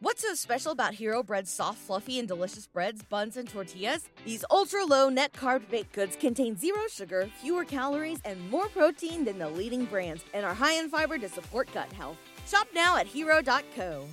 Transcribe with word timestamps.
What's 0.00 0.22
so 0.22 0.32
special 0.34 0.70
about 0.70 0.94
Hero 0.94 1.24
Bread's 1.24 1.50
soft, 1.50 1.78
fluffy, 1.78 2.20
and 2.20 2.28
delicious 2.28 2.68
breads, 2.68 3.02
buns, 3.02 3.36
and 3.36 3.48
tortillas? 3.48 4.08
These 4.24 4.44
ultra 4.48 4.84
low 4.84 5.08
net 5.08 5.32
carb 5.32 5.68
baked 5.68 5.92
goods 5.92 6.14
contain 6.14 6.56
zero 6.56 6.82
sugar, 6.88 7.28
fewer 7.42 7.64
calories, 7.64 8.20
and 8.24 8.48
more 8.48 8.68
protein 8.68 9.24
than 9.24 9.40
the 9.40 9.48
leading 9.48 9.86
brands, 9.86 10.24
and 10.32 10.46
are 10.46 10.54
high 10.54 10.74
in 10.74 10.88
fiber 10.88 11.18
to 11.18 11.28
support 11.28 11.68
gut 11.74 11.92
health. 11.94 12.16
Shop 12.46 12.68
now 12.72 12.96
at 12.96 13.08
hero.co. 13.08 14.04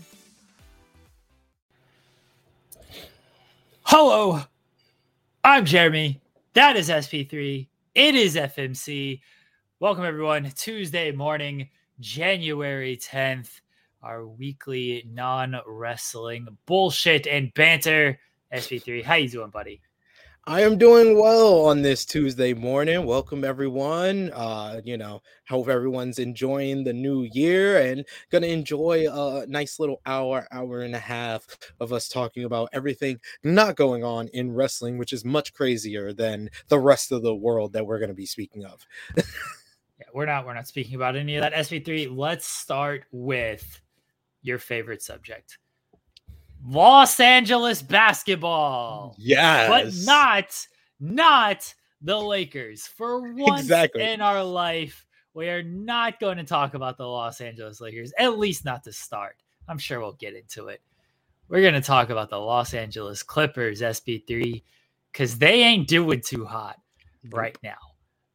Hello, 3.83 4.42
I'm 5.44 5.65
Jeremy. 5.65 6.20
That 6.54 6.78
is 6.78 6.90
SP3. 6.90 7.67
It 7.94 8.15
is 8.15 8.36
FMC. 8.36 9.22
Welcome, 9.79 10.06
everyone. 10.06 10.52
Tuesday 10.56 11.12
morning, 11.12 11.70
January 11.99 12.97
10th 12.97 13.60
our 14.06 14.28
weekly 14.28 15.03
non-wrestling 15.12 16.48
bullshit 16.67 17.26
and 17.26 17.52
banter. 17.55 18.20
SP3, 18.54 19.04
how 19.04 19.16
you 19.16 19.28
doing, 19.28 19.50
buddy? 19.50 19.81
I 20.45 20.62
am 20.62 20.78
doing 20.78 21.20
well 21.20 21.66
on 21.66 21.81
this 21.81 22.05
Tuesday 22.05 22.54
morning. 22.54 23.04
Welcome 23.04 23.44
everyone. 23.44 24.31
Uh, 24.31 24.80
you 24.84 24.95
know, 24.95 25.23
hope 25.50 25.70
everyone's 25.70 26.20
enjoying 26.20 26.84
the 26.84 26.94
new 26.94 27.28
year 27.34 27.81
and 27.81 28.05
gonna 28.30 28.45
enjoy 28.45 29.08
a 29.12 29.48
nice 29.48 29.80
little 29.80 30.04
hour, 30.06 30.48
hour 30.52 30.81
and 30.81 30.94
a 30.94 31.00
half 31.00 31.48
of 31.80 31.92
us 31.92 32.08
talking 32.08 32.44
about 32.44 32.70
everything 32.73 33.20
not 33.44 33.76
going 33.76 34.03
on 34.03 34.28
in 34.34 34.53
wrestling, 34.53 35.00
which 35.00 35.14
is 35.14 35.26
much 35.26 35.52
crazier 35.52 36.14
than 36.14 36.52
the 36.67 36.80
rest 36.80 37.12
of 37.12 37.23
the 37.23 37.34
world 37.34 37.73
that 37.73 37.88
we're 37.88 38.00
gonna 38.00 38.14
be 38.14 38.28
speaking 38.28 38.66
of. 38.66 38.86
yeah, 39.17 40.06
we're 40.14 40.28
not 40.28 40.45
we're 40.45 40.53
not 40.53 40.67
speaking 40.67 40.94
about 40.94 41.16
any 41.16 41.38
of 41.38 41.42
that. 41.42 41.53
SP3, 41.53 42.16
let's 42.16 42.45
start 42.45 43.06
with 43.12 43.81
your 44.45 44.59
favorite 44.59 45.02
subject. 45.02 45.58
Los 46.66 47.20
Angeles 47.20 47.81
basketball. 47.81 49.16
Yes. 49.17 49.70
But 49.70 50.06
not 50.06 50.67
not 51.00 51.73
the 52.02 52.20
Lakers. 52.20 52.88
For 52.88 53.33
once 53.33 53.61
exactly. 53.61 54.03
in 54.03 54.22
our 54.22 54.44
life, 54.44 55.05
we 55.33 55.50
are 55.50 55.64
not 55.64 56.20
going 56.20 56.38
to 56.38 56.44
talk 56.44 56.73
about 56.73 56.97
the 56.97 57.08
Los 57.08 57.42
Angeles 57.42 57.81
Lakers, 57.81 58.14
at 58.17 58.38
least 58.38 58.66
not 58.66 58.83
to 58.86 58.94
start. 58.94 59.36
I'm 59.67 59.78
sure 59.78 60.00
we'll 60.00 60.14
get 60.14 60.36
into 60.36 60.67
it. 60.67 60.81
We're 61.50 61.61
going 61.61 61.73
to 61.73 61.81
talk 61.81 62.09
about 62.09 62.30
the 62.30 62.39
Los 62.39 62.73
Angeles 62.73 63.22
Clippers, 63.22 63.81
SP3, 63.81 64.64
because 65.11 65.38
they 65.38 65.61
ain't 65.61 65.88
doing 65.88 66.22
too 66.22 66.45
hot 66.45 66.80
right 67.31 67.58
now. 67.61 67.77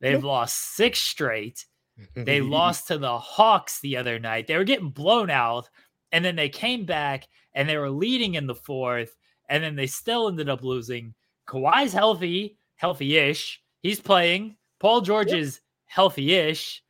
They've 0.00 0.22
lost 0.22 0.76
six 0.76 1.00
straight. 1.00 1.66
They 2.14 2.40
lost 2.40 2.88
to 2.88 2.98
the 2.98 3.18
Hawks 3.18 3.80
the 3.80 3.96
other 3.96 4.18
night. 4.18 4.46
They 4.46 4.56
were 4.56 4.64
getting 4.64 4.90
blown 4.90 5.30
out 5.30 5.68
and 6.12 6.24
then 6.24 6.36
they 6.36 6.48
came 6.48 6.84
back 6.84 7.28
and 7.54 7.68
they 7.68 7.76
were 7.76 7.90
leading 7.90 8.34
in 8.34 8.46
the 8.46 8.54
fourth, 8.54 9.16
and 9.48 9.62
then 9.62 9.76
they 9.76 9.86
still 9.86 10.28
ended 10.28 10.48
up 10.48 10.62
losing. 10.62 11.14
Kawhi's 11.46 11.92
healthy, 11.92 12.56
healthy-ish. 12.76 13.60
He's 13.82 14.00
playing. 14.00 14.56
Paul 14.78 15.00
George 15.00 15.28
yep. 15.28 15.38
is 15.38 15.60
healthy-ish. 15.86 16.82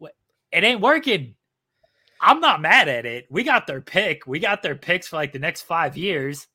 It 0.00 0.62
ain't 0.62 0.80
working. 0.80 1.34
I'm 2.20 2.40
not 2.40 2.62
mad 2.62 2.88
at 2.88 3.06
it. 3.06 3.26
We 3.28 3.42
got 3.42 3.66
their 3.66 3.80
pick. 3.80 4.26
We 4.26 4.38
got 4.38 4.62
their 4.62 4.76
picks 4.76 5.08
for 5.08 5.16
like 5.16 5.32
the 5.32 5.38
next 5.38 5.62
five 5.62 5.96
years. 5.96 6.46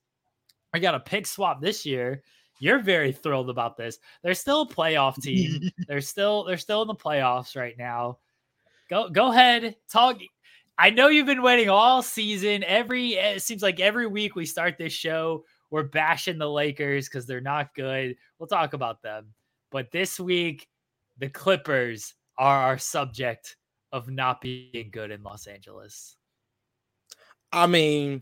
We 0.74 0.80
got 0.80 0.96
a 0.96 1.00
pick 1.00 1.28
swap 1.28 1.62
this 1.62 1.86
year. 1.86 2.24
You're 2.60 2.80
very 2.80 3.12
thrilled 3.12 3.50
about 3.50 3.78
this. 3.78 4.00
They're 4.22 4.34
still 4.34 4.62
a 4.62 4.68
playoff 4.68 5.22
team. 5.22 5.70
they're 5.88 6.02
still 6.02 6.44
they're 6.44 6.58
still 6.58 6.82
in 6.82 6.88
the 6.88 6.96
playoffs 6.96 7.56
right 7.56 7.78
now. 7.78 8.20
Go 8.90 9.10
go 9.10 9.32
ahead, 9.32 9.76
talk 9.92 10.20
I 10.82 10.92
know 10.92 11.10
you've 11.10 11.26
been 11.26 11.42
waiting 11.42 11.70
all 11.70 12.02
season. 12.02 12.64
Every 12.64 13.18
eh, 13.18 13.32
it 13.32 13.42
seems 13.42 13.62
like 13.62 13.82
every 13.82 14.08
week 14.08 14.36
we 14.38 14.46
start 14.46 14.78
this 14.78 14.94
show, 14.94 15.44
we're 15.72 15.84
bashing 15.84 16.38
the 16.38 16.50
Lakers 16.50 17.10
because 17.10 17.26
they're 17.26 17.42
not 17.42 17.76
good. 17.76 18.16
We'll 18.40 18.48
talk 18.48 18.72
about 18.72 19.02
them. 19.02 19.34
But 19.72 19.92
this 19.92 20.22
week, 20.22 20.70
the 21.18 21.28
Clippers 21.28 22.14
are 22.38 22.62
our 22.62 22.78
subject 22.78 23.58
of 23.92 24.10
not 24.10 24.40
being 24.40 24.90
good 24.90 25.12
in 25.12 25.22
Los 25.22 25.48
Angeles. 25.48 26.16
I 27.52 27.68
mean, 27.68 28.22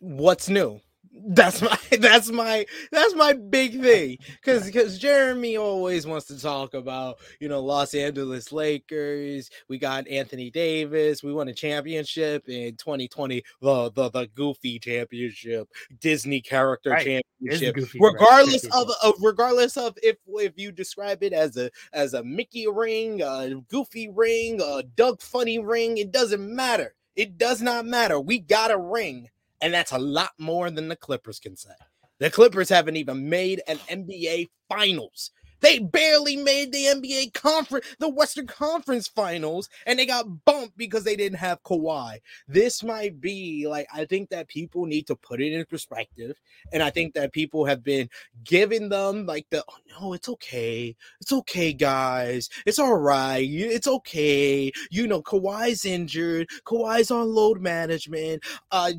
what's 0.00 0.48
new? 0.48 0.80
That's 1.24 1.62
my 1.62 1.78
that's 1.98 2.30
my 2.30 2.66
that's 2.92 3.14
my 3.14 3.32
big 3.32 3.80
thing 3.80 4.18
because 4.40 4.66
because 4.66 4.98
Jeremy 4.98 5.56
always 5.56 6.06
wants 6.06 6.26
to 6.26 6.40
talk 6.40 6.74
about 6.74 7.18
you 7.40 7.48
know 7.48 7.60
Los 7.60 7.94
Angeles 7.94 8.52
Lakers. 8.52 9.50
We 9.68 9.78
got 9.78 10.06
Anthony 10.08 10.50
Davis. 10.50 11.22
We 11.22 11.32
won 11.32 11.48
a 11.48 11.54
championship 11.54 12.48
in 12.48 12.76
2020, 12.76 13.42
the 13.60 13.90
the, 13.92 14.10
the 14.10 14.26
Goofy 14.34 14.78
Championship, 14.78 15.68
Disney 16.00 16.40
character 16.40 16.90
right. 16.90 17.22
championship. 17.40 17.74
Goofy, 17.74 17.98
regardless 18.00 18.64
right. 18.64 18.82
of, 18.82 18.90
of 19.02 19.14
regardless 19.20 19.76
of 19.76 19.96
if 20.02 20.16
if 20.26 20.52
you 20.56 20.70
describe 20.70 21.22
it 21.22 21.32
as 21.32 21.56
a 21.56 21.70
as 21.92 22.14
a 22.14 22.22
Mickey 22.22 22.66
ring, 22.68 23.22
a 23.22 23.54
Goofy 23.68 24.08
ring, 24.08 24.60
a 24.60 24.82
Doug 24.82 25.22
Funnie 25.22 25.58
ring, 25.58 25.96
it 25.98 26.12
doesn't 26.12 26.54
matter. 26.54 26.94
It 27.14 27.38
does 27.38 27.62
not 27.62 27.86
matter. 27.86 28.20
We 28.20 28.38
got 28.38 28.70
a 28.70 28.76
ring 28.76 29.30
and 29.60 29.72
that's 29.72 29.92
a 29.92 29.98
lot 29.98 30.30
more 30.38 30.70
than 30.70 30.88
the 30.88 30.96
Clippers 30.96 31.38
can 31.38 31.56
say. 31.56 31.70
The 32.18 32.30
Clippers 32.30 32.68
haven't 32.68 32.96
even 32.96 33.28
made 33.28 33.62
an 33.68 33.78
NBA 33.90 34.48
Finals. 34.68 35.30
They 35.60 35.78
barely 35.78 36.36
made 36.36 36.72
the 36.72 36.84
NBA 36.84 37.34
conference, 37.34 37.86
the 37.98 38.08
Western 38.08 38.46
Conference 38.46 39.08
Finals, 39.08 39.68
and 39.86 39.98
they 39.98 40.06
got 40.06 40.44
bumped 40.44 40.76
because 40.76 41.04
they 41.04 41.16
didn't 41.16 41.38
have 41.38 41.62
Kawhi. 41.62 42.18
This 42.48 42.82
might 42.82 43.20
be 43.20 43.66
like 43.68 43.86
I 43.92 44.04
think 44.04 44.30
that 44.30 44.48
people 44.48 44.86
need 44.86 45.06
to 45.06 45.16
put 45.16 45.40
it 45.40 45.52
in 45.52 45.64
perspective, 45.64 46.38
and 46.72 46.82
I 46.82 46.90
think 46.90 47.14
that 47.14 47.32
people 47.32 47.64
have 47.64 47.82
been 47.82 48.08
giving 48.44 48.88
them 48.88 49.26
like 49.26 49.46
the 49.50 49.64
oh 49.68 50.00
no, 50.00 50.12
it's 50.12 50.28
okay, 50.28 50.94
it's 51.20 51.32
okay, 51.32 51.72
guys, 51.72 52.48
it's 52.66 52.78
all 52.78 52.96
right, 52.96 53.46
it's 53.48 53.88
okay. 53.88 54.72
You 54.90 55.06
know, 55.06 55.22
Kawhi's 55.22 55.84
injured, 55.84 56.48
Kawhi's 56.64 57.10
on 57.10 57.34
load 57.34 57.60
management. 57.60 58.44
Uh, 58.70 58.92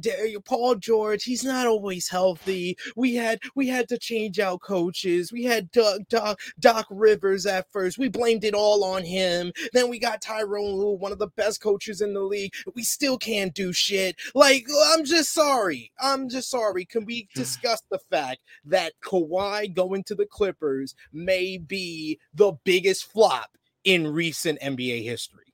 Paul 0.45 0.75
George, 0.75 1.23
he's 1.23 1.43
not 1.43 1.67
always 1.67 2.09
healthy. 2.09 2.77
We 2.95 3.15
had 3.15 3.39
we 3.55 3.67
had 3.67 3.87
to 3.89 3.97
change 3.97 4.39
out 4.39 4.61
coaches. 4.61 5.31
We 5.31 5.43
had 5.43 5.71
Doug, 5.71 6.07
Doug 6.09 6.39
Doc 6.59 6.87
Rivers 6.89 7.45
at 7.45 7.71
first. 7.71 7.97
We 7.97 8.09
blamed 8.09 8.43
it 8.43 8.53
all 8.53 8.83
on 8.83 9.03
him. 9.03 9.51
Then 9.73 9.89
we 9.89 9.99
got 9.99 10.21
Tyronn 10.21 10.73
Lue, 10.73 10.91
one 10.91 11.11
of 11.11 11.19
the 11.19 11.27
best 11.27 11.61
coaches 11.61 12.01
in 12.01 12.13
the 12.13 12.21
league. 12.21 12.53
We 12.75 12.83
still 12.83 13.17
can't 13.17 13.53
do 13.53 13.73
shit. 13.73 14.15
Like, 14.33 14.65
I'm 14.93 15.05
just 15.05 15.33
sorry. 15.33 15.91
I'm 15.99 16.29
just 16.29 16.49
sorry. 16.49 16.85
Can 16.85 17.05
we 17.05 17.27
discuss 17.35 17.81
the 17.89 17.99
fact 18.09 18.39
that 18.65 18.93
Kawhi 19.03 19.73
going 19.73 20.03
to 20.05 20.15
the 20.15 20.25
Clippers 20.25 20.95
may 21.11 21.57
be 21.57 22.19
the 22.33 22.53
biggest 22.63 23.11
flop 23.11 23.57
in 23.83 24.07
recent 24.07 24.59
NBA 24.61 25.03
history? 25.03 25.53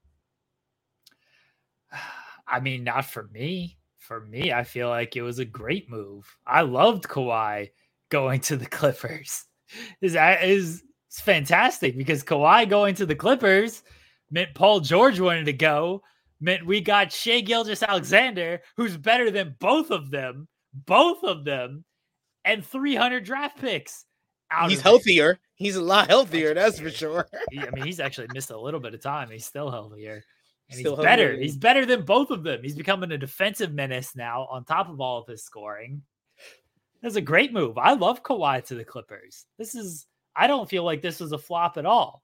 I 2.47 2.59
mean, 2.59 2.83
not 2.83 3.05
for 3.05 3.29
me. 3.31 3.77
For 3.97 4.19
me, 4.19 4.51
I 4.51 4.65
feel 4.65 4.89
like 4.89 5.15
it 5.15 5.21
was 5.21 5.39
a 5.39 5.45
great 5.45 5.89
move. 5.89 6.37
I 6.45 6.63
loved 6.63 7.05
Kawhi 7.05 7.69
going 8.09 8.41
to 8.41 8.57
the 8.57 8.65
Clippers 8.65 9.45
is 10.01 10.16
is 10.16 10.84
fantastic 11.11 11.97
because 11.97 12.23
Kawhi 12.23 12.69
going 12.69 12.95
to 12.95 13.06
the 13.06 13.16
Clippers 13.16 13.84
meant 14.31 14.56
Paul 14.56 14.79
George 14.79 15.19
wanted 15.19 15.45
to 15.45 15.53
go, 15.53 16.01
meant 16.41 16.66
we 16.66 16.81
got 16.81 17.11
Shai 17.11 17.41
Gilgeous 17.41 17.84
Alexander, 17.84 18.61
who's 18.78 18.97
better 18.97 19.31
than 19.31 19.56
both 19.59 19.91
of 19.91 20.09
them, 20.09 20.47
both 20.73 21.23
of 21.23 21.45
them, 21.45 21.85
and 22.44 22.66
300 22.66 23.23
draft 23.23 23.59
picks. 23.59 24.06
he's 24.67 24.81
healthier. 24.81 25.31
It. 25.31 25.39
He's 25.56 25.75
a 25.75 25.81
lot 25.81 26.07
healthier, 26.07 26.53
that's 26.53 26.79
for 26.79 26.90
sure. 26.90 27.28
I 27.57 27.69
mean, 27.72 27.85
he's 27.85 28.00
actually 28.00 28.28
missed 28.34 28.50
a 28.50 28.59
little 28.59 28.79
bit 28.79 28.94
of 28.94 29.01
time. 29.01 29.29
He's 29.29 29.45
still 29.45 29.72
healthier. 29.72 30.23
And 30.69 30.79
still 30.79 30.95
he's 30.95 31.05
better. 31.05 31.38
He's 31.38 31.57
better 31.57 31.85
than 31.85 32.03
both 32.03 32.31
of 32.31 32.44
them. 32.44 32.61
He's 32.63 32.75
becoming 32.75 33.11
a 33.11 33.17
defensive 33.17 33.72
menace 33.73 34.16
now 34.16 34.47
on 34.50 34.66
top 34.66 34.90
of 34.90 35.00
all 35.00 35.22
of 35.22 35.28
his 35.28 35.43
scoring. 35.43 36.02
That's 37.03 37.17
a 37.17 37.22
great 37.22 37.52
move. 37.52 37.78
I 37.78 37.94
love 37.94 38.23
Kawhi 38.23 38.64
to 38.66 38.76
the 38.76 38.85
Clippers. 38.85 39.46
This 39.59 39.76
is 39.76 40.08
I 40.35 40.47
don't 40.47 40.70
feel 40.70 40.84
like 40.84 41.02
this 41.02 41.20
was 41.20 41.34
a 41.34 41.38
flop 41.38 41.78
at 41.78 41.85
all. 41.85 42.23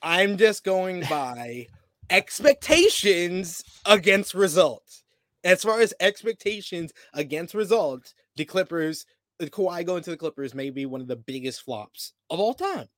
I'm 0.00 0.38
just 0.38 0.64
going 0.64 1.02
by 1.10 1.66
expectations 2.10 3.62
against 3.84 4.34
results. 4.34 5.02
As 5.44 5.62
far 5.62 5.80
as 5.80 5.92
expectations 6.00 6.92
against 7.12 7.54
results, 7.54 8.14
the 8.36 8.44
Clippers, 8.44 9.04
the 9.40 9.50
Kawhi 9.50 9.84
going 9.84 10.04
to 10.04 10.10
the 10.10 10.16
Clippers 10.16 10.54
may 10.54 10.70
be 10.70 10.86
one 10.86 11.00
of 11.00 11.08
the 11.08 11.16
biggest 11.16 11.62
flops 11.62 12.12
of 12.30 12.38
all 12.38 12.54
time. 12.54 12.88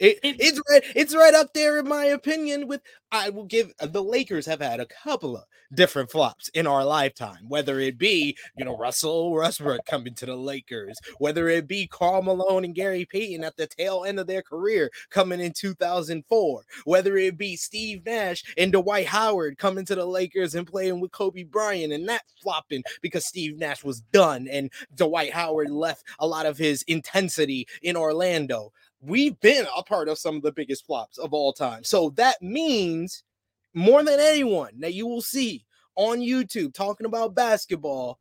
It, 0.00 0.18
it's 0.22 0.60
right. 0.70 0.82
It's 0.96 1.14
right 1.14 1.34
up 1.34 1.52
there 1.52 1.78
in 1.78 1.86
my 1.86 2.06
opinion. 2.06 2.66
With 2.66 2.80
I 3.12 3.28
will 3.28 3.44
give 3.44 3.74
uh, 3.80 3.86
the 3.86 4.02
Lakers 4.02 4.46
have 4.46 4.62
had 4.62 4.80
a 4.80 4.86
couple 4.86 5.36
of 5.36 5.44
different 5.74 6.10
flops 6.10 6.48
in 6.54 6.66
our 6.66 6.86
lifetime. 6.86 7.44
Whether 7.48 7.78
it 7.80 7.98
be 7.98 8.34
you 8.56 8.64
know 8.64 8.78
Russell 8.78 9.30
Westbrook 9.30 9.84
coming 9.84 10.14
to 10.14 10.24
the 10.24 10.36
Lakers, 10.36 10.98
whether 11.18 11.48
it 11.48 11.68
be 11.68 11.86
Karl 11.86 12.22
Malone 12.22 12.64
and 12.64 12.74
Gary 12.74 13.04
Payton 13.04 13.44
at 13.44 13.58
the 13.58 13.66
tail 13.66 14.04
end 14.06 14.18
of 14.18 14.26
their 14.26 14.40
career 14.40 14.90
coming 15.10 15.38
in 15.38 15.52
2004, 15.52 16.62
whether 16.84 17.18
it 17.18 17.36
be 17.36 17.54
Steve 17.56 18.06
Nash 18.06 18.42
and 18.56 18.72
Dwight 18.72 19.06
Howard 19.06 19.58
coming 19.58 19.84
to 19.84 19.94
the 19.94 20.06
Lakers 20.06 20.54
and 20.54 20.66
playing 20.66 21.00
with 21.00 21.12
Kobe 21.12 21.42
Bryant 21.42 21.92
and 21.92 22.08
that 22.08 22.22
flopping 22.42 22.84
because 23.02 23.26
Steve 23.26 23.58
Nash 23.58 23.84
was 23.84 24.00
done 24.12 24.48
and 24.48 24.70
Dwight 24.94 25.34
Howard 25.34 25.68
left 25.68 26.04
a 26.20 26.26
lot 26.26 26.46
of 26.46 26.56
his 26.56 26.82
intensity 26.84 27.66
in 27.82 27.98
Orlando 27.98 28.72
we've 29.00 29.38
been 29.40 29.66
a 29.76 29.82
part 29.82 30.08
of 30.08 30.18
some 30.18 30.36
of 30.36 30.42
the 30.42 30.52
biggest 30.52 30.86
flops 30.86 31.18
of 31.18 31.32
all 31.32 31.52
time. 31.52 31.84
So 31.84 32.10
that 32.10 32.40
means 32.42 33.24
more 33.74 34.02
than 34.02 34.20
anyone 34.20 34.72
that 34.80 34.94
you 34.94 35.06
will 35.06 35.22
see 35.22 35.64
on 35.96 36.18
YouTube 36.18 36.74
talking 36.74 37.06
about 37.06 37.34
basketball 37.34 38.18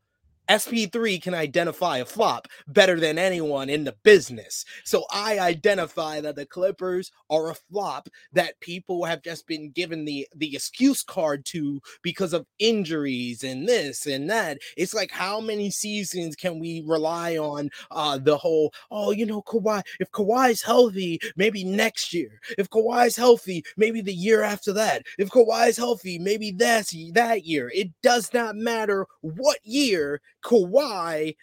SP3 0.50 1.22
can 1.22 1.34
identify 1.36 1.98
a 1.98 2.06
flop 2.06 2.48
better 2.68 3.00
than 3.00 3.18
anyone 3.19 3.69
in 3.69 3.84
the 3.84 3.96
business. 4.04 4.66
So 4.84 5.06
I 5.12 5.40
identify 5.40 6.22
that 6.22 6.36
the 6.36 6.46
Clippers 6.46 7.12
are 7.30 7.51
a 7.51 7.56
flop 7.56 8.10
that 8.34 8.60
people 8.60 9.06
have 9.06 9.22
just 9.22 9.46
been 9.48 9.69
given 9.72 10.06
the 10.06 10.28
the 10.36 10.56
excuse 10.56 11.04
card 11.04 11.46
to 11.46 11.80
because 12.01 12.34
of 12.34 12.48
injuries 12.57 13.44
and 13.44 13.68
this 13.68 14.07
and 14.07 14.30
that. 14.30 14.57
It's 14.75 14.94
like 14.94 15.12
how 15.12 15.40
many 15.40 15.69
seasons 15.69 16.36
can 16.36 16.60
we 16.60 16.84
rely 16.86 17.38
on 17.38 17.69
uh 17.92 18.18
the 18.18 18.38
whole 18.38 18.74
oh 18.90 19.12
you 19.12 19.25
know 19.25 19.44
Kawhi 19.44 19.84
if 20.00 20.10
Kawhi's 20.12 20.62
healthy 20.63 21.19
maybe 21.36 21.63
next 21.63 22.13
year. 22.13 22.40
If 22.57 22.69
Kawhi's 22.69 23.16
healthy 23.16 23.63
maybe 23.78 24.02
the 24.02 24.13
year 24.13 24.42
after 24.42 24.74
that. 24.74 25.04
If 25.19 25.30
Kawhi's 25.30 25.78
healthy 25.78 26.18
maybe 26.18 26.52
that's 26.52 26.95
that 27.13 27.45
year. 27.45 27.72
It 27.74 27.90
does 28.02 28.34
not 28.34 28.56
matter 28.56 29.06
what 29.22 29.57
year 29.63 30.22
Kawhi, 30.44 31.36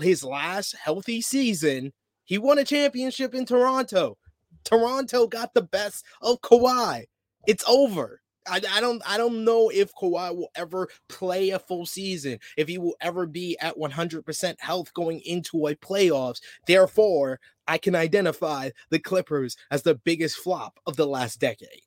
his 0.00 0.22
last 0.22 0.74
healthy 0.76 1.20
season, 1.20 1.92
he 2.24 2.38
won 2.38 2.58
a 2.58 2.64
championship 2.64 3.34
in 3.34 3.46
Toronto. 3.46 4.18
Toronto 4.64 5.26
got 5.26 5.54
the 5.54 5.62
best 5.62 6.04
of 6.20 6.40
Kawhi. 6.40 7.04
It's 7.46 7.64
over. 7.66 8.20
I, 8.46 8.60
I, 8.70 8.80
don't 8.80 9.02
I 9.06 9.16
don't 9.16 9.44
know 9.44 9.70
if 9.70 9.92
Kawhi 9.94 10.34
will 10.34 10.50
ever 10.54 10.88
play 11.08 11.50
a 11.50 11.58
full 11.58 11.86
season, 11.86 12.38
if 12.56 12.68
he 12.68 12.78
will 12.78 12.96
ever 13.00 13.26
be 13.26 13.56
at 13.60 13.76
100% 13.76 14.54
health 14.58 14.92
going 14.94 15.20
into 15.20 15.66
a 15.66 15.74
playoffs. 15.74 16.40
Therefore, 16.66 17.40
I 17.66 17.78
can 17.78 17.94
identify 17.94 18.70
the 18.90 18.98
Clippers 18.98 19.56
as 19.70 19.82
the 19.82 19.94
biggest 19.94 20.36
flop 20.36 20.78
of 20.86 20.96
the 20.96 21.06
last 21.06 21.40
decade. 21.40 21.82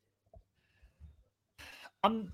Right. 2.04 2.28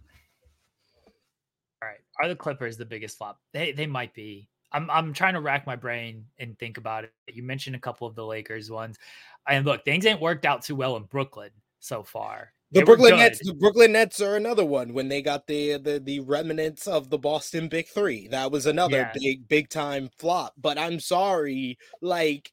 Are 2.22 2.28
the 2.28 2.36
Clippers 2.36 2.78
the 2.78 2.86
biggest 2.86 3.18
flop? 3.18 3.40
They 3.54 3.72
they 3.72 3.88
might 3.88 4.14
be. 4.14 4.50
I'm 4.72 4.90
I'm 4.90 5.14
trying 5.14 5.34
to 5.36 5.42
rack 5.42 5.66
my 5.66 5.76
brain 5.76 6.26
and 6.40 6.58
think 6.60 6.78
about 6.78 7.06
it. 7.06 7.12
You 7.32 7.44
mentioned 7.44 7.76
a 7.76 7.80
couple 7.80 8.08
of 8.08 8.16
the 8.16 8.26
Lakers 8.26 8.70
ones. 8.70 8.98
And 9.48 9.66
look, 9.66 9.86
things 9.86 10.06
ain't 10.06 10.22
worked 10.22 10.46
out 10.46 10.64
too 10.64 10.76
well 10.76 10.98
in 10.98 11.04
Brooklyn 11.04 11.52
so 11.80 12.04
far. 12.04 12.52
The 12.72 12.82
they 12.82 12.84
Brooklyn 12.84 13.16
Nets, 13.16 13.40
the 13.42 13.54
Brooklyn 13.54 13.94
Nets 13.94 14.20
are 14.20 14.36
another 14.36 14.66
one 14.66 14.92
when 14.94 15.08
they 15.08 15.22
got 15.22 15.48
the, 15.48 15.78
the 15.78 16.02
the 16.04 16.20
remnants 16.20 16.86
of 16.86 17.10
the 17.10 17.18
Boston 17.18 17.70
Big 17.70 17.88
Three. 17.88 18.28
That 18.28 18.52
was 18.52 18.66
another 18.66 18.98
yeah. 18.98 19.12
big 19.14 19.48
big 19.48 19.70
time 19.70 20.10
flop. 20.18 20.54
But 20.58 20.78
I'm 20.78 21.00
sorry, 21.00 21.78
like 22.02 22.52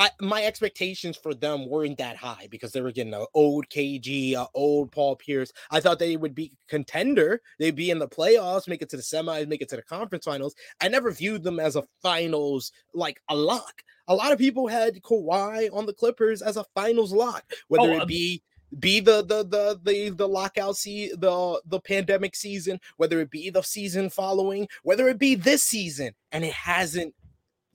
I 0.00 0.08
my 0.18 0.42
expectations 0.44 1.18
for 1.18 1.34
them 1.34 1.68
weren't 1.68 1.98
that 1.98 2.16
high 2.16 2.48
because 2.50 2.72
they 2.72 2.80
were 2.80 2.90
getting 2.90 3.12
an 3.12 3.26
old 3.34 3.68
KG, 3.68 4.34
an 4.34 4.46
old 4.54 4.90
Paul 4.90 5.14
Pierce. 5.14 5.52
I 5.70 5.80
thought 5.80 5.98
they 5.98 6.16
would 6.16 6.34
be 6.34 6.52
contender. 6.68 7.42
They'd 7.58 7.76
be 7.76 7.90
in 7.90 7.98
the 7.98 8.08
playoffs, 8.08 8.66
make 8.66 8.80
it 8.80 8.88
to 8.90 8.96
the 8.96 9.02
semis, 9.02 9.46
make 9.46 9.60
it 9.60 9.68
to 9.68 9.76
the 9.76 9.82
conference 9.82 10.24
finals. 10.24 10.54
I 10.80 10.88
never 10.88 11.10
viewed 11.10 11.42
them 11.42 11.60
as 11.60 11.76
a 11.76 11.84
finals 12.02 12.72
like 12.94 13.20
a 13.28 13.36
lock. 13.36 13.82
A 14.08 14.14
lot 14.14 14.32
of 14.32 14.38
people 14.38 14.68
had 14.68 15.02
Kawhi 15.02 15.68
on 15.70 15.84
the 15.84 15.92
Clippers 15.92 16.40
as 16.40 16.56
a 16.56 16.64
finals 16.74 17.12
lock, 17.12 17.44
whether 17.68 17.90
oh, 17.90 17.96
it 17.96 18.00
um 18.00 18.08
be 18.08 18.42
be 18.78 19.00
the 19.00 19.22
the 19.22 19.44
the 19.44 19.78
the 19.82 20.08
the 20.08 20.28
lockout 20.28 20.78
see 20.78 21.08
the 21.08 21.60
the 21.66 21.78
pandemic 21.78 22.34
season, 22.34 22.80
whether 22.96 23.20
it 23.20 23.30
be 23.30 23.50
the 23.50 23.60
season 23.60 24.08
following, 24.08 24.66
whether 24.82 25.10
it 25.10 25.18
be 25.18 25.34
this 25.34 25.62
season, 25.62 26.14
and 26.32 26.42
it 26.42 26.54
hasn't 26.54 27.14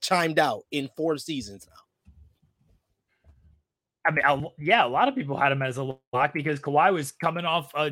chimed 0.02 0.40
out 0.40 0.64
in 0.72 0.90
four 0.98 1.20
seasons 1.20 1.68
now. 1.70 1.85
I 4.06 4.12
mean, 4.12 4.46
yeah, 4.60 4.86
a 4.86 4.88
lot 4.88 5.08
of 5.08 5.16
people 5.16 5.38
had 5.38 5.52
him 5.52 5.62
as 5.62 5.78
a 5.78 5.98
lock 6.14 6.34
because 6.34 6.60
Kawhi 6.60 6.94
was 6.94 7.12
coming 7.12 7.46
off 7.46 7.74
a 7.76 7.92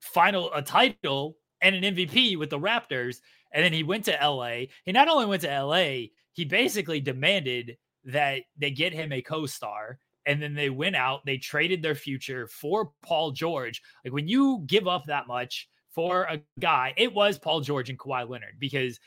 final, 0.00 0.52
a 0.52 0.62
title 0.62 1.36
and 1.60 1.74
an 1.74 1.94
MVP 1.94 2.38
with 2.38 2.50
the 2.50 2.58
Raptors. 2.58 3.18
And 3.52 3.64
then 3.64 3.72
he 3.72 3.82
went 3.82 4.04
to 4.04 4.18
LA. 4.22 4.66
He 4.84 4.92
not 4.92 5.08
only 5.08 5.26
went 5.26 5.42
to 5.42 5.62
LA, 5.62 6.08
he 6.32 6.44
basically 6.44 7.00
demanded 7.00 7.76
that 8.04 8.42
they 8.56 8.70
get 8.70 8.92
him 8.92 9.12
a 9.12 9.22
co 9.22 9.46
star. 9.46 9.98
And 10.26 10.40
then 10.40 10.54
they 10.54 10.70
went 10.70 10.96
out, 10.96 11.24
they 11.24 11.38
traded 11.38 11.82
their 11.82 11.94
future 11.94 12.46
for 12.46 12.92
Paul 13.02 13.32
George. 13.32 13.82
Like 14.04 14.12
when 14.12 14.28
you 14.28 14.62
give 14.66 14.86
up 14.86 15.06
that 15.06 15.26
much 15.26 15.68
for 15.90 16.24
a 16.24 16.40
guy, 16.60 16.94
it 16.96 17.12
was 17.12 17.38
Paul 17.38 17.62
George 17.62 17.90
and 17.90 17.98
Kawhi 17.98 18.28
Leonard 18.28 18.56
because 18.58 19.00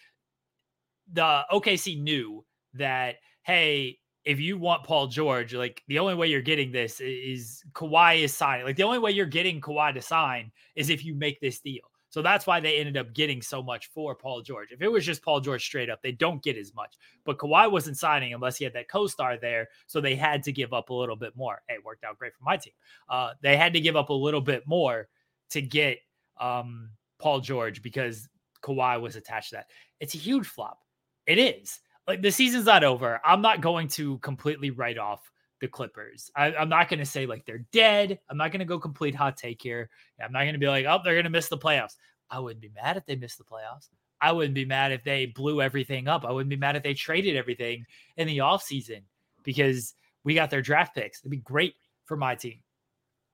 the 1.11 1.43
OKC 1.51 2.01
knew 2.01 2.43
that, 2.73 3.17
hey, 3.43 3.99
if 4.25 4.39
you 4.39 4.57
want 4.57 4.83
Paul 4.83 5.07
George, 5.07 5.53
like 5.53 5.83
the 5.87 5.99
only 5.99 6.15
way 6.15 6.27
you're 6.27 6.41
getting 6.41 6.71
this 6.71 6.99
is 7.01 7.63
Kawhi 7.73 8.21
is 8.23 8.33
signing. 8.33 8.65
Like 8.65 8.77
the 8.77 8.83
only 8.83 8.99
way 8.99 9.11
you're 9.11 9.25
getting 9.25 9.59
Kawhi 9.59 9.93
to 9.93 10.01
sign 10.01 10.51
is 10.75 10.89
if 10.89 11.03
you 11.03 11.13
make 11.13 11.39
this 11.41 11.59
deal. 11.59 11.83
So 12.09 12.21
that's 12.21 12.45
why 12.45 12.59
they 12.59 12.77
ended 12.77 12.95
up 12.95 13.13
getting 13.13 13.41
so 13.41 13.63
much 13.63 13.87
for 13.87 14.13
Paul 14.13 14.43
George. 14.43 14.71
If 14.71 14.83
it 14.83 14.87
was 14.87 15.03
just 15.03 15.23
Paul 15.23 15.41
George 15.41 15.65
straight 15.65 15.89
up, 15.89 16.03
they 16.03 16.11
don't 16.11 16.43
get 16.43 16.57
as 16.57 16.73
much. 16.75 16.95
But 17.25 17.39
Kawhi 17.39 17.71
wasn't 17.71 17.97
signing 17.97 18.35
unless 18.35 18.55
he 18.55 18.63
had 18.63 18.73
that 18.73 18.87
co-star 18.87 19.37
there, 19.37 19.69
so 19.87 19.99
they 19.99 20.15
had 20.15 20.43
to 20.43 20.51
give 20.51 20.73
up 20.73 20.91
a 20.91 20.93
little 20.93 21.15
bit 21.15 21.35
more. 21.35 21.63
Hey, 21.67 21.75
it 21.75 21.83
worked 21.83 22.03
out 22.03 22.19
great 22.19 22.35
for 22.35 22.43
my 22.43 22.55
team. 22.55 22.73
Uh, 23.09 23.31
they 23.41 23.57
had 23.57 23.73
to 23.73 23.81
give 23.81 23.95
up 23.95 24.09
a 24.09 24.13
little 24.13 24.41
bit 24.41 24.61
more 24.67 25.07
to 25.49 25.61
get 25.61 25.97
um, 26.39 26.91
Paul 27.17 27.39
George 27.39 27.81
because 27.81 28.29
Kawhi 28.61 29.01
was 29.01 29.15
attached 29.15 29.49
to 29.49 29.55
that. 29.55 29.71
It's 29.99 30.13
a 30.13 30.19
huge 30.19 30.45
flop. 30.45 30.79
It 31.25 31.39
is 31.39 31.79
like 32.07 32.21
the 32.21 32.31
season's 32.31 32.65
not 32.65 32.83
over. 32.83 33.19
I'm 33.23 33.41
not 33.41 33.61
going 33.61 33.87
to 33.89 34.17
completely 34.19 34.71
write 34.71 34.97
off 34.97 35.31
the 35.61 35.67
Clippers. 35.67 36.29
I, 36.35 36.51
am 36.53 36.69
not 36.69 36.89
going 36.89 36.99
to 36.99 37.05
say 37.05 37.25
like 37.25 37.45
they're 37.45 37.65
dead. 37.71 38.19
I'm 38.29 38.37
not 38.37 38.51
going 38.51 38.59
to 38.59 38.65
go 38.65 38.79
complete 38.79 39.15
hot 39.15 39.37
take 39.37 39.61
here. 39.61 39.89
I'm 40.21 40.31
not 40.31 40.41
going 40.41 40.53
to 40.53 40.59
be 40.59 40.67
like, 40.67 40.85
oh, 40.85 40.99
they're 41.03 41.13
going 41.13 41.23
to 41.23 41.29
miss 41.29 41.47
the 41.47 41.57
playoffs. 41.57 41.95
I 42.29 42.39
wouldn't 42.39 42.61
be 42.61 42.71
mad 42.75 42.97
if 42.97 43.05
they 43.05 43.15
missed 43.15 43.37
the 43.37 43.43
playoffs. 43.43 43.89
I 44.19 44.31
wouldn't 44.31 44.55
be 44.55 44.65
mad 44.65 44.91
if 44.91 45.03
they 45.03 45.25
blew 45.27 45.61
everything 45.61 46.07
up. 46.07 46.25
I 46.25 46.31
wouldn't 46.31 46.49
be 46.49 46.55
mad 46.55 46.75
if 46.75 46.83
they 46.83 46.93
traded 46.93 47.35
everything 47.35 47.85
in 48.17 48.27
the 48.27 48.39
offseason 48.39 49.01
because 49.43 49.93
we 50.23 50.33
got 50.33 50.49
their 50.49 50.61
draft 50.61 50.95
picks. 50.95 51.19
It'd 51.19 51.31
be 51.31 51.37
great 51.37 51.75
for 52.05 52.17
my 52.17 52.35
team. 52.35 52.59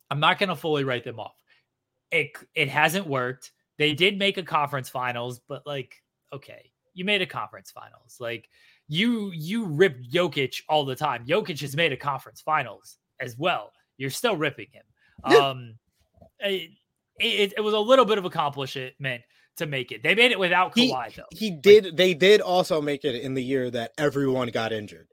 I'm 0.09 0.19
not 0.19 0.39
going 0.39 0.49
to 0.49 0.55
fully 0.55 0.83
write 0.83 1.03
them 1.03 1.19
off. 1.19 1.35
It 2.11 2.31
it 2.55 2.69
hasn't 2.69 3.05
worked. 3.05 3.51
They 3.77 3.93
did 3.93 4.17
make 4.17 4.37
a 4.37 4.43
conference 4.43 4.89
finals, 4.89 5.39
but 5.47 5.65
like, 5.65 5.95
okay, 6.33 6.71
you 6.99 7.05
made 7.05 7.21
a 7.21 7.25
conference 7.25 7.71
finals. 7.71 8.17
Like 8.19 8.49
you 8.89 9.31
you 9.33 9.65
rip 9.65 9.97
Jokic 10.03 10.61
all 10.67 10.83
the 10.83 10.95
time. 10.95 11.25
Jokic 11.25 11.61
has 11.61 11.75
made 11.75 11.93
a 11.93 11.97
conference 11.97 12.41
finals 12.41 12.97
as 13.21 13.37
well. 13.37 13.71
You're 13.97 14.09
still 14.09 14.35
ripping 14.35 14.67
him. 14.71 14.83
Um, 15.33 15.75
it, 16.39 16.71
it, 17.19 17.53
it 17.57 17.61
was 17.61 17.73
a 17.73 17.79
little 17.79 18.05
bit 18.05 18.17
of 18.17 18.25
accomplishment 18.25 18.93
to 19.57 19.65
make 19.65 19.91
it. 19.91 20.03
They 20.03 20.13
made 20.13 20.31
it 20.31 20.39
without 20.39 20.75
Kawhi 20.75 21.07
he, 21.07 21.15
though. 21.15 21.23
He 21.31 21.51
did. 21.51 21.85
Like, 21.85 21.95
they 21.95 22.13
did 22.13 22.41
also 22.41 22.81
make 22.81 23.05
it 23.05 23.15
in 23.15 23.33
the 23.33 23.43
year 23.43 23.71
that 23.71 23.91
everyone 23.97 24.49
got 24.49 24.73
injured 24.73 25.07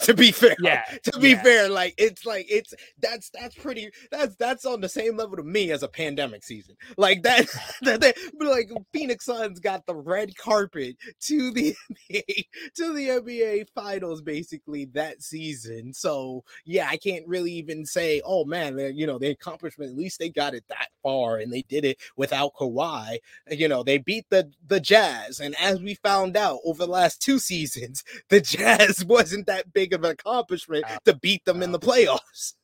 to 0.00 0.14
be 0.14 0.32
fair 0.32 0.56
yeah 0.60 0.82
to 1.02 1.18
be 1.18 1.30
yeah. 1.30 1.42
fair 1.42 1.68
like 1.68 1.94
it's 1.98 2.24
like 2.24 2.46
it's 2.48 2.72
that's 3.00 3.30
that's 3.30 3.54
pretty 3.54 3.90
that's 4.10 4.34
that's 4.36 4.64
on 4.64 4.80
the 4.80 4.88
same 4.88 5.16
level 5.16 5.36
to 5.36 5.42
me 5.42 5.70
as 5.70 5.82
a 5.82 5.88
pandemic 5.88 6.42
season. 6.42 6.76
Like 6.96 7.22
that 7.22 7.46
that 7.82 8.00
they, 8.00 8.14
but 8.38 8.48
like 8.48 8.70
phoenix 8.92 9.24
suns 9.24 9.60
got 9.60 9.86
the 9.86 9.94
red 9.94 10.36
carpet 10.36 10.96
to 11.20 11.50
the 11.50 11.74
NBA, 12.10 12.46
to 12.76 12.92
the 12.92 13.08
nba 13.08 13.66
finals 13.74 14.22
basically 14.22 14.86
that 14.86 15.22
season. 15.22 15.92
So 15.92 16.44
yeah 16.64 16.88
i 16.88 16.96
can't 16.96 17.26
really 17.26 17.52
even 17.52 17.84
say 17.84 18.20
oh 18.24 18.44
man 18.44 18.78
you 18.94 19.06
know 19.06 19.18
the 19.18 19.30
accomplishment 19.30 19.90
at 19.90 19.96
least 19.96 20.18
they 20.18 20.28
got 20.28 20.54
it 20.54 20.64
that 20.68 20.88
far 21.02 21.38
and 21.38 21.52
they 21.52 21.62
did 21.68 21.84
it 21.84 21.98
without 22.16 22.54
Kawhi. 22.54 23.18
You 23.50 23.68
know 23.68 23.82
they 23.82 23.98
beat 23.98 24.26
the 24.30 24.50
the 24.66 24.80
jazz 24.80 25.40
and 25.40 25.54
as 25.60 25.80
we 25.80 25.94
found 25.94 26.36
out 26.36 26.58
over 26.64 26.84
the 26.84 26.90
last 26.90 27.20
two 27.20 27.38
seasons 27.38 28.04
the 28.28 28.40
jazz 28.40 29.04
wasn't 29.04 29.46
that 29.46 29.72
big 29.74 29.92
of 29.92 30.04
an 30.04 30.10
accomplishment 30.10 30.84
uh, 30.88 30.98
to 31.04 31.16
beat 31.16 31.44
them 31.44 31.60
uh, 31.60 31.64
in 31.64 31.72
the 31.72 31.78
playoffs. 31.78 32.54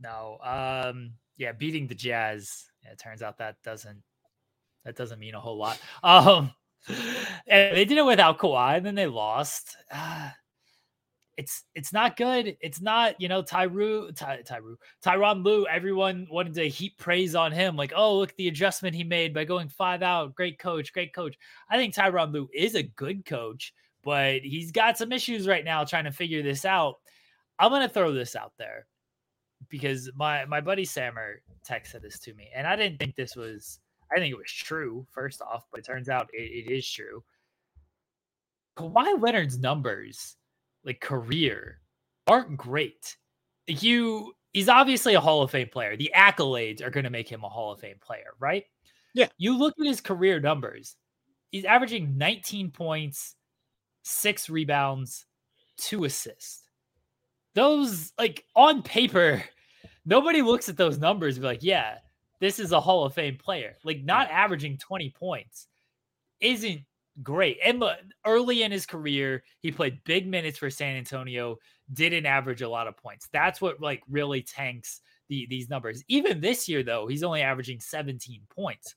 No, 0.00 0.38
um, 0.42 1.12
yeah, 1.36 1.52
beating 1.52 1.86
the 1.86 1.94
Jazz. 1.94 2.64
Yeah, 2.82 2.92
it 2.92 2.98
turns 2.98 3.22
out 3.22 3.38
that 3.38 3.56
doesn't 3.64 4.02
that 4.84 4.96
doesn't 4.96 5.18
mean 5.18 5.34
a 5.34 5.40
whole 5.40 5.58
lot. 5.58 5.78
Um, 6.02 6.52
and 7.46 7.76
they 7.76 7.86
did 7.86 7.96
it 7.96 8.04
without 8.04 8.38
Kawhi, 8.38 8.76
and 8.76 8.84
then 8.84 8.94
they 8.94 9.06
lost. 9.06 9.76
Uh, 9.90 10.30
it's 11.36 11.64
it's 11.74 11.92
not 11.92 12.16
good. 12.16 12.56
It's 12.60 12.80
not, 12.80 13.20
you 13.20 13.28
know, 13.28 13.42
Tyru, 13.42 14.14
Ty, 14.14 14.42
Tyru, 14.42 14.76
Tyronn 15.04 15.44
Lue. 15.44 15.66
Everyone 15.66 16.26
wanted 16.30 16.54
to 16.54 16.68
heap 16.68 16.98
praise 16.98 17.34
on 17.34 17.52
him, 17.52 17.76
like, 17.76 17.92
oh, 17.96 18.18
look 18.18 18.36
the 18.36 18.48
adjustment 18.48 18.94
he 18.94 19.04
made 19.04 19.34
by 19.34 19.44
going 19.44 19.68
five 19.68 20.02
out. 20.02 20.34
Great 20.34 20.58
coach, 20.58 20.92
great 20.92 21.14
coach. 21.14 21.36
I 21.68 21.76
think 21.76 21.94
Tyronn 21.94 22.32
Lue 22.32 22.48
is 22.54 22.74
a 22.74 22.82
good 22.82 23.24
coach, 23.24 23.72
but 24.04 24.40
he's 24.42 24.70
got 24.70 24.98
some 24.98 25.12
issues 25.12 25.46
right 25.46 25.64
now 25.64 25.84
trying 25.84 26.04
to 26.04 26.12
figure 26.12 26.42
this 26.42 26.64
out. 26.64 26.96
I'm 27.58 27.70
gonna 27.70 27.88
throw 27.88 28.12
this 28.12 28.36
out 28.36 28.52
there 28.58 28.86
because 29.68 30.10
my 30.14 30.44
my 30.44 30.60
buddy 30.60 30.84
Sammer 30.84 31.42
texted 31.68 32.02
this 32.02 32.18
to 32.20 32.34
me, 32.34 32.50
and 32.54 32.66
I 32.66 32.76
didn't 32.76 32.98
think 32.98 33.16
this 33.16 33.36
was. 33.36 33.80
I 34.12 34.18
think 34.18 34.32
it 34.32 34.38
was 34.38 34.50
true 34.50 35.06
first 35.10 35.40
off, 35.40 35.64
but 35.70 35.80
it 35.80 35.86
turns 35.86 36.08
out 36.08 36.28
it, 36.32 36.42
it 36.42 36.70
is 36.70 36.88
true. 36.88 37.24
Kawhi 38.76 39.20
Leonard's 39.20 39.58
numbers 39.58 40.36
like 40.84 41.00
career 41.00 41.80
aren't 42.26 42.56
great. 42.56 43.16
You 43.66 44.34
he's 44.52 44.68
obviously 44.68 45.14
a 45.14 45.20
Hall 45.20 45.42
of 45.42 45.50
Fame 45.50 45.68
player. 45.68 45.96
The 45.96 46.12
accolades 46.14 46.82
are 46.82 46.90
going 46.90 47.04
to 47.04 47.10
make 47.10 47.28
him 47.28 47.44
a 47.44 47.48
Hall 47.48 47.72
of 47.72 47.80
Fame 47.80 47.98
player, 48.00 48.34
right? 48.38 48.64
Yeah. 49.14 49.28
You 49.36 49.58
look 49.58 49.74
at 49.78 49.86
his 49.86 50.00
career 50.00 50.40
numbers. 50.40 50.96
He's 51.50 51.64
averaging 51.64 52.16
19 52.16 52.70
points, 52.70 53.36
6 54.04 54.48
rebounds, 54.48 55.26
2 55.78 56.04
assists. 56.04 56.62
Those 57.54 58.12
like 58.18 58.44
on 58.56 58.82
paper, 58.82 59.42
nobody 60.06 60.42
looks 60.42 60.68
at 60.68 60.76
those 60.76 60.98
numbers 60.98 61.36
and 61.36 61.42
be 61.42 61.48
like, 61.48 61.62
"Yeah, 61.62 61.98
this 62.40 62.58
is 62.58 62.72
a 62.72 62.80
Hall 62.80 63.04
of 63.04 63.14
Fame 63.14 63.36
player." 63.36 63.76
Like 63.84 64.02
not 64.02 64.30
averaging 64.30 64.78
20 64.78 65.10
points 65.10 65.68
isn't 66.40 66.82
great. 67.22 67.58
And 67.64 67.80
look, 67.80 67.98
early 68.26 68.62
in 68.62 68.72
his 68.72 68.86
career, 68.86 69.44
he 69.60 69.70
played 69.70 70.04
big 70.04 70.26
minutes 70.26 70.58
for 70.58 70.70
San 70.70 70.96
Antonio, 70.96 71.58
didn't 71.92 72.26
average 72.26 72.62
a 72.62 72.68
lot 72.68 72.86
of 72.86 72.96
points. 72.96 73.28
That's 73.32 73.60
what 73.60 73.80
like 73.80 74.02
really 74.08 74.42
tanks 74.42 75.00
the, 75.28 75.46
these 75.48 75.70
numbers. 75.70 76.02
Even 76.08 76.40
this 76.40 76.68
year, 76.68 76.82
though, 76.82 77.06
he's 77.06 77.22
only 77.22 77.42
averaging 77.42 77.80
17 77.80 78.42
points. 78.50 78.94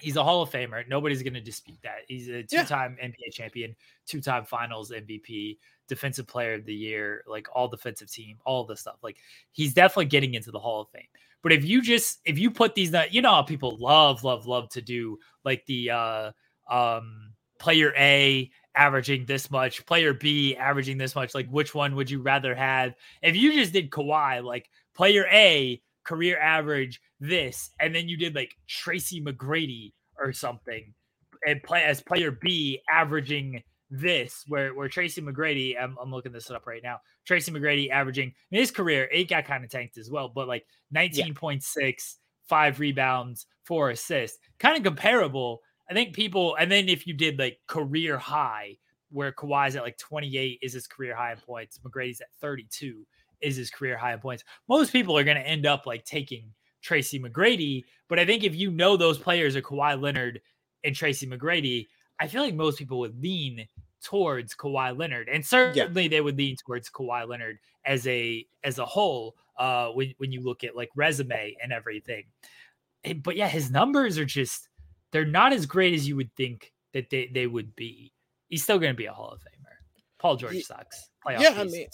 He's 0.00 0.16
a 0.16 0.24
Hall 0.24 0.42
of 0.42 0.50
Famer. 0.50 0.86
Nobody's 0.88 1.22
going 1.22 1.34
to 1.34 1.40
dispute 1.40 1.78
that. 1.82 2.00
He's 2.08 2.28
a 2.28 2.42
two-time 2.42 2.96
yeah. 3.00 3.08
NBA 3.08 3.32
champion, 3.32 3.76
two-time 4.06 4.44
Finals 4.44 4.90
MVP, 4.90 5.58
Defensive 5.88 6.26
Player 6.26 6.54
of 6.54 6.64
the 6.64 6.74
Year, 6.74 7.24
like 7.26 7.48
all 7.54 7.68
defensive 7.68 8.10
team, 8.10 8.38
all 8.44 8.64
the 8.64 8.76
stuff. 8.76 8.96
Like 9.02 9.18
he's 9.52 9.74
definitely 9.74 10.06
getting 10.06 10.34
into 10.34 10.50
the 10.50 10.58
Hall 10.58 10.82
of 10.82 10.88
Fame. 10.90 11.08
But 11.42 11.52
if 11.52 11.64
you 11.64 11.80
just 11.80 12.20
if 12.24 12.38
you 12.38 12.50
put 12.50 12.74
these, 12.74 12.94
you 13.10 13.22
know 13.22 13.30
how 13.30 13.42
people 13.42 13.76
love, 13.80 14.24
love, 14.24 14.46
love 14.46 14.68
to 14.70 14.82
do 14.82 15.18
like 15.44 15.64
the 15.66 15.90
uh 15.90 16.32
um, 16.70 17.32
player 17.58 17.92
A 17.98 18.50
averaging 18.74 19.26
this 19.26 19.50
much, 19.50 19.84
player 19.84 20.14
B 20.14 20.56
averaging 20.56 20.98
this 20.98 21.14
much. 21.14 21.34
Like, 21.34 21.48
which 21.48 21.74
one 21.74 21.96
would 21.96 22.10
you 22.10 22.22
rather 22.22 22.54
have? 22.54 22.94
If 23.22 23.36
you 23.36 23.52
just 23.52 23.72
did 23.72 23.90
Kawhi, 23.90 24.42
like 24.42 24.70
player 24.94 25.26
A 25.30 25.82
career 26.10 26.38
average 26.38 27.00
this, 27.20 27.70
and 27.78 27.94
then 27.94 28.08
you 28.08 28.16
did 28.16 28.34
like 28.34 28.56
Tracy 28.66 29.22
McGrady 29.22 29.92
or 30.18 30.32
something, 30.32 30.92
and 31.46 31.62
play 31.62 31.84
as 31.84 32.02
player 32.02 32.30
B 32.30 32.80
averaging 32.92 33.62
this, 33.90 34.44
where 34.48 34.74
where 34.74 34.88
Tracy 34.88 35.22
McGrady, 35.22 35.80
I'm, 35.80 35.96
I'm 36.02 36.10
looking 36.10 36.32
this 36.32 36.50
up 36.50 36.66
right 36.66 36.82
now. 36.82 36.98
Tracy 37.26 37.52
McGrady 37.52 37.90
averaging 37.90 38.32
in 38.50 38.58
his 38.58 38.70
career, 38.70 39.08
it 39.12 39.28
got 39.28 39.44
kind 39.44 39.64
of 39.64 39.70
tanked 39.70 39.98
as 39.98 40.10
well, 40.10 40.28
but 40.28 40.48
like 40.48 40.66
19.6, 40.94 41.62
yeah. 41.78 41.92
five 42.48 42.80
rebounds, 42.80 43.46
four 43.64 43.90
assists, 43.90 44.38
kind 44.58 44.76
of 44.76 44.82
comparable 44.82 45.60
I 45.90 45.92
think 45.92 46.14
people, 46.14 46.54
and 46.56 46.70
then 46.70 46.88
if 46.88 47.06
you 47.06 47.14
did 47.14 47.38
like 47.38 47.58
career 47.66 48.16
high, 48.16 48.76
where 49.10 49.32
Kawhi's 49.32 49.74
at 49.74 49.82
like 49.82 49.98
28 49.98 50.60
is 50.62 50.72
his 50.72 50.86
career 50.86 51.16
high 51.16 51.32
in 51.32 51.38
points, 51.38 51.80
McGrady's 51.80 52.20
at 52.20 52.28
32 52.40 53.04
is 53.40 53.56
his 53.56 53.70
career 53.70 53.96
high 53.96 54.12
in 54.12 54.20
points. 54.20 54.44
Most 54.68 54.92
people 54.92 55.16
are 55.16 55.24
going 55.24 55.36
to 55.36 55.46
end 55.46 55.66
up 55.66 55.86
like 55.86 56.04
taking 56.04 56.52
Tracy 56.82 57.18
McGrady, 57.18 57.84
but 58.08 58.18
I 58.18 58.26
think 58.26 58.44
if 58.44 58.54
you 58.54 58.70
know 58.70 58.96
those 58.96 59.18
players 59.18 59.56
are 59.56 59.62
Kawhi 59.62 60.00
Leonard 60.00 60.40
and 60.84 60.94
Tracy 60.94 61.26
McGrady, 61.26 61.88
I 62.18 62.26
feel 62.26 62.42
like 62.42 62.54
most 62.54 62.78
people 62.78 62.98
would 63.00 63.20
lean 63.20 63.66
towards 64.02 64.54
Kawhi 64.54 64.98
Leonard, 64.98 65.28
and 65.28 65.44
certainly 65.44 66.02
yeah. 66.02 66.08
they 66.08 66.20
would 66.20 66.36
lean 66.36 66.56
towards 66.56 66.90
Kawhi 66.90 67.28
Leonard 67.28 67.58
as 67.84 68.06
a 68.06 68.46
as 68.64 68.78
a 68.78 68.86
whole. 68.86 69.36
Uh, 69.58 69.88
when 69.90 70.14
when 70.16 70.32
you 70.32 70.40
look 70.40 70.64
at 70.64 70.74
like 70.74 70.88
resume 70.96 71.54
and 71.62 71.70
everything, 71.70 72.24
but 73.22 73.36
yeah, 73.36 73.48
his 73.48 73.70
numbers 73.70 74.16
are 74.16 74.24
just 74.24 74.68
they're 75.12 75.26
not 75.26 75.52
as 75.52 75.66
great 75.66 75.94
as 75.94 76.08
you 76.08 76.16
would 76.16 76.34
think 76.34 76.72
that 76.92 77.10
they, 77.10 77.30
they 77.32 77.46
would 77.46 77.74
be. 77.76 78.12
He's 78.48 78.62
still 78.62 78.78
going 78.78 78.92
to 78.92 78.96
be 78.96 79.06
a 79.06 79.12
Hall 79.12 79.30
of 79.30 79.40
Famer. 79.40 79.76
Paul 80.18 80.36
George 80.36 80.62
sucks. 80.62 81.10
Playoff 81.26 81.40
yeah, 81.40 81.54
I 81.56 81.64
mean, 81.64 81.86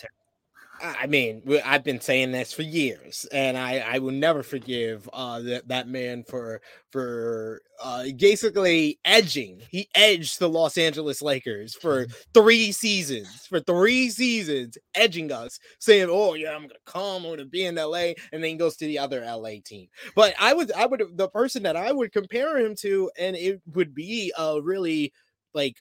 I 0.83 1.07
mean, 1.07 1.43
I've 1.65 1.85
been 1.85 2.01
saying 2.01 2.33
this 2.33 2.53
for 2.53 2.63
years, 2.63 3.27
and 3.33 3.57
I, 3.57 3.79
I 3.79 3.99
will 3.99 4.13
never 4.13 4.43
forgive 4.43 5.09
uh, 5.13 5.41
that 5.41 5.69
that 5.69 5.89
man 5.89 6.25
for 6.25 6.61
for 6.91 7.63
uh, 7.83 8.05
basically 8.19 8.99
edging. 9.05 9.63
He 9.71 9.89
edged 9.95 10.39
the 10.39 10.49
Los 10.49 10.77
Angeles 10.77 11.23
Lakers 11.23 11.75
for 11.75 12.07
three 12.35 12.73
seasons, 12.73 13.47
for 13.47 13.61
three 13.61 14.11
seasons, 14.11 14.77
edging 14.95 15.33
us, 15.33 15.59
saying, 15.79 16.09
"Oh 16.11 16.35
yeah, 16.35 16.55
I'm 16.55 16.63
gonna 16.63 16.75
come, 16.85 17.25
I'm 17.25 17.31
gonna 17.33 17.47
be 17.47 17.65
in 17.65 17.77
LA," 17.77 18.13
and 18.33 18.43
then 18.43 18.45
he 18.45 18.55
goes 18.57 18.77
to 18.77 18.87
the 18.87 18.99
other 18.99 19.25
LA 19.25 19.61
team. 19.65 19.89
But 20.15 20.35
I 20.39 20.53
would, 20.53 20.73
I 20.73 20.87
would, 20.87 21.03
the 21.15 21.29
person 21.29 21.63
that 21.63 21.77
I 21.77 21.93
would 21.93 22.13
compare 22.13 22.59
him 22.59 22.75
to, 22.81 23.11
and 23.19 23.35
it 23.37 23.61
would 23.75 23.95
be 23.95 24.33
a 24.39 24.61
really 24.61 25.13
like 25.55 25.77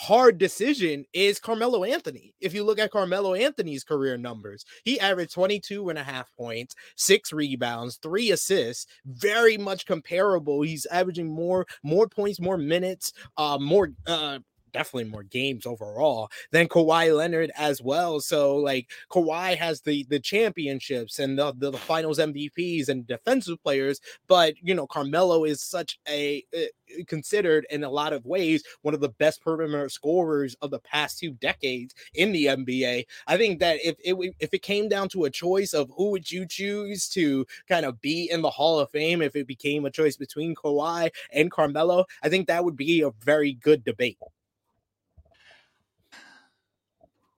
hard 0.00 0.38
decision 0.38 1.04
is 1.12 1.38
Carmelo 1.38 1.84
Anthony. 1.84 2.32
If 2.40 2.54
you 2.54 2.64
look 2.64 2.78
at 2.78 2.90
Carmelo 2.90 3.34
Anthony's 3.34 3.84
career 3.84 4.16
numbers, 4.16 4.64
he 4.82 4.98
averaged 4.98 5.34
22 5.34 5.90
and 5.90 5.98
a 5.98 6.02
half 6.02 6.34
points, 6.34 6.74
six 6.96 7.34
rebounds, 7.34 7.96
three 7.96 8.30
assists, 8.30 8.86
very 9.04 9.58
much 9.58 9.84
comparable. 9.84 10.62
He's 10.62 10.86
averaging 10.86 11.28
more 11.28 11.66
more 11.84 12.08
points, 12.08 12.40
more 12.40 12.56
minutes, 12.56 13.12
uh 13.36 13.58
more 13.60 13.90
uh 14.06 14.38
definitely 14.72 15.10
more 15.10 15.22
games 15.22 15.66
overall 15.66 16.30
than 16.50 16.68
Kawhi 16.68 17.16
Leonard 17.16 17.50
as 17.56 17.82
well. 17.82 18.20
So 18.20 18.56
like 18.56 18.90
Kawhi 19.10 19.56
has 19.56 19.80
the 19.80 20.04
the 20.08 20.20
championships 20.20 21.18
and 21.18 21.38
the, 21.38 21.52
the, 21.56 21.70
the 21.70 21.78
finals 21.78 22.18
MVPs 22.18 22.88
and 22.88 23.06
defensive 23.06 23.62
players, 23.62 24.00
but 24.26 24.54
you 24.62 24.74
know 24.74 24.86
Carmelo 24.86 25.44
is 25.44 25.62
such 25.62 25.98
a 26.08 26.44
uh, 26.56 26.60
considered 27.06 27.66
in 27.70 27.84
a 27.84 27.90
lot 27.90 28.12
of 28.12 28.26
ways 28.26 28.62
one 28.82 28.94
of 28.94 29.00
the 29.00 29.08
best 29.08 29.42
perimeter 29.42 29.88
scorers 29.88 30.54
of 30.62 30.70
the 30.70 30.80
past 30.80 31.18
two 31.18 31.30
decades 31.32 31.94
in 32.14 32.32
the 32.32 32.46
NBA. 32.46 33.04
I 33.26 33.36
think 33.36 33.60
that 33.60 33.78
if 33.84 33.96
it 34.00 34.34
if 34.40 34.52
it 34.52 34.62
came 34.62 34.88
down 34.88 35.08
to 35.10 35.24
a 35.24 35.30
choice 35.30 35.72
of 35.72 35.90
who 35.96 36.10
would 36.10 36.30
you 36.30 36.46
choose 36.46 37.08
to 37.10 37.46
kind 37.68 37.84
of 37.86 38.00
be 38.00 38.30
in 38.30 38.42
the 38.42 38.50
Hall 38.50 38.78
of 38.78 38.90
Fame, 38.90 39.22
if 39.22 39.36
it 39.36 39.46
became 39.46 39.84
a 39.84 39.90
choice 39.90 40.16
between 40.16 40.54
Kawhi 40.54 41.10
and 41.32 41.50
Carmelo, 41.50 42.04
I 42.22 42.28
think 42.28 42.46
that 42.46 42.64
would 42.64 42.76
be 42.76 43.02
a 43.02 43.10
very 43.22 43.54
good 43.54 43.84
debate 43.84 44.18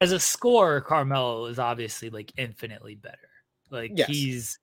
as 0.02 0.12
a 0.12 0.18
scorer, 0.18 0.80
Carmelo 0.80 1.46
is 1.46 1.58
obviously 1.58 2.10
like 2.10 2.32
infinitely 2.36 2.96
better. 2.96 3.16
Like 3.70 3.92
yes. 3.94 4.08
he's, 4.08 4.58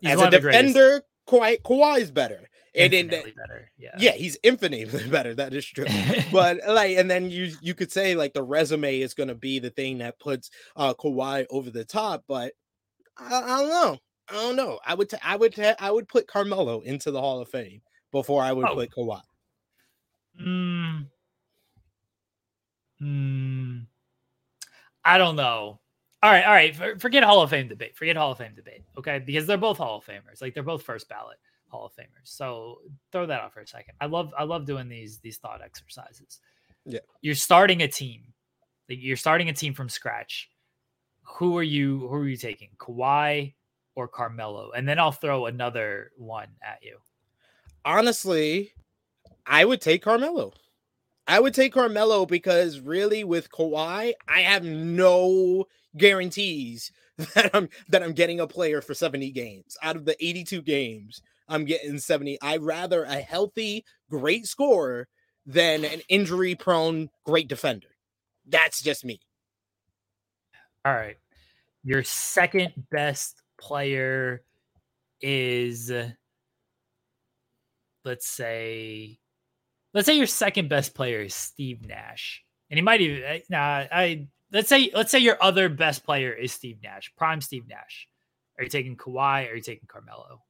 he's 0.00 0.10
as 0.12 0.20
a 0.20 0.30
defender, 0.30 1.02
Kawhi 1.26 1.62
Kawhi's 1.62 2.10
better. 2.10 2.48
And 2.74 2.92
infinitely 2.92 3.32
better. 3.32 3.70
Yeah. 3.78 3.94
Yeah, 3.98 4.12
he's 4.12 4.36
infinitely 4.42 5.08
better. 5.10 5.34
That 5.34 5.54
is 5.54 5.64
true. 5.64 5.86
but 6.32 6.58
like, 6.68 6.98
and 6.98 7.10
then 7.10 7.30
you 7.30 7.52
you 7.62 7.74
could 7.74 7.90
say 7.90 8.14
like 8.14 8.34
the 8.34 8.42
resume 8.42 9.00
is 9.00 9.14
going 9.14 9.28
to 9.28 9.34
be 9.34 9.58
the 9.58 9.70
thing 9.70 9.98
that 9.98 10.20
puts 10.20 10.50
uh 10.76 10.92
Kawhi 10.92 11.46
over 11.50 11.70
the 11.70 11.84
top. 11.84 12.24
But 12.28 12.52
I, 13.16 13.42
I 13.42 13.60
don't 13.60 13.70
know. 13.70 13.98
I 14.28 14.34
don't 14.34 14.56
know. 14.56 14.78
I 14.84 14.94
would 14.94 15.08
t- 15.08 15.16
I 15.24 15.36
would 15.36 15.54
t- 15.54 15.72
I 15.78 15.90
would 15.90 16.06
put 16.06 16.26
Carmelo 16.26 16.80
into 16.80 17.10
the 17.10 17.20
Hall 17.20 17.40
of 17.40 17.48
Fame 17.48 17.80
before 18.12 18.42
I 18.42 18.52
would 18.52 18.66
oh. 18.68 18.74
put 18.74 18.90
Kawhi. 18.90 19.22
Hmm. 20.38 20.98
Hmm. 22.98 23.78
I 25.06 25.18
don't 25.18 25.36
know. 25.36 25.78
All 26.22 26.30
right, 26.32 26.44
all 26.44 26.52
right. 26.52 27.00
Forget 27.00 27.22
Hall 27.22 27.40
of 27.40 27.50
Fame 27.50 27.68
debate. 27.68 27.96
Forget 27.96 28.16
Hall 28.16 28.32
of 28.32 28.38
Fame 28.38 28.54
debate. 28.56 28.82
Okay, 28.98 29.20
because 29.20 29.46
they're 29.46 29.56
both 29.56 29.78
Hall 29.78 29.98
of 29.98 30.04
Famers. 30.04 30.42
Like 30.42 30.52
they're 30.52 30.64
both 30.64 30.82
first 30.82 31.08
ballot 31.08 31.36
Hall 31.68 31.86
of 31.86 31.92
Famers. 31.92 32.24
So 32.24 32.78
throw 33.12 33.24
that 33.26 33.40
out 33.40 33.52
for 33.52 33.60
a 33.60 33.66
second. 33.66 33.94
I 34.00 34.06
love 34.06 34.32
I 34.36 34.42
love 34.42 34.66
doing 34.66 34.88
these 34.88 35.20
these 35.20 35.36
thought 35.38 35.62
exercises. 35.62 36.40
Yeah. 36.84 37.00
You're 37.20 37.36
starting 37.36 37.82
a 37.82 37.88
team. 37.88 38.22
Like 38.88 38.98
you're 39.00 39.16
starting 39.16 39.48
a 39.48 39.52
team 39.52 39.74
from 39.74 39.88
scratch. 39.88 40.50
Who 41.22 41.56
are 41.56 41.62
you 41.62 42.00
who 42.08 42.14
are 42.14 42.28
you 42.28 42.36
taking? 42.36 42.70
Kawhi 42.78 43.54
or 43.94 44.08
Carmelo? 44.08 44.72
And 44.72 44.88
then 44.88 44.98
I'll 44.98 45.12
throw 45.12 45.46
another 45.46 46.10
one 46.16 46.48
at 46.62 46.78
you. 46.82 46.98
Honestly, 47.84 48.72
I 49.46 49.64
would 49.64 49.80
take 49.80 50.02
Carmelo. 50.02 50.52
I 51.26 51.40
would 51.40 51.54
take 51.54 51.72
Carmelo 51.72 52.24
because 52.26 52.80
really 52.80 53.24
with 53.24 53.50
Kawhi, 53.50 54.12
I 54.28 54.40
have 54.40 54.64
no 54.64 55.66
guarantees 55.96 56.92
that 57.34 57.50
I'm 57.54 57.68
that 57.88 58.02
I'm 58.02 58.12
getting 58.12 58.40
a 58.40 58.46
player 58.46 58.80
for 58.80 58.94
70 58.94 59.30
games. 59.32 59.76
Out 59.82 59.96
of 59.96 60.04
the 60.04 60.16
82 60.24 60.62
games, 60.62 61.22
I'm 61.48 61.64
getting 61.64 61.98
70. 61.98 62.38
I'd 62.42 62.62
rather 62.62 63.04
a 63.04 63.16
healthy, 63.16 63.84
great 64.10 64.46
scorer 64.46 65.08
than 65.46 65.84
an 65.84 66.02
injury 66.08 66.54
prone 66.54 67.08
great 67.24 67.48
defender. 67.48 67.88
That's 68.46 68.82
just 68.82 69.04
me. 69.04 69.20
All 70.84 70.94
right. 70.94 71.16
Your 71.82 72.02
second 72.04 72.72
best 72.90 73.42
player 73.60 74.42
is 75.20 75.90
let's 78.04 78.28
say 78.28 79.18
let's 79.96 80.04
say 80.04 80.14
your 80.14 80.26
second 80.26 80.68
best 80.68 80.94
player 80.94 81.22
is 81.22 81.34
Steve 81.34 81.86
Nash. 81.86 82.44
And 82.70 82.76
he 82.76 82.82
might 82.82 83.00
even 83.00 83.22
eh, 83.24 83.40
nah, 83.48 83.86
I 83.90 84.28
let's 84.52 84.68
say 84.68 84.90
let's 84.94 85.10
say 85.10 85.20
your 85.20 85.42
other 85.42 85.70
best 85.70 86.04
player 86.04 86.32
is 86.32 86.52
Steve 86.52 86.78
Nash, 86.82 87.10
prime 87.16 87.40
Steve 87.40 87.66
Nash. 87.66 88.06
Are 88.58 88.64
you 88.64 88.70
taking 88.70 88.96
Kawhi 88.96 89.50
are 89.50 89.54
you 89.54 89.62
taking 89.62 89.88
Carmelo? 89.88 90.42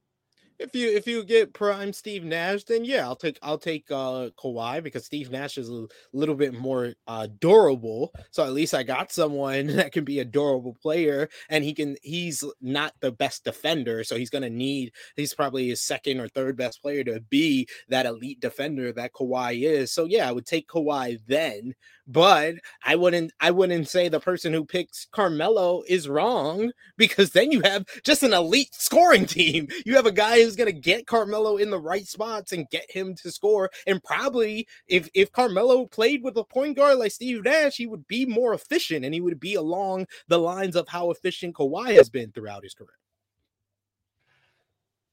If 0.59 0.73
you 0.75 0.89
if 0.89 1.05
you 1.07 1.23
get 1.23 1.53
prime 1.53 1.93
Steve 1.93 2.23
Nash, 2.23 2.63
then 2.63 2.83
yeah, 2.83 3.05
I'll 3.05 3.15
take 3.15 3.37
I'll 3.41 3.57
take 3.57 3.89
uh 3.91 4.29
Kawhi 4.37 4.81
because 4.81 5.05
Steve 5.05 5.29
Nash 5.29 5.57
is 5.57 5.69
a 5.69 5.87
little 6.13 6.35
bit 6.35 6.53
more 6.53 6.93
uh 7.07 7.27
durable. 7.39 8.13
So 8.31 8.43
at 8.43 8.53
least 8.53 8.73
I 8.73 8.83
got 8.83 9.11
someone 9.11 9.67
that 9.75 9.91
can 9.91 10.03
be 10.03 10.19
a 10.19 10.25
durable 10.25 10.75
player, 10.81 11.29
and 11.49 11.63
he 11.63 11.73
can 11.73 11.95
he's 12.01 12.43
not 12.61 12.93
the 13.01 13.11
best 13.11 13.43
defender, 13.43 14.03
so 14.03 14.17
he's 14.17 14.29
gonna 14.29 14.49
need 14.49 14.93
he's 15.15 15.33
probably 15.33 15.69
his 15.69 15.81
second 15.81 16.19
or 16.19 16.27
third 16.27 16.57
best 16.57 16.81
player 16.81 17.03
to 17.03 17.19
be 17.21 17.67
that 17.89 18.05
elite 18.05 18.39
defender 18.39 18.91
that 18.93 19.13
Kawhi 19.13 19.63
is. 19.63 19.91
So 19.91 20.05
yeah, 20.05 20.27
I 20.27 20.31
would 20.31 20.45
take 20.45 20.67
Kawhi 20.67 21.19
then 21.27 21.75
but 22.07 22.55
I 22.83 22.95
wouldn't 22.95 23.33
I 23.39 23.51
wouldn't 23.51 23.89
say 23.89 24.07
the 24.07 24.19
person 24.19 24.53
who 24.53 24.65
picks 24.65 25.07
Carmelo 25.11 25.83
is 25.87 26.07
wrong 26.07 26.71
because 26.97 27.31
then 27.31 27.51
you 27.51 27.61
have 27.61 27.85
just 28.03 28.23
an 28.23 28.33
elite 28.33 28.73
scoring 28.73 29.25
team. 29.27 29.67
You 29.85 29.95
have 29.95 30.05
a 30.05 30.11
guy 30.11 30.41
who's 30.41 30.55
going 30.55 30.73
to 30.73 30.79
get 30.79 31.07
Carmelo 31.07 31.57
in 31.57 31.69
the 31.69 31.79
right 31.79 32.07
spots 32.07 32.51
and 32.51 32.69
get 32.69 32.89
him 32.89 33.13
to 33.15 33.31
score 33.31 33.69
and 33.85 34.03
probably 34.03 34.67
if 34.87 35.09
if 35.13 35.31
Carmelo 35.31 35.85
played 35.85 36.23
with 36.23 36.37
a 36.37 36.43
point 36.43 36.77
guard 36.77 36.97
like 36.97 37.11
Steve 37.11 37.43
Nash, 37.43 37.75
he 37.75 37.87
would 37.87 38.07
be 38.07 38.25
more 38.25 38.53
efficient 38.53 39.03
and 39.03 39.13
he 39.13 39.21
would 39.21 39.39
be 39.39 39.55
along 39.55 40.07
the 40.27 40.39
lines 40.39 40.75
of 40.75 40.87
how 40.87 41.11
efficient 41.11 41.55
Kawhi 41.55 41.95
has 41.95 42.09
been 42.09 42.31
throughout 42.31 42.63
his 42.63 42.73
career. 42.73 42.89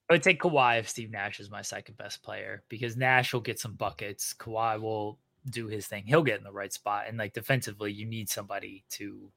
I 0.09 0.13
would 0.13 0.23
take 0.23 0.39
Kawhi 0.39 0.79
if 0.79 0.87
Steve 0.87 1.09
Nash 1.09 1.39
is 1.39 1.49
my 1.49 1.63
second 1.63 1.97
best 1.97 2.21
player 2.21 2.63
because 2.69 2.95
Nash 2.95 3.33
will 3.33 3.41
get 3.41 3.59
some 3.59 3.73
buckets. 3.73 4.35
Kawhi 4.37 4.79
will 4.79 5.17
do 5.49 5.67
his 5.67 5.87
thing, 5.87 6.03
he'll 6.05 6.23
get 6.23 6.37
in 6.37 6.43
the 6.43 6.51
right 6.51 6.73
spot. 6.73 7.05
And 7.07 7.17
like 7.17 7.33
defensively, 7.33 7.91
you 7.91 8.05
need 8.05 8.29
somebody 8.29 8.83
to 8.91 9.31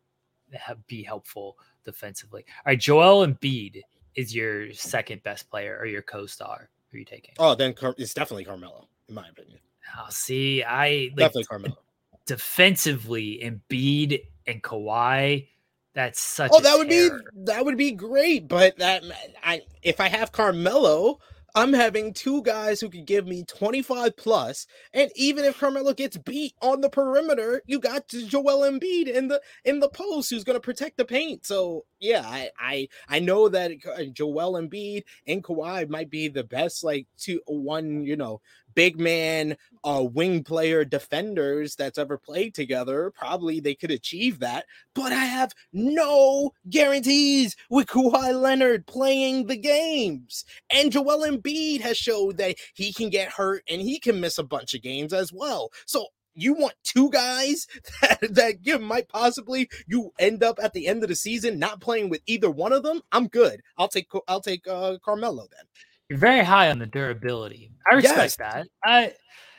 have, 0.52 0.86
be 0.86 1.02
helpful 1.02 1.56
defensively. 1.84 2.44
All 2.48 2.70
right, 2.72 2.80
Joel 2.80 3.26
Embiid 3.26 3.82
is 4.14 4.34
your 4.34 4.72
second 4.72 5.22
best 5.22 5.50
player 5.50 5.76
or 5.78 5.86
your 5.86 6.02
co-star. 6.02 6.70
Who 6.90 6.96
are 6.96 6.98
you 7.00 7.04
taking? 7.04 7.34
Oh, 7.38 7.54
then 7.54 7.74
Car- 7.74 7.94
it's 7.98 8.14
definitely 8.14 8.44
Carmelo, 8.44 8.88
in 9.08 9.14
my 9.14 9.28
opinion. 9.28 9.58
Oh, 9.98 10.06
see, 10.10 10.62
I 10.62 11.10
like, 11.10 11.16
definitely 11.16 11.44
Carmelo. 11.44 11.78
Defensively, 12.26 13.40
Embiid 13.42 14.22
and 14.46 14.62
Kawhi. 14.62 15.48
That's 15.94 16.20
such. 16.20 16.50
Oh, 16.52 16.56
a 16.56 16.58
Oh, 16.58 16.62
that 16.62 16.78
would 16.78 16.90
terror. 16.90 17.18
be 17.34 17.44
that 17.44 17.64
would 17.64 17.76
be 17.76 17.92
great. 17.92 18.48
But 18.48 18.78
that 18.78 19.02
I 19.42 19.62
if 19.82 20.00
I 20.00 20.08
have 20.08 20.30
Carmelo, 20.32 21.20
I'm 21.58 21.72
having 21.72 22.12
two 22.12 22.40
guys 22.44 22.80
who 22.80 22.88
could 22.88 23.04
give 23.04 23.26
me 23.26 23.42
25 23.42 24.16
plus, 24.16 24.68
and 24.92 25.10
even 25.16 25.44
if 25.44 25.58
Carmelo 25.58 25.92
gets 25.92 26.16
beat 26.16 26.54
on 26.62 26.82
the 26.82 26.88
perimeter, 26.88 27.62
you 27.66 27.80
got 27.80 28.06
Joel 28.06 28.60
Embiid 28.60 29.08
in 29.08 29.26
the 29.26 29.40
in 29.64 29.80
the 29.80 29.88
post 29.88 30.30
who's 30.30 30.44
going 30.44 30.54
to 30.54 30.60
protect 30.60 30.98
the 30.98 31.04
paint. 31.04 31.44
So 31.44 31.84
yeah, 31.98 32.22
I 32.24 32.50
I 32.60 32.88
I 33.08 33.18
know 33.18 33.48
that 33.48 33.72
uh, 33.92 34.04
Joel 34.04 34.52
Embiid 34.52 35.02
and 35.26 35.42
Kawhi 35.42 35.88
might 35.88 36.10
be 36.10 36.28
the 36.28 36.44
best 36.44 36.84
like 36.84 37.08
two 37.16 37.40
one 37.46 38.04
you 38.04 38.14
know 38.14 38.40
big 38.78 39.00
man 39.00 39.56
uh 39.82 40.04
wing 40.04 40.44
player 40.44 40.84
defenders 40.84 41.74
that's 41.74 41.98
ever 41.98 42.16
played 42.16 42.54
together. 42.54 43.10
Probably 43.12 43.58
they 43.58 43.74
could 43.74 43.90
achieve 43.90 44.38
that, 44.38 44.66
but 44.94 45.10
I 45.10 45.24
have 45.24 45.52
no 45.72 46.52
guarantees 46.70 47.56
with 47.68 47.88
Kawhi 47.88 48.40
Leonard 48.40 48.86
playing 48.86 49.48
the 49.48 49.56
games. 49.56 50.44
And 50.70 50.92
Joel 50.92 51.26
Embiid 51.26 51.80
has 51.80 51.96
showed 51.96 52.36
that 52.36 52.54
he 52.72 52.92
can 52.92 53.10
get 53.10 53.32
hurt 53.32 53.64
and 53.68 53.82
he 53.82 53.98
can 53.98 54.20
miss 54.20 54.38
a 54.38 54.44
bunch 54.44 54.74
of 54.74 54.82
games 54.82 55.12
as 55.12 55.32
well. 55.32 55.70
So 55.84 56.06
you 56.36 56.54
want 56.54 56.74
two 56.84 57.10
guys 57.10 57.66
that, 58.00 58.20
that 58.30 58.54
you 58.62 58.78
might 58.78 59.08
possibly 59.08 59.68
you 59.88 60.12
end 60.20 60.44
up 60.44 60.60
at 60.62 60.72
the 60.72 60.86
end 60.86 61.02
of 61.02 61.08
the 61.08 61.16
season 61.16 61.58
not 61.58 61.80
playing 61.80 62.10
with 62.10 62.22
either 62.26 62.48
one 62.48 62.72
of 62.72 62.84
them. 62.84 63.00
I'm 63.10 63.26
good. 63.26 63.60
I'll 63.76 63.88
take 63.88 64.06
I'll 64.28 64.40
take 64.40 64.68
uh, 64.68 64.98
Carmelo 65.04 65.48
then. 65.50 65.66
You're 66.08 66.18
very 66.18 66.44
high 66.44 66.70
on 66.70 66.78
the 66.78 66.86
durability. 66.86 67.70
I 67.90 67.94
respect 67.94 68.18
yes. 68.18 68.36
that. 68.36 68.66
I 68.84 69.12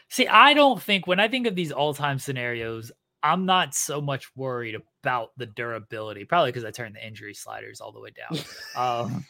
see. 0.09 0.27
I 0.27 0.53
don't 0.53 0.81
think 0.81 1.05
when 1.05 1.19
I 1.19 1.27
think 1.27 1.47
of 1.47 1.55
these 1.55 1.71
all-time 1.71 2.19
scenarios, 2.19 2.91
I'm 3.21 3.45
not 3.45 3.75
so 3.75 4.01
much 4.01 4.27
worried 4.35 4.75
about 5.03 5.31
the 5.37 5.45
durability. 5.45 6.25
Probably 6.25 6.51
because 6.51 6.65
I 6.65 6.71
turned 6.71 6.95
the 6.95 7.05
injury 7.05 7.33
sliders 7.33 7.81
all 7.81 7.91
the 7.91 7.99
way 7.99 8.09
down. 8.11 8.39
um, 8.75 9.25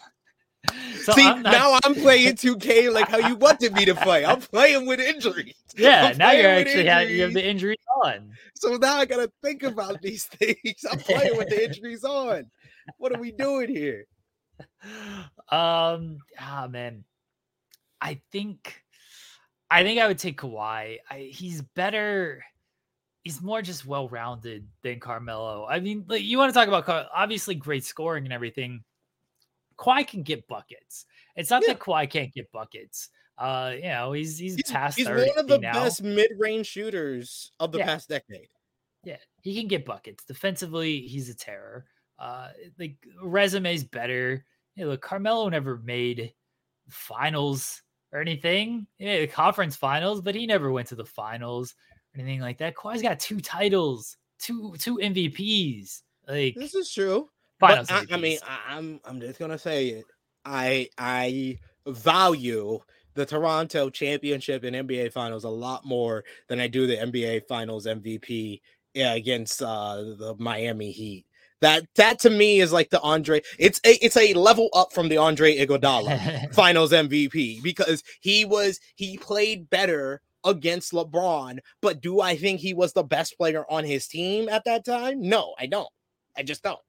so 1.01 1.13
See, 1.13 1.25
I'm 1.25 1.41
not... 1.41 1.51
now 1.51 1.79
I'm 1.83 1.95
playing 1.95 2.35
2K 2.35 2.91
like 2.91 3.09
how 3.09 3.17
you 3.17 3.35
wanted 3.35 3.73
me 3.73 3.85
to 3.85 3.95
play. 3.95 4.25
I'm 4.25 4.41
playing 4.41 4.85
with 4.85 4.99
injuries. 4.99 5.55
Yeah, 5.75 6.13
now 6.17 6.31
you're 6.31 6.49
actually 6.49 6.85
have, 6.85 7.09
you 7.09 7.23
have 7.23 7.33
the 7.33 7.45
injuries 7.45 7.77
on. 8.03 8.31
So 8.55 8.75
now 8.75 8.97
I 8.97 9.05
gotta 9.05 9.31
think 9.43 9.63
about 9.63 10.01
these 10.01 10.25
things. 10.25 10.85
I'm 10.89 10.99
playing 10.99 11.37
with 11.37 11.49
the 11.49 11.63
injuries 11.63 12.03
on. 12.03 12.45
What 12.97 13.15
are 13.15 13.19
we 13.19 13.31
doing 13.31 13.69
here? 13.69 14.05
Um, 15.49 16.17
ah 16.39 16.67
man. 16.69 17.03
I 18.01 18.21
think 18.31 18.83
I 19.71 19.83
think 19.83 19.99
I 19.99 20.07
would 20.07 20.17
take 20.17 20.39
Kawhi. 20.39 20.97
I, 21.09 21.17
he's 21.31 21.61
better. 21.61 22.43
He's 23.23 23.41
more 23.41 23.61
just 23.61 23.85
well 23.85 24.09
rounded 24.09 24.67
than 24.81 24.99
Carmelo. 24.99 25.67
I 25.69 25.79
mean, 25.79 26.05
like, 26.07 26.23
you 26.23 26.37
want 26.37 26.53
to 26.53 26.57
talk 26.57 26.67
about 26.67 27.09
obviously 27.13 27.55
great 27.55 27.83
scoring 27.83 28.23
and 28.23 28.33
everything. 28.33 28.83
Kawhi 29.77 30.07
can 30.07 30.23
get 30.23 30.47
buckets. 30.47 31.05
It's 31.35 31.49
not 31.49 31.61
yeah. 31.61 31.73
that 31.73 31.79
Kawhi 31.79 32.09
can't 32.09 32.33
get 32.33 32.51
buckets. 32.51 33.09
Uh, 33.37 33.73
you 33.75 33.89
know, 33.89 34.11
he's 34.11 34.37
he's, 34.37 34.55
he's 34.55 34.71
past. 34.71 34.97
He's 34.97 35.07
one 35.07 35.29
of 35.37 35.47
the 35.47 35.59
now. 35.59 35.73
best 35.73 36.03
mid 36.03 36.31
range 36.37 36.67
shooters 36.67 37.51
of 37.59 37.71
the 37.71 37.79
yeah. 37.79 37.85
past 37.85 38.09
decade. 38.09 38.49
Yeah, 39.03 39.17
he 39.41 39.57
can 39.57 39.67
get 39.67 39.85
buckets. 39.85 40.25
Defensively, 40.25 41.01
he's 41.01 41.29
a 41.29 41.35
terror. 41.35 41.85
Uh, 42.17 42.49
like 42.77 42.97
resume's 43.23 43.85
better. 43.85 44.43
You 44.75 44.83
know, 44.83 44.91
look, 44.91 45.01
Carmelo 45.01 45.47
never 45.47 45.77
made 45.77 46.33
finals 46.89 47.81
or 48.11 48.21
anything. 48.21 48.87
Yeah, 48.97 49.19
the 49.19 49.27
conference 49.27 49.75
finals, 49.75 50.21
but 50.21 50.35
he 50.35 50.45
never 50.45 50.71
went 50.71 50.87
to 50.89 50.95
the 50.95 51.05
finals 51.05 51.75
or 52.15 52.21
anything 52.21 52.41
like 52.41 52.57
that. 52.59 52.75
Kawhi's 52.75 53.01
got 53.01 53.19
two 53.19 53.39
titles, 53.39 54.17
two 54.39 54.75
two 54.79 54.97
MVPs. 54.97 56.01
Like 56.27 56.55
this 56.55 56.75
is 56.75 56.91
true. 56.91 57.29
Finals 57.59 57.87
but 57.87 58.11
I, 58.11 58.15
I 58.15 58.17
mean, 58.17 58.39
I, 58.47 58.77
I'm 58.77 58.99
I'm 59.05 59.19
just 59.19 59.39
gonna 59.39 59.59
say 59.59 59.87
it. 59.89 60.05
I 60.45 60.89
I 60.97 61.59
value 61.87 62.79
the 63.15 63.25
Toronto 63.25 63.89
championship 63.89 64.63
and 64.63 64.75
NBA 64.75 65.11
finals 65.11 65.43
a 65.43 65.49
lot 65.49 65.85
more 65.85 66.23
than 66.47 66.59
I 66.59 66.67
do 66.67 66.87
the 66.87 66.95
NBA 66.95 67.47
finals 67.47 67.85
MVP 67.85 68.61
yeah, 68.93 69.13
against 69.13 69.61
uh, 69.61 69.95
the 69.95 70.35
Miami 70.39 70.91
Heat. 70.91 71.25
That 71.61 71.85
that 71.95 72.19
to 72.19 72.29
me 72.29 72.61
is 72.61 72.71
like 72.71 72.89
the 72.89 73.01
Andre. 73.01 73.41
It's 73.57 73.81
a 73.83 73.93
it's 74.03 74.17
a 74.17 74.33
level 74.33 74.69
up 74.73 74.93
from 74.93 75.09
the 75.09 75.17
Andre 75.17 75.57
Iguodala 75.57 76.53
Finals 76.53 76.91
MVP 76.91 77.61
because 77.61 78.03
he 78.21 78.45
was 78.45 78.79
he 78.95 79.17
played 79.17 79.69
better 79.69 80.21
against 80.45 80.93
LeBron. 80.93 81.59
But 81.81 82.01
do 82.01 82.21
I 82.21 82.37
think 82.37 82.59
he 82.61 82.73
was 82.73 82.93
the 82.93 83.03
best 83.03 83.37
player 83.37 83.65
on 83.69 83.83
his 83.83 84.07
team 84.07 84.47
at 84.47 84.63
that 84.65 84.85
time? 84.85 85.21
No, 85.21 85.53
I 85.59 85.65
don't. 85.65 85.89
I 86.37 86.43
just 86.43 86.63
don't. 86.63 86.79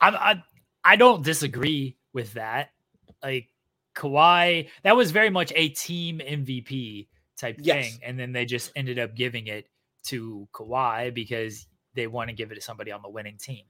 I 0.00 0.08
I, 0.08 0.42
I 0.82 0.96
don't 0.96 1.22
disagree 1.22 1.96
with 2.14 2.32
that. 2.34 2.70
Like 3.22 3.48
Kawhi, 3.94 4.68
that 4.82 4.96
was 4.96 5.10
very 5.10 5.30
much 5.30 5.52
a 5.54 5.68
team 5.70 6.20
MVP 6.20 7.08
type 7.38 7.56
yes. 7.60 7.90
thing, 7.90 8.00
and 8.02 8.18
then 8.18 8.32
they 8.32 8.46
just 8.46 8.72
ended 8.76 8.98
up 8.98 9.14
giving 9.14 9.46
it 9.46 9.68
to 10.04 10.48
Kawhi 10.52 11.12
because 11.12 11.66
they 11.96 12.06
want 12.06 12.30
to 12.30 12.34
give 12.34 12.52
it 12.52 12.54
to 12.54 12.60
somebody 12.60 12.92
on 12.92 13.02
the 13.02 13.08
winning 13.08 13.38
team, 13.38 13.64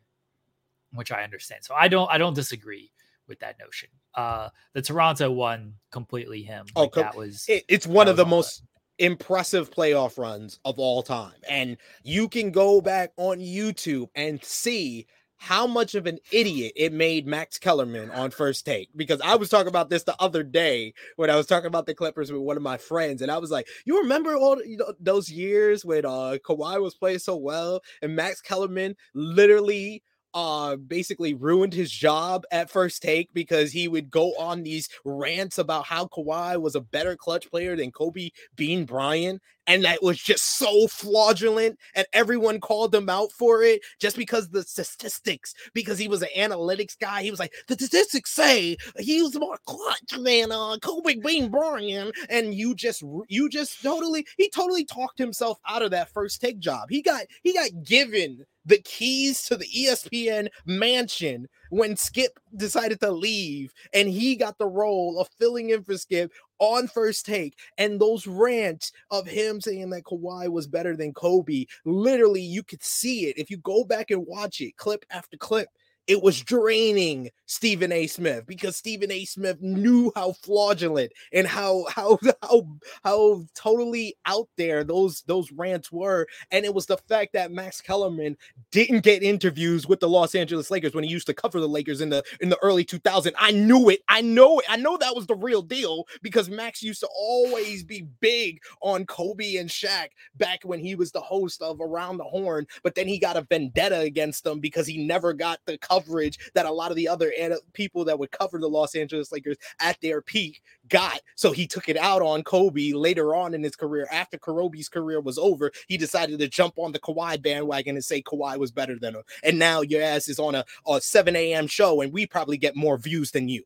which 0.92 1.10
I 1.10 1.22
understand. 1.22 1.64
So 1.64 1.74
I 1.74 1.88
don't 1.88 2.10
I 2.10 2.18
don't 2.18 2.34
disagree 2.34 2.92
with 3.26 3.40
that 3.40 3.58
notion. 3.58 3.88
Uh 4.14 4.50
the 4.74 4.82
Toronto 4.82 5.30
one 5.30 5.74
completely 5.90 6.42
him. 6.42 6.66
Oh, 6.76 6.82
like 6.82 6.98
oh, 6.98 7.00
that 7.00 7.16
was 7.16 7.46
it, 7.48 7.64
it's 7.68 7.86
one 7.86 8.08
of 8.08 8.16
the 8.16 8.26
most 8.26 8.62
impressive 8.98 9.70
playoff 9.70 10.18
runs 10.18 10.58
of 10.64 10.78
all 10.78 11.02
time. 11.02 11.34
And 11.48 11.76
you 12.02 12.28
can 12.28 12.50
go 12.50 12.80
back 12.80 13.12
on 13.16 13.38
YouTube 13.38 14.08
and 14.14 14.42
see 14.42 15.06
how 15.38 15.66
much 15.66 15.94
of 15.94 16.06
an 16.06 16.18
idiot 16.32 16.72
it 16.76 16.92
made 16.92 17.26
Max 17.26 17.58
Kellerman 17.58 18.10
on 18.10 18.30
first 18.30 18.64
take. 18.64 18.88
Because 18.96 19.20
I 19.20 19.36
was 19.36 19.48
talking 19.48 19.68
about 19.68 19.90
this 19.90 20.04
the 20.04 20.16
other 20.20 20.42
day 20.42 20.94
when 21.16 21.30
I 21.30 21.36
was 21.36 21.46
talking 21.46 21.66
about 21.66 21.86
the 21.86 21.94
Clippers 21.94 22.32
with 22.32 22.40
one 22.40 22.56
of 22.56 22.62
my 22.62 22.76
friends, 22.78 23.22
and 23.22 23.30
I 23.30 23.38
was 23.38 23.50
like, 23.50 23.68
"You 23.84 24.00
remember 24.00 24.34
all 24.36 24.62
you 24.64 24.78
know, 24.78 24.94
those 24.98 25.30
years 25.30 25.84
when 25.84 26.04
uh 26.04 26.38
Kawhi 26.44 26.80
was 26.80 26.94
playing 26.94 27.20
so 27.20 27.36
well, 27.36 27.80
and 28.02 28.16
Max 28.16 28.40
Kellerman 28.40 28.96
literally." 29.14 30.02
uh 30.34 30.76
basically 30.76 31.32
ruined 31.32 31.72
his 31.72 31.90
job 31.90 32.44
at 32.50 32.68
first 32.68 33.00
take 33.00 33.32
because 33.32 33.72
he 33.72 33.88
would 33.88 34.10
go 34.10 34.34
on 34.38 34.62
these 34.62 34.88
rants 35.04 35.56
about 35.56 35.86
how 35.86 36.04
Kawhi 36.06 36.60
was 36.60 36.74
a 36.74 36.80
better 36.80 37.16
clutch 37.16 37.48
player 37.50 37.74
than 37.74 37.90
Kobe 37.90 38.30
Bean 38.54 38.84
Bryant 38.84 39.40
and 39.66 39.84
that 39.84 40.02
was 40.02 40.18
just 40.18 40.58
so 40.58 40.86
fraudulent, 40.88 41.78
and 41.94 42.06
everyone 42.12 42.60
called 42.60 42.94
him 42.94 43.08
out 43.08 43.32
for 43.32 43.62
it 43.62 43.80
just 44.00 44.16
because 44.16 44.48
the 44.48 44.62
statistics, 44.62 45.54
because 45.74 45.98
he 45.98 46.08
was 46.08 46.22
an 46.22 46.28
analytics 46.36 46.98
guy. 46.98 47.22
He 47.22 47.30
was 47.30 47.40
like, 47.40 47.52
the 47.68 47.74
statistics 47.74 48.30
say 48.30 48.76
he 48.98 49.22
was 49.22 49.38
more 49.38 49.58
clutch 49.66 50.00
than 50.18 50.52
uh, 50.52 50.76
Kobe 50.82 51.16
Bean 51.16 51.50
Bryant, 51.50 52.14
and 52.28 52.54
you 52.54 52.74
just 52.74 53.02
you 53.28 53.48
just 53.48 53.82
totally 53.82 54.26
he 54.36 54.48
totally 54.50 54.84
talked 54.84 55.18
himself 55.18 55.58
out 55.68 55.82
of 55.82 55.90
that 55.90 56.10
first 56.10 56.40
take 56.40 56.58
job. 56.58 56.88
He 56.90 57.02
got 57.02 57.24
he 57.42 57.52
got 57.52 57.70
given 57.84 58.44
the 58.66 58.78
keys 58.78 59.44
to 59.44 59.56
the 59.56 59.66
ESPN 59.66 60.48
mansion 60.66 61.48
when 61.70 61.96
Skip 61.96 62.38
decided 62.56 63.00
to 63.00 63.10
leave 63.10 63.72
and 63.92 64.08
he 64.08 64.36
got 64.36 64.58
the 64.58 64.66
role 64.66 65.20
of 65.20 65.28
filling 65.38 65.70
in 65.70 65.82
for 65.82 65.96
Skip 65.96 66.32
on 66.58 66.88
first 66.88 67.26
take. 67.26 67.58
And 67.78 68.00
those 68.00 68.26
rants 68.26 68.92
of 69.10 69.26
him 69.26 69.60
saying 69.60 69.90
that 69.90 70.04
Kawhi 70.04 70.48
was 70.48 70.66
better 70.66 70.96
than 70.96 71.12
Kobe, 71.12 71.66
literally, 71.84 72.42
you 72.42 72.62
could 72.62 72.82
see 72.82 73.26
it. 73.26 73.38
If 73.38 73.50
you 73.50 73.58
go 73.58 73.84
back 73.84 74.10
and 74.10 74.26
watch 74.26 74.60
it, 74.60 74.76
clip 74.76 75.04
after 75.10 75.36
clip, 75.36 75.68
it 76.06 76.22
was 76.22 76.40
draining 76.40 77.30
Stephen 77.46 77.90
A. 77.90 78.06
Smith 78.06 78.46
because 78.46 78.76
Stephen 78.76 79.10
A. 79.10 79.24
Smith 79.24 79.60
knew 79.60 80.12
how 80.14 80.32
fraudulent 80.32 81.12
and 81.32 81.46
how 81.46 81.84
how 81.88 82.18
how 82.42 82.66
how 83.04 83.44
totally 83.54 84.16
out 84.26 84.48
there 84.56 84.84
those 84.84 85.22
those 85.22 85.50
rants 85.52 85.90
were, 85.90 86.26
and 86.50 86.64
it 86.64 86.72
was 86.72 86.86
the 86.86 86.98
fact 87.08 87.32
that 87.32 87.50
Max 87.50 87.80
Kellerman 87.80 88.36
didn't 88.70 89.00
get 89.00 89.22
interviews 89.22 89.86
with 89.86 90.00
the 90.00 90.08
Los 90.08 90.34
Angeles 90.34 90.70
Lakers 90.70 90.94
when 90.94 91.04
he 91.04 91.10
used 91.10 91.26
to 91.26 91.34
cover 91.34 91.60
the 91.60 91.68
Lakers 91.68 92.00
in 92.00 92.10
the 92.10 92.22
in 92.40 92.48
the 92.48 92.58
early 92.62 92.84
2000s. 92.84 93.32
I 93.38 93.50
knew 93.50 93.88
it. 93.88 94.00
I 94.08 94.20
know 94.20 94.60
it. 94.60 94.66
I 94.68 94.76
know 94.76 94.96
that 94.98 95.14
was 95.14 95.26
the 95.26 95.36
real 95.36 95.62
deal 95.62 96.04
because 96.22 96.48
Max 96.48 96.82
used 96.82 97.00
to 97.00 97.08
always 97.16 97.82
be 97.82 98.06
big 98.20 98.60
on 98.80 99.06
Kobe 99.06 99.56
and 99.56 99.68
Shaq 99.68 100.08
back 100.36 100.60
when 100.62 100.78
he 100.78 100.94
was 100.94 101.10
the 101.10 101.20
host 101.20 101.62
of 101.62 101.80
Around 101.80 102.18
the 102.18 102.24
Horn, 102.24 102.66
but 102.82 102.94
then 102.94 103.08
he 103.08 103.18
got 103.18 103.36
a 103.36 103.42
vendetta 103.42 104.00
against 104.00 104.44
them 104.44 104.60
because 104.60 104.86
he 104.86 105.04
never 105.04 105.32
got 105.32 105.58
the 105.66 105.78
cover 105.78 105.95
coverage 105.96 106.38
that 106.54 106.66
a 106.66 106.70
lot 106.70 106.90
of 106.90 106.96
the 106.96 107.08
other 107.08 107.32
people 107.72 108.04
that 108.04 108.18
would 108.18 108.30
cover 108.30 108.58
the 108.58 108.68
Los 108.68 108.94
Angeles 108.94 109.32
Lakers 109.32 109.56
at 109.80 110.00
their 110.00 110.20
peak 110.20 110.62
got. 110.88 111.20
So 111.34 111.52
he 111.52 111.66
took 111.66 111.88
it 111.88 111.96
out 111.96 112.22
on 112.22 112.42
Kobe 112.42 112.92
later 112.92 113.34
on 113.34 113.54
in 113.54 113.62
his 113.62 113.76
career. 113.76 114.06
After 114.12 114.38
Kobe's 114.38 114.88
career 114.88 115.20
was 115.20 115.38
over, 115.38 115.70
he 115.88 115.96
decided 115.96 116.38
to 116.38 116.48
jump 116.48 116.74
on 116.76 116.92
the 116.92 116.98
Kawhi 116.98 117.40
bandwagon 117.42 117.96
and 117.96 118.04
say 118.04 118.22
Kawhi 118.22 118.58
was 118.58 118.70
better 118.70 118.98
than 118.98 119.14
him. 119.14 119.22
And 119.42 119.58
now 119.58 119.80
your 119.80 120.02
ass 120.02 120.28
is 120.28 120.38
on 120.38 120.54
a, 120.54 120.64
a 120.86 121.00
7 121.00 121.34
a.m. 121.36 121.66
show, 121.66 122.00
and 122.00 122.12
we 122.12 122.26
probably 122.26 122.56
get 122.56 122.76
more 122.76 122.98
views 122.98 123.30
than 123.30 123.48
you. 123.48 123.62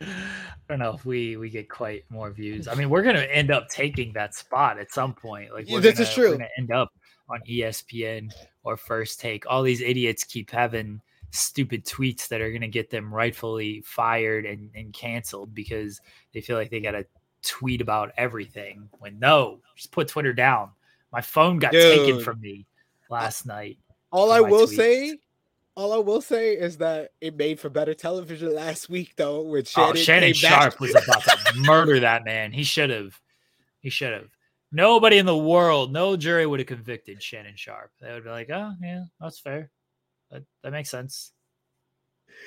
I 0.00 0.06
don't 0.68 0.78
know 0.78 0.94
if 0.94 1.04
we 1.04 1.36
we 1.36 1.50
get 1.50 1.68
quite 1.68 2.04
more 2.08 2.30
views. 2.30 2.68
I 2.68 2.76
mean, 2.76 2.88
we're 2.88 3.02
gonna 3.02 3.20
end 3.20 3.50
up 3.50 3.68
taking 3.68 4.12
that 4.12 4.32
spot 4.32 4.78
at 4.78 4.92
some 4.92 5.12
point. 5.12 5.52
Like 5.52 5.66
this 5.66 5.94
gonna, 5.94 6.08
is 6.08 6.14
true. 6.14 6.30
We're 6.30 6.36
gonna 6.36 6.48
end 6.56 6.70
up 6.70 6.92
on 7.28 7.40
ESPN 7.48 8.32
or 8.62 8.76
First 8.76 9.20
Take. 9.20 9.44
All 9.48 9.62
these 9.62 9.80
idiots 9.80 10.24
keep 10.24 10.50
having 10.50 11.00
stupid 11.30 11.84
tweets 11.84 12.28
that 12.28 12.40
are 12.40 12.50
going 12.50 12.62
to 12.62 12.68
get 12.68 12.90
them 12.90 13.12
rightfully 13.12 13.82
fired 13.84 14.46
and, 14.46 14.70
and 14.74 14.92
canceled 14.92 15.54
because 15.54 16.00
they 16.32 16.40
feel 16.40 16.56
like 16.56 16.70
they 16.70 16.80
got 16.80 16.92
to 16.92 17.06
tweet 17.42 17.80
about 17.80 18.12
everything. 18.16 18.88
When 18.98 19.18
no, 19.18 19.60
just 19.76 19.92
put 19.92 20.08
Twitter 20.08 20.32
down. 20.32 20.70
My 21.12 21.20
phone 21.20 21.58
got 21.58 21.72
Dude. 21.72 21.98
taken 21.98 22.20
from 22.20 22.40
me 22.40 22.66
last 23.10 23.46
night. 23.46 23.78
All 24.10 24.32
I 24.32 24.40
will 24.40 24.66
tweets. 24.66 24.76
say, 24.76 25.18
all 25.74 25.92
I 25.92 25.98
will 25.98 26.20
say 26.20 26.54
is 26.54 26.78
that 26.78 27.12
it 27.20 27.36
made 27.36 27.60
for 27.60 27.68
better 27.68 27.94
television 27.94 28.54
last 28.54 28.88
week, 28.88 29.14
though. 29.16 29.42
With 29.42 29.68
Shannon, 29.68 29.90
oh, 29.92 29.94
Shannon 29.94 30.32
Sharpe 30.34 30.80
was 30.80 30.90
about 30.90 31.22
to 31.22 31.58
murder 31.60 32.00
that 32.00 32.24
man. 32.24 32.52
He 32.52 32.64
should 32.64 32.90
have. 32.90 33.20
He 33.80 33.90
should 33.90 34.12
have. 34.12 34.28
Nobody 34.70 35.18
in 35.18 35.26
the 35.26 35.36
world, 35.36 35.92
no 35.92 36.16
jury 36.16 36.46
would 36.46 36.60
have 36.60 36.66
convicted 36.66 37.22
Shannon 37.22 37.56
Sharpe. 37.56 37.90
They 38.00 38.12
would 38.12 38.24
be 38.24 38.30
like, 38.30 38.50
"Oh, 38.50 38.74
yeah, 38.82 39.04
that's 39.20 39.40
fair. 39.40 39.70
That, 40.30 40.44
that 40.62 40.72
makes 40.72 40.90
sense." 40.90 41.32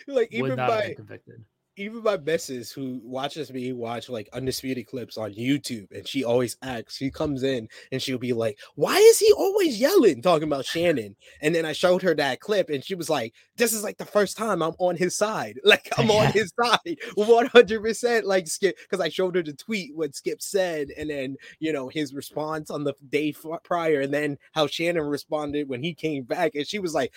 Like 0.07 0.31
even 0.31 0.55
by 0.55 0.93
convicted 0.95 1.43
even 1.81 2.03
my 2.03 2.17
missus 2.17 2.71
who 2.71 3.01
watches 3.03 3.51
me 3.51 3.73
watch 3.73 4.07
like 4.07 4.29
undisputed 4.33 4.87
clips 4.87 5.17
on 5.17 5.33
YouTube, 5.33 5.91
and 5.91 6.07
she 6.07 6.23
always 6.23 6.55
asks, 6.61 6.97
she 6.97 7.09
comes 7.09 7.41
in 7.41 7.67
and 7.91 8.01
she'll 8.01 8.19
be 8.19 8.33
like, 8.33 8.59
Why 8.75 8.95
is 8.95 9.17
he 9.17 9.31
always 9.33 9.79
yelling 9.79 10.21
talking 10.21 10.47
about 10.47 10.65
Shannon? 10.65 11.15
And 11.41 11.55
then 11.55 11.65
I 11.65 11.73
showed 11.73 12.03
her 12.03 12.13
that 12.15 12.39
clip, 12.39 12.69
and 12.69 12.83
she 12.83 12.93
was 12.93 13.09
like, 13.09 13.33
This 13.57 13.73
is 13.73 13.83
like 13.83 13.97
the 13.97 14.05
first 14.05 14.37
time 14.37 14.61
I'm 14.61 14.75
on 14.77 14.95
his 14.95 15.15
side. 15.15 15.59
Like 15.71 15.87
I'm 15.97 16.11
on 16.11 16.33
his 16.33 16.51
side 16.61 16.79
100%. 17.17 18.23
Like 18.25 18.47
Skip, 18.47 18.77
because 18.77 18.99
I 18.99 19.07
showed 19.07 19.35
her 19.35 19.43
the 19.43 19.53
tweet 19.53 19.95
what 19.95 20.13
Skip 20.15 20.41
said, 20.41 20.89
and 20.97 21.09
then 21.09 21.37
you 21.59 21.71
know 21.71 21.87
his 21.87 22.13
response 22.13 22.69
on 22.69 22.83
the 22.83 22.93
day 23.09 23.33
prior, 23.63 24.01
and 24.01 24.13
then 24.13 24.37
how 24.51 24.67
Shannon 24.67 25.03
responded 25.03 25.69
when 25.69 25.81
he 25.81 25.93
came 25.93 26.23
back, 26.23 26.55
and 26.55 26.67
she 26.67 26.79
was 26.79 26.93
like, 26.93 27.13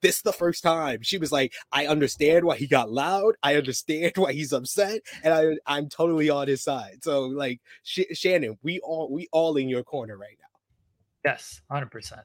This 0.00 0.16
is 0.16 0.22
the 0.22 0.32
first 0.32 0.62
time. 0.62 1.02
She 1.02 1.18
was 1.18 1.30
like, 1.30 1.52
I 1.70 1.86
understand 1.86 2.46
why 2.46 2.56
he 2.56 2.66
got 2.66 2.90
loud. 2.90 3.34
I 3.42 3.56
understand 3.56 3.91
understand 3.96 4.12
why 4.24 4.32
he's 4.32 4.52
upset, 4.52 5.00
and 5.22 5.34
I 5.34 5.56
I'm 5.66 5.88
totally 5.88 6.30
on 6.30 6.48
his 6.48 6.62
side. 6.62 6.98
So 7.02 7.26
like 7.26 7.60
Sh- 7.82 8.12
Shannon, 8.12 8.58
we 8.62 8.80
all 8.80 9.10
we 9.10 9.28
all 9.32 9.56
in 9.56 9.68
your 9.68 9.82
corner 9.82 10.16
right 10.16 10.36
now. 10.40 11.30
Yes, 11.30 11.60
hundred 11.70 11.90
percent, 11.90 12.22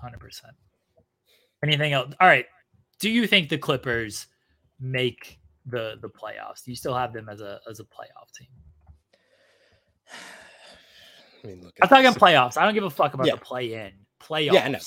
hundred 0.00 0.20
percent. 0.20 0.54
Anything 1.62 1.92
else? 1.92 2.14
All 2.20 2.28
right. 2.28 2.46
Do 3.00 3.10
you 3.10 3.26
think 3.26 3.48
the 3.48 3.58
Clippers 3.58 4.26
make 4.80 5.38
the 5.66 5.96
the 6.00 6.08
playoffs? 6.08 6.64
Do 6.64 6.70
you 6.70 6.76
still 6.76 6.94
have 6.94 7.12
them 7.12 7.28
as 7.28 7.40
a 7.40 7.60
as 7.68 7.80
a 7.80 7.84
playoff 7.84 8.32
team? 8.36 8.48
I 11.44 11.46
mean, 11.46 11.62
look. 11.62 11.74
I'm 11.80 11.88
talking 11.88 12.10
playoffs. 12.12 12.56
I 12.56 12.64
don't 12.64 12.74
give 12.74 12.84
a 12.84 12.90
fuck 12.90 13.14
about 13.14 13.26
yeah. 13.26 13.34
the 13.34 13.40
play 13.40 13.74
in 13.74 13.92
playoffs. 14.20 14.52
Yeah, 14.52 14.64
I 14.64 14.68
know. 14.68 14.78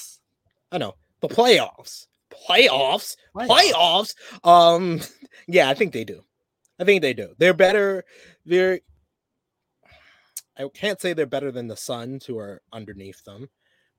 I 0.71 0.77
know. 0.77 0.95
The 1.21 1.27
playoffs 1.29 2.07
playoffs, 2.47 3.15
playoffs. 3.35 4.15
Um, 4.43 5.01
yeah, 5.47 5.69
I 5.69 5.73
think 5.73 5.93
they 5.93 6.03
do. 6.03 6.23
I 6.79 6.83
think 6.83 7.01
they 7.01 7.13
do. 7.13 7.33
They're 7.37 7.53
better. 7.53 8.03
They're. 8.45 8.79
I 10.57 10.67
can't 10.73 10.99
say 10.99 11.13
they're 11.13 11.25
better 11.25 11.51
than 11.51 11.67
the 11.67 11.77
Suns, 11.77 12.25
who 12.25 12.37
are 12.37 12.61
underneath 12.73 13.23
them, 13.23 13.49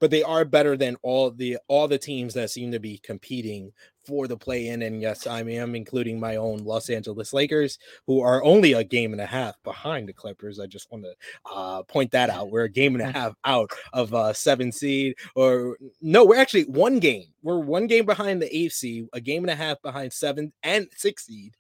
but 0.00 0.10
they 0.10 0.22
are 0.22 0.44
better 0.44 0.76
than 0.76 0.96
all 1.02 1.30
the 1.30 1.58
all 1.68 1.88
the 1.88 1.98
teams 1.98 2.34
that 2.34 2.50
seem 2.50 2.72
to 2.72 2.80
be 2.80 2.98
competing 2.98 3.72
for 4.04 4.26
the 4.26 4.36
play 4.36 4.68
in. 4.68 4.82
And 4.82 5.00
yes, 5.00 5.26
I 5.26 5.40
am 5.40 5.74
including 5.74 6.18
my 6.18 6.36
own 6.36 6.64
Los 6.64 6.90
Angeles 6.90 7.32
Lakers, 7.32 7.78
who 8.06 8.20
are 8.20 8.42
only 8.44 8.72
a 8.72 8.84
game 8.84 9.12
and 9.12 9.20
a 9.20 9.26
half 9.26 9.56
behind 9.62 10.08
the 10.08 10.12
Clippers. 10.12 10.58
I 10.58 10.66
just 10.66 10.90
want 10.90 11.04
to 11.04 11.14
uh, 11.52 11.82
point 11.84 12.10
that 12.12 12.30
out. 12.30 12.50
We're 12.50 12.64
a 12.64 12.68
game 12.68 12.94
and 12.94 13.02
a 13.02 13.12
half 13.18 13.34
out 13.44 13.70
of 13.92 14.14
uh, 14.14 14.32
seven 14.32 14.72
seed, 14.72 15.16
or 15.34 15.76
no, 16.00 16.24
we're 16.24 16.40
actually 16.40 16.64
one 16.64 16.98
game. 16.98 17.26
We're 17.42 17.58
one 17.58 17.86
game 17.86 18.06
behind 18.06 18.40
the 18.40 18.56
eighth 18.56 18.74
seed, 18.74 19.06
a 19.12 19.20
game 19.20 19.44
and 19.44 19.50
a 19.50 19.56
half 19.56 19.80
behind 19.82 20.12
seven 20.12 20.52
and 20.62 20.88
six 20.96 21.26
seed. 21.26 21.56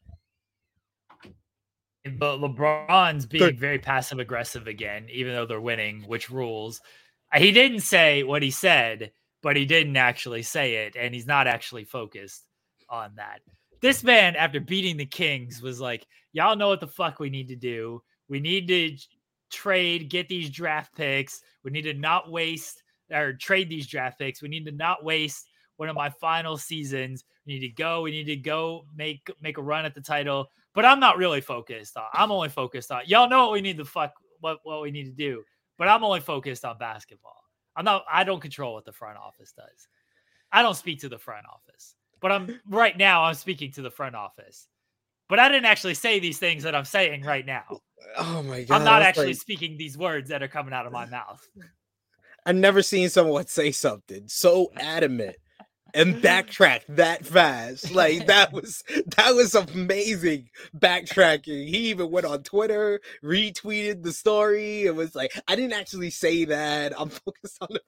But 2.04 2.38
LeBron's 2.38 3.26
being 3.26 3.56
very 3.56 3.78
passive 3.78 4.18
aggressive 4.18 4.66
again, 4.66 5.06
even 5.12 5.34
though 5.34 5.46
they're 5.46 5.60
winning, 5.60 6.02
which 6.02 6.30
rules. 6.30 6.80
He 7.34 7.52
didn't 7.52 7.80
say 7.80 8.24
what 8.24 8.42
he 8.42 8.50
said, 8.50 9.12
but 9.42 9.56
he 9.56 9.64
didn't 9.64 9.96
actually 9.96 10.42
say 10.42 10.86
it, 10.86 10.96
and 10.96 11.14
he's 11.14 11.26
not 11.26 11.46
actually 11.46 11.84
focused 11.84 12.46
on 12.88 13.12
that. 13.16 13.40
This 13.80 14.04
man, 14.04 14.36
after 14.36 14.60
beating 14.60 14.96
the 14.96 15.06
Kings, 15.06 15.60
was 15.60 15.80
like, 15.80 16.06
Y'all 16.32 16.56
know 16.56 16.68
what 16.68 16.80
the 16.80 16.86
fuck 16.86 17.20
we 17.20 17.28
need 17.28 17.48
to 17.48 17.56
do. 17.56 18.02
We 18.28 18.40
need 18.40 18.66
to 18.68 18.96
trade, 19.50 20.08
get 20.08 20.28
these 20.28 20.48
draft 20.48 20.96
picks. 20.96 21.42
We 21.62 21.70
need 21.70 21.82
to 21.82 21.92
not 21.92 22.30
waste 22.30 22.82
or 23.10 23.34
trade 23.34 23.68
these 23.68 23.86
draft 23.86 24.18
picks. 24.18 24.40
We 24.40 24.48
need 24.48 24.64
to 24.64 24.72
not 24.72 25.04
waste 25.04 25.46
one 25.76 25.90
of 25.90 25.94
my 25.94 26.08
final 26.08 26.56
seasons. 26.56 27.24
We 27.46 27.54
need 27.54 27.60
to 27.60 27.68
go. 27.68 28.00
We 28.00 28.12
need 28.12 28.24
to 28.24 28.36
go 28.36 28.86
make 28.96 29.30
make 29.42 29.58
a 29.58 29.62
run 29.62 29.84
at 29.84 29.94
the 29.94 30.00
title. 30.00 30.46
But 30.74 30.86
I'm 30.86 31.00
not 31.00 31.18
really 31.18 31.42
focused 31.42 31.98
on. 31.98 32.04
I'm 32.14 32.32
only 32.32 32.48
focused 32.48 32.90
on. 32.90 33.02
Y'all 33.04 33.28
know 33.28 33.44
what 33.44 33.52
we 33.52 33.60
need 33.60 33.76
to 33.76 33.84
fuck 33.84 34.14
what 34.40 34.60
what 34.62 34.80
we 34.80 34.90
need 34.90 35.04
to 35.04 35.10
do 35.10 35.42
but 35.82 35.88
I'm 35.88 36.04
only 36.04 36.20
focused 36.20 36.64
on 36.64 36.78
basketball. 36.78 37.41
I'm 37.76 37.84
not, 37.84 38.04
I 38.10 38.24
don't 38.24 38.40
control 38.40 38.74
what 38.74 38.84
the 38.84 38.92
front 38.92 39.18
office 39.18 39.52
does. 39.52 39.88
I 40.50 40.62
don't 40.62 40.76
speak 40.76 41.00
to 41.00 41.08
the 41.08 41.18
front 41.18 41.46
office, 41.46 41.94
but 42.20 42.32
I'm 42.32 42.60
right 42.68 42.96
now, 42.96 43.24
I'm 43.24 43.34
speaking 43.34 43.72
to 43.72 43.82
the 43.82 43.90
front 43.90 44.14
office. 44.14 44.68
But 45.28 45.38
I 45.38 45.48
didn't 45.48 45.64
actually 45.64 45.94
say 45.94 46.18
these 46.18 46.38
things 46.38 46.62
that 46.64 46.74
I'm 46.74 46.84
saying 46.84 47.22
right 47.22 47.46
now. 47.46 47.64
Oh 48.18 48.42
my 48.42 48.64
God. 48.64 48.74
I'm 48.76 48.84
not 48.84 49.00
actually 49.00 49.28
like... 49.28 49.36
speaking 49.36 49.78
these 49.78 49.96
words 49.96 50.28
that 50.28 50.42
are 50.42 50.48
coming 50.48 50.74
out 50.74 50.86
of 50.86 50.92
my 50.92 51.06
mouth. 51.06 51.46
I've 52.46 52.56
never 52.56 52.82
seen 52.82 53.08
someone 53.08 53.46
say 53.46 53.70
something 53.70 54.24
so 54.26 54.72
adamant 54.76 55.36
and 55.94 56.16
backtrack 56.16 56.82
that 56.88 57.24
fast. 57.24 57.92
Like 57.92 58.26
that 58.26 58.52
was 58.52 58.82
that 59.16 59.34
was 59.34 59.54
amazing 59.54 60.48
backtracking. 60.76 61.68
He 61.68 61.90
even 61.90 62.10
went 62.10 62.26
on 62.26 62.42
Twitter, 62.42 63.00
retweeted 63.22 64.02
the 64.02 64.12
story. 64.12 64.82
It 64.82 64.94
was 64.94 65.14
like 65.14 65.32
I 65.48 65.56
didn't 65.56 65.74
actually 65.74 66.10
say 66.10 66.44
that. 66.46 66.98
I'm 66.98 67.08
focused 67.24 67.58
on 67.60 67.68
the 67.70 67.80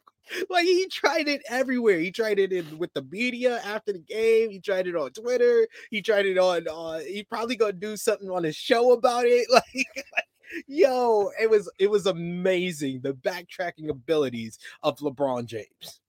like 0.48 0.64
he 0.64 0.86
tried 0.88 1.28
it 1.28 1.42
everywhere. 1.50 1.98
He 1.98 2.10
tried 2.10 2.38
it 2.38 2.50
in 2.50 2.78
with 2.78 2.94
the 2.94 3.02
media 3.02 3.60
after 3.64 3.92
the 3.92 3.98
game. 3.98 4.50
He 4.50 4.58
tried 4.58 4.86
it 4.86 4.96
on 4.96 5.10
Twitter. 5.10 5.68
He 5.90 6.00
tried 6.00 6.24
it 6.24 6.38
on. 6.38 6.66
Uh, 6.66 7.00
he 7.00 7.24
probably 7.24 7.56
gonna 7.56 7.72
do 7.72 7.96
something 7.96 8.30
on 8.30 8.44
his 8.44 8.56
show 8.56 8.92
about 8.92 9.24
it. 9.26 9.46
Like, 9.54 9.86
like 9.96 10.24
Yo, 10.66 11.30
it 11.40 11.50
was 11.50 11.70
it 11.78 11.90
was 11.90 12.06
amazing 12.06 13.00
the 13.02 13.12
backtracking 13.12 13.88
abilities 13.88 14.58
of 14.82 14.98
LeBron 14.98 15.46
James. 15.46 16.00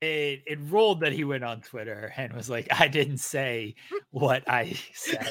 It 0.00 0.42
it 0.46 0.58
ruled 0.60 1.00
that 1.00 1.12
he 1.12 1.24
went 1.24 1.44
on 1.44 1.60
Twitter 1.60 2.12
and 2.16 2.32
was 2.32 2.48
like, 2.48 2.68
"I 2.80 2.88
didn't 2.88 3.18
say 3.18 3.74
what 4.10 4.42
I 4.48 4.74
said. 4.94 5.30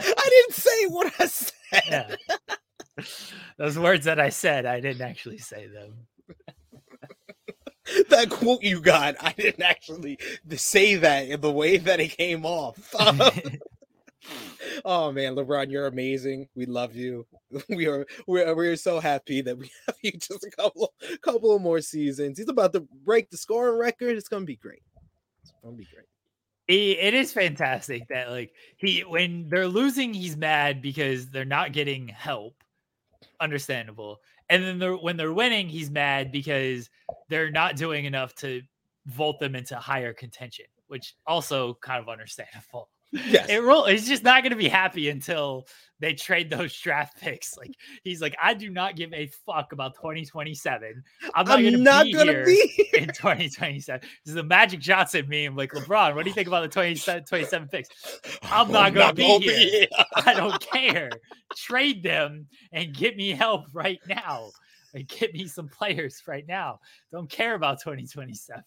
I 0.00 0.28
didn't 0.30 0.54
say 0.54 0.86
what 0.86 1.12
I 1.18 1.26
said. 1.26 1.52
Yeah. 1.86 3.04
Those 3.58 3.78
words 3.78 4.04
that 4.06 4.18
I 4.18 4.30
said, 4.30 4.66
I 4.66 4.80
didn't 4.80 5.02
actually 5.02 5.38
say 5.38 5.68
them." 5.68 6.06
that 8.10 8.30
quote 8.30 8.62
you 8.62 8.80
got, 8.80 9.16
I 9.20 9.32
didn't 9.32 9.62
actually 9.62 10.18
say 10.50 10.96
that 10.96 11.28
in 11.28 11.40
the 11.40 11.52
way 11.52 11.76
that 11.78 12.00
it 12.00 12.16
came 12.16 12.44
off. 12.44 12.94
oh 14.84 15.12
man, 15.12 15.34
LeBron, 15.34 15.70
you're 15.70 15.86
amazing. 15.86 16.48
We 16.54 16.66
love 16.66 16.94
you. 16.94 17.26
We 17.68 17.86
are 17.86 18.06
we're 18.26 18.54
we're 18.54 18.76
so 18.76 19.00
happy 19.00 19.40
that 19.40 19.56
we 19.56 19.70
have 19.86 19.96
you 20.02 20.12
just 20.12 20.44
a 20.44 20.50
couple 20.50 20.92
couple 21.22 21.54
of 21.54 21.62
more 21.62 21.80
seasons. 21.80 22.38
He's 22.38 22.48
about 22.48 22.72
to 22.74 22.80
break 23.04 23.30
the 23.30 23.38
scoring 23.38 23.78
record. 23.78 24.16
It's 24.16 24.28
gonna 24.28 24.44
be 24.44 24.56
great. 24.56 24.82
It's 25.42 25.52
gonna 25.62 25.76
be 25.76 25.88
great. 25.92 26.06
It 26.68 27.14
is 27.14 27.32
fantastic 27.32 28.06
that 28.08 28.30
like 28.30 28.52
he 28.76 29.00
when 29.00 29.48
they're 29.48 29.68
losing, 29.68 30.12
he's 30.12 30.36
mad 30.36 30.82
because 30.82 31.30
they're 31.30 31.46
not 31.46 31.72
getting 31.72 32.08
help. 32.08 32.54
Understandable. 33.40 34.20
And 34.50 34.62
then 34.62 34.78
they're, 34.78 34.96
when 34.96 35.16
they're 35.16 35.32
winning, 35.32 35.68
he's 35.68 35.90
mad 35.90 36.32
because 36.32 36.88
they're 37.28 37.50
not 37.50 37.76
doing 37.76 38.04
enough 38.04 38.34
to 38.36 38.62
vault 39.06 39.40
them 39.40 39.54
into 39.54 39.76
higher 39.76 40.12
contention, 40.12 40.66
which 40.86 41.14
also 41.26 41.74
kind 41.74 42.02
of 42.02 42.08
understandable. 42.08 42.90
Yes. 43.12 43.48
It 43.48 43.62
roll, 43.62 43.86
he's 43.86 44.06
just 44.06 44.22
not 44.22 44.42
going 44.42 44.50
to 44.50 44.56
be 44.56 44.68
happy 44.68 45.08
until 45.08 45.66
they 46.00 46.14
trade 46.14 46.50
those 46.50 46.78
draft 46.78 47.20
picks. 47.20 47.56
Like 47.56 47.74
he's 48.04 48.20
like, 48.20 48.36
I 48.40 48.54
do 48.54 48.70
not 48.70 48.96
give 48.96 49.12
a 49.12 49.28
fuck 49.46 49.72
about 49.72 49.94
2027. 49.94 51.02
I'm 51.34 51.46
not 51.46 51.60
going 51.60 51.72
to 51.72 51.78
be 51.78 52.12
gonna 52.12 52.32
here 52.32 52.44
be 52.44 52.88
in 52.94 53.08
2027. 53.08 54.00
This 54.00 54.10
is 54.26 54.34
the 54.34 54.42
Magic 54.42 54.80
Johnson 54.80 55.26
meme. 55.28 55.56
Like 55.56 55.72
LeBron, 55.72 56.14
what 56.14 56.24
do 56.24 56.30
you 56.30 56.34
think 56.34 56.48
about 56.48 56.62
the 56.62 56.68
27, 56.68 57.24
27 57.24 57.68
picks? 57.68 57.88
I'm 58.42 58.70
not 58.70 58.94
going 58.94 59.08
to 59.08 59.14
be, 59.14 59.38
be 59.38 59.54
here. 59.54 59.86
I 60.14 60.34
don't 60.34 60.60
care. 60.60 61.10
Trade 61.56 62.02
them 62.02 62.46
and 62.72 62.94
get 62.94 63.16
me 63.16 63.30
help 63.30 63.66
right 63.72 64.00
now. 64.06 64.50
And 64.94 65.06
get 65.06 65.34
me 65.34 65.46
some 65.46 65.68
players 65.68 66.22
right 66.26 66.46
now. 66.48 66.80
Don't 67.12 67.28
care 67.28 67.54
about 67.54 67.80
2027. 67.80 68.62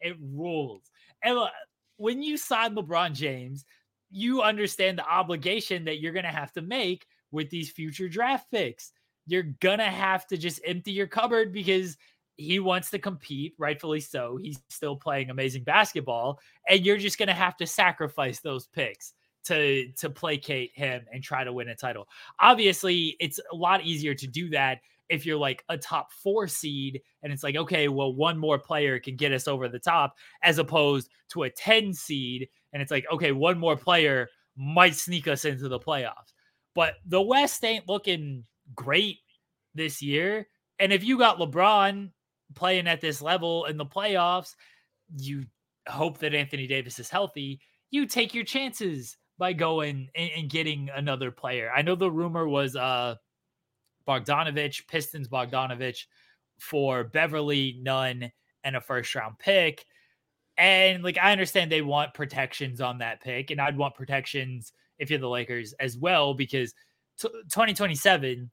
It 0.00 0.16
rules. 0.20 0.82
And 1.22 1.38
uh, 1.38 1.48
when 1.96 2.22
you 2.22 2.36
sign 2.36 2.74
LeBron 2.74 3.14
James, 3.14 3.64
you 4.10 4.42
understand 4.42 4.98
the 4.98 5.06
obligation 5.06 5.84
that 5.84 6.00
you're 6.00 6.12
going 6.12 6.24
to 6.24 6.30
have 6.30 6.52
to 6.52 6.62
make 6.62 7.06
with 7.30 7.50
these 7.50 7.70
future 7.70 8.08
draft 8.08 8.50
picks. 8.50 8.92
You're 9.26 9.54
going 9.60 9.78
to 9.78 9.84
have 9.84 10.26
to 10.28 10.36
just 10.36 10.60
empty 10.66 10.92
your 10.92 11.06
cupboard 11.06 11.52
because 11.52 11.96
he 12.36 12.58
wants 12.58 12.90
to 12.90 12.98
compete, 12.98 13.54
rightfully 13.58 14.00
so. 14.00 14.36
He's 14.36 14.60
still 14.68 14.96
playing 14.96 15.30
amazing 15.30 15.64
basketball, 15.64 16.40
and 16.68 16.84
you're 16.84 16.98
just 16.98 17.18
going 17.18 17.28
to 17.28 17.34
have 17.34 17.56
to 17.58 17.66
sacrifice 17.66 18.40
those 18.40 18.66
picks 18.66 19.14
to 19.44 19.90
to 19.98 20.10
placate 20.10 20.72
him 20.74 21.04
and 21.12 21.22
try 21.22 21.44
to 21.44 21.52
win 21.52 21.68
a 21.68 21.74
title. 21.74 22.08
Obviously, 22.40 23.16
it's 23.20 23.40
a 23.52 23.56
lot 23.56 23.84
easier 23.84 24.14
to 24.14 24.26
do 24.26 24.48
that 24.50 24.80
if 25.08 25.26
you're 25.26 25.38
like 25.38 25.64
a 25.68 25.76
top 25.76 26.12
four 26.12 26.46
seed 26.48 27.00
and 27.22 27.32
it's 27.32 27.42
like, 27.42 27.56
okay, 27.56 27.88
well, 27.88 28.14
one 28.14 28.38
more 28.38 28.58
player 28.58 28.98
can 28.98 29.16
get 29.16 29.32
us 29.32 29.46
over 29.48 29.68
the 29.68 29.78
top, 29.78 30.16
as 30.42 30.58
opposed 30.58 31.10
to 31.30 31.44
a 31.44 31.50
10 31.50 31.92
seed. 31.92 32.48
And 32.72 32.80
it's 32.80 32.90
like, 32.90 33.04
okay, 33.12 33.32
one 33.32 33.58
more 33.58 33.76
player 33.76 34.28
might 34.56 34.94
sneak 34.94 35.28
us 35.28 35.44
into 35.44 35.68
the 35.68 35.78
playoffs. 35.78 36.32
But 36.74 36.94
the 37.06 37.20
West 37.20 37.62
ain't 37.64 37.88
looking 37.88 38.44
great 38.74 39.18
this 39.74 40.00
year. 40.02 40.46
And 40.78 40.92
if 40.92 41.04
you 41.04 41.18
got 41.18 41.38
LeBron 41.38 42.10
playing 42.54 42.88
at 42.88 43.00
this 43.00 43.20
level 43.20 43.66
in 43.66 43.76
the 43.76 43.86
playoffs, 43.86 44.54
you 45.18 45.44
hope 45.88 46.18
that 46.18 46.34
Anthony 46.34 46.66
Davis 46.66 46.98
is 46.98 47.10
healthy. 47.10 47.60
You 47.90 48.06
take 48.06 48.34
your 48.34 48.44
chances 48.44 49.16
by 49.38 49.52
going 49.52 50.08
and, 50.14 50.48
getting 50.48 50.88
another 50.94 51.30
player. 51.30 51.70
I 51.74 51.82
know 51.82 51.94
the 51.94 52.10
rumor 52.10 52.48
was 52.48 52.76
uh 52.76 53.16
Bogdanovich, 54.06 54.86
Pistons 54.86 55.28
Bogdanovich 55.28 56.06
for 56.58 57.04
Beverley, 57.04 57.78
Nunn, 57.82 58.30
and 58.64 58.76
a 58.76 58.80
first 58.80 59.14
round 59.14 59.38
pick. 59.38 59.84
And 60.58 61.02
like 61.02 61.18
I 61.18 61.32
understand 61.32 61.72
they 61.72 61.82
want 61.82 62.14
protections 62.14 62.80
on 62.80 62.98
that 62.98 63.22
pick, 63.22 63.50
and 63.50 63.60
I'd 63.60 63.76
want 63.76 63.94
protections 63.94 64.72
if 64.98 65.10
you're 65.10 65.18
the 65.18 65.28
Lakers 65.28 65.72
as 65.80 65.96
well, 65.96 66.34
because 66.34 66.74
t- 67.18 67.28
2027, 67.28 68.50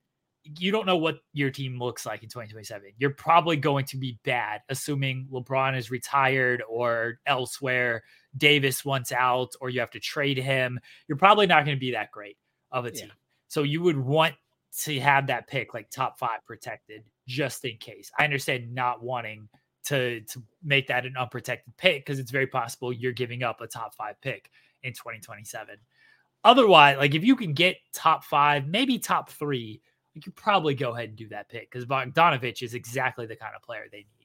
you 0.58 0.72
don't 0.72 0.86
know 0.86 0.98
what 0.98 1.20
your 1.34 1.52
team 1.52 1.78
looks 1.78 2.06
like 2.06 2.24
in 2.24 2.30
2027. 2.30 2.94
You're 2.98 3.12
probably 3.12 3.58
going 3.58 3.86
to 3.86 3.98
be 3.98 4.18
bad, 4.24 4.62
assuming 4.70 5.28
LeBron 5.32 5.78
is 5.78 5.92
retired 5.92 6.64
or 6.68 7.20
elsewhere, 7.26 8.04
Davis 8.38 8.86
wants 8.86 9.12
out, 9.12 9.52
or 9.60 9.70
you 9.70 9.80
have 9.80 9.92
to 9.92 10.00
trade 10.00 10.38
him. 10.38 10.80
You're 11.08 11.18
probably 11.18 11.46
not 11.46 11.66
going 11.66 11.76
to 11.76 11.80
be 11.80 11.92
that 11.92 12.12
great 12.12 12.38
of 12.72 12.86
a 12.86 12.92
team. 12.92 13.08
Yeah. 13.08 13.14
So 13.48 13.64
you 13.64 13.82
would 13.82 13.98
want 13.98 14.36
to 14.78 15.00
have 15.00 15.28
that 15.28 15.48
pick 15.48 15.74
like 15.74 15.90
top 15.90 16.20
five 16.20 16.46
protected 16.46 17.04
just 17.28 17.64
in 17.66 17.78
case. 17.78 18.12
I 18.18 18.24
understand 18.24 18.74
not 18.74 19.04
wanting 19.04 19.50
to 19.86 20.22
to 20.22 20.44
make 20.64 20.88
that 20.88 21.06
an 21.06 21.16
unprotected 21.18 21.76
pick 21.78 22.06
because 22.06 22.20
it's 22.20 22.32
very 22.32 22.48
possible 22.48 22.94
you're 22.94 23.12
giving 23.12 23.44
up 23.44 23.62
a 23.62 23.68
top 23.68 23.96
five 23.96 24.20
pick 24.22 24.52
in 24.84 24.94
2027. 24.94 25.78
Otherwise, 26.44 26.98
like 26.98 27.16
if 27.16 27.24
you 27.24 27.36
can 27.36 27.54
get 27.54 27.78
top 27.94 28.24
five, 28.24 28.68
maybe 28.68 28.98
top 29.00 29.30
three, 29.30 29.82
you 30.14 30.22
could 30.22 30.36
probably 30.36 30.74
go 30.74 30.94
ahead 30.94 31.10
and 31.10 31.18
do 31.18 31.28
that 31.30 31.50
pick 31.50 31.70
because 31.70 31.86
Bogdanovich 31.86 32.62
is 32.62 32.74
exactly 32.74 33.26
the 33.26 33.36
kind 33.36 33.54
of 33.56 33.62
player 33.62 33.86
they 33.92 34.00
need. 34.00 34.19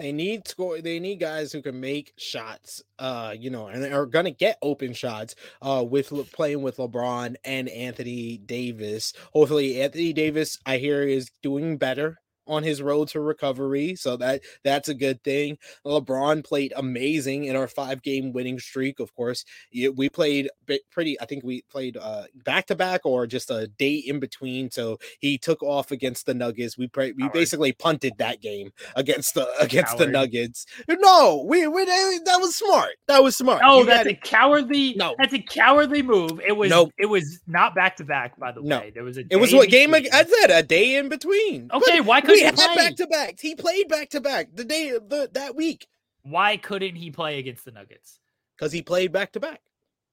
They 0.00 0.12
need 0.12 0.48
score. 0.48 0.80
They 0.80 0.98
need 0.98 1.20
guys 1.20 1.52
who 1.52 1.60
can 1.60 1.78
make 1.78 2.14
shots. 2.16 2.82
Uh, 2.98 3.34
you 3.38 3.50
know, 3.50 3.66
and 3.66 3.84
are 3.92 4.06
gonna 4.06 4.30
get 4.30 4.56
open 4.62 4.94
shots. 4.94 5.34
Uh, 5.60 5.84
with 5.86 6.10
playing 6.32 6.62
with 6.62 6.78
LeBron 6.78 7.36
and 7.44 7.68
Anthony 7.68 8.38
Davis. 8.38 9.12
Hopefully, 9.34 9.82
Anthony 9.82 10.14
Davis, 10.14 10.58
I 10.64 10.78
hear, 10.78 11.02
is 11.02 11.30
doing 11.42 11.76
better 11.76 12.18
on 12.46 12.62
his 12.62 12.82
road 12.82 13.08
to 13.08 13.20
recovery. 13.20 13.94
So 13.94 14.16
that 14.16 14.42
that's 14.64 14.88
a 14.88 14.94
good 14.94 15.22
thing. 15.22 15.58
LeBron 15.86 16.44
played 16.44 16.72
amazing 16.76 17.44
in 17.44 17.56
our 17.56 17.68
five 17.68 18.02
game 18.02 18.32
winning 18.32 18.58
streak. 18.58 19.00
Of 19.00 19.14
course, 19.14 19.44
we 19.72 20.08
played 20.08 20.50
pretty. 20.90 21.20
I 21.20 21.26
think 21.26 21.44
we 21.44 21.62
played 21.70 21.96
back 22.44 22.66
to 22.66 22.74
back 22.74 23.04
or 23.04 23.26
just 23.26 23.50
a 23.50 23.66
day 23.66 23.94
in 23.94 24.20
between. 24.20 24.70
So 24.70 24.98
he 25.20 25.38
took 25.38 25.62
off 25.62 25.90
against 25.90 26.26
the 26.26 26.34
Nuggets. 26.34 26.76
We 26.76 26.90
we 26.96 27.14
Howard. 27.20 27.32
basically 27.32 27.72
punted 27.72 28.14
that 28.18 28.40
game 28.40 28.72
against 28.96 29.34
the 29.34 29.48
against 29.60 29.92
Howard. 29.92 30.08
the 30.08 30.12
Nuggets. 30.12 30.66
No, 30.88 31.44
we, 31.46 31.66
we 31.66 31.84
that 31.84 32.38
was 32.40 32.56
smart. 32.56 32.92
That 33.08 33.22
was 33.22 33.36
smart. 33.36 33.62
Oh, 33.64 33.84
that's 33.84 34.08
a 34.08 34.14
cowardly. 34.14 34.94
No, 34.94 35.14
that's 35.18 35.32
a 35.32 35.38
cowardly 35.38 36.02
move. 36.02 36.40
It 36.46 36.52
was. 36.52 36.70
Nope. 36.70 36.92
It 36.98 37.06
was 37.06 37.40
not 37.46 37.74
back 37.74 37.96
to 37.96 38.04
back. 38.04 38.38
By 38.38 38.52
the 38.52 38.62
way, 38.62 38.68
no. 38.68 38.90
there 38.94 39.04
was 39.04 39.18
a. 39.18 39.24
It 39.30 39.36
was 39.36 39.52
what 39.52 39.68
game? 39.68 39.94
I 39.94 40.02
said 40.02 40.50
a 40.50 40.62
day 40.62 40.96
in 40.96 41.08
between. 41.08 41.70
Okay, 41.72 41.98
but 41.98 42.06
why 42.06 42.20
couldn't 42.20 42.39
had 42.42 42.56
back 42.56 42.96
to 42.96 43.06
back. 43.06 43.40
He 43.40 43.54
played 43.54 43.88
back 43.88 44.10
to 44.10 44.20
back 44.20 44.48
the 44.54 44.64
day 44.64 44.90
the 44.90 45.30
that 45.32 45.54
week. 45.54 45.86
Why 46.22 46.56
couldn't 46.56 46.96
he 46.96 47.10
play 47.10 47.38
against 47.38 47.64
the 47.64 47.70
Nuggets? 47.70 48.20
Because 48.56 48.72
he 48.72 48.82
played 48.82 49.12
back 49.12 49.32
to 49.32 49.40
back 49.40 49.62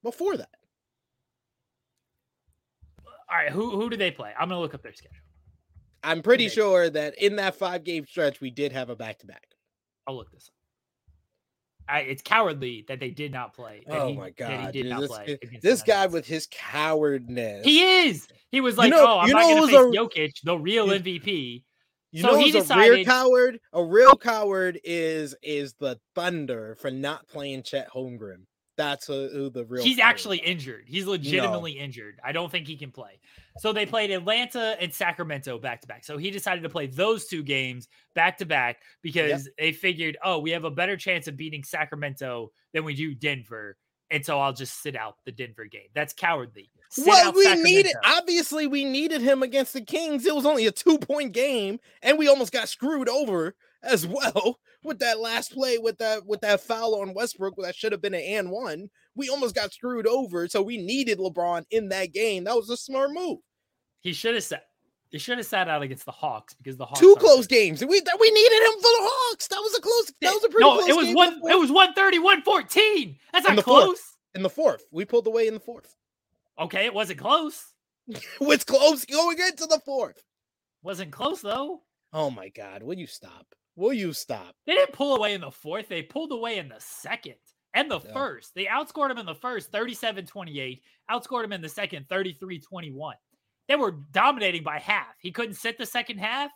before 0.03 0.37
that. 0.37 0.49
All 3.29 3.37
right, 3.37 3.51
who 3.51 3.71
who 3.71 3.89
do 3.89 3.97
they 3.97 4.11
play? 4.11 4.33
I'm 4.39 4.49
gonna 4.49 4.61
look 4.61 4.73
up 4.73 4.83
their 4.83 4.93
schedule. 4.93 5.17
I'm 6.03 6.21
pretty 6.21 6.47
sure 6.47 6.89
that 6.89 7.21
in 7.21 7.35
that 7.37 7.55
five 7.55 7.83
game 7.83 8.05
stretch 8.05 8.39
we 8.39 8.49
did 8.49 8.71
have 8.71 8.89
a 8.89 8.95
back 8.95 9.19
to 9.19 9.27
back. 9.27 9.47
I'll 10.07 10.15
look 10.15 10.31
this 10.31 10.49
up. 10.49 10.53
I, 11.89 11.99
it's 12.01 12.21
cowardly 12.21 12.85
that 12.87 12.99
they 12.99 13.11
did 13.11 13.31
not 13.31 13.53
play. 13.53 13.83
Oh 13.87 14.09
he, 14.09 14.17
my 14.17 14.29
god! 14.31 14.73
Dude, 14.73 14.91
this, 14.91 15.37
this 15.61 15.81
guy 15.83 16.07
with 16.07 16.25
his 16.25 16.47
cowardness. 16.51 17.63
He 17.63 17.81
is. 17.81 18.27
He 18.51 18.61
was 18.61 18.77
like, 18.77 18.89
you 18.89 18.95
know, 18.95 19.05
"Oh, 19.05 19.19
I'm 19.19 19.29
not 19.29 19.43
going 19.43 19.61
to 19.61 19.67
face 19.67 19.75
a, 19.75 19.97
Jokic, 19.97 20.31
the 20.43 20.57
real 20.57 20.87
MVP." 20.87 21.63
You 22.17 22.23
so 22.23 22.31
know, 22.31 22.37
he 22.37 22.51
decided... 22.51 22.89
a 22.89 22.95
real 22.95 23.05
coward. 23.05 23.59
A 23.73 23.83
real 23.83 24.15
coward 24.15 24.79
is 24.83 25.35
is 25.43 25.75
the 25.75 25.99
Thunder 26.15 26.75
for 26.81 26.89
not 26.89 27.27
playing 27.27 27.61
Chet 27.61 27.91
Holmgren. 27.91 28.45
That's 28.75 29.07
a, 29.09 29.29
who 29.29 29.51
the 29.51 29.65
real. 29.65 29.83
He's 29.83 29.99
actually 29.99 30.39
is. 30.39 30.49
injured. 30.49 30.85
He's 30.87 31.05
legitimately 31.05 31.75
no. 31.75 31.81
injured. 31.81 32.19
I 32.23 32.31
don't 32.31 32.51
think 32.51 32.65
he 32.65 32.75
can 32.75 32.89
play. 32.89 33.19
So 33.59 33.71
they 33.71 33.85
played 33.85 34.09
Atlanta 34.09 34.75
and 34.81 34.91
Sacramento 34.91 35.59
back 35.59 35.81
to 35.81 35.87
back. 35.87 36.03
So 36.03 36.17
he 36.17 36.31
decided 36.31 36.63
to 36.63 36.69
play 36.69 36.87
those 36.87 37.27
two 37.27 37.43
games 37.43 37.87
back 38.15 38.39
to 38.39 38.47
back 38.47 38.81
because 39.03 39.45
yep. 39.45 39.53
they 39.59 39.71
figured, 39.71 40.17
oh, 40.23 40.39
we 40.39 40.49
have 40.51 40.63
a 40.63 40.71
better 40.71 40.97
chance 40.97 41.27
of 41.27 41.37
beating 41.37 41.63
Sacramento 41.63 42.51
than 42.73 42.83
we 42.83 42.95
do 42.95 43.13
Denver 43.13 43.77
and 44.09 44.25
so 44.25 44.39
I'll 44.39 44.53
just 44.53 44.81
sit 44.81 44.95
out 44.95 45.15
the 45.25 45.31
Denver 45.31 45.65
game. 45.65 45.89
That's 45.93 46.13
cowardly. 46.13 46.71
Well, 46.97 47.33
we 47.33 47.43
Sacramento. 47.43 47.69
needed 47.69 47.95
obviously 48.03 48.67
we 48.67 48.85
needed 48.85 49.21
him 49.21 49.43
against 49.43 49.73
the 49.73 49.81
Kings. 49.81 50.25
It 50.25 50.35
was 50.35 50.45
only 50.45 50.65
a 50.67 50.71
two 50.71 50.97
point 50.97 51.33
game, 51.33 51.79
and 52.01 52.17
we 52.17 52.27
almost 52.27 52.53
got 52.53 52.69
screwed 52.69 53.09
over 53.09 53.55
as 53.83 54.05
well 54.05 54.59
with 54.83 54.99
that 54.99 55.19
last 55.19 55.53
play 55.53 55.77
with 55.77 55.97
that 55.97 56.25
with 56.25 56.41
that 56.41 56.61
foul 56.61 57.01
on 57.01 57.13
Westbrook 57.13 57.55
that 57.57 57.75
should 57.75 57.91
have 57.91 58.01
been 58.01 58.13
an 58.13 58.21
and 58.21 58.51
one. 58.51 58.89
We 59.15 59.29
almost 59.29 59.55
got 59.55 59.73
screwed 59.73 60.07
over, 60.07 60.47
so 60.47 60.61
we 60.61 60.77
needed 60.77 61.17
LeBron 61.17 61.65
in 61.71 61.89
that 61.89 62.13
game. 62.13 62.43
That 62.43 62.55
was 62.55 62.69
a 62.69 62.77
smart 62.77 63.11
move. 63.11 63.39
He 64.01 64.13
should 64.13 64.35
have 64.35 64.43
sat. 64.43 64.63
He 65.09 65.19
should 65.19 65.37
have 65.37 65.47
sat 65.47 65.69
out 65.69 65.81
against 65.81 66.05
the 66.05 66.11
Hawks 66.11 66.53
because 66.53 66.77
the 66.77 66.85
Hawks 66.85 66.99
two 66.99 67.15
close 67.19 67.47
games. 67.47 67.81
We 67.81 67.87
we 67.87 68.31
needed 68.31 68.61
him 68.61 68.75
for 68.75 68.81
the 68.81 69.09
Hawks. 69.09 69.47
That 69.47 69.59
was 69.59 69.75
a 69.75 69.81
close. 69.81 70.11
That 70.21 70.33
was 70.33 70.43
a 70.43 70.49
pretty 70.49 70.69
no. 70.69 70.87
it 70.87 70.95
was 70.95 71.15
one. 71.15 71.33
It 71.49 71.59
was 71.59 71.71
130, 71.71 72.19
114. 72.19 73.17
That's 73.33 73.47
not 73.47 73.57
close. 73.63 73.85
Fourth. 73.85 74.13
In 74.35 74.43
the 74.43 74.49
fourth, 74.49 74.83
we 74.91 75.05
pulled 75.05 75.25
away 75.25 75.47
in 75.47 75.55
the 75.55 75.59
fourth. 75.59 75.96
Okay, 76.59 76.85
it 76.85 76.93
wasn't 76.93 77.19
close. 77.19 77.73
it 78.07 78.23
was 78.39 78.63
close 78.63 79.05
going 79.05 79.37
into 79.39 79.65
the 79.65 79.81
fourth. 79.85 80.23
Wasn't 80.83 81.11
close 81.11 81.41
though. 81.41 81.81
Oh 82.13 82.29
my 82.29 82.49
god! 82.49 82.83
Will 82.83 82.97
you 82.97 83.07
stop? 83.07 83.45
Will 83.75 83.93
you 83.93 84.13
stop? 84.13 84.55
They 84.65 84.73
didn't 84.73 84.93
pull 84.93 85.15
away 85.15 85.33
in 85.33 85.41
the 85.41 85.51
fourth. 85.51 85.87
They 85.87 86.01
pulled 86.01 86.31
away 86.31 86.57
in 86.57 86.67
the 86.67 86.79
second 86.79 87.35
and 87.73 87.91
the 87.91 87.99
yeah. 87.99 88.13
first. 88.13 88.55
They 88.55 88.65
outscored 88.65 89.11
him 89.11 89.19
in 89.19 89.25
the 89.25 89.35
first 89.35 89.71
37 89.71 90.25
28, 90.25 90.81
outscored 91.11 91.43
him 91.43 91.53
in 91.53 91.61
the 91.61 91.69
second 91.69 92.07
33 92.09 92.59
21. 92.59 93.15
They 93.67 93.75
were 93.75 93.91
dominating 94.11 94.63
by 94.63 94.79
half. 94.79 95.15
He 95.19 95.31
couldn't 95.31 95.55
sit 95.55 95.77
the 95.77 95.85
second 95.85 96.17
half. 96.17 96.51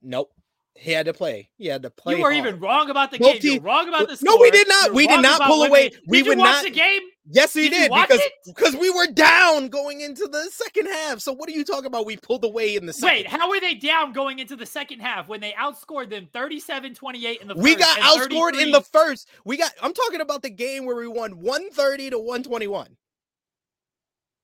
Nope. 0.00 0.32
He 0.74 0.92
had 0.92 1.06
to 1.06 1.12
play. 1.12 1.50
He 1.58 1.66
had 1.66 1.82
to 1.82 1.90
play. 1.90 2.14
You 2.14 2.22
were 2.22 2.32
hard. 2.32 2.46
even 2.46 2.60
wrong 2.60 2.90
about 2.90 3.10
the 3.10 3.18
game. 3.18 3.38
You're 3.42 3.60
wrong 3.60 3.88
about 3.88 4.08
the 4.08 4.16
score. 4.16 4.36
No, 4.36 4.40
we 4.40 4.50
did 4.50 4.68
not. 4.68 4.86
You're 4.86 4.94
we 4.94 5.06
did 5.08 5.20
not 5.20 5.42
pull 5.42 5.64
away. 5.64 5.90
We 6.06 6.22
would 6.22 6.38
not. 6.38 6.62
the 6.62 6.70
game. 6.70 6.99
Yes, 7.32 7.54
we 7.54 7.68
did, 7.68 7.90
did 7.92 8.08
because 8.08 8.20
because 8.44 8.76
we 8.76 8.90
were 8.90 9.06
down 9.06 9.68
going 9.68 10.00
into 10.00 10.26
the 10.26 10.48
second 10.50 10.86
half. 10.86 11.20
So 11.20 11.32
what 11.32 11.48
are 11.48 11.52
you 11.52 11.64
talking 11.64 11.86
about? 11.86 12.04
We 12.04 12.16
pulled 12.16 12.44
away 12.44 12.74
in 12.74 12.86
the 12.86 12.92
second. 12.92 13.16
Wait, 13.16 13.26
how 13.28 13.48
were 13.48 13.60
they 13.60 13.74
down 13.74 14.12
going 14.12 14.40
into 14.40 14.56
the 14.56 14.66
second 14.66 14.98
half 14.98 15.28
when 15.28 15.40
they 15.40 15.52
outscored 15.52 16.10
them 16.10 16.28
37-28 16.34 17.40
in 17.40 17.48
the 17.48 17.54
first? 17.54 17.64
We 17.64 17.76
got 17.76 17.98
outscored 18.00 18.60
in 18.60 18.72
the 18.72 18.80
first. 18.80 19.28
We 19.44 19.56
got 19.56 19.72
I'm 19.80 19.94
talking 19.94 20.20
about 20.20 20.42
the 20.42 20.50
game 20.50 20.84
where 20.84 20.96
we 20.96 21.06
won 21.06 21.40
130 21.40 22.10
to 22.10 22.18
121. 22.18 22.96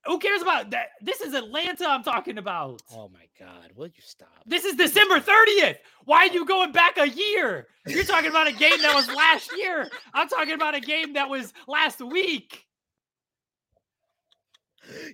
Who 0.06 0.20
cares 0.20 0.40
about 0.40 0.70
that? 0.70 0.90
This 1.00 1.20
is 1.20 1.34
Atlanta 1.34 1.88
I'm 1.88 2.04
talking 2.04 2.38
about. 2.38 2.80
Oh 2.92 3.08
my 3.08 3.26
God. 3.38 3.72
Will 3.74 3.88
you 3.88 4.02
stop? 4.02 4.28
This 4.46 4.64
is 4.64 4.76
December 4.76 5.18
30th. 5.18 5.78
Why 6.04 6.28
are 6.28 6.32
you 6.32 6.46
going 6.46 6.70
back 6.70 6.96
a 6.98 7.08
year? 7.08 7.66
You're 7.88 8.04
talking 8.04 8.30
about 8.30 8.46
a 8.46 8.52
game 8.52 8.80
that 8.82 8.94
was 8.94 9.08
last 9.08 9.50
year. 9.56 9.88
I'm 10.14 10.28
talking 10.28 10.54
about 10.54 10.76
a 10.76 10.80
game 10.80 11.14
that 11.14 11.28
was 11.28 11.52
last 11.66 12.00
week. 12.00 12.65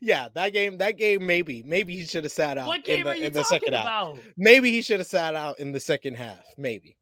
Yeah, 0.01 0.29
that 0.35 0.53
game, 0.53 0.79
that 0.79 0.97
game, 0.97 1.27
maybe, 1.27 1.63
maybe 1.65 1.97
he 1.97 2.05
should 2.05 2.25
have 2.25 2.33
sat 2.33 2.59
out 2.59 2.67
what 2.67 2.85
game 2.85 3.01
in 3.01 3.05
the, 3.05 3.11
are 3.11 3.17
you 3.17 3.25
in 3.27 3.33
the 3.33 3.45
second 3.45 3.75
about? 3.75 4.17
half. 4.17 4.25
Maybe 4.37 4.71
he 4.71 4.83
should 4.83 5.01
have 5.01 5.07
sat 5.07 5.35
out 5.35 5.59
in 5.59 5.73
the 5.73 5.81
second 5.81 6.17
half. 6.17 6.45
Maybe, 6.59 6.97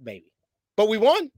maybe. 0.00 0.32
But 0.76 0.88
we 0.88 0.98
won. 0.98 1.30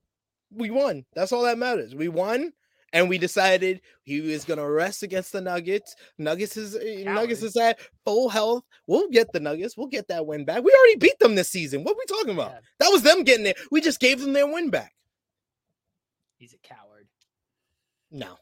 We 0.53 0.71
won. 0.71 1.05
That's 1.15 1.33
all 1.33 1.43
that 1.43 1.59
matters. 1.59 1.95
We 1.95 2.09
won 2.09 2.53
and 2.93 3.09
we 3.09 3.19
decided 3.19 3.81
he 4.03 4.21
was 4.21 4.45
going 4.45 4.59
to 4.59 4.69
rest 4.69 5.03
against 5.03 5.33
the 5.33 5.41
Nuggets. 5.41 5.95
Nuggets 6.19 6.57
is 6.57 6.77
eh, 6.77 7.05
Coward. 7.05 7.15
Nuggets 7.15 7.43
is 7.43 7.57
at 7.57 7.79
full 8.05 8.29
health. 8.29 8.65
We'll 8.87 9.09
get 9.09 9.33
the 9.33 9.41
Nuggets. 9.41 9.77
We'll 9.77 9.89
get 9.89 10.09
that 10.09 10.27
win 10.27 10.45
back. 10.45 10.65
We 10.65 10.73
already 10.73 10.97
beat 10.97 11.19
them 11.19 11.35
this 11.35 11.49
season. 11.49 11.85
What 11.85 11.93
are 11.93 11.99
we 11.99 12.17
talking 12.17 12.35
about? 12.35 12.53
Yeah. 12.53 12.61
That 12.81 12.89
was 12.91 13.03
them 13.03 13.25
getting 13.25 13.47
it. 13.47 13.59
We 13.71 13.81
just 13.81 14.01
gave 14.01 14.21
them 14.21 14.33
their 14.33 14.47
win 14.47 14.71
back. 14.71 14.95
He's 16.37 16.55
a 16.55 16.59
coward. 16.59 17.09
No, 18.11 18.37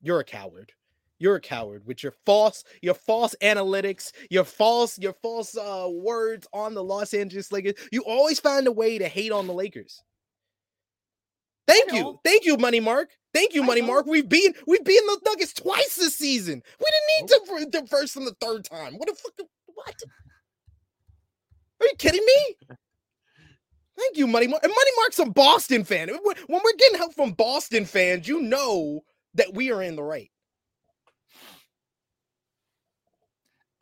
you're 0.00 0.20
a 0.20 0.24
coward. 0.24 0.72
You're 1.22 1.36
a 1.36 1.40
coward 1.40 1.86
with 1.86 2.02
your 2.02 2.14
false, 2.26 2.64
your 2.82 2.94
false 2.94 3.36
analytics, 3.40 4.10
your 4.28 4.42
false, 4.42 4.98
your 4.98 5.12
false 5.22 5.56
uh, 5.56 5.86
words 5.88 6.48
on 6.52 6.74
the 6.74 6.82
Los 6.82 7.14
Angeles 7.14 7.52
Lakers. 7.52 7.74
You 7.92 8.02
always 8.02 8.40
find 8.40 8.66
a 8.66 8.72
way 8.72 8.98
to 8.98 9.06
hate 9.06 9.30
on 9.30 9.46
the 9.46 9.52
Lakers. 9.52 10.02
Thank 11.68 11.92
you, 11.92 12.18
thank 12.24 12.44
you, 12.44 12.56
Money 12.56 12.80
Mark. 12.80 13.10
Thank 13.32 13.54
you, 13.54 13.62
Money 13.62 13.82
Mark. 13.82 14.06
We've 14.06 14.28
been 14.28 14.52
we've 14.66 14.84
beaten 14.84 15.06
the 15.06 15.20
Nuggets 15.24 15.52
twice 15.52 15.94
this 15.94 16.18
season. 16.18 16.60
We 16.80 16.86
didn't 16.90 17.30
need 17.60 17.70
to 17.70 17.80
the 17.80 17.86
first 17.86 18.16
and 18.16 18.26
the 18.26 18.34
third 18.40 18.64
time. 18.64 18.94
What 18.94 19.06
the 19.06 19.14
fuck? 19.14 19.46
What? 19.66 20.02
Are 21.80 21.86
you 21.86 21.92
kidding 21.98 22.26
me? 22.26 22.76
Thank 23.96 24.16
you, 24.16 24.26
Money 24.26 24.48
Mark. 24.48 24.64
And 24.64 24.70
Money 24.70 24.90
Mark's 24.96 25.20
a 25.20 25.26
Boston 25.26 25.84
fan. 25.84 26.08
When 26.08 26.36
we're 26.48 26.76
getting 26.78 26.98
help 26.98 27.14
from 27.14 27.30
Boston 27.32 27.84
fans, 27.84 28.26
you 28.26 28.42
know 28.42 29.02
that 29.34 29.54
we 29.54 29.70
are 29.70 29.82
in 29.82 29.94
the 29.94 30.02
right. 30.02 30.32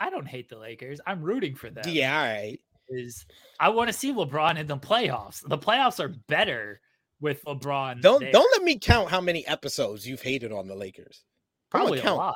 I 0.01 0.11
don't 0.11 0.27
hate 0.27 0.49
the 0.49 0.59
Lakers. 0.59 1.01
I'm 1.07 1.23
rooting 1.23 1.55
for 1.55 1.71
them. 1.71 1.85
Yeah, 1.87 2.19
all 2.19 2.27
right. 2.27 2.59
Is 2.89 3.25
I 3.61 3.69
want 3.69 3.89
to 3.89 3.93
see 3.93 4.13
LeBron 4.13 4.59
in 4.59 4.67
the 4.67 4.77
playoffs. 4.77 5.47
The 5.47 5.59
playoffs 5.59 6.01
are 6.01 6.09
better 6.09 6.81
with 7.21 7.45
LeBron. 7.45 8.01
Don't 8.01 8.21
there. 8.21 8.33
don't 8.33 8.51
let 8.53 8.65
me 8.65 8.79
count 8.79 9.11
how 9.11 9.21
many 9.21 9.47
episodes 9.47 10.09
you've 10.09 10.23
hated 10.23 10.51
on 10.53 10.67
the 10.67 10.75
Lakers. 10.75 11.23
Probably 11.71 12.01
a 12.01 12.15
lot. 12.15 12.35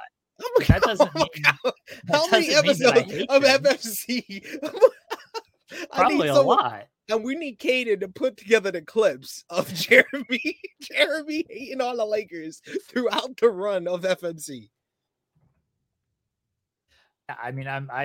that 0.68 0.82
doesn't 0.82 1.14
mean, 1.14 1.26
that 1.42 1.74
how 2.08 2.28
many 2.28 2.54
episodes 2.54 3.12
of 3.28 3.42
FFC? 3.42 4.44
Probably 5.92 6.28
a 6.28 6.34
lot. 6.34 6.86
And 7.10 7.22
we 7.22 7.34
need 7.34 7.58
Caden 7.58 8.00
to 8.00 8.08
put 8.08 8.36
together 8.36 8.70
the 8.70 8.80
clips 8.80 9.44
of 9.50 9.72
Jeremy, 9.74 10.58
Jeremy 10.80 11.44
hating 11.48 11.80
on 11.80 11.96
the 11.96 12.04
Lakers 12.04 12.62
throughout 12.88 13.36
the 13.36 13.50
run 13.50 13.86
of 13.86 14.02
FMC. 14.02 14.70
I 17.28 17.52
mean, 17.52 17.66
I'm 17.66 17.90
I, 17.92 18.04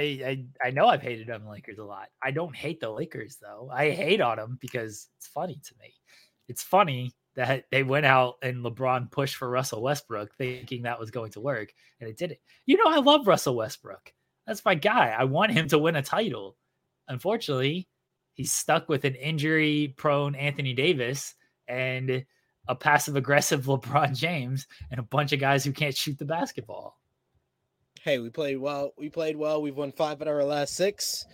I 0.62 0.68
I 0.68 0.72
know 0.72 0.88
I've 0.88 1.02
hated 1.02 1.30
on 1.30 1.44
the 1.44 1.50
Lakers 1.50 1.78
a 1.78 1.84
lot. 1.84 2.08
I 2.24 2.32
don't 2.32 2.56
hate 2.56 2.80
the 2.80 2.90
Lakers 2.90 3.38
though. 3.42 3.70
I 3.74 3.92
hate 3.92 4.22
on 4.22 4.38
them 4.38 4.58
because 4.62 5.08
it's 5.18 5.28
funny 5.28 5.60
to 5.66 5.74
me 5.82 5.94
it's 6.50 6.64
funny 6.64 7.14
that 7.36 7.66
they 7.72 7.84
went 7.84 8.08
out 8.08 8.36
and 8.42 8.66
LeBron 8.66 9.10
pushed 9.12 9.36
for 9.36 9.50
Russell 9.50 9.84
Westbrook 9.84 10.36
thinking 10.36 10.82
that 10.82 11.00
was 11.00 11.12
going 11.12 11.32
to 11.32 11.40
work 11.40 11.70
and 12.02 12.10
it 12.10 12.18
didn't. 12.18 12.40
You 12.66 12.76
know, 12.76 12.90
I 12.90 12.98
love 12.98 13.28
Russell 13.28 13.56
Westbrook. 13.56 14.12
That's 14.46 14.66
my 14.66 14.76
guy. 14.76 15.16
I 15.18 15.24
want 15.26 15.52
him 15.52 15.68
to 15.70 15.78
win 15.78 15.96
a 15.96 16.02
title. 16.02 16.58
Unfortunately, 17.08 17.88
he's 18.34 18.52
stuck 18.52 18.90
with 18.90 19.06
an 19.06 19.16
injury 19.16 19.94
prone 19.96 20.36
Anthony 20.36 20.74
Davis 20.74 21.36
and 21.68 22.26
a 22.68 22.76
passive 22.76 23.16
aggressive 23.16 23.66
LeBron 23.68 24.18
James 24.18 24.68
and 24.90 25.00
a 25.00 25.04
bunch 25.04 25.32
of 25.32 25.40
guys 25.40 25.64
who 25.64 25.72
can't 25.72 25.96
shoot 25.96 26.18
the 26.18 26.26
basketball. 26.26 26.99
Hey, 28.04 28.20
we 28.20 28.30
played 28.30 28.58
well. 28.58 28.94
We 28.98 29.10
played 29.10 29.36
well. 29.36 29.62
We've 29.62 29.76
won 29.76 29.92
five 29.92 30.22
out 30.22 30.28
of 30.28 30.34
our 30.34 30.46
last 30.46 30.76
six. 30.76 31.26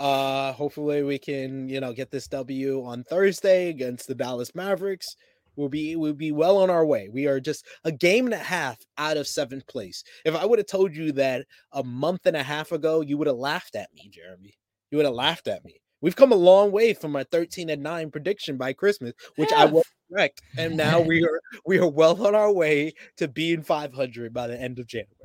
Uh, 0.00 0.52
hopefully 0.52 1.02
we 1.02 1.18
can, 1.18 1.68
you 1.68 1.80
know, 1.80 1.92
get 1.92 2.10
this 2.10 2.26
W 2.28 2.84
on 2.84 3.04
Thursday 3.04 3.68
against 3.68 4.08
the 4.08 4.14
Dallas 4.14 4.54
Mavericks. 4.54 5.14
We'll 5.54 5.68
be 5.68 5.96
we'll 5.96 6.14
be 6.14 6.32
well 6.32 6.58
on 6.58 6.70
our 6.70 6.84
way. 6.84 7.08
We 7.12 7.26
are 7.26 7.40
just 7.40 7.66
a 7.84 7.92
game 7.92 8.26
and 8.26 8.34
a 8.34 8.38
half 8.38 8.78
out 8.96 9.16
of 9.16 9.26
seventh 9.26 9.66
place. 9.66 10.02
If 10.24 10.34
I 10.34 10.44
would 10.44 10.58
have 10.58 10.66
told 10.66 10.94
you 10.94 11.12
that 11.12 11.46
a 11.72 11.84
month 11.84 12.26
and 12.26 12.36
a 12.36 12.42
half 12.42 12.72
ago, 12.72 13.00
you 13.00 13.16
would 13.16 13.26
have 13.26 13.36
laughed 13.36 13.76
at 13.76 13.92
me, 13.94 14.08
Jeremy. 14.12 14.54
You 14.90 14.98
would 14.98 15.06
have 15.06 15.14
laughed 15.14 15.46
at 15.46 15.64
me. 15.64 15.80
We've 16.00 16.16
come 16.16 16.32
a 16.32 16.36
long 16.36 16.70
way 16.70 16.94
from 16.94 17.10
my 17.10 17.24
13 17.24 17.70
and 17.70 17.82
9 17.82 18.10
prediction 18.12 18.56
by 18.56 18.72
Christmas, 18.72 19.14
which 19.34 19.52
I 19.52 19.64
was 19.64 19.84
correct. 20.10 20.42
And 20.56 20.76
now 20.76 21.00
we 21.00 21.24
are 21.24 21.40
we 21.66 21.78
are 21.78 21.88
well 21.88 22.24
on 22.26 22.36
our 22.36 22.52
way 22.52 22.92
to 23.16 23.26
being 23.28 23.62
500 23.62 24.32
by 24.32 24.46
the 24.46 24.60
end 24.60 24.78
of 24.78 24.86
January. 24.86 25.17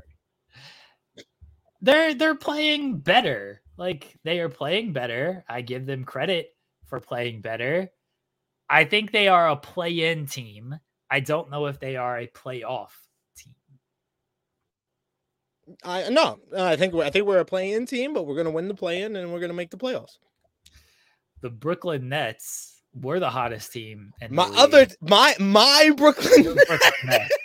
They're 1.84 2.14
they're 2.16 2.36
playing 2.36 3.00
better. 3.00 3.62
Like 3.78 4.18
they 4.24 4.40
are 4.40 4.50
playing 4.50 4.94
better. 4.94 5.44
I 5.48 5.62
give 5.62 5.86
them 5.86 6.06
credit 6.06 6.50
for 6.86 7.00
playing 7.00 7.42
better. 7.42 7.90
I 8.70 8.86
think 8.86 9.12
they 9.12 9.28
are 9.28 9.50
a 9.50 9.58
play 9.58 10.12
in 10.12 10.26
team. 10.26 10.80
I 11.12 11.20
don't 11.20 11.52
know 11.52 11.66
if 11.68 11.80
they 11.80 11.98
are 11.98 12.18
a 12.18 12.28
playoff 12.28 12.92
team. 13.38 13.54
I 15.84 16.10
no, 16.10 16.40
I 16.58 16.78
think 16.78 16.96
I 16.96 17.10
think 17.10 17.28
we're 17.28 17.40
a 17.40 17.46
play 17.46 17.74
in 17.74 17.86
team, 17.86 18.14
but 18.14 18.26
we're 18.26 18.36
going 18.36 18.46
to 18.46 18.52
win 18.52 18.70
the 18.70 18.74
play 18.74 19.02
in 19.02 19.16
and 19.16 19.32
we're 19.32 19.40
going 19.40 19.52
to 19.52 19.56
make 19.56 19.70
the 19.70 19.78
playoffs. 19.78 20.18
The 21.42 21.50
Brooklyn 21.50 22.08
Nets 22.08 22.82
were 22.96 23.20
the 23.20 23.30
hottest 23.30 23.74
team. 23.74 24.14
my 24.30 24.50
other 24.56 24.88
my 25.02 25.36
my 25.40 25.92
Brooklyn, 25.98 26.44
Brooklyn 26.44 26.92
Nets. 27.06 27.36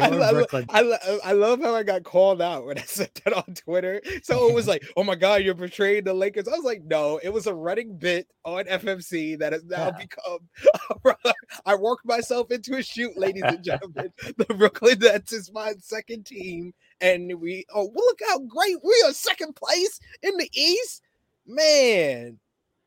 I, 0.00 0.08
love, 0.08 0.46
I, 0.52 1.18
I, 1.24 1.32
love 1.32 1.60
how 1.60 1.74
I 1.74 1.82
got 1.82 2.02
called 2.02 2.42
out 2.42 2.66
when 2.66 2.78
I 2.78 2.82
said 2.86 3.10
that 3.24 3.32
on 3.32 3.54
Twitter. 3.54 4.00
So 4.22 4.48
it 4.48 4.54
was 4.54 4.66
like, 4.66 4.86
"Oh 4.96 5.04
my 5.04 5.14
god, 5.14 5.42
you're 5.42 5.54
portraying 5.54 6.04
the 6.04 6.14
Lakers." 6.14 6.48
I 6.48 6.52
was 6.52 6.64
like, 6.64 6.82
"No, 6.84 7.20
it 7.22 7.30
was 7.30 7.46
a 7.46 7.54
running 7.54 7.96
bit 7.96 8.28
on 8.44 8.64
FMC 8.64 9.38
that 9.38 9.52
has 9.52 9.64
now 9.64 9.86
yeah. 9.86 10.06
become." 10.06 11.14
I 11.66 11.74
worked 11.74 12.04
myself 12.04 12.50
into 12.50 12.76
a 12.76 12.82
shoot, 12.82 13.16
ladies 13.16 13.44
and 13.44 13.62
gentlemen. 13.62 14.12
the 14.36 14.44
Brooklyn 14.44 14.98
Nets 15.00 15.32
is 15.32 15.52
my 15.52 15.74
second 15.80 16.26
team, 16.26 16.74
and 17.00 17.40
we 17.40 17.64
oh 17.74 17.90
look 17.94 18.20
how 18.28 18.38
great 18.40 18.76
we 18.82 19.04
are 19.06 19.12
second 19.12 19.54
place 19.54 20.00
in 20.22 20.36
the 20.36 20.50
East, 20.52 21.02
man. 21.46 22.38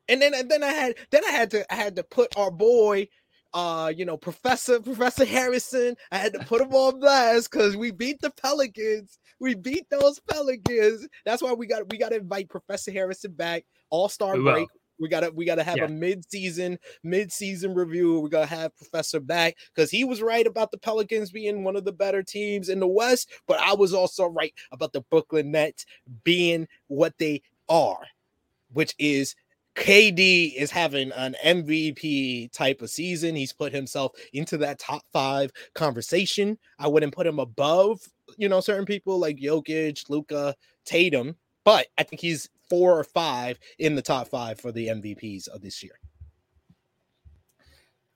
And 0.08 0.20
then 0.20 0.34
and 0.34 0.50
then 0.50 0.62
I 0.62 0.72
had 0.72 0.94
then 1.10 1.24
I 1.24 1.30
had 1.30 1.50
to 1.52 1.72
I 1.72 1.76
had 1.76 1.96
to 1.96 2.02
put 2.02 2.36
our 2.36 2.50
boy 2.50 3.08
uh, 3.54 3.92
you 3.94 4.04
know, 4.04 4.16
Professor 4.16 4.80
Professor 4.80 5.24
Harrison. 5.24 5.96
I 6.10 6.18
had 6.18 6.32
to 6.34 6.40
put 6.40 6.60
him 6.60 6.72
on 6.72 7.00
blast 7.00 7.50
because 7.50 7.76
we 7.76 7.90
beat 7.90 8.20
the 8.20 8.30
Pelicans. 8.30 9.18
We 9.40 9.54
beat 9.54 9.88
those 9.90 10.20
Pelicans. 10.20 11.06
That's 11.24 11.42
why 11.42 11.52
we 11.52 11.66
got 11.66 11.90
we 11.90 11.98
got 11.98 12.10
to 12.10 12.16
invite 12.16 12.48
Professor 12.48 12.92
Harrison 12.92 13.32
back. 13.32 13.64
All 13.90 14.08
Star 14.08 14.36
break. 14.38 14.68
We 14.98 15.08
gotta 15.08 15.32
we 15.34 15.44
gotta 15.44 15.64
have 15.64 15.78
yeah. 15.78 15.86
a 15.86 15.88
mid-season 15.88 16.78
mid-season 17.02 17.74
review. 17.74 18.20
We 18.20 18.30
gotta 18.30 18.46
have 18.46 18.76
Professor 18.76 19.18
back 19.18 19.56
because 19.74 19.90
he 19.90 20.04
was 20.04 20.22
right 20.22 20.46
about 20.46 20.70
the 20.70 20.78
Pelicans 20.78 21.32
being 21.32 21.64
one 21.64 21.76
of 21.76 21.84
the 21.84 21.92
better 21.92 22.22
teams 22.22 22.68
in 22.68 22.78
the 22.78 22.86
West, 22.86 23.30
but 23.48 23.58
I 23.58 23.74
was 23.74 23.92
also 23.92 24.26
right 24.26 24.54
about 24.70 24.92
the 24.92 25.00
Brooklyn 25.10 25.50
Nets 25.50 25.86
being 26.22 26.68
what 26.86 27.14
they 27.18 27.42
are, 27.68 28.02
which 28.72 28.94
is 28.98 29.34
KD 29.74 30.54
is 30.54 30.70
having 30.70 31.12
an 31.12 31.34
MVP 31.44 32.52
type 32.52 32.82
of 32.82 32.90
season. 32.90 33.34
He's 33.34 33.52
put 33.52 33.72
himself 33.72 34.12
into 34.32 34.58
that 34.58 34.78
top 34.78 35.02
five 35.12 35.50
conversation. 35.74 36.58
I 36.78 36.88
wouldn't 36.88 37.14
put 37.14 37.26
him 37.26 37.38
above, 37.38 38.00
you 38.36 38.48
know, 38.48 38.60
certain 38.60 38.84
people 38.84 39.18
like 39.18 39.38
Jokic, 39.38 40.10
Luka, 40.10 40.54
Tatum, 40.84 41.36
but 41.64 41.86
I 41.96 42.02
think 42.02 42.20
he's 42.20 42.50
four 42.68 42.98
or 42.98 43.04
five 43.04 43.58
in 43.78 43.94
the 43.94 44.02
top 44.02 44.28
five 44.28 44.60
for 44.60 44.72
the 44.72 44.88
MVPs 44.88 45.48
of 45.48 45.62
this 45.62 45.82
year. 45.82 45.98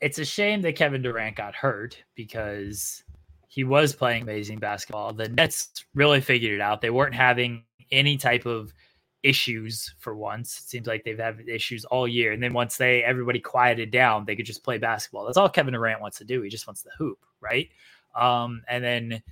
It's 0.00 0.18
a 0.18 0.24
shame 0.24 0.60
that 0.62 0.76
Kevin 0.76 1.00
Durant 1.00 1.36
got 1.36 1.54
hurt 1.54 2.02
because 2.14 3.02
he 3.48 3.64
was 3.64 3.94
playing 3.94 4.22
amazing 4.22 4.58
basketball. 4.58 5.14
The 5.14 5.30
Nets 5.30 5.86
really 5.94 6.20
figured 6.20 6.52
it 6.52 6.60
out. 6.60 6.82
They 6.82 6.90
weren't 6.90 7.14
having 7.14 7.64
any 7.90 8.18
type 8.18 8.44
of 8.44 8.74
issues 9.22 9.94
for 9.98 10.14
once. 10.14 10.58
It 10.58 10.68
seems 10.68 10.86
like 10.86 11.04
they've 11.04 11.18
had 11.18 11.40
issues 11.48 11.84
all 11.84 12.06
year. 12.06 12.32
And 12.32 12.42
then 12.42 12.52
once 12.52 12.76
they 12.76 13.02
everybody 13.02 13.40
quieted 13.40 13.90
down, 13.90 14.24
they 14.24 14.36
could 14.36 14.46
just 14.46 14.62
play 14.62 14.78
basketball. 14.78 15.24
That's 15.24 15.36
all 15.36 15.48
Kevin 15.48 15.74
Durant 15.74 16.00
wants 16.00 16.18
to 16.18 16.24
do. 16.24 16.42
He 16.42 16.48
just 16.48 16.66
wants 16.66 16.82
the 16.82 16.90
hoop, 16.96 17.18
right? 17.40 17.68
Um, 18.14 18.62
and 18.68 18.82
then 18.82 19.22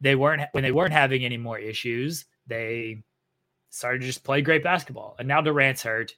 they 0.00 0.14
weren't 0.14 0.42
when 0.52 0.64
they 0.64 0.72
weren't 0.72 0.92
having 0.92 1.24
any 1.24 1.38
more 1.38 1.58
issues, 1.58 2.26
they 2.46 3.02
started 3.70 4.00
to 4.00 4.06
just 4.06 4.24
play 4.24 4.42
great 4.42 4.62
basketball. 4.62 5.16
And 5.18 5.26
now 5.26 5.40
Durant's 5.40 5.82
hurt. 5.82 6.14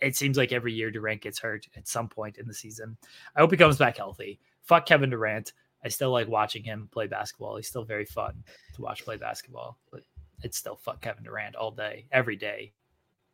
It 0.00 0.14
seems 0.14 0.36
like 0.36 0.52
every 0.52 0.72
year 0.72 0.90
Durant 0.90 1.22
gets 1.22 1.38
hurt 1.40 1.66
at 1.76 1.88
some 1.88 2.08
point 2.08 2.38
in 2.38 2.46
the 2.46 2.54
season. 2.54 2.96
I 3.34 3.40
hope 3.40 3.50
he 3.50 3.56
comes 3.56 3.78
back 3.78 3.96
healthy. 3.96 4.38
Fuck 4.62 4.86
Kevin 4.86 5.10
Durant. 5.10 5.52
I 5.84 5.88
still 5.88 6.10
like 6.10 6.28
watching 6.28 6.62
him 6.62 6.88
play 6.92 7.06
basketball. 7.06 7.56
He's 7.56 7.68
still 7.68 7.84
very 7.84 8.04
fun 8.04 8.44
to 8.74 8.82
watch 8.82 9.04
play 9.04 9.16
basketball. 9.16 9.78
But 9.90 10.02
it's 10.42 10.58
still 10.58 10.76
fuck 10.76 11.00
Kevin 11.00 11.24
Durant 11.24 11.56
all 11.56 11.70
day, 11.70 12.06
every 12.12 12.36
day 12.36 12.72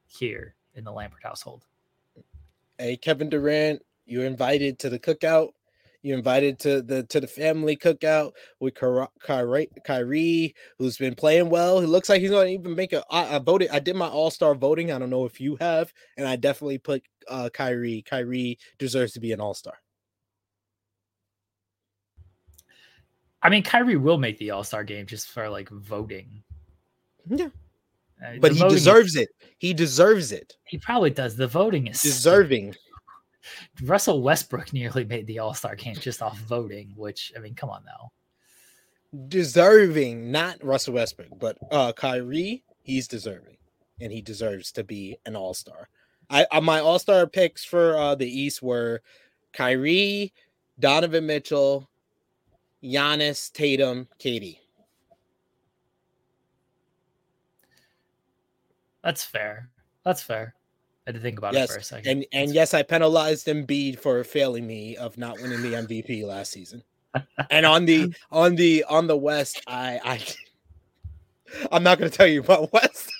here 0.06 0.54
in 0.74 0.84
the 0.84 0.92
Lambert 0.92 1.22
household. 1.22 1.64
Hey, 2.78 2.96
Kevin 2.96 3.28
Durant, 3.28 3.82
you're 4.06 4.24
invited 4.26 4.78
to 4.80 4.90
the 4.90 4.98
cookout. 4.98 5.50
You're 6.02 6.18
invited 6.18 6.58
to 6.60 6.82
the 6.82 7.04
to 7.04 7.18
the 7.18 7.26
family 7.26 7.78
cookout 7.78 8.32
with 8.60 8.74
Kyrie, 8.74 9.70
Kyrie 9.86 10.54
who's 10.78 10.98
been 10.98 11.14
playing 11.14 11.48
well. 11.48 11.80
He 11.80 11.86
looks 11.86 12.10
like 12.10 12.20
he's 12.20 12.30
going 12.30 12.48
to 12.48 12.52
even 12.52 12.76
make 12.76 12.92
a. 12.92 13.02
I, 13.10 13.36
I 13.36 13.38
voted. 13.38 13.70
I 13.70 13.78
did 13.78 13.96
my 13.96 14.08
All 14.08 14.30
Star 14.30 14.54
voting. 14.54 14.92
I 14.92 14.98
don't 14.98 15.08
know 15.08 15.24
if 15.24 15.40
you 15.40 15.56
have, 15.56 15.94
and 16.18 16.28
I 16.28 16.36
definitely 16.36 16.76
put 16.76 17.02
uh, 17.26 17.48
Kyrie. 17.54 18.02
Kyrie 18.02 18.58
deserves 18.78 19.14
to 19.14 19.20
be 19.20 19.32
an 19.32 19.40
All 19.40 19.54
Star. 19.54 19.78
I 23.42 23.48
mean, 23.48 23.62
Kyrie 23.62 23.96
will 23.96 24.18
make 24.18 24.36
the 24.36 24.50
All 24.50 24.64
Star 24.64 24.84
game 24.84 25.06
just 25.06 25.28
for 25.28 25.48
like 25.48 25.70
voting. 25.70 26.42
Yeah. 27.28 27.48
Uh, 28.24 28.36
but 28.40 28.52
he 28.52 28.66
deserves 28.68 29.16
is, 29.16 29.22
it. 29.22 29.28
He 29.58 29.74
deserves 29.74 30.32
it. 30.32 30.56
He 30.64 30.78
probably 30.78 31.10
does. 31.10 31.36
The 31.36 31.46
voting 31.46 31.86
is 31.86 32.02
deserving. 32.02 32.74
Russell 33.82 34.22
Westbrook 34.22 34.72
nearly 34.72 35.04
made 35.04 35.26
the 35.26 35.38
All 35.38 35.54
Star 35.54 35.74
game 35.74 35.96
just 35.96 36.22
off 36.22 36.38
voting, 36.40 36.92
which 36.96 37.32
I 37.36 37.40
mean, 37.40 37.54
come 37.54 37.70
on 37.70 37.84
now. 37.84 38.12
Deserving, 39.28 40.30
not 40.30 40.62
Russell 40.64 40.94
Westbrook, 40.94 41.38
but 41.38 41.58
uh 41.70 41.92
Kyrie, 41.92 42.62
he's 42.82 43.06
deserving, 43.08 43.56
and 44.00 44.12
he 44.12 44.20
deserves 44.22 44.72
to 44.72 44.84
be 44.84 45.16
an 45.26 45.36
All 45.36 45.54
Star. 45.54 45.88
I 46.30 46.46
uh, 46.50 46.60
my 46.60 46.80
All 46.80 46.98
Star 46.98 47.26
picks 47.26 47.64
for 47.64 47.96
uh 47.96 48.14
the 48.14 48.28
East 48.28 48.62
were 48.62 49.02
Kyrie, 49.52 50.32
Donovan 50.78 51.26
Mitchell, 51.26 51.88
Giannis, 52.82 53.52
Tatum, 53.52 54.08
KD. 54.18 54.58
That's 59.04 59.22
fair. 59.22 59.68
That's 60.04 60.22
fair. 60.22 60.54
I 61.06 61.10
had 61.10 61.16
to 61.16 61.20
think 61.20 61.38
about 61.38 61.52
yes. 61.52 61.68
it 61.70 61.72
for 61.74 61.78
a 61.78 61.82
second. 61.82 62.10
And 62.10 62.26
and 62.32 62.54
yes, 62.54 62.72
I 62.72 62.82
penalized 62.82 63.46
Embiid 63.46 63.98
for 63.98 64.24
failing 64.24 64.66
me 64.66 64.96
of 64.96 65.18
not 65.18 65.40
winning 65.40 65.60
the 65.60 65.74
MVP 65.74 66.24
last 66.24 66.50
season. 66.50 66.82
and 67.50 67.66
on 67.66 67.84
the 67.84 68.14
on 68.32 68.56
the 68.56 68.84
on 68.88 69.06
the 69.06 69.16
West, 69.16 69.62
I 69.66 70.00
I 70.02 70.20
I'm 71.70 71.82
not 71.82 71.98
going 71.98 72.10
to 72.10 72.16
tell 72.16 72.26
you 72.26 72.40
about 72.40 72.72
West. 72.72 73.12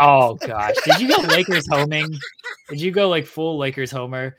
oh 0.00 0.34
gosh, 0.34 0.74
did 0.84 1.00
you 1.00 1.08
go 1.08 1.22
Lakers 1.22 1.66
homing? 1.70 2.08
Did 2.68 2.80
you 2.80 2.90
go 2.90 3.08
like 3.08 3.26
full 3.26 3.56
Lakers 3.56 3.92
homer? 3.92 4.36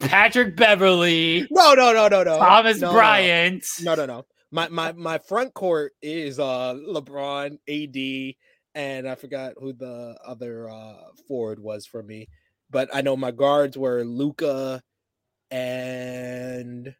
Patrick 0.00 0.56
Beverley. 0.56 1.46
No, 1.50 1.74
no, 1.74 1.92
no, 1.92 2.08
no, 2.08 2.22
no. 2.22 2.38
Thomas 2.38 2.80
no, 2.80 2.92
Bryant. 2.92 3.66
No, 3.82 3.94
no, 3.94 4.06
no. 4.06 4.24
My 4.50 4.68
my 4.68 4.92
my 4.92 5.18
front 5.18 5.52
court 5.52 5.92
is 6.00 6.38
uh 6.38 6.74
LeBron, 6.74 7.58
AD, 7.68 8.34
and 8.74 9.08
I 9.08 9.14
forgot 9.14 9.54
who 9.58 9.72
the 9.72 10.16
other 10.24 10.68
uh, 10.70 10.94
forward 11.26 11.60
was 11.60 11.86
for 11.86 12.02
me, 12.02 12.28
but 12.70 12.88
I 12.94 13.00
know 13.00 13.16
my 13.16 13.30
guards 13.30 13.76
were 13.76 14.04
Luka 14.04 14.82
and 15.50 16.94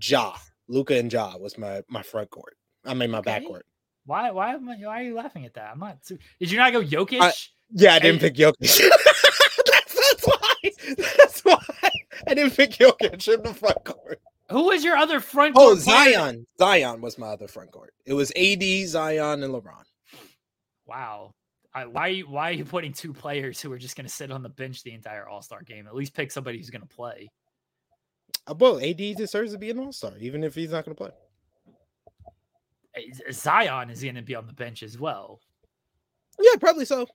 Ja. 0.00 0.34
Luka 0.68 0.96
and 0.98 1.12
Ja 1.12 1.36
was 1.36 1.58
my 1.58 1.82
my 1.88 2.02
front 2.02 2.30
court. 2.30 2.56
I 2.84 2.94
mean 2.94 3.10
my 3.10 3.18
okay. 3.18 3.38
back 3.38 3.46
court. 3.46 3.66
Why 4.06 4.30
why 4.30 4.56
why 4.56 5.00
are 5.00 5.02
you 5.02 5.14
laughing 5.14 5.44
at 5.44 5.54
that? 5.54 5.70
I'm 5.72 5.78
not. 5.78 5.98
Did 6.06 6.50
you 6.50 6.58
not 6.58 6.72
go 6.72 6.82
Jokic? 6.82 7.20
I, 7.20 7.32
yeah, 7.70 7.94
I 7.94 7.98
didn't 7.98 8.20
pick 8.20 8.34
Jokic. 8.34 8.58
that's, 9.66 9.94
that's 9.94 10.26
why. 10.26 10.54
That's 11.18 11.40
why 11.40 11.90
I 12.26 12.34
didn't 12.34 12.56
pick 12.56 12.72
Jokic 12.72 13.32
in 13.32 13.42
the 13.42 13.54
front 13.54 13.84
court. 13.84 14.20
Who 14.50 14.64
was 14.64 14.84
your 14.84 14.96
other 14.96 15.20
front 15.20 15.54
oh, 15.56 15.60
court? 15.60 15.72
Oh, 15.72 15.80
Zion. 15.80 16.46
Player? 16.58 16.70
Zion 16.70 17.00
was 17.00 17.18
my 17.18 17.28
other 17.28 17.48
front 17.48 17.72
court. 17.72 17.94
It 18.04 18.12
was 18.12 18.30
AD, 18.36 18.62
Zion, 18.88 19.42
and 19.42 19.54
LeBron 19.54 19.84
wow. 20.86 21.32
I, 21.74 21.86
why 21.86 22.20
why 22.20 22.50
are 22.50 22.54
you 22.54 22.64
putting 22.64 22.92
two 22.92 23.12
players 23.12 23.60
who 23.60 23.72
are 23.72 23.78
just 23.78 23.96
going 23.96 24.06
to 24.06 24.12
sit 24.12 24.30
on 24.30 24.42
the 24.42 24.48
bench 24.48 24.82
the 24.82 24.92
entire 24.92 25.28
All 25.28 25.42
Star 25.42 25.62
game? 25.62 25.86
At 25.86 25.94
least 25.94 26.14
pick 26.14 26.30
somebody 26.30 26.58
who's 26.58 26.70
going 26.70 26.82
to 26.82 26.94
play. 26.94 27.28
Uh, 28.46 28.54
well, 28.58 28.78
AD 28.78 28.96
deserves 28.96 29.52
to 29.52 29.58
be 29.58 29.70
an 29.70 29.78
All 29.78 29.92
Star, 29.92 30.12
even 30.20 30.44
if 30.44 30.54
he's 30.54 30.70
not 30.70 30.84
going 30.84 30.96
to 30.96 31.02
play. 31.02 31.10
Zion 33.32 33.90
is 33.90 34.02
going 34.02 34.14
to 34.14 34.22
be 34.22 34.36
on 34.36 34.46
the 34.46 34.52
bench 34.52 34.84
as 34.84 34.98
well. 34.98 35.40
Yeah, 36.40 36.56
probably 36.60 36.84
so. 36.84 37.08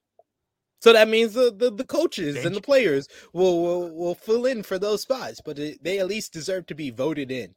So 0.81 0.93
that 0.93 1.07
means 1.07 1.33
the 1.33 1.53
the, 1.55 1.71
the 1.71 1.85
coaches 1.85 2.35
bench. 2.35 2.47
and 2.47 2.55
the 2.55 2.61
players 2.61 3.07
will, 3.33 3.61
will 3.61 3.95
will 3.95 4.15
fill 4.15 4.45
in 4.45 4.63
for 4.63 4.79
those 4.79 5.01
spots, 5.01 5.41
but 5.43 5.59
it, 5.59 5.83
they 5.83 5.99
at 5.99 6.07
least 6.07 6.33
deserve 6.33 6.65
to 6.67 6.75
be 6.75 6.89
voted 6.89 7.31
in. 7.31 7.53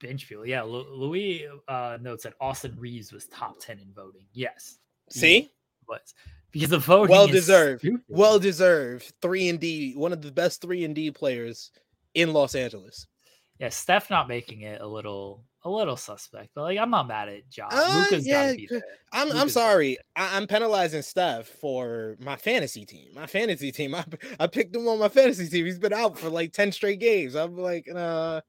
Bench 0.00 0.24
field, 0.24 0.46
yeah. 0.46 0.62
Louis 0.62 1.46
uh, 1.68 1.96
notes 2.00 2.24
that 2.24 2.34
Austin 2.40 2.76
Reaves 2.78 3.12
was 3.12 3.26
top 3.26 3.56
ten 3.60 3.78
in 3.78 3.92
voting. 3.94 4.26
Yes. 4.32 4.78
See, 5.08 5.50
was 5.88 6.14
because 6.52 6.70
the 6.70 6.78
voting 6.78 7.14
well 7.14 7.26
deserved, 7.26 7.88
well 8.08 8.38
deserved. 8.38 9.12
Three 9.20 9.48
and 9.48 9.60
D, 9.60 9.94
one 9.94 10.12
of 10.12 10.22
the 10.22 10.32
best 10.32 10.62
three 10.62 10.84
and 10.84 10.94
D 10.94 11.10
players 11.10 11.70
in 12.14 12.32
Los 12.32 12.54
Angeles. 12.54 13.06
Yeah, 13.58 13.70
Steph 13.70 14.10
not 14.10 14.28
making 14.28 14.62
it 14.62 14.80
a 14.80 14.86
little 14.86 15.44
a 15.62 15.70
little 15.70 15.96
suspect, 15.96 16.50
but 16.54 16.62
like 16.62 16.78
I'm 16.78 16.90
not 16.90 17.08
mad 17.08 17.28
at 17.28 17.48
John. 17.50 17.70
Uh, 17.72 18.04
Luka's 18.10 18.26
yeah, 18.26 18.46
gotta 18.46 18.56
be 18.56 18.66
there. 18.70 18.82
I'm 19.12 19.28
Luka's 19.28 19.42
I'm 19.42 19.48
sorry. 19.48 19.98
I, 20.14 20.36
am 20.36 20.46
penalizing 20.46 21.02
Steph 21.02 21.48
for 21.48 22.16
my 22.20 22.36
fantasy 22.36 22.84
team. 22.84 23.08
My 23.14 23.26
fantasy 23.26 23.72
team. 23.72 23.94
I, 23.94 24.04
I 24.38 24.46
picked 24.46 24.76
him 24.76 24.86
on 24.86 24.98
my 24.98 25.08
fantasy 25.08 25.48
team. 25.48 25.66
He's 25.66 25.78
been 25.78 25.92
out 25.92 26.18
for 26.18 26.28
like 26.28 26.52
10 26.52 26.72
straight 26.72 27.00
games. 27.00 27.34
I'm 27.34 27.56
like, 27.56 27.88
uh 27.92 28.40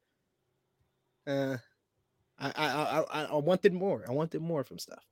uh 1.26 1.58
I 2.40 2.52
I 2.56 3.04
I, 3.12 3.24
I 3.24 3.36
wanted 3.36 3.74
more. 3.74 4.06
I 4.08 4.12
wanted 4.12 4.42
more 4.42 4.64
from 4.64 4.78
Steph. 4.78 5.04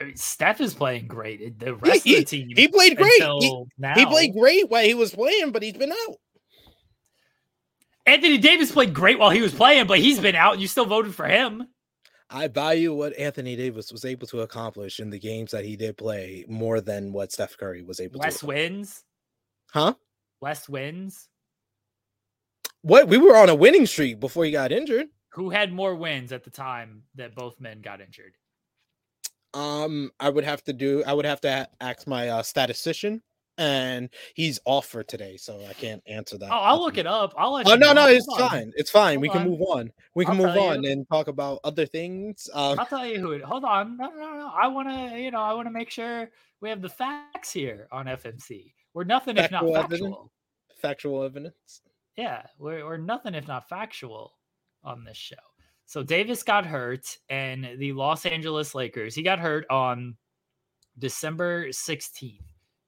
I 0.00 0.04
mean, 0.04 0.16
Steph 0.16 0.60
is 0.60 0.74
playing 0.74 1.06
great. 1.06 1.40
Eh, 1.42 1.50
the 1.56 1.74
rest 1.74 2.04
he, 2.04 2.14
of 2.14 2.20
the 2.20 2.24
team, 2.24 2.48
he 2.54 2.68
played 2.68 2.96
great. 2.96 3.22
He, 3.22 3.64
now, 3.78 3.94
he 3.94 4.06
played 4.06 4.34
great 4.34 4.68
while 4.68 4.84
he 4.84 4.94
was 4.94 5.14
playing, 5.14 5.52
but 5.52 5.62
he's 5.62 5.74
been 5.74 5.92
out. 5.92 6.16
Anthony 8.04 8.38
Davis 8.38 8.70
played 8.70 8.94
great 8.94 9.18
while 9.18 9.30
he 9.30 9.42
was 9.42 9.52
playing, 9.52 9.86
but 9.86 9.98
he's 9.98 10.20
been 10.20 10.36
out. 10.36 10.54
And 10.54 10.62
you 10.62 10.68
still 10.68 10.86
voted 10.86 11.14
for 11.14 11.26
him. 11.26 11.66
I 12.30 12.48
value 12.48 12.92
what 12.92 13.16
Anthony 13.16 13.56
Davis 13.56 13.92
was 13.92 14.04
able 14.04 14.26
to 14.28 14.40
accomplish 14.40 15.00
in 15.00 15.10
the 15.10 15.18
games 15.18 15.52
that 15.52 15.64
he 15.64 15.76
did 15.76 15.96
play 15.96 16.44
more 16.48 16.80
than 16.80 17.12
what 17.12 17.32
Steph 17.32 17.56
Curry 17.56 17.82
was 17.82 18.00
able 18.00 18.20
Less 18.20 18.40
to. 18.40 18.46
Less 18.46 18.56
wins, 18.56 19.04
huh? 19.70 19.94
Less 20.40 20.68
wins. 20.68 21.28
What 22.82 23.08
we 23.08 23.18
were 23.18 23.36
on 23.36 23.48
a 23.48 23.54
winning 23.54 23.86
streak 23.86 24.20
before 24.20 24.44
he 24.44 24.50
got 24.50 24.72
injured. 24.72 25.06
Who 25.30 25.50
had 25.50 25.72
more 25.72 25.94
wins 25.94 26.32
at 26.32 26.44
the 26.44 26.50
time 26.50 27.02
that 27.14 27.34
both 27.34 27.60
men 27.60 27.80
got 27.80 28.00
injured? 28.00 28.34
Um, 29.54 30.10
I 30.20 30.28
would 30.28 30.44
have 30.44 30.62
to 30.64 30.72
do. 30.72 31.02
I 31.06 31.12
would 31.12 31.24
have 31.24 31.40
to 31.42 31.68
ask 31.80 32.06
my 32.06 32.28
uh, 32.28 32.42
statistician, 32.42 33.22
and 33.58 34.10
he's 34.34 34.60
off 34.64 34.86
for 34.86 35.02
today, 35.02 35.36
so 35.36 35.64
I 35.68 35.72
can't 35.72 36.02
answer 36.06 36.36
that. 36.38 36.50
Oh, 36.50 36.56
I'll 36.56 36.80
look 36.80 36.98
it 36.98 37.06
up. 37.06 37.34
I'll 37.36 37.54
let. 37.54 37.66
Oh 37.66 37.74
no, 37.74 37.92
know. 37.92 38.06
no, 38.06 38.08
it's 38.08 38.26
fine. 38.36 38.72
It's 38.76 38.90
fine. 38.90 39.14
Hold 39.14 39.22
we 39.22 39.28
can 39.28 39.42
on. 39.42 39.48
move 39.48 39.60
on. 39.62 39.92
We 40.14 40.24
can 40.24 40.40
I'll 40.40 40.46
move 40.46 40.56
on 40.56 40.82
you. 40.82 40.90
and 40.90 41.08
talk 41.08 41.28
about 41.28 41.60
other 41.64 41.86
things. 41.86 42.48
Um, 42.52 42.78
I'll 42.78 42.86
tell 42.86 43.06
you 43.06 43.18
who 43.18 43.32
it. 43.32 43.42
Hold 43.42 43.64
on. 43.64 43.96
No, 43.96 44.10
no, 44.10 44.34
no. 44.34 44.50
I 44.54 44.68
want 44.68 44.88
to. 44.88 45.18
You 45.18 45.30
know, 45.30 45.40
I 45.40 45.54
want 45.54 45.66
to 45.66 45.72
make 45.72 45.90
sure 45.90 46.30
we 46.60 46.68
have 46.68 46.82
the 46.82 46.88
facts 46.88 47.52
here 47.52 47.88
on 47.92 48.06
FMC. 48.06 48.72
We're 48.94 49.04
nothing 49.04 49.36
if 49.36 49.50
not 49.50 49.62
factual. 49.62 49.76
Evidence? 49.76 50.16
Factual 50.80 51.22
evidence. 51.22 51.82
Yeah, 52.16 52.42
we're, 52.58 52.84
we're 52.84 52.96
nothing 52.96 53.34
if 53.34 53.46
not 53.46 53.68
factual 53.68 54.32
on 54.82 55.04
this 55.04 55.18
show. 55.18 55.36
So 55.86 56.02
Davis 56.02 56.42
got 56.42 56.66
hurt, 56.66 57.16
and 57.28 57.68
the 57.78 57.92
Los 57.92 58.26
Angeles 58.26 58.74
Lakers, 58.74 59.14
he 59.14 59.22
got 59.22 59.38
hurt 59.38 59.64
on 59.70 60.16
December 60.98 61.68
16th, 61.68 62.40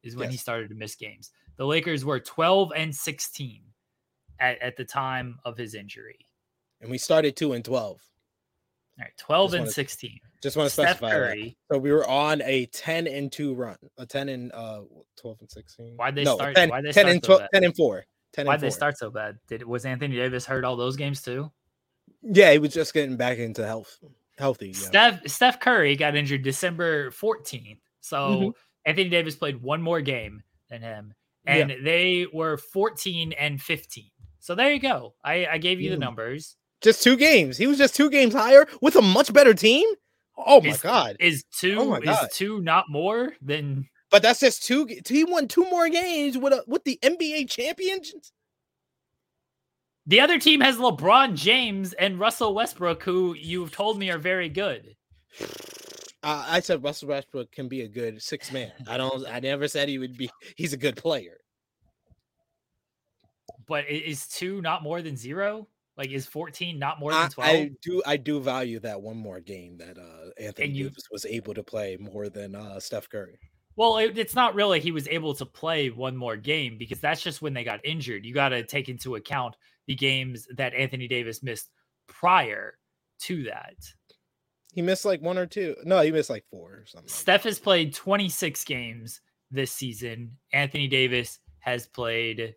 is 0.02 0.16
when 0.16 0.24
yes. 0.24 0.32
he 0.32 0.38
started 0.38 0.68
to 0.70 0.74
miss 0.74 0.96
games. 0.96 1.30
The 1.56 1.66
Lakers 1.66 2.04
were 2.04 2.18
12 2.18 2.72
and 2.74 2.94
16 2.94 3.62
at, 4.40 4.60
at 4.60 4.76
the 4.76 4.84
time 4.84 5.38
of 5.44 5.56
his 5.56 5.74
injury. 5.74 6.18
And 6.80 6.90
we 6.90 6.98
started 6.98 7.36
2 7.36 7.52
and 7.52 7.64
12. 7.64 7.84
All 7.84 7.98
right, 8.98 9.12
12 9.16 9.50
just 9.50 9.60
and 9.60 9.70
16. 9.70 10.20
Just 10.42 10.56
want 10.56 10.66
to 10.68 10.72
specify 10.72 11.10
Curry, 11.10 11.56
that. 11.70 11.74
So 11.74 11.80
we 11.80 11.92
were 11.92 12.08
on 12.08 12.42
a 12.42 12.66
10 12.66 13.06
and 13.06 13.30
2 13.30 13.54
run, 13.54 13.76
a 13.96 14.06
10 14.06 14.28
and 14.28 14.52
uh 14.52 14.82
12 15.20 15.36
and 15.40 15.50
16. 15.50 15.94
Why'd 15.96 16.14
they 16.16 16.24
no, 16.24 16.34
start 16.34 16.56
10, 16.56 16.68
why'd 16.68 16.84
they 16.84 16.92
10 16.92 17.08
and 17.08 17.22
12, 17.22 17.42
10 17.52 17.64
and 17.64 17.76
4. 17.76 18.04
10 18.32 18.46
Why'd 18.46 18.54
and 18.54 18.62
they 18.62 18.70
start 18.70 18.98
so 18.98 19.10
bad? 19.10 19.36
Did 19.48 19.64
was 19.64 19.84
Anthony 19.84 20.16
Davis 20.16 20.46
hurt 20.46 20.64
all 20.64 20.76
those 20.76 20.96
games 20.96 21.22
too? 21.22 21.50
Yeah, 22.22 22.52
he 22.52 22.58
was 22.58 22.72
just 22.72 22.94
getting 22.94 23.16
back 23.16 23.38
into 23.38 23.66
health, 23.66 23.98
healthy. 24.38 24.68
Yeah. 24.68 24.74
Steph 24.74 25.28
Steph 25.28 25.60
Curry 25.60 25.96
got 25.96 26.16
injured 26.16 26.42
December 26.42 27.10
14th. 27.10 27.78
So 28.00 28.16
mm-hmm. 28.16 28.48
Anthony 28.84 29.08
Davis 29.08 29.36
played 29.36 29.62
one 29.62 29.82
more 29.82 30.00
game 30.00 30.42
than 30.70 30.82
him, 30.82 31.14
and 31.46 31.70
yeah. 31.70 31.76
they 31.82 32.26
were 32.32 32.56
14 32.56 33.32
and 33.32 33.60
15. 33.60 34.04
So 34.40 34.54
there 34.54 34.72
you 34.72 34.80
go. 34.80 35.14
I, 35.24 35.46
I 35.46 35.58
gave 35.58 35.80
you 35.80 35.90
the 35.90 35.96
numbers. 35.96 36.56
Just 36.80 37.02
two 37.02 37.16
games. 37.16 37.56
He 37.56 37.66
was 37.66 37.76
just 37.76 37.94
two 37.94 38.08
games 38.08 38.34
higher 38.34 38.66
with 38.80 38.96
a 38.96 39.02
much 39.02 39.32
better 39.32 39.52
team. 39.52 39.86
Oh 40.36 40.60
my 40.60 40.70
is, 40.70 40.80
god! 40.80 41.16
Is 41.18 41.44
two 41.52 41.76
oh 41.78 41.94
is 41.94 42.16
two 42.32 42.60
not 42.60 42.84
more 42.88 43.32
than? 43.42 43.88
But 44.10 44.22
that's 44.22 44.40
just 44.40 44.62
two. 44.62 44.88
He 45.06 45.24
won 45.24 45.48
two 45.48 45.68
more 45.68 45.88
games 45.88 46.38
with 46.38 46.52
a, 46.52 46.62
with 46.68 46.84
the 46.84 46.98
NBA 47.02 47.50
champions. 47.50 48.14
The 50.08 50.20
other 50.20 50.38
team 50.38 50.62
has 50.62 50.78
LeBron 50.78 51.34
James 51.34 51.92
and 51.92 52.18
Russell 52.18 52.54
Westbrook, 52.54 53.02
who 53.02 53.34
you've 53.34 53.72
told 53.72 53.98
me 53.98 54.10
are 54.10 54.16
very 54.16 54.48
good. 54.48 54.96
Uh, 56.22 56.46
I 56.48 56.60
said 56.60 56.82
Russell 56.82 57.10
Westbrook 57.10 57.52
can 57.52 57.68
be 57.68 57.82
a 57.82 57.88
good 57.88 58.22
six 58.22 58.50
man. 58.50 58.72
I 58.88 58.96
don't. 58.96 59.26
I 59.28 59.38
never 59.40 59.68
said 59.68 59.86
he 59.86 59.98
would 59.98 60.16
be. 60.16 60.30
He's 60.56 60.72
a 60.72 60.78
good 60.78 60.96
player. 60.96 61.36
But 63.66 63.86
is 63.90 64.26
two 64.26 64.62
not 64.62 64.82
more 64.82 65.02
than 65.02 65.14
zero? 65.14 65.68
Like 65.98 66.08
is 66.08 66.24
fourteen 66.24 66.78
not 66.78 66.98
more 66.98 67.12
than 67.12 67.28
twelve? 67.28 67.50
I, 67.50 67.52
I 67.52 67.70
do. 67.82 68.02
I 68.06 68.16
do 68.16 68.40
value 68.40 68.80
that 68.80 69.02
one 69.02 69.18
more 69.18 69.40
game 69.40 69.76
that 69.76 69.98
uh, 69.98 70.30
Anthony 70.42 70.68
you, 70.68 70.84
Davis 70.84 71.04
was 71.12 71.26
able 71.26 71.52
to 71.52 71.62
play 71.62 71.98
more 72.00 72.30
than 72.30 72.54
uh, 72.54 72.80
Steph 72.80 73.10
Curry. 73.10 73.38
Well, 73.76 73.98
it, 73.98 74.16
it's 74.16 74.34
not 74.34 74.54
really 74.54 74.80
he 74.80 74.90
was 74.90 75.06
able 75.08 75.34
to 75.34 75.44
play 75.44 75.90
one 75.90 76.16
more 76.16 76.36
game 76.36 76.78
because 76.78 76.98
that's 76.98 77.20
just 77.20 77.42
when 77.42 77.52
they 77.52 77.62
got 77.62 77.84
injured. 77.84 78.24
You 78.24 78.32
got 78.32 78.48
to 78.48 78.64
take 78.64 78.88
into 78.88 79.16
account 79.16 79.54
the 79.88 79.96
games 79.96 80.46
that 80.56 80.74
Anthony 80.74 81.08
Davis 81.08 81.42
missed 81.42 81.70
prior 82.06 82.78
to 83.22 83.42
that. 83.44 83.74
He 84.72 84.82
missed 84.82 85.04
like 85.04 85.20
one 85.20 85.38
or 85.38 85.46
two. 85.46 85.74
No, 85.84 86.00
he 86.02 86.12
missed 86.12 86.30
like 86.30 86.44
four 86.50 86.70
or 86.70 86.84
something. 86.86 87.08
Steph 87.08 87.44
has 87.44 87.58
played 87.58 87.94
26 87.94 88.62
games 88.64 89.20
this 89.50 89.72
season. 89.72 90.36
Anthony 90.52 90.86
Davis 90.86 91.40
has 91.60 91.86
played 91.86 92.54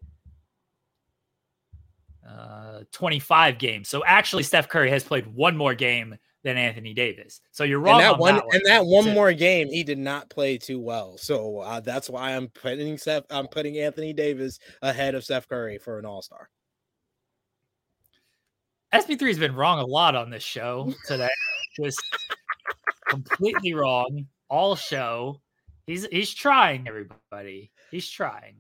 uh, 2.30 2.82
25 2.92 3.58
games. 3.58 3.88
So 3.88 4.04
actually, 4.06 4.44
Steph 4.44 4.68
Curry 4.68 4.92
has 4.92 5.06
played 5.06 5.26
one 5.26 5.56
more 5.56 5.74
game 5.74 6.18
than 6.44 6.58
Anthony 6.58 6.94
Davis. 6.94 7.40
So 7.52 7.64
you're 7.64 7.80
wrong. 7.80 8.02
And 8.02 8.04
that 8.04 8.20
one, 8.20 8.36
that 8.36 8.46
one, 8.46 8.56
and 8.56 8.66
that 8.66 8.86
one 8.86 9.14
more 9.14 9.32
game, 9.32 9.70
he 9.70 9.84
did 9.84 9.98
not 9.98 10.30
play 10.30 10.58
too 10.58 10.80
well. 10.80 11.18
So 11.18 11.60
uh, 11.60 11.80
that's 11.80 12.10
why 12.10 12.36
I'm 12.36 12.50
putting 12.50 12.98
Steph. 12.98 13.24
I'm 13.30 13.48
putting 13.48 13.78
Anthony 13.78 14.12
Davis 14.12 14.60
ahead 14.82 15.16
of 15.16 15.24
Steph 15.24 15.48
Curry 15.48 15.78
for 15.78 15.98
an 15.98 16.06
All 16.06 16.22
Star. 16.22 16.50
SP3 18.94 19.28
has 19.28 19.40
been 19.40 19.56
wrong 19.56 19.80
a 19.80 19.86
lot 19.86 20.16
on 20.16 20.30
this 20.30 20.44
show 20.44 20.94
today. 21.06 21.30
Just 21.82 22.02
completely 23.08 23.74
wrong 23.74 24.28
all 24.50 24.76
show. 24.76 25.40
He's 25.88 26.06
he's 26.08 26.34
trying, 26.34 26.88
everybody. 26.88 27.72
He's 27.90 28.10
trying. 28.10 28.56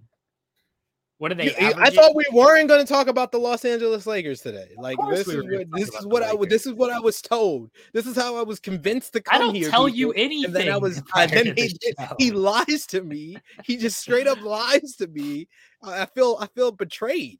What 1.21 1.31
are 1.31 1.35
they? 1.35 1.53
I 1.55 1.91
thought 1.91 2.15
we 2.15 2.25
weren't 2.31 2.67
going 2.67 2.83
to 2.83 2.91
talk 2.91 3.05
about 3.07 3.31
the 3.31 3.37
Los 3.37 3.63
Angeles 3.63 4.07
Lakers 4.07 4.41
today. 4.41 4.69
Like 4.75 4.97
this 5.11 5.27
is 5.27 5.43
what 5.43 5.67
this 5.71 5.89
is 5.93 6.05
what 6.07 6.23
I 6.23 6.33
this 6.47 6.65
is 6.65 6.73
what 6.73 6.91
I 6.91 6.99
was 6.99 7.21
told. 7.21 7.69
This 7.93 8.07
is 8.07 8.15
how 8.15 8.35
I 8.37 8.41
was 8.41 8.59
convinced 8.59 9.13
to 9.13 9.21
come 9.21 9.39
here. 9.39 9.43
I 9.43 9.45
don't 9.45 9.55
here. 9.55 9.69
Tell 9.69 9.87
you 9.87 10.13
anything. 10.13 10.45
And 10.45 10.55
then 10.55 10.69
I 10.69 10.77
was. 10.77 11.03
then 11.15 11.53
he, 11.55 11.77
he 12.17 12.31
lies 12.31 12.87
to 12.87 13.03
me. 13.03 13.37
He 13.63 13.77
just 13.77 13.99
straight 13.99 14.25
up 14.25 14.41
lies 14.41 14.95
to 14.97 15.07
me. 15.07 15.47
I 15.83 16.07
feel 16.07 16.37
I 16.39 16.47
feel 16.47 16.71
betrayed. 16.71 17.37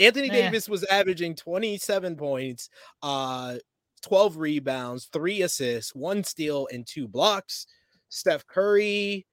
Anthony 0.00 0.30
Davis 0.30 0.68
was 0.68 0.84
averaging 0.84 1.34
27 1.34 2.16
points, 2.16 2.70
uh, 3.02 3.56
12 4.02 4.38
rebounds, 4.38 5.08
three 5.12 5.42
assists, 5.42 5.94
one 5.94 6.24
steal, 6.24 6.66
and 6.72 6.86
two 6.86 7.06
blocks. 7.06 7.66
Steph 8.08 8.46
Curry, 8.46 9.26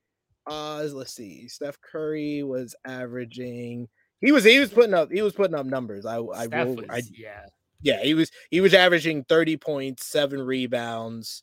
uh, 0.45 0.87
let's 0.91 1.13
see, 1.13 1.47
Steph 1.47 1.79
Curry 1.81 2.43
was 2.43 2.75
averaging. 2.85 3.87
He 4.19 4.31
was 4.31 4.43
he 4.43 4.59
was 4.59 4.69
putting 4.69 4.93
up 4.93 5.11
he 5.11 5.21
was 5.21 5.33
putting 5.33 5.55
up 5.55 5.65
numbers. 5.65 6.05
I 6.05 6.15
I, 6.15 6.47
was, 6.47 6.85
I 6.89 7.01
yeah 7.13 7.45
yeah 7.81 8.03
he 8.03 8.13
was 8.13 8.31
he 8.49 8.61
was 8.61 8.73
averaging 8.73 9.23
30 9.25 9.57
points, 9.57 10.05
seven 10.05 10.41
rebounds, 10.41 11.41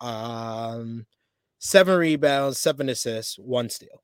um, 0.00 1.06
seven 1.58 1.96
rebounds, 1.96 2.58
seven 2.58 2.88
assists, 2.88 3.38
one 3.38 3.70
steal. 3.70 4.02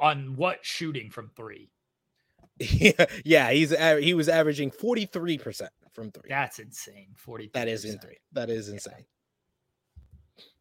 On 0.00 0.36
what 0.36 0.58
shooting 0.62 1.10
from 1.10 1.30
three? 1.36 1.70
Yeah, 2.60 3.06
yeah, 3.24 3.50
he's 3.50 3.74
he 4.02 4.14
was 4.14 4.28
averaging 4.28 4.70
43% 4.70 5.68
from 5.92 6.10
3. 6.10 6.22
That's 6.28 6.58
insane. 6.58 7.08
40 7.16 7.50
That 7.52 7.68
is 7.68 7.84
in 7.84 7.98
3. 7.98 8.16
That 8.32 8.50
is 8.50 8.68
insane. 8.68 8.94
Yeah. 8.96 9.02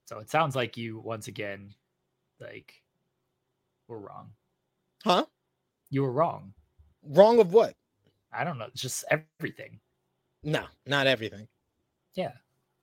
So 0.05 0.19
it 0.19 0.29
sounds 0.29 0.55
like 0.55 0.77
you 0.77 0.99
once 0.99 1.27
again 1.27 1.73
like 2.39 2.73
were 3.87 3.99
wrong. 3.99 4.31
Huh? 5.03 5.25
You 5.89 6.03
were 6.03 6.11
wrong. 6.11 6.53
Wrong 7.03 7.39
of 7.39 7.53
what? 7.53 7.75
I 8.33 8.43
don't 8.43 8.57
know, 8.57 8.69
just 8.75 9.05
everything. 9.09 9.79
No, 10.43 10.65
not 10.85 11.07
everything. 11.07 11.47
Yeah. 12.15 12.33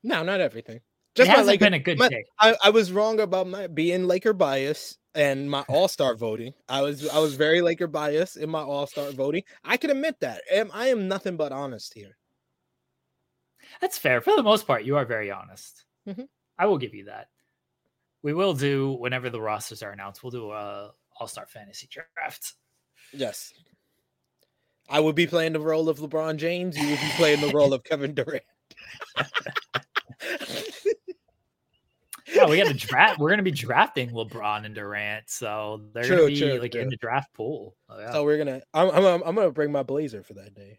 No, 0.03 0.23
not 0.23 0.41
everything. 0.41 0.81
Just 1.15 1.29
it 1.29 1.31
hasn't 1.31 1.49
Laker, 1.49 1.67
been 1.67 1.75
a 1.75 1.79
good 1.79 1.99
my, 1.99 2.09
take. 2.09 2.25
I, 2.39 2.55
I 2.65 2.71
was 2.71 2.91
wrong 2.91 3.21
about 3.21 3.47
my 3.47 3.67
being 3.67 4.07
Laker 4.07 4.33
bias 4.33 4.97
and 5.15 5.51
my 5.51 5.61
All 5.69 5.89
Star 5.89 6.15
voting. 6.15 6.55
I 6.69 6.81
was 6.81 7.09
I 7.09 7.19
was 7.19 7.35
very 7.35 7.61
Laker 7.61 7.87
bias 7.87 8.37
in 8.37 8.49
my 8.49 8.63
All 8.63 8.87
Star 8.87 9.11
voting. 9.11 9.43
I 9.63 9.77
can 9.77 9.91
admit 9.91 10.21
that. 10.21 10.43
I 10.73 10.89
am 10.89 11.09
nothing 11.09 11.37
but 11.37 11.53
honest 11.53 11.93
here. 11.95 12.17
That's 13.81 13.99
fair. 13.99 14.21
For 14.21 14.37
the 14.37 14.43
most 14.43 14.67
part, 14.67 14.85
you 14.85 14.97
are 14.97 15.05
very 15.05 15.31
honest. 15.31 15.85
Mm-hmm. 16.09 16.25
I 16.59 16.67
will 16.67 16.79
give 16.79 16.95
you 16.95 17.05
that. 17.05 17.29
We 18.23 18.33
will 18.33 18.55
do 18.55 18.93
whenever 18.93 19.31
the 19.31 19.41
rosters 19.41 19.83
are 19.83 19.91
announced. 19.91 20.23
We'll 20.23 20.31
do 20.31 20.51
a 20.51 20.93
All 21.21 21.27
Star 21.27 21.47
fantasy 21.47 21.89
draft. 21.91 22.55
Yes. 23.13 23.53
I 24.89 24.99
would 24.99 25.15
be 25.15 25.27
playing 25.27 25.53
the 25.53 25.61
role 25.61 25.89
of 25.89 25.99
LeBron 25.99 26.37
James. 26.37 26.77
You 26.77 26.89
would 26.89 27.01
be 27.01 27.11
playing 27.17 27.41
the 27.41 27.53
role 27.53 27.73
of 27.73 27.85
Kevin 27.85 28.15
Durant. 28.15 28.43
yeah, 32.35 32.47
we 32.47 32.57
got 32.59 32.69
to 32.69 32.75
draft. 32.75 33.19
We're 33.19 33.31
gonna 33.31 33.43
be 33.43 33.51
drafting 33.51 34.11
LeBron 34.11 34.65
and 34.65 34.75
Durant, 34.75 35.29
so 35.29 35.83
they're 35.93 36.05
true, 36.05 36.17
gonna 36.17 36.29
be 36.29 36.39
true, 36.39 36.59
like 36.61 36.73
true. 36.73 36.81
in 36.81 36.89
the 36.89 36.97
draft 36.97 37.33
pool. 37.35 37.77
Oh, 37.89 37.99
yeah. 37.99 38.13
So 38.13 38.25
we're 38.25 38.39
gonna. 38.39 38.63
I'm, 38.75 38.91
I'm. 38.91 39.23
I'm 39.23 39.35
gonna 39.35 39.51
bring 39.51 39.73
my 39.73 39.83
blazer 39.83 40.23
for 40.23 40.35
that 40.35 40.55
day. 40.55 40.79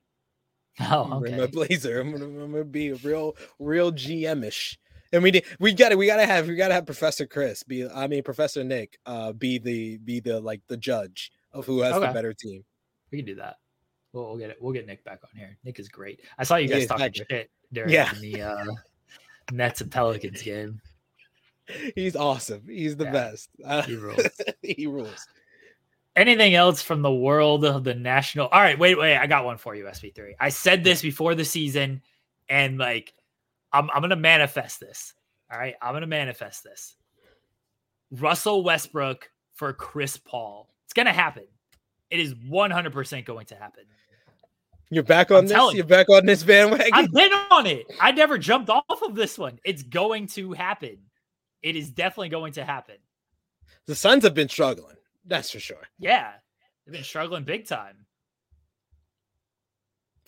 Oh, 0.80 1.18
okay. 1.18 1.20
Bring 1.20 1.38
my 1.38 1.48
blazer. 1.48 2.00
I'm 2.00 2.12
gonna. 2.12 2.26
I'm 2.26 2.52
gonna 2.52 2.64
be 2.64 2.90
a 2.90 2.96
real, 2.96 3.36
real 3.60 3.92
GM-ish. 3.92 4.80
And 5.12 5.22
we 5.22 5.32
did. 5.32 5.46
We 5.60 5.74
got 5.74 5.90
to. 5.90 5.96
We 5.96 6.08
got 6.08 6.18
to 6.18 6.26
have. 6.26 6.48
We 6.48 6.56
got 6.56 6.70
to 6.70 6.74
have 6.74 6.86
Professor 6.86 7.28
Chris 7.28 7.64
be. 7.64 7.88
I 7.88 8.08
mean, 8.08 8.24
Professor 8.24 8.64
Nick. 8.64 8.98
Uh, 9.06 9.34
be 9.34 9.60
the. 9.60 9.98
Be 9.98 10.20
the 10.20 10.40
like 10.40 10.62
the 10.68 10.78
judge 10.78 11.32
of 11.52 11.66
who 11.66 11.82
has 11.82 11.94
okay. 11.94 12.08
the 12.08 12.14
better 12.14 12.34
team. 12.34 12.66
We 13.12 13.20
can 13.20 13.26
do 13.26 13.36
that. 13.36 13.58
We'll, 14.12 14.26
we'll, 14.26 14.38
get 14.38 14.50
it. 14.50 14.58
We'll 14.60 14.74
get 14.74 14.88
Nick 14.88 15.04
back 15.04 15.20
on 15.24 15.38
here. 15.38 15.58
Nick 15.64 15.80
is 15.80 15.90
great. 15.90 16.22
I 16.38 16.44
saw 16.44 16.56
you 16.56 16.68
guys 16.68 16.88
talking 16.88 17.14
shit 17.14 17.52
during 17.72 17.92
yeah. 17.92 18.12
the 18.20 18.42
uh, 18.42 18.66
Nets 19.52 19.82
and 19.82 19.92
Pelicans 19.92 20.42
game. 20.42 20.82
He's 21.96 22.16
awesome. 22.16 22.64
He's 22.68 22.98
the 22.98 23.06
yeah, 23.06 23.12
best. 23.12 23.50
Uh, 23.66 23.82
he 23.84 23.96
rules. 23.96 24.28
he 24.62 24.88
rules. 24.88 25.28
Anything 26.16 26.54
else 26.54 26.82
from 26.82 27.02
the 27.02 27.12
world 27.12 27.66
of 27.66 27.84
the 27.84 27.96
national? 27.96 28.48
All 28.48 28.62
right, 28.62 28.78
wait, 28.78 28.98
wait. 28.98 29.18
I 29.18 29.26
got 29.26 29.46
one 29.46 29.58
for 29.58 29.74
you, 29.74 29.86
SP3. 29.86 30.34
I 30.40 30.50
said 30.50 30.84
this 30.84 31.02
before 31.02 31.34
the 31.34 31.46
season, 31.46 32.02
and 32.50 32.78
like, 32.78 33.14
I'm, 33.72 33.90
I'm 33.92 34.02
gonna 34.02 34.16
manifest 34.16 34.80
this. 34.80 35.14
All 35.52 35.58
right, 35.58 35.76
I'm 35.82 35.94
gonna 35.94 36.06
manifest 36.06 36.64
this. 36.64 36.96
Russell 38.12 38.64
Westbrook 38.64 39.32
for 39.54 39.74
Chris 39.74 40.18
Paul. 40.18 40.70
It's 40.86 40.94
gonna 40.94 41.14
happen. 41.14 41.46
It 42.12 42.20
is 42.20 42.36
100% 42.36 43.26
going 43.26 43.48
to 43.48 43.56
happen. 43.56 43.86
You're 44.92 45.02
back 45.02 45.32
on 45.32 45.40
I'm 45.40 45.48
this. 45.48 45.74
You're 45.74 45.86
back 45.86 46.08
on 46.10 46.28
this 46.28 46.44
bandwagon. 46.44 46.94
I've 46.94 47.12
been 47.12 47.32
on 47.50 47.66
it. 47.66 47.92
I 48.00 48.12
never 48.12 48.38
jumped 48.38 48.70
off 48.70 49.02
of 49.02 49.16
this 49.16 49.40
one. 49.40 49.60
It's 49.66 49.82
going 49.82 50.28
to 50.28 50.54
happen. 50.54 51.00
It 51.64 51.78
is 51.78 51.90
definitely 51.90 52.30
going 52.30 52.54
to 52.54 52.66
happen. 52.66 52.98
The 53.88 53.96
Suns 53.96 54.24
have 54.24 54.34
been 54.34 54.50
struggling. 54.50 54.98
That's 55.26 55.50
for 55.50 55.60
sure. 55.60 55.88
Yeah, 55.98 56.32
they've 56.86 56.94
been 56.94 57.04
struggling 57.04 57.46
big 57.46 57.66
time. 57.66 58.06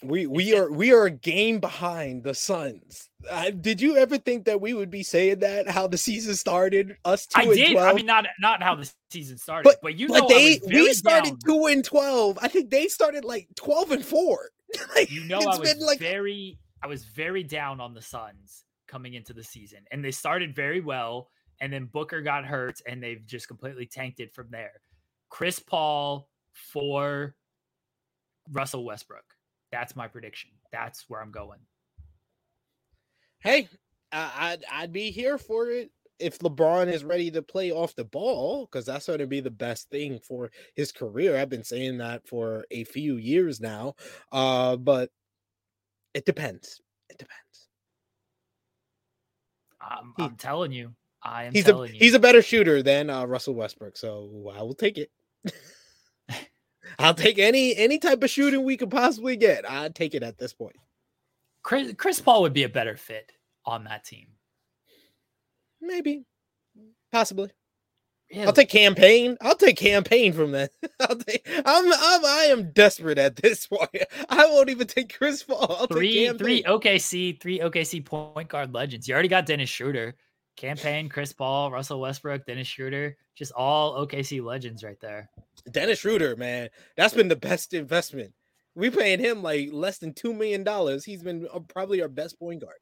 We 0.03 0.27
we 0.27 0.55
are 0.55 0.71
we 0.71 0.93
are 0.93 1.05
a 1.05 1.11
game 1.11 1.59
behind 1.59 2.23
the 2.23 2.33
Suns. 2.33 3.09
Uh, 3.29 3.49
did 3.49 3.81
you 3.81 3.97
ever 3.97 4.17
think 4.17 4.45
that 4.45 4.61
we 4.61 4.73
would 4.73 4.91
be 4.91 5.03
saying 5.03 5.39
that? 5.39 5.69
How 5.69 5.87
the 5.87 5.97
season 5.97 6.35
started? 6.35 6.97
Us 7.05 7.25
two 7.25 7.41
I 7.41 7.45
did. 7.45 7.71
12? 7.71 7.87
I 7.87 7.93
mean, 7.93 8.05
not 8.05 8.25
not 8.39 8.61
how 8.61 8.75
the 8.75 8.91
season 9.09 9.37
started, 9.37 9.63
but, 9.63 9.79
but 9.81 9.95
you 9.97 10.07
know, 10.07 10.27
they 10.27 10.59
we 10.67 10.93
started 10.93 11.39
down. 11.39 11.39
two 11.45 11.65
and 11.67 11.83
twelve. 11.83 12.37
I 12.41 12.49
think 12.49 12.69
they 12.69 12.87
started 12.87 13.25
like 13.25 13.47
twelve 13.55 13.91
and 13.91 14.05
four. 14.05 14.49
like, 14.95 15.09
you 15.11 15.23
know, 15.25 15.39
I 15.39 15.57
was 15.57 15.77
like... 15.79 15.99
very 15.99 16.59
I 16.83 16.87
was 16.87 17.05
very 17.05 17.43
down 17.43 17.79
on 17.79 17.93
the 17.93 18.01
Suns 18.01 18.65
coming 18.95 19.15
into 19.15 19.33
the 19.33 19.43
season, 19.43 19.79
and 19.91 20.03
they 20.03 20.11
started 20.11 20.55
very 20.55 20.79
well, 20.79 21.27
and 21.59 21.73
then 21.73 21.83
Booker 21.85 22.21
got 22.21 22.45
hurt, 22.45 22.79
and 22.87 23.03
they've 23.03 23.25
just 23.25 23.49
completely 23.49 23.85
tanked 23.85 24.21
it 24.21 24.33
from 24.33 24.47
there. 24.49 24.71
Chris 25.27 25.59
Paul 25.59 26.29
for 26.53 27.35
Russell 28.53 28.85
Westbrook. 28.85 29.25
That's 29.73 29.97
my 29.97 30.07
prediction. 30.07 30.51
That's 30.71 31.09
where 31.09 31.21
I'm 31.21 31.31
going. 31.31 31.59
Hey, 33.39 33.67
I'd 34.13 34.63
I'd 34.71 34.93
be 34.93 35.11
here 35.11 35.37
for 35.37 35.69
it 35.69 35.91
if 36.19 36.39
LeBron 36.39 36.87
is 36.87 37.03
ready 37.03 37.29
to 37.31 37.41
play 37.41 37.73
off 37.73 37.95
the 37.95 38.05
ball 38.05 38.65
because 38.65 38.85
that's 38.85 39.07
going 39.07 39.19
to 39.19 39.27
be 39.27 39.41
the 39.41 39.51
best 39.51 39.89
thing 39.89 40.19
for 40.19 40.51
his 40.73 40.93
career. 40.93 41.35
I've 41.35 41.49
been 41.49 41.65
saying 41.65 41.97
that 41.97 42.25
for 42.25 42.63
a 42.71 42.85
few 42.85 43.17
years 43.17 43.59
now, 43.59 43.95
uh, 44.31 44.77
but 44.77 45.09
it 46.13 46.25
depends. 46.25 46.79
It 47.09 47.17
depends. 47.17 47.44
I'm, 49.89 50.13
I'm 50.17 50.35
telling 50.35 50.71
you, 50.71 50.93
I 51.21 51.45
am. 51.45 51.53
He's 51.53 51.67
a 51.67 51.71
you. 51.71 51.87
he's 51.93 52.13
a 52.13 52.19
better 52.19 52.41
shooter 52.41 52.81
than 52.81 53.09
uh, 53.09 53.25
Russell 53.25 53.55
Westbrook, 53.55 53.97
so 53.97 54.51
I 54.55 54.61
will 54.63 54.73
take 54.73 54.97
it. 54.97 55.11
I'll 56.99 57.13
take 57.13 57.39
any 57.39 57.75
any 57.75 57.97
type 57.97 58.23
of 58.23 58.29
shooting 58.29 58.63
we 58.63 58.77
could 58.77 58.91
possibly 58.91 59.35
get. 59.35 59.69
I'd 59.69 59.95
take 59.95 60.15
it 60.15 60.23
at 60.23 60.37
this 60.37 60.53
point. 60.53 60.75
Chris 61.63 61.93
Chris 61.97 62.19
Paul 62.19 62.43
would 62.43 62.53
be 62.53 62.63
a 62.63 62.69
better 62.69 62.95
fit 62.95 63.31
on 63.65 63.83
that 63.85 64.05
team. 64.05 64.27
Maybe, 65.81 66.23
possibly. 67.11 67.49
Yeah. 68.35 68.47
I'll 68.47 68.53
take 68.53 68.67
Cam 68.67 68.95
Payne. 68.95 69.37
I'll 69.39 69.55
take 69.55 69.77
Cam 69.77 70.03
Payne 70.03 70.33
from 70.33 70.51
that. 70.51 70.71
I'll 70.99 71.15
take, 71.15 71.47
I'm, 71.47 71.85
I'm 71.93 72.25
I 72.25 72.47
am 72.49 72.71
desperate 72.73 73.17
at 73.17 73.37
this 73.37 73.65
point. 73.71 74.03
I 74.27 74.45
won't 74.47 74.69
even 74.69 74.87
take 74.87 75.17
Chris 75.17 75.41
Paul. 75.41 75.73
I'll 75.79 75.87
three 75.87 76.29
three 76.33 76.61
OKC 76.63 77.39
three 77.39 77.59
OKC 77.59 78.03
point 78.03 78.49
guard 78.49 78.73
legends. 78.73 79.07
You 79.07 79.13
already 79.13 79.29
got 79.29 79.45
Dennis 79.45 79.69
Schroeder, 79.69 80.15
Cam 80.57 80.75
Payne 80.75 81.07
Chris 81.07 81.31
Paul, 81.31 81.71
Russell 81.71 82.01
Westbrook, 82.01 82.45
Dennis 82.45 82.67
Schroeder, 82.67 83.15
just 83.35 83.53
all 83.53 84.05
OKC 84.05 84.43
legends 84.43 84.83
right 84.83 84.99
there. 84.99 85.29
Dennis 85.71 85.99
Schroeder, 85.99 86.35
man, 86.35 86.67
that's 86.97 87.13
been 87.13 87.29
the 87.29 87.37
best 87.37 87.73
investment. 87.73 88.33
We 88.75 88.89
paying 88.89 89.19
him 89.19 89.43
like 89.43 89.69
less 89.71 89.99
than 89.99 90.13
two 90.13 90.33
million 90.33 90.65
dollars. 90.65 91.05
He's 91.05 91.23
been 91.23 91.47
uh, 91.53 91.59
probably 91.59 92.01
our 92.01 92.09
best 92.09 92.37
point 92.37 92.59
guard. 92.59 92.75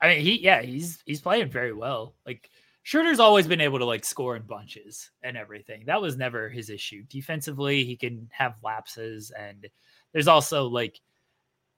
I 0.00 0.10
mean, 0.10 0.20
he 0.20 0.40
yeah, 0.40 0.62
he's 0.62 1.02
he's 1.04 1.20
playing 1.20 1.50
very 1.50 1.72
well. 1.72 2.14
Like 2.24 2.48
Schroeder's 2.88 3.20
always 3.20 3.46
been 3.46 3.60
able 3.60 3.78
to 3.78 3.84
like 3.84 4.02
score 4.02 4.34
in 4.34 4.44
bunches 4.44 5.10
and 5.22 5.36
everything. 5.36 5.82
That 5.84 6.00
was 6.00 6.16
never 6.16 6.48
his 6.48 6.70
issue. 6.70 7.02
Defensively, 7.10 7.84
he 7.84 7.96
can 7.96 8.30
have 8.32 8.54
lapses, 8.64 9.30
and 9.30 9.68
there's 10.14 10.26
also 10.26 10.68
like, 10.68 10.98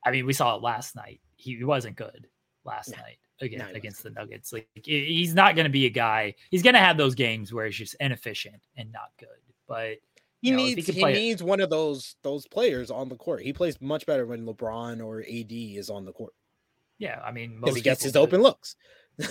I 0.07 0.13
mean, 0.13 0.25
we 0.25 0.33
saw 0.33 0.55
it 0.55 0.63
last 0.63 0.95
night. 0.95 1.21
He 1.35 1.65
wasn't 1.65 1.97
good 1.97 2.29
last 2.65 2.97
night 2.97 3.19
against, 3.41 3.75
against 3.75 4.03
the 4.05 4.11
Nuggets. 4.11 4.53
Like 4.53 4.69
he's 4.85 5.35
not 5.35 5.57
going 5.57 5.65
to 5.65 5.69
be 5.69 5.87
a 5.87 5.91
guy. 5.91 6.37
He's 6.53 6.63
going 6.63 6.75
to 6.75 6.81
have 6.81 6.97
those 6.97 7.17
games 7.17 7.53
where 7.53 7.67
he's 7.67 7.75
just 7.75 7.97
inefficient 7.99 8.63
and 8.77 8.93
not 8.93 9.11
good. 9.19 9.29
But 9.67 9.97
he 10.43 10.53
know, 10.53 10.59
needs 10.59 10.87
he, 10.87 10.93
he 10.93 11.05
needs 11.07 11.43
one 11.43 11.59
of 11.59 11.71
those 11.71 12.15
those 12.23 12.47
players 12.47 12.89
on 12.89 13.09
the 13.09 13.17
court. 13.17 13.43
He 13.43 13.53
plays 13.53 13.81
much 13.81 14.07
better 14.07 14.27
when 14.27 14.47
LeBron 14.47 15.05
or 15.05 15.23
AD 15.23 15.51
is 15.51 15.91
on 15.91 16.05
the 16.05 16.13
court. 16.13 16.35
Yeah, 16.99 17.21
I 17.21 17.33
mean, 17.33 17.59
because 17.59 17.75
he 17.75 17.83
gets 17.83 18.05
his 18.05 18.13
do. 18.13 18.21
open 18.21 18.43
looks. 18.43 18.77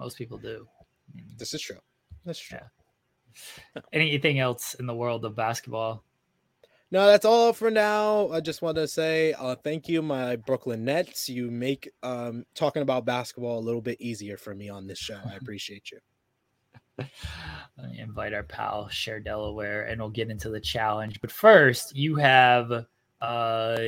most 0.00 0.16
people 0.16 0.38
do. 0.38 0.66
I 1.12 1.16
mean, 1.16 1.26
this 1.36 1.52
is 1.52 1.60
true. 1.60 1.76
That's 2.24 2.38
true. 2.38 2.58
Yeah. 3.74 3.82
Anything 3.92 4.38
else 4.38 4.74
in 4.74 4.86
the 4.86 4.94
world 4.94 5.24
of 5.24 5.36
basketball? 5.36 6.02
No, 6.90 7.06
that's 7.06 7.24
all 7.24 7.52
for 7.52 7.70
now. 7.70 8.30
I 8.30 8.40
just 8.40 8.62
want 8.62 8.76
to 8.76 8.88
say 8.88 9.34
uh, 9.34 9.54
thank 9.54 9.88
you, 9.88 10.02
my 10.02 10.36
Brooklyn 10.36 10.84
Nets. 10.84 11.28
You 11.28 11.50
make 11.50 11.88
um, 12.02 12.44
talking 12.54 12.82
about 12.82 13.04
basketball 13.04 13.58
a 13.58 13.60
little 13.60 13.82
bit 13.82 14.00
easier 14.00 14.36
for 14.36 14.54
me 14.54 14.68
on 14.70 14.86
this 14.86 14.98
show. 14.98 15.20
I 15.24 15.34
appreciate 15.40 15.92
you. 15.92 15.98
Let 16.98 17.90
me 17.90 18.00
invite 18.00 18.34
our 18.34 18.42
pal 18.42 18.88
Cher 18.88 19.20
Delaware, 19.20 19.84
and 19.84 20.00
we'll 20.00 20.10
get 20.10 20.30
into 20.30 20.50
the 20.50 20.60
challenge. 20.60 21.20
But 21.20 21.30
first, 21.30 21.94
you 21.94 22.16
have 22.16 22.86
uh, 23.20 23.78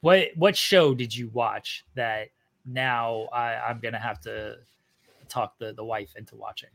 what 0.00 0.28
what 0.36 0.56
show 0.56 0.94
did 0.94 1.14
you 1.14 1.28
watch 1.28 1.84
that 1.94 2.28
now 2.64 3.28
I, 3.32 3.56
I'm 3.56 3.80
gonna 3.80 3.98
have 3.98 4.20
to 4.22 4.56
talk 5.28 5.58
the 5.58 5.72
the 5.72 5.84
wife 5.84 6.14
into 6.16 6.36
watching? 6.36 6.70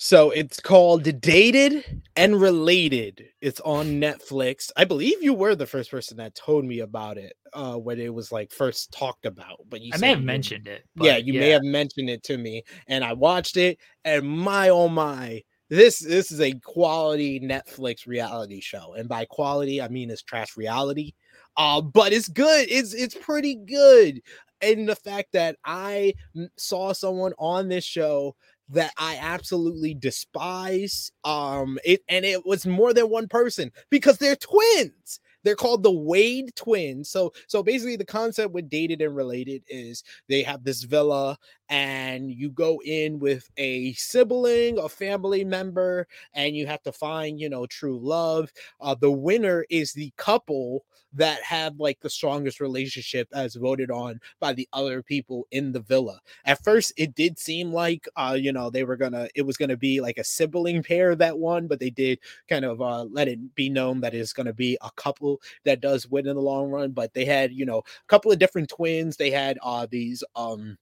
So 0.00 0.30
it's 0.30 0.60
called 0.60 1.02
Dated 1.20 2.02
and 2.14 2.40
Related. 2.40 3.30
It's 3.40 3.58
on 3.60 4.00
Netflix. 4.00 4.70
I 4.76 4.84
believe 4.84 5.24
you 5.24 5.34
were 5.34 5.56
the 5.56 5.66
first 5.66 5.90
person 5.90 6.18
that 6.18 6.36
told 6.36 6.64
me 6.64 6.78
about 6.80 7.18
it 7.18 7.32
uh, 7.52 7.74
when 7.74 7.98
it 7.98 8.14
was 8.14 8.30
like 8.30 8.52
first 8.52 8.92
talked 8.92 9.26
about. 9.26 9.58
But 9.68 9.80
you 9.80 9.90
I 9.92 9.98
may 9.98 10.10
have 10.10 10.22
mentioned 10.22 10.68
it. 10.68 10.84
yeah, 10.94 11.16
you 11.16 11.32
yeah. 11.32 11.40
may 11.40 11.48
have 11.50 11.64
mentioned 11.64 12.10
it 12.10 12.22
to 12.24 12.38
me, 12.38 12.62
and 12.86 13.02
I 13.02 13.12
watched 13.12 13.56
it. 13.56 13.78
And 14.04 14.24
my 14.24 14.68
oh 14.68 14.88
my, 14.88 15.42
this 15.68 15.98
this 15.98 16.30
is 16.30 16.40
a 16.40 16.52
quality 16.60 17.40
Netflix 17.40 18.06
reality 18.06 18.60
show, 18.60 18.94
and 18.94 19.08
by 19.08 19.24
quality 19.24 19.82
I 19.82 19.88
mean 19.88 20.10
it's 20.10 20.22
trash 20.22 20.56
reality. 20.56 21.12
Uh, 21.56 21.80
but 21.80 22.12
it's 22.12 22.28
good. 22.28 22.68
It's 22.70 22.94
it's 22.94 23.16
pretty 23.16 23.56
good. 23.56 24.22
And 24.60 24.88
the 24.88 24.96
fact 24.96 25.32
that 25.32 25.56
I 25.64 26.14
saw 26.56 26.92
someone 26.92 27.32
on 27.38 27.68
this 27.68 27.84
show 27.84 28.34
that 28.70 28.92
I 28.98 29.16
absolutely 29.20 29.94
despise. 29.94 31.10
Um, 31.24 31.78
it 31.84 32.02
and 32.08 32.24
it 32.24 32.44
was 32.44 32.66
more 32.66 32.92
than 32.92 33.08
one 33.08 33.28
person 33.28 33.70
because 33.90 34.18
they're 34.18 34.36
twins. 34.36 35.20
They're 35.44 35.56
called 35.56 35.82
the 35.82 35.92
Wade 35.92 36.54
twins. 36.54 37.08
So 37.08 37.32
so 37.46 37.62
basically 37.62 37.96
the 37.96 38.04
concept 38.04 38.52
with 38.52 38.68
dated 38.68 39.00
and 39.00 39.16
related 39.16 39.62
is 39.68 40.02
they 40.28 40.42
have 40.42 40.64
this 40.64 40.82
villa 40.82 41.38
and 41.68 42.30
you 42.30 42.50
go 42.50 42.80
in 42.84 43.18
with 43.18 43.50
a 43.56 43.92
sibling, 43.94 44.78
a 44.78 44.88
family 44.88 45.44
member, 45.44 46.06
and 46.34 46.56
you 46.56 46.66
have 46.66 46.82
to 46.82 46.92
find, 46.92 47.40
you 47.40 47.48
know, 47.48 47.66
true 47.66 47.98
love. 47.98 48.52
Uh, 48.80 48.94
the 48.94 49.10
winner 49.10 49.64
is 49.70 49.92
the 49.92 50.12
couple 50.16 50.84
that 51.14 51.42
have 51.42 51.80
like 51.80 51.98
the 52.00 52.10
strongest 52.10 52.60
relationship 52.60 53.28
as 53.32 53.54
voted 53.54 53.90
on 53.90 54.20
by 54.40 54.52
the 54.52 54.68
other 54.72 55.02
people 55.02 55.46
in 55.50 55.72
the 55.72 55.80
villa. 55.80 56.20
At 56.44 56.62
first, 56.62 56.92
it 56.96 57.14
did 57.14 57.38
seem 57.38 57.72
like 57.72 58.06
uh, 58.16 58.36
you 58.38 58.52
know, 58.52 58.70
they 58.70 58.84
were 58.84 58.96
gonna 58.96 59.28
it 59.34 59.42
was 59.42 59.56
gonna 59.56 59.76
be 59.76 60.00
like 60.00 60.18
a 60.18 60.24
sibling 60.24 60.82
pair 60.82 61.14
that 61.16 61.38
won, 61.38 61.66
but 61.66 61.80
they 61.80 61.90
did 61.90 62.18
kind 62.48 62.64
of 62.64 62.80
uh 62.82 63.04
let 63.04 63.28
it 63.28 63.54
be 63.54 63.70
known 63.70 64.00
that 64.00 64.14
it's 64.14 64.32
gonna 64.32 64.52
be 64.52 64.76
a 64.82 64.90
couple 64.96 65.40
that 65.64 65.80
does 65.80 66.06
win 66.08 66.26
in 66.26 66.36
the 66.36 66.42
long 66.42 66.68
run. 66.70 66.92
But 66.92 67.14
they 67.14 67.24
had, 67.24 67.52
you 67.52 67.64
know, 67.66 67.78
a 67.78 68.06
couple 68.08 68.30
of 68.32 68.38
different 68.38 68.68
twins. 68.68 69.16
They 69.16 69.30
had 69.30 69.58
uh 69.62 69.86
these 69.90 70.22
um 70.36 70.76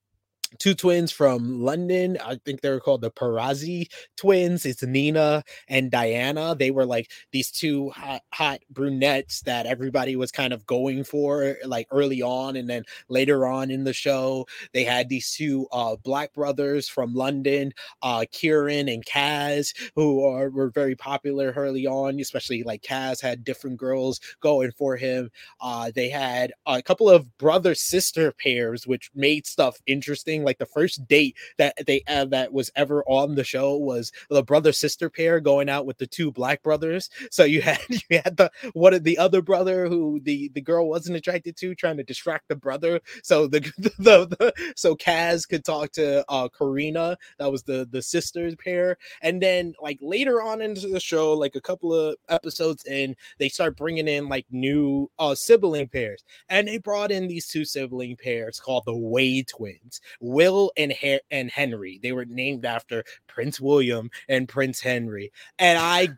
two 0.58 0.74
twins 0.74 1.12
from 1.12 1.62
London. 1.62 2.18
I 2.24 2.36
think 2.44 2.60
they 2.60 2.70
were 2.70 2.80
called 2.80 3.00
the 3.00 3.10
Perazzi 3.10 3.86
twins. 4.16 4.66
It's 4.66 4.82
Nina 4.82 5.44
and 5.68 5.90
Diana. 5.90 6.54
They 6.54 6.70
were 6.70 6.86
like 6.86 7.10
these 7.32 7.50
two 7.50 7.90
hot, 7.90 8.22
hot 8.32 8.60
brunettes 8.70 9.42
that 9.42 9.66
everybody 9.66 10.16
was 10.16 10.32
kind 10.32 10.52
of 10.52 10.66
going 10.66 11.04
for 11.04 11.56
like 11.64 11.88
early 11.90 12.22
on. 12.22 12.56
And 12.56 12.68
then 12.68 12.84
later 13.08 13.46
on 13.46 13.70
in 13.70 13.84
the 13.84 13.92
show, 13.92 14.46
they 14.72 14.84
had 14.84 15.08
these 15.08 15.32
two 15.32 15.66
uh, 15.72 15.96
black 15.96 16.32
brothers 16.32 16.88
from 16.88 17.14
London, 17.14 17.72
uh, 18.02 18.24
Kieran 18.32 18.88
and 18.88 19.04
Kaz, 19.04 19.74
who 19.94 20.24
are 20.24 20.50
were 20.50 20.70
very 20.70 20.94
popular 20.94 21.52
early 21.56 21.86
on, 21.86 22.20
especially 22.20 22.62
like 22.62 22.82
Kaz 22.82 23.20
had 23.20 23.44
different 23.44 23.76
girls 23.76 24.20
going 24.40 24.72
for 24.72 24.96
him. 24.96 25.30
Uh, 25.60 25.90
they 25.94 26.08
had 26.08 26.52
a 26.66 26.82
couple 26.82 27.08
of 27.08 27.36
brother 27.38 27.74
sister 27.74 28.32
pairs, 28.32 28.86
which 28.86 29.10
made 29.14 29.46
stuff 29.46 29.78
interesting 29.86 30.44
like 30.46 30.58
the 30.58 30.66
first 30.66 31.06
date 31.06 31.36
that 31.58 31.74
they 31.86 32.02
uh, 32.08 32.24
that 32.26 32.52
was 32.52 32.70
ever 32.76 33.02
on 33.06 33.34
the 33.34 33.44
show 33.44 33.76
was 33.76 34.12
the 34.30 34.42
brother 34.42 34.72
sister 34.72 35.10
pair 35.10 35.40
going 35.40 35.68
out 35.68 35.86
with 35.86 35.98
the 35.98 36.06
two 36.06 36.32
black 36.32 36.62
brothers. 36.62 37.10
So 37.30 37.44
you 37.44 37.60
had 37.62 37.80
you 37.88 38.20
had 38.24 38.36
the 38.36 38.50
of 38.74 39.04
the 39.04 39.18
other 39.18 39.42
brother 39.42 39.88
who 39.88 40.20
the 40.20 40.50
the 40.54 40.60
girl 40.60 40.88
wasn't 40.88 41.16
attracted 41.16 41.56
to, 41.58 41.74
trying 41.74 41.96
to 41.98 42.04
distract 42.04 42.48
the 42.48 42.56
brother. 42.56 43.00
So 43.22 43.46
the 43.56 43.60
the, 43.98 44.26
the 44.26 44.72
so 44.76 44.94
Kaz 44.96 45.48
could 45.48 45.64
talk 45.64 45.92
to 45.92 46.24
uh 46.28 46.48
Karina, 46.48 47.18
that 47.38 47.50
was 47.50 47.62
the 47.62 47.86
the 47.90 48.02
sisters 48.02 48.54
pair, 48.56 48.96
and 49.22 49.42
then 49.42 49.74
like 49.82 49.98
later 50.00 50.42
on 50.42 50.62
into 50.62 50.88
the 50.88 51.00
show, 51.00 51.32
like 51.32 51.56
a 51.56 51.60
couple 51.60 51.92
of 51.92 52.16
episodes 52.28 52.84
in, 52.86 53.16
they 53.38 53.48
start 53.48 53.76
bringing 53.76 54.08
in 54.08 54.28
like 54.28 54.46
new 54.50 55.10
uh 55.18 55.34
sibling 55.34 55.88
pairs, 55.88 56.22
and 56.48 56.68
they 56.68 56.78
brought 56.78 57.10
in 57.10 57.26
these 57.26 57.46
two 57.46 57.64
sibling 57.64 58.16
pairs 58.16 58.60
called 58.60 58.84
the 58.86 58.96
Wade 58.96 59.48
twins 59.48 60.00
Will 60.26 60.72
and 60.76 60.92
Her- 60.92 61.20
and 61.30 61.50
Henry. 61.50 61.98
They 62.02 62.12
were 62.12 62.24
named 62.24 62.64
after 62.64 63.04
Prince 63.26 63.60
William 63.60 64.10
and 64.28 64.48
Prince 64.48 64.80
Henry. 64.80 65.32
And 65.58 65.78
I, 65.78 66.08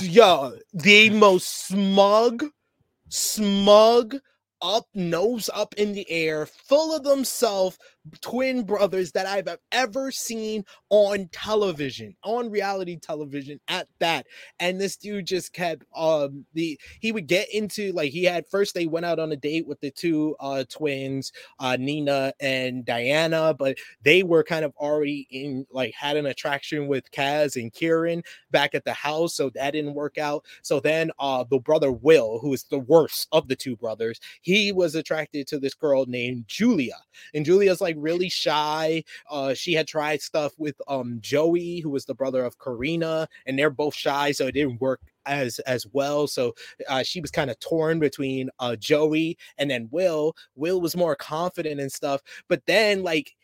yo, 0.00 0.58
the 0.72 1.10
most 1.10 1.66
smug, 1.66 2.44
smug 3.08 4.16
up, 4.60 4.86
nose 4.94 5.50
up 5.52 5.74
in 5.74 5.92
the 5.92 6.08
air, 6.10 6.46
full 6.46 6.94
of 6.94 7.02
themselves, 7.04 7.78
twin 8.20 8.64
brothers 8.64 9.12
that 9.12 9.26
I've 9.26 9.48
ever 9.70 10.10
seen 10.10 10.64
on 10.90 11.28
television, 11.32 12.16
on 12.24 12.50
reality 12.50 12.96
television 12.98 13.60
at 13.68 13.88
that. 14.00 14.26
And 14.58 14.80
this 14.80 14.96
dude 14.96 15.26
just 15.26 15.52
kept 15.52 15.84
um 15.94 16.44
the 16.54 16.78
he 17.00 17.12
would 17.12 17.26
get 17.26 17.52
into 17.52 17.92
like 17.92 18.10
he 18.12 18.24
had 18.24 18.46
first 18.48 18.74
they 18.74 18.86
went 18.86 19.06
out 19.06 19.18
on 19.18 19.32
a 19.32 19.36
date 19.36 19.66
with 19.66 19.80
the 19.80 19.90
two 19.90 20.36
uh 20.40 20.64
twins, 20.68 21.32
uh 21.58 21.76
Nina 21.78 22.32
and 22.40 22.84
Diana, 22.84 23.54
but 23.54 23.78
they 24.02 24.22
were 24.22 24.42
kind 24.42 24.64
of 24.64 24.72
already 24.76 25.26
in 25.30 25.66
like 25.70 25.94
had 25.94 26.16
an 26.16 26.26
attraction 26.26 26.88
with 26.88 27.10
Kaz 27.12 27.60
and 27.60 27.72
Kieran 27.72 28.22
back 28.50 28.74
at 28.74 28.84
the 28.84 28.92
house, 28.92 29.34
so 29.34 29.50
that 29.50 29.72
didn't 29.72 29.94
work 29.94 30.18
out. 30.18 30.44
So 30.62 30.80
then 30.80 31.10
uh 31.18 31.44
the 31.48 31.58
brother 31.58 31.92
Will, 31.92 32.38
who 32.40 32.52
is 32.52 32.64
the 32.64 32.80
worst 32.80 33.28
of 33.32 33.48
the 33.48 33.56
two 33.56 33.76
brothers, 33.76 34.18
he 34.40 34.72
was 34.72 34.94
attracted 34.94 35.46
to 35.48 35.58
this 35.58 35.74
girl 35.74 36.04
named 36.06 36.44
Julia. 36.48 36.96
And 37.34 37.44
Julia's 37.44 37.80
like 37.80 37.91
really 37.98 38.28
shy. 38.28 39.04
Uh, 39.30 39.54
she 39.54 39.72
had 39.72 39.86
tried 39.88 40.22
stuff 40.22 40.52
with 40.58 40.76
um 40.88 41.18
Joey, 41.20 41.80
who 41.80 41.90
was 41.90 42.04
the 42.04 42.14
brother 42.14 42.44
of 42.44 42.58
Karina, 42.58 43.28
and 43.46 43.58
they're 43.58 43.70
both 43.70 43.94
shy, 43.94 44.32
so 44.32 44.46
it 44.46 44.52
didn't 44.52 44.80
work 44.80 45.00
as 45.26 45.58
as 45.60 45.86
well. 45.92 46.26
So 46.26 46.54
uh, 46.88 47.02
she 47.02 47.20
was 47.20 47.30
kind 47.30 47.50
of 47.50 47.58
torn 47.60 47.98
between 47.98 48.50
uh, 48.58 48.76
Joey 48.76 49.38
and 49.58 49.70
then 49.70 49.88
Will. 49.90 50.34
Will 50.54 50.80
was 50.80 50.96
more 50.96 51.16
confident 51.16 51.80
and 51.80 51.92
stuff, 51.92 52.20
but 52.48 52.62
then 52.66 53.02
like 53.02 53.34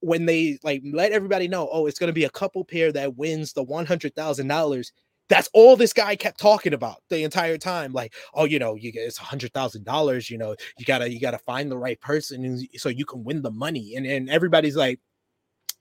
when 0.00 0.26
they 0.26 0.58
like 0.62 0.82
let 0.84 1.12
everybody 1.12 1.48
know, 1.48 1.68
oh, 1.72 1.86
it's 1.86 1.98
gonna 1.98 2.12
be 2.12 2.24
a 2.24 2.30
couple 2.30 2.64
pair 2.64 2.92
that 2.92 3.16
wins 3.16 3.52
the 3.52 3.62
one 3.62 3.86
hundred 3.86 4.14
thousand 4.14 4.48
dollars. 4.48 4.92
That's 5.28 5.48
all 5.54 5.76
this 5.76 5.92
guy 5.92 6.14
kept 6.14 6.38
talking 6.38 6.72
about 6.72 7.02
the 7.08 7.24
entire 7.24 7.58
time. 7.58 7.92
Like, 7.92 8.14
oh, 8.34 8.44
you 8.44 8.58
know, 8.58 8.74
you 8.76 8.92
get 8.92 9.00
it's 9.02 9.18
a 9.18 9.24
hundred 9.24 9.52
thousand 9.52 9.84
dollars. 9.84 10.30
You 10.30 10.38
know, 10.38 10.54
you 10.78 10.84
gotta 10.84 11.10
you 11.10 11.20
gotta 11.20 11.38
find 11.38 11.70
the 11.70 11.78
right 11.78 12.00
person 12.00 12.64
so 12.76 12.88
you 12.88 13.04
can 13.04 13.24
win 13.24 13.42
the 13.42 13.50
money. 13.50 13.94
And 13.96 14.06
and 14.06 14.30
everybody's 14.30 14.76
like, 14.76 15.00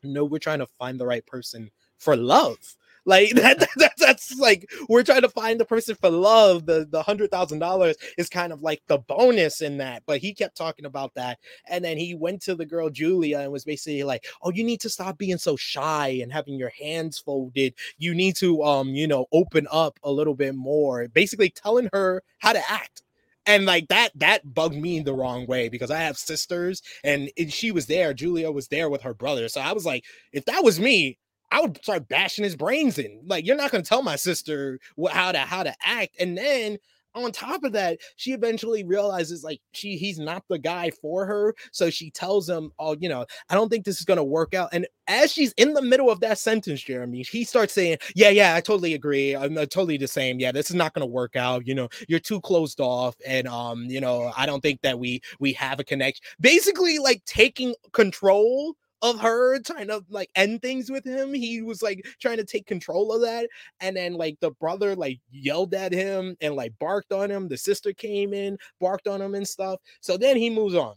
no, 0.03 0.25
we're 0.25 0.39
trying 0.39 0.59
to 0.59 0.67
find 0.79 0.99
the 0.99 1.05
right 1.05 1.25
person 1.25 1.69
for 1.99 2.15
love. 2.15 2.57
Like 3.05 3.31
that, 3.35 3.59
that, 3.77 3.93
that's 3.97 4.37
like 4.39 4.69
we're 4.89 5.03
trying 5.03 5.21
to 5.21 5.29
find 5.29 5.59
the 5.59 5.65
person 5.65 5.95
for 5.95 6.09
love. 6.09 6.65
The 6.65 6.87
the 6.89 7.03
hundred 7.03 7.31
thousand 7.31 7.59
dollars 7.59 7.95
is 8.17 8.29
kind 8.29 8.51
of 8.51 8.61
like 8.61 8.81
the 8.87 8.97
bonus 8.97 9.61
in 9.61 9.77
that. 9.77 10.03
But 10.05 10.19
he 10.19 10.33
kept 10.33 10.57
talking 10.57 10.85
about 10.85 11.13
that, 11.15 11.39
and 11.69 11.83
then 11.83 11.97
he 11.97 12.15
went 12.15 12.41
to 12.43 12.55
the 12.55 12.65
girl 12.65 12.89
Julia 12.89 13.39
and 13.39 13.51
was 13.51 13.65
basically 13.65 14.03
like, 14.03 14.25
"Oh, 14.41 14.51
you 14.51 14.63
need 14.63 14.81
to 14.81 14.89
stop 14.89 15.17
being 15.17 15.37
so 15.37 15.55
shy 15.55 16.19
and 16.21 16.31
having 16.31 16.55
your 16.55 16.71
hands 16.79 17.19
folded. 17.19 17.75
You 17.97 18.13
need 18.15 18.35
to 18.37 18.63
um, 18.63 18.89
you 18.89 19.07
know, 19.07 19.27
open 19.31 19.67
up 19.71 19.99
a 20.03 20.11
little 20.11 20.35
bit 20.35 20.55
more." 20.55 21.07
Basically 21.07 21.49
telling 21.49 21.89
her 21.93 22.23
how 22.39 22.53
to 22.53 22.71
act 22.71 23.03
and 23.45 23.65
like 23.65 23.87
that 23.89 24.09
that 24.15 24.53
bugged 24.53 24.75
me 24.75 24.99
the 24.99 25.13
wrong 25.13 25.45
way 25.47 25.69
because 25.69 25.91
i 25.91 25.99
have 25.99 26.17
sisters 26.17 26.81
and 27.03 27.29
she 27.49 27.71
was 27.71 27.85
there 27.85 28.13
julia 28.13 28.51
was 28.51 28.67
there 28.67 28.89
with 28.89 29.01
her 29.01 29.13
brother 29.13 29.47
so 29.47 29.61
i 29.61 29.71
was 29.71 29.85
like 29.85 30.03
if 30.31 30.45
that 30.45 30.63
was 30.63 30.79
me 30.79 31.17
I 31.55 31.61
would 31.61 31.77
start 31.77 32.09
bashing 32.09 32.43
his 32.43 32.57
brains 32.57 32.99
in. 32.99 33.21
Like, 33.25 33.45
you're 33.45 33.55
not 33.55 33.71
to 33.83 33.87
tell 33.89 34.03
my 34.03 34.17
sister 34.17 34.77
what, 34.95 35.13
how 35.13 35.31
to 35.31 35.39
how 35.39 35.63
to 35.63 35.73
act. 35.81 36.17
And 36.19 36.37
then 36.37 36.77
on 37.13 37.31
top 37.31 37.63
of 37.63 37.71
that, 37.71 37.99
she 38.17 38.33
eventually 38.33 38.83
realizes 38.83 39.41
like 39.41 39.61
she 39.71 39.95
he's 39.95 40.19
not 40.19 40.43
the 40.49 40.59
guy 40.59 40.91
for 41.01 41.25
her. 41.25 41.55
So 41.71 41.89
she 41.89 42.11
tells 42.11 42.49
him, 42.49 42.73
"Oh, 42.77 42.97
you 42.99 43.07
know, 43.07 43.25
I 43.49 43.55
don't 43.55 43.69
think 43.69 43.85
this 43.85 44.01
is 44.01 44.05
to 44.17 44.23
work 44.25 44.53
out." 44.53 44.67
And 44.73 44.85
as 45.07 45.31
she's 45.31 45.53
in 45.53 45.73
the 45.73 45.81
middle 45.81 46.09
of 46.11 46.19
that 46.19 46.39
sentence, 46.39 46.81
Jeremy, 46.81 47.23
he 47.23 47.45
starts 47.45 47.71
saying, 47.73 47.99
"Yeah, 48.15 48.31
yeah, 48.31 48.53
I 48.55 48.59
totally 48.59 48.93
agree. 48.93 49.33
I'm 49.33 49.57
uh, 49.57 49.61
totally 49.61 49.95
the 49.97 50.09
same. 50.09 50.41
Yeah, 50.41 50.51
this 50.51 50.69
is 50.69 50.75
not 50.75 50.93
to 51.07 51.13
work 51.13 51.37
out. 51.37 51.65
You 51.65 51.75
know, 51.75 51.87
you're 52.09 52.19
too 52.19 52.41
closed 52.41 52.81
off, 52.81 53.15
and 53.25 53.47
um, 53.47 53.85
you 53.85 54.01
know, 54.01 54.33
I 54.35 54.45
don't 54.45 54.59
think 54.59 54.81
that 54.81 54.99
we 54.99 55.21
we 55.39 55.53
have 55.53 55.79
a 55.79 55.85
connection." 55.85 56.21
Basically, 56.41 56.99
like 56.99 57.23
taking 57.23 57.75
control 57.93 58.75
of 59.01 59.19
her 59.19 59.59
trying 59.59 59.87
to 59.87 60.03
like 60.09 60.29
end 60.35 60.61
things 60.61 60.89
with 60.89 61.05
him. 61.05 61.33
He 61.33 61.61
was 61.61 61.81
like 61.81 62.05
trying 62.21 62.37
to 62.37 62.45
take 62.45 62.65
control 62.67 63.13
of 63.13 63.21
that. 63.21 63.49
And 63.79 63.95
then 63.95 64.13
like 64.13 64.37
the 64.41 64.51
brother 64.51 64.95
like 64.95 65.19
yelled 65.31 65.73
at 65.73 65.93
him 65.93 66.35
and 66.41 66.55
like 66.55 66.73
barked 66.79 67.11
on 67.11 67.29
him. 67.31 67.47
The 67.47 67.57
sister 67.57 67.93
came 67.93 68.33
in, 68.33 68.57
barked 68.79 69.07
on 69.07 69.21
him 69.21 69.35
and 69.35 69.47
stuff. 69.47 69.79
So 70.01 70.17
then 70.17 70.37
he 70.37 70.49
moves 70.49 70.75
on. 70.75 70.95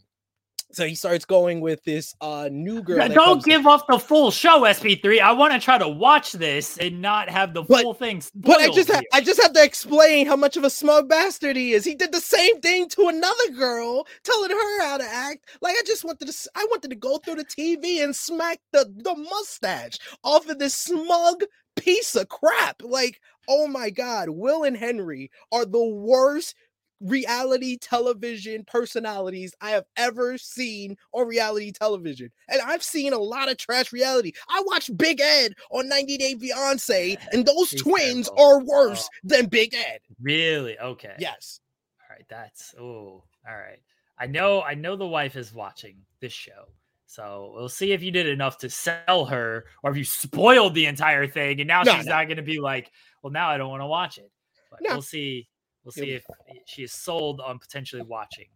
So 0.71 0.85
he 0.85 0.93
starts 0.93 1.25
going 1.25 1.61
with 1.61 1.83
this 1.83 2.15
uh 2.21 2.47
new 2.51 2.83
girl. 2.83 3.07
don't 3.09 3.43
give 3.43 3.65
up 3.65 3.87
the 3.87 3.97
full 3.97 4.29
show, 4.29 4.61
SP3. 4.61 5.19
I 5.19 5.31
want 5.31 5.53
to 5.53 5.59
try 5.59 5.77
to 5.79 5.87
watch 5.87 6.33
this 6.33 6.77
and 6.77 7.01
not 7.01 7.27
have 7.29 7.53
the 7.53 7.63
but, 7.63 7.81
full 7.81 7.93
thing. 7.95 8.21
But 8.35 8.61
I 8.61 8.69
just 8.69 8.91
ha- 8.91 9.01
I 9.11 9.21
just 9.21 9.41
have 9.41 9.53
to 9.53 9.63
explain 9.63 10.27
how 10.27 10.35
much 10.35 10.57
of 10.57 10.63
a 10.63 10.69
smug 10.69 11.09
bastard 11.09 11.55
he 11.55 11.73
is. 11.73 11.85
He 11.85 11.95
did 11.95 12.11
the 12.11 12.21
same 12.21 12.61
thing 12.61 12.87
to 12.89 13.07
another 13.07 13.51
girl, 13.57 14.05
telling 14.23 14.51
her 14.51 14.81
how 14.81 14.97
to 14.97 15.05
act. 15.05 15.49
Like 15.61 15.75
I 15.75 15.81
just 15.85 16.05
wanted 16.05 16.27
to 16.27 16.49
I 16.55 16.67
wanted 16.69 16.89
to 16.89 16.95
go 16.95 17.17
through 17.17 17.35
the 17.35 17.45
TV 17.45 18.03
and 18.03 18.15
smack 18.15 18.59
the 18.71 18.85
the 18.97 19.15
mustache 19.15 19.97
off 20.23 20.47
of 20.49 20.59
this 20.59 20.75
smug 20.75 21.43
piece 21.75 22.15
of 22.15 22.29
crap. 22.29 22.81
Like, 22.83 23.19
oh 23.47 23.67
my 23.67 23.89
god, 23.89 24.29
Will 24.29 24.63
and 24.63 24.77
Henry 24.77 25.31
are 25.51 25.65
the 25.65 25.83
worst 25.83 26.55
reality 27.01 27.77
television 27.77 28.63
personalities 28.65 29.53
I 29.61 29.71
have 29.71 29.85
ever 29.95 30.37
seen 30.37 30.97
on 31.13 31.27
reality 31.27 31.71
television. 31.71 32.31
And 32.47 32.61
I've 32.61 32.83
seen 32.83 33.13
a 33.13 33.17
lot 33.17 33.49
of 33.49 33.57
trash 33.57 33.91
reality. 33.91 34.33
I 34.49 34.61
watched 34.65 34.95
Big 34.97 35.21
Ed 35.21 35.53
on 35.71 35.87
90 35.87 36.17
Day 36.17 36.35
Fiance, 36.35 37.17
and 37.31 37.45
those 37.45 37.71
He's 37.71 37.81
twins 37.81 38.29
terrible. 38.29 38.43
are 38.43 38.63
worse 38.63 39.09
oh. 39.11 39.17
than 39.23 39.47
Big 39.47 39.73
Ed. 39.73 39.99
Really? 40.21 40.77
Okay. 40.79 41.15
Yes. 41.19 41.59
All 42.01 42.15
right. 42.15 42.25
That's 42.29 42.73
oh, 42.79 43.23
all 43.47 43.55
right. 43.55 43.81
I 44.17 44.27
know 44.27 44.61
I 44.61 44.73
know 44.73 44.95
the 44.95 45.07
wife 45.07 45.35
is 45.35 45.53
watching 45.53 45.97
this 46.19 46.33
show. 46.33 46.65
So 47.05 47.53
we'll 47.55 47.69
see 47.69 47.91
if 47.91 48.03
you 48.03 48.11
did 48.11 48.27
enough 48.27 48.59
to 48.59 48.69
sell 48.69 49.25
her 49.25 49.65
or 49.81 49.91
if 49.91 49.97
you 49.97 50.03
spoiled 50.03 50.75
the 50.75 50.85
entire 50.85 51.25
thing 51.25 51.59
and 51.59 51.67
now 51.67 51.81
no, 51.81 51.95
she's 51.95 52.05
no. 52.05 52.11
not 52.11 52.27
gonna 52.27 52.43
be 52.43 52.59
like, 52.59 52.91
well, 53.23 53.31
now 53.31 53.49
I 53.49 53.57
don't 53.57 53.69
want 53.69 53.81
to 53.81 53.87
watch 53.87 54.17
it. 54.17 54.29
But 54.69 54.81
no. 54.83 54.91
we'll 54.91 55.01
see 55.01 55.47
We'll 55.95 56.05
see 56.05 56.11
if 56.11 56.25
she 56.65 56.83
is 56.83 56.93
sold 56.93 57.41
on 57.41 57.59
potentially 57.59 58.03
watching, 58.03 58.47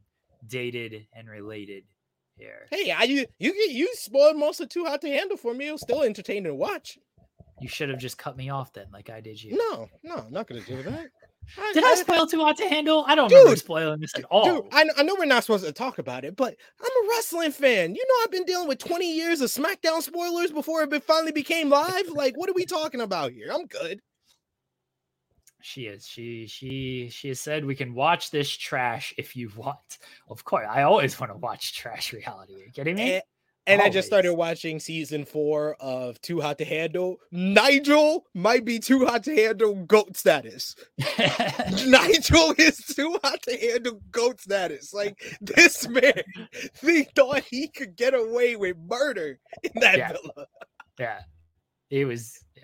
dated 0.47 1.07
and 1.13 1.29
related 1.29 1.83
here. 2.37 2.67
Hey, 2.71 2.91
I 2.91 3.03
you 3.03 3.25
you 3.39 3.53
you 3.53 3.89
spoiled 3.95 4.37
most 4.37 4.61
of 4.61 4.69
Too 4.69 4.85
Hot 4.85 5.01
to 5.01 5.09
Handle 5.09 5.37
for 5.37 5.53
me. 5.53 5.67
It 5.67 5.71
was 5.71 5.81
still 5.81 6.03
entertaining 6.03 6.45
to 6.45 6.55
watch. 6.55 6.97
You 7.61 7.67
should 7.67 7.89
have 7.89 7.99
just 7.99 8.17
cut 8.17 8.35
me 8.35 8.49
off 8.49 8.73
then, 8.73 8.87
like 8.91 9.09
I 9.09 9.21
did 9.21 9.41
you. 9.41 9.55
No, 9.57 9.87
no, 10.03 10.23
I'm 10.25 10.31
not 10.31 10.47
gonna 10.47 10.61
do 10.61 10.81
that. 10.83 11.07
I, 11.57 11.73
did 11.73 11.83
I, 11.83 11.89
I 11.89 11.95
spoil 11.95 12.25
Too 12.25 12.39
Hot 12.39 12.57
to 12.57 12.67
Handle? 12.69 13.03
I 13.07 13.15
don't 13.15 13.27
dude, 13.27 13.39
remember 13.39 13.57
spoiling 13.57 13.99
this 13.99 14.13
at 14.15 14.23
all. 14.25 14.61
Dude, 14.61 14.65
I, 14.71 14.85
I 14.97 15.03
know 15.03 15.15
we're 15.17 15.25
not 15.25 15.43
supposed 15.43 15.65
to 15.65 15.73
talk 15.73 15.97
about 15.97 16.23
it, 16.23 16.35
but 16.35 16.55
I'm 16.79 17.05
a 17.05 17.09
wrestling 17.09 17.51
fan. 17.51 17.95
You 17.95 18.05
know, 18.07 18.23
I've 18.23 18.31
been 18.31 18.45
dealing 18.45 18.67
with 18.67 18.79
20 18.79 19.13
years 19.13 19.41
of 19.41 19.49
SmackDown 19.49 20.01
spoilers 20.01 20.51
before 20.51 20.83
it 20.83 21.03
finally 21.03 21.33
became 21.33 21.69
live. 21.69 22.09
like, 22.09 22.37
what 22.37 22.49
are 22.49 22.53
we 22.53 22.65
talking 22.65 23.01
about 23.01 23.33
here? 23.33 23.49
I'm 23.53 23.65
good. 23.65 23.99
She 25.65 25.83
is. 25.83 26.05
She 26.05 26.45
she 26.45 27.07
she 27.09 27.29
has 27.29 27.39
said 27.39 27.63
we 27.63 27.73
can 27.73 27.93
watch 27.93 28.31
this 28.31 28.49
trash 28.49 29.13
if 29.17 29.33
you 29.33 29.49
want. 29.55 29.97
Of 30.27 30.43
course, 30.43 30.67
I 30.69 30.83
always 30.83 31.17
want 31.17 31.31
to 31.31 31.37
watch 31.37 31.73
trash 31.73 32.11
reality. 32.11 32.55
Are 32.55 32.65
you 32.65 32.71
kidding 32.71 32.95
me? 32.95 33.13
And, 33.13 33.23
and 33.65 33.81
I 33.81 33.89
just 33.89 34.05
started 34.05 34.33
watching 34.33 34.81
season 34.81 35.23
four 35.23 35.75
of 35.79 36.19
Too 36.19 36.41
Hot 36.41 36.57
to 36.57 36.65
Handle. 36.65 37.15
Nigel 37.31 38.25
might 38.33 38.65
be 38.65 38.77
too 38.77 39.05
hot 39.05 39.23
to 39.23 39.33
handle 39.33 39.75
goat 39.85 40.17
status. 40.17 40.75
Nigel 41.87 42.53
is 42.57 42.77
too 42.79 43.17
hot 43.23 43.41
to 43.43 43.55
handle 43.55 44.01
goat 44.11 44.41
status. 44.41 44.93
Like 44.93 45.17
this 45.39 45.87
man, 45.87 46.23
he 46.81 47.03
thought 47.15 47.43
he 47.43 47.69
could 47.69 47.95
get 47.95 48.13
away 48.13 48.57
with 48.57 48.75
murder 48.77 49.39
in 49.63 49.71
that 49.75 49.97
yeah. 49.97 50.11
villa. 50.11 50.47
Yeah, 50.99 51.19
he 51.87 52.03
was. 52.03 52.43
Yeah 52.57 52.63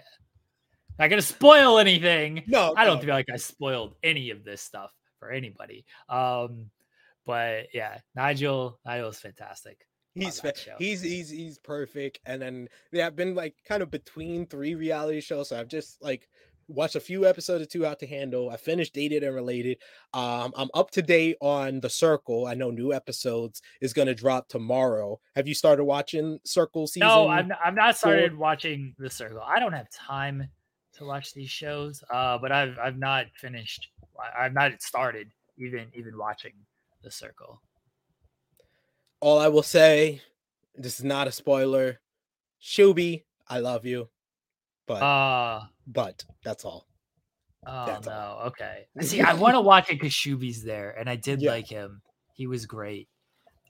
not 1.00 1.10
gonna 1.10 1.22
spoil 1.22 1.80
anything. 1.80 2.43
No, 2.47 2.74
I 2.78 2.86
don't 2.86 2.97
no. 2.97 3.02
feel 3.02 3.16
like 3.16 3.30
I 3.34 3.38
spoiled 3.38 3.95
any 4.04 4.30
of 4.30 4.43
this 4.43 4.62
stuff 4.62 4.93
for 5.20 5.32
anybody. 5.32 5.86
Um, 6.10 6.70
but 7.26 7.68
yeah, 7.74 8.00
Nigel, 8.16 8.80
Nigel's 8.86 9.20
fantastic. 9.20 9.86
He's 10.16 10.39
fa- 10.39 10.54
he's 10.78 11.02
he's 11.02 11.30
he's 11.30 11.58
perfect. 11.60 12.20
And 12.26 12.41
then 12.41 12.68
yeah, 12.91 13.08
I've 13.08 13.16
been 13.16 13.36
like 13.36 13.56
kind 13.66 13.82
of 13.82 13.91
between 13.91 14.45
three 14.45 14.76
reality 14.76 15.22
shows. 15.22 15.50
So 15.50 15.60
I've 15.60 15.68
just 15.68 16.02
like 16.02 16.28
watched 16.68 16.95
a 16.95 17.00
few 17.00 17.26
episodes 17.28 17.62
of 17.62 17.70
Too 17.70 17.84
Hot 17.84 18.00
to 18.00 18.08
Handle. 18.08 18.50
I 18.50 18.58
finished 18.58 18.93
Dated 18.93 19.24
and 19.24 19.36
Related. 19.36 19.78
Um, 20.14 20.54
I'm 20.56 20.70
up 20.74 20.91
to 20.91 21.02
date 21.02 21.38
on 21.41 21.80
The 21.80 21.89
Circle. 21.89 22.45
I 22.47 22.54
know 22.54 22.72
new 22.72 22.93
episodes 22.93 23.62
is 23.82 23.93
going 23.93 24.08
to 24.08 24.16
drop 24.16 24.47
tomorrow. 24.47 25.20
Have 25.36 25.47
you 25.47 25.56
started 25.56 25.84
watching 25.84 26.39
Circle 26.45 26.88
season? 26.88 27.08
No, 27.08 27.28
I'm 27.28 27.52
I've 27.64 27.76
not 27.76 27.97
started 27.97 28.32
four? 28.32 28.39
watching 28.39 28.95
The 28.97 29.10
Circle. 29.10 29.41
I 29.45 29.60
don't 29.60 29.74
have 29.74 29.89
time 29.89 30.50
to 31.00 31.06
watch 31.06 31.34
these 31.34 31.50
shows. 31.50 32.04
Uh, 32.12 32.38
but 32.38 32.52
I've 32.52 32.78
I've 32.78 32.97
not 32.97 33.26
finished. 33.36 33.89
I've 34.38 34.54
not 34.54 34.82
started 34.82 35.32
even 35.58 35.88
even 35.93 36.18
watching 36.18 36.54
The 37.04 37.12
Circle. 37.12 37.62
All 39.22 39.39
I 39.39 39.47
will 39.47 39.64
say 39.64 40.22
this 40.76 41.00
is 41.00 41.06
not 41.06 41.28
a 41.28 41.32
spoiler. 41.32 42.00
Shuby, 42.62 43.24
I 43.47 43.60
love 43.60 43.86
you, 43.86 44.10
but 44.86 45.02
uh, 45.02 45.62
but 45.88 46.24
that's 46.43 46.64
all. 46.64 46.88
Oh 47.66 47.86
that's 47.86 48.08
no, 48.08 48.14
all. 48.14 48.47
okay. 48.47 48.88
See, 49.02 49.22
I 49.22 49.34
want 49.34 49.56
to 49.56 49.62
watch 49.62 49.89
it 49.89 49.95
because 49.95 50.14
Shuby's 50.14 50.64
there, 50.64 50.91
and 50.91 51.10
I 51.10 51.16
did 51.16 51.41
yeah. 51.41 51.52
like 51.52 51.68
him. 51.68 52.02
He 52.34 52.47
was 52.47 52.66
great. 52.66 53.10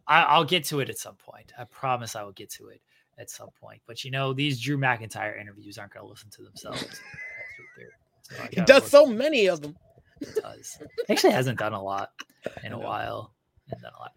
I, 0.08 0.40
will 0.40 0.46
get 0.46 0.64
to 0.66 0.80
it 0.80 0.90
at 0.90 0.98
some 0.98 1.16
point. 1.16 1.54
I 1.58 1.66
promise 1.66 2.16
I 2.16 2.24
will 2.24 2.32
get 2.32 2.50
to 2.54 2.70
it 2.70 2.82
at 3.20 3.30
some 3.30 3.50
point. 3.62 3.82
But 3.86 4.04
you 4.04 4.12
know, 4.12 4.34
these 4.34 4.60
Drew 4.60 4.78
McIntyre 4.78 5.40
interviews 5.40 5.78
aren't 5.78 5.94
going 5.94 6.06
to 6.06 6.10
listen 6.10 6.30
to 6.32 6.44
themselves. 6.44 6.82
so 8.22 8.36
he 8.52 8.62
does 8.62 8.90
so 8.90 9.06
many 9.06 9.48
of 9.48 9.62
them. 9.62 9.76
He 10.20 10.28
does. 10.42 10.80
He 11.08 11.14
actually 11.14 11.34
hasn't 11.34 11.60
done 11.60 11.74
a 11.74 11.82
lot 11.82 12.12
in 12.64 12.74
a 12.74 12.80
while. 12.80 13.34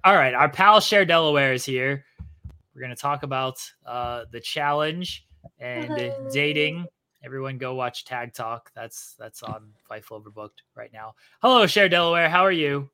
All 0.04 0.14
right, 0.14 0.32
our 0.32 0.48
pal 0.48 0.80
Cher 0.80 1.04
Delaware 1.04 1.52
is 1.52 1.64
here. 1.64 2.04
We're 2.74 2.80
going 2.80 2.94
to 2.94 3.00
talk 3.00 3.22
about 3.22 3.58
uh, 3.84 4.24
the 4.30 4.40
challenge 4.40 5.26
and 5.58 5.84
Hello. 5.84 6.30
dating. 6.32 6.86
Everyone, 7.24 7.58
go 7.58 7.74
watch 7.74 8.04
Tag 8.04 8.32
Talk. 8.32 8.72
That's 8.74 9.14
that's 9.18 9.42
on 9.42 9.72
Fightful 9.90 10.22
Overbooked 10.22 10.62
right 10.74 10.92
now. 10.92 11.14
Hello, 11.40 11.66
Cher 11.66 11.88
Delaware. 11.88 12.28
How 12.28 12.42
are 12.44 12.52
you? 12.52 12.88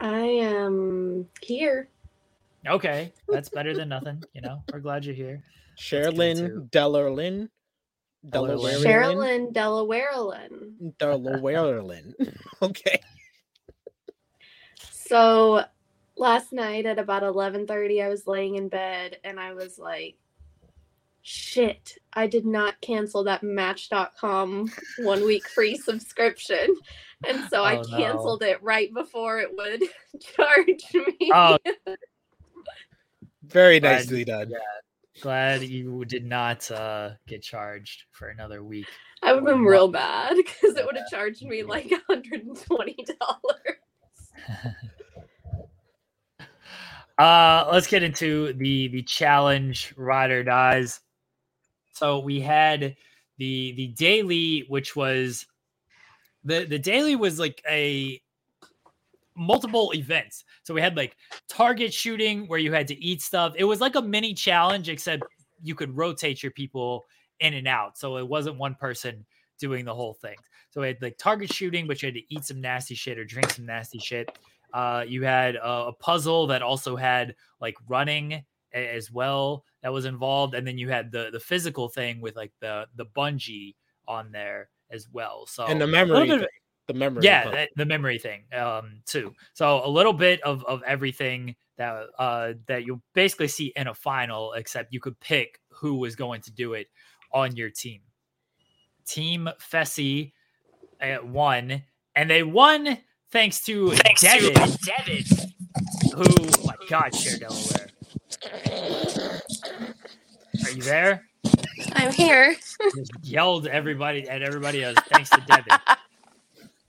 I 0.00 0.18
am 0.18 1.28
here. 1.40 1.88
Okay, 2.68 3.12
that's 3.28 3.48
better 3.48 3.74
than 3.74 3.88
nothing. 3.88 4.22
You 4.34 4.42
know, 4.42 4.62
we're 4.72 4.80
glad 4.80 5.04
you're 5.04 5.14
here. 5.14 5.42
Sherilyn 5.78 6.70
Delaware. 6.70 7.48
Delaware. 8.28 8.78
Sherilyn 8.78 9.52
Delaware. 9.52 10.38
Delaware. 10.98 12.02
okay. 12.62 13.00
So 14.78 15.64
last 16.16 16.52
night 16.52 16.86
at 16.86 16.98
about 16.98 17.22
11:30 17.22 18.04
I 18.04 18.08
was 18.08 18.26
laying 18.26 18.54
in 18.56 18.68
bed 18.68 19.18
and 19.24 19.40
I 19.40 19.54
was 19.54 19.78
like 19.78 20.16
shit, 21.22 21.98
I 22.12 22.26
did 22.26 22.44
not 22.44 22.80
cancel 22.80 23.24
that 23.24 23.42
match.com 23.42 24.70
1 24.98 25.24
week 25.24 25.48
free 25.48 25.76
subscription. 25.76 26.76
And 27.24 27.48
so 27.48 27.60
oh, 27.60 27.64
I 27.64 27.76
canceled 27.76 28.40
no. 28.40 28.48
it 28.48 28.62
right 28.62 28.92
before 28.92 29.38
it 29.38 29.56
would 29.56 29.82
charge 30.20 30.82
me. 30.94 31.30
Oh. 31.32 31.58
Very 33.44 33.80
nicely 33.80 34.24
done. 34.24 34.50
Yeah. 34.50 34.58
Glad 35.20 35.62
you 35.62 36.04
did 36.04 36.24
not 36.24 36.70
uh, 36.70 37.10
get 37.26 37.42
charged 37.42 38.04
for 38.12 38.28
another 38.28 38.64
week. 38.64 38.86
I 39.22 39.32
would 39.32 39.44
have 39.44 39.56
been 39.56 39.64
real 39.64 39.88
bad 39.88 40.36
because 40.36 40.76
it 40.76 40.84
would 40.86 40.96
have 40.96 41.08
charged 41.10 41.44
me 41.44 41.62
like 41.62 41.92
$120. 42.10 43.06
Uh, 47.18 47.68
let's 47.70 47.86
get 47.86 48.02
into 48.02 48.52
the 48.54 48.88
the 48.88 49.02
challenge 49.02 49.94
Ride 49.96 50.30
or 50.30 50.42
Dies. 50.42 51.00
So 51.92 52.18
we 52.18 52.40
had 52.40 52.96
the 53.38 53.72
the 53.76 53.88
daily, 53.88 54.64
which 54.68 54.96
was 54.96 55.46
the 56.42 56.64
the 56.64 56.78
daily 56.78 57.14
was 57.14 57.38
like 57.38 57.62
a 57.68 58.20
multiple 59.36 59.92
events. 59.94 60.44
So 60.62 60.74
we 60.74 60.80
had 60.80 60.96
like 60.96 61.16
target 61.48 61.92
shooting 61.92 62.46
where 62.46 62.58
you 62.58 62.72
had 62.72 62.88
to 62.88 63.04
eat 63.04 63.20
stuff. 63.20 63.54
It 63.56 63.64
was 63.64 63.80
like 63.80 63.94
a 63.94 64.02
mini 64.02 64.34
challenge, 64.34 64.88
except 64.88 65.24
you 65.62 65.74
could 65.74 65.96
rotate 65.96 66.42
your 66.42 66.52
people 66.52 67.04
in 67.40 67.54
and 67.54 67.66
out. 67.66 67.98
So 67.98 68.16
it 68.16 68.28
wasn't 68.28 68.58
one 68.58 68.74
person 68.74 69.24
doing 69.58 69.84
the 69.84 69.94
whole 69.94 70.14
thing. 70.14 70.36
So 70.70 70.80
we 70.80 70.86
had 70.86 71.02
like 71.02 71.18
target 71.18 71.52
shooting, 71.52 71.86
but 71.86 72.00
you 72.02 72.06
had 72.06 72.14
to 72.14 72.34
eat 72.34 72.44
some 72.44 72.60
nasty 72.60 72.94
shit 72.94 73.18
or 73.18 73.24
drink 73.24 73.50
some 73.50 73.66
nasty 73.66 73.98
shit. 73.98 74.30
Uh, 74.72 75.04
you 75.06 75.22
had 75.22 75.56
a, 75.56 75.88
a, 75.88 75.92
puzzle 75.92 76.46
that 76.46 76.62
also 76.62 76.96
had 76.96 77.34
like 77.60 77.76
running 77.88 78.42
as 78.72 79.10
well 79.10 79.64
that 79.82 79.92
was 79.92 80.06
involved, 80.06 80.54
and 80.54 80.66
then 80.66 80.78
you 80.78 80.88
had 80.88 81.12
the 81.12 81.28
the 81.30 81.38
physical 81.38 81.90
thing 81.90 82.22
with 82.22 82.36
like 82.36 82.52
the 82.60 82.86
the 82.96 83.04
bungee 83.04 83.74
on 84.08 84.32
there 84.32 84.70
as 84.90 85.08
well. 85.12 85.44
So 85.44 85.66
and 85.66 85.78
the 85.78 85.86
memory, 85.86 86.46
the 86.92 86.98
memory, 86.98 87.24
yeah, 87.24 87.50
that, 87.50 87.70
the 87.76 87.86
memory 87.86 88.18
thing 88.18 88.42
um, 88.54 89.00
too. 89.06 89.34
So 89.54 89.84
a 89.84 89.88
little 89.88 90.12
bit 90.12 90.42
of 90.42 90.64
of 90.64 90.82
everything 90.86 91.56
that 91.76 92.06
uh, 92.18 92.52
that 92.66 92.84
you 92.84 93.00
basically 93.14 93.48
see 93.48 93.72
in 93.76 93.88
a 93.88 93.94
final, 93.94 94.52
except 94.52 94.92
you 94.92 95.00
could 95.00 95.18
pick 95.20 95.60
who 95.70 95.96
was 95.96 96.16
going 96.16 96.42
to 96.42 96.52
do 96.52 96.74
it 96.74 96.88
on 97.32 97.56
your 97.56 97.70
team. 97.70 98.00
Team 99.06 99.48
Fessy 99.58 100.32
at 101.00 101.26
one, 101.26 101.82
and 102.14 102.30
they 102.30 102.42
won 102.42 102.98
thanks 103.30 103.64
to 103.64 103.90
thanks 103.90 104.20
Devin, 104.20 104.54
to 104.54 104.78
Devin, 104.84 105.24
who, 106.14 106.24
oh 106.24 106.66
my 106.66 106.74
God, 106.88 107.14
Cher 107.14 107.38
Delaware. 107.38 107.88
Are 110.64 110.70
you 110.70 110.82
there? 110.82 111.24
I'm 111.94 112.12
here. 112.12 112.54
yelled 113.22 113.66
everybody 113.66 114.28
at 114.28 114.42
everybody 114.42 114.84
else 114.84 114.98
thanks 115.08 115.30
to 115.30 115.40
Devin. 115.46 115.78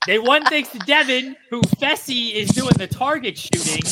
they 0.08 0.20
won 0.20 0.44
thanks 0.46 0.70
to 0.70 0.80
Devin, 0.80 1.36
who 1.50 1.62
Fessy 1.62 2.34
is 2.34 2.50
doing 2.50 2.74
the 2.78 2.88
target 2.88 3.38
shooting, 3.38 3.84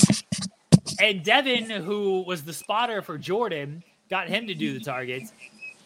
and 0.99 1.24
Devin, 1.24 1.70
who 1.70 2.22
was 2.22 2.43
the 2.43 2.53
spotter 2.53 3.01
for 3.01 3.18
Jordan, 3.18 3.84
got 4.09 4.28
him 4.28 4.47
to 4.47 4.53
do 4.53 4.78
the 4.78 4.84
targets. 4.84 5.34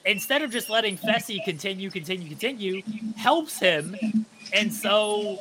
Instead 0.05 0.41
of 0.41 0.51
just 0.51 0.69
letting 0.69 0.97
Fessy 0.97 1.43
continue, 1.43 1.89
continue, 1.89 2.29
continue, 2.29 2.81
helps 3.15 3.59
him, 3.59 3.95
and 4.53 4.71
so 4.71 5.39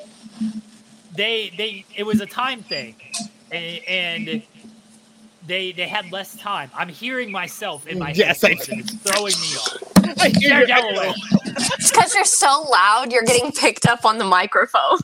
they 1.14 1.53
they 1.57 1.85
it 1.95 2.05
was 2.05 2.20
a 2.20 2.26
time 2.26 2.62
thing, 2.62 2.95
and, 3.51 3.80
and 3.87 4.43
they 5.47 5.72
they 5.72 5.88
had 5.88 6.11
less 6.12 6.36
time. 6.36 6.70
I'm 6.74 6.88
hearing 6.88 7.30
myself 7.30 7.86
in 7.86 7.99
my 7.99 8.12
yes, 8.12 8.45
I 8.45 8.51
and 8.51 8.61
it's 8.68 8.95
throwing 8.95 9.34
me 9.40 9.57
off. 9.57 10.18
I 10.20 10.28
hear 10.30 10.64
It's 11.57 11.90
because 11.90 12.14
you're 12.14 12.24
so 12.24 12.66
loud. 12.70 13.12
You're 13.12 13.22
getting 13.22 13.53
picked 13.53 13.86
up 13.86 14.05
on 14.05 14.18
the 14.18 14.24
microphone. 14.24 14.99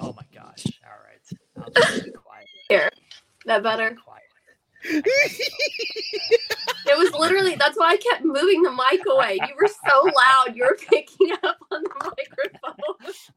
Oh 0.00 0.14
my 0.16 0.24
gosh! 0.34 0.64
All 0.84 0.98
right, 1.04 1.20
I'll 1.58 2.00
be 2.04 2.10
quiet. 2.10 2.46
Here, 2.68 2.90
that 3.46 3.62
better. 3.62 3.96
it 4.84 5.04
was 6.86 7.12
literally 7.12 7.54
that's 7.54 7.78
why 7.78 7.90
I 7.90 7.96
kept 7.96 8.24
moving 8.24 8.62
the 8.62 8.72
mic 8.72 9.00
away. 9.08 9.38
You 9.40 9.54
were 9.60 9.68
so 9.68 10.02
loud, 10.04 10.56
you 10.56 10.64
were 10.64 10.76
picking 10.90 11.32
up 11.44 11.58
on 11.70 11.84
the 11.84 11.90
microphone. 12.00 12.74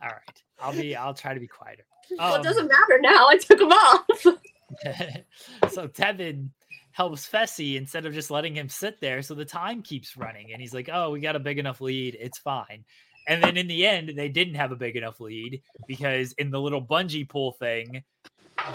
All 0.02 0.10
right, 0.10 0.44
I'll 0.60 0.74
be. 0.74 0.96
I'll 0.96 1.14
try 1.14 1.36
to 1.36 1.40
be 1.40 1.48
quieter. 1.48 1.84
Well, 2.18 2.36
it 2.36 2.44
doesn't 2.44 2.64
um, 2.64 2.68
matter 2.68 3.00
now. 3.00 3.28
I 3.28 3.38
took 3.38 3.60
them 3.60 3.72
off. 3.72 4.26
so 5.72 5.88
Devin 5.88 6.52
helps 6.92 7.28
Fessy 7.28 7.76
instead 7.76 8.06
of 8.06 8.14
just 8.14 8.32
letting 8.32 8.56
him 8.56 8.70
sit 8.70 9.00
there. 9.02 9.22
So 9.22 9.36
the 9.36 9.46
time 9.46 9.82
keeps 9.82 10.16
running. 10.16 10.54
And 10.54 10.62
he's 10.62 10.74
like, 10.74 10.90
oh, 10.92 11.12
we 11.12 11.20
got 11.20 11.36
a 11.36 11.40
big 11.40 11.60
enough 11.60 11.82
lead. 11.82 12.18
It's 12.20 12.40
fine. 12.40 12.86
And 13.28 13.44
then 13.44 13.58
in 13.58 13.68
the 13.68 13.86
end, 13.86 14.14
they 14.16 14.30
didn't 14.30 14.56
have 14.56 14.72
a 14.72 14.76
big 14.76 14.96
enough 14.96 15.20
lead 15.20 15.62
because 15.88 16.34
in 16.34 16.52
the 16.52 16.62
little 16.62 16.82
bungee 16.82 17.28
pull 17.28 17.54
thing, 17.54 18.04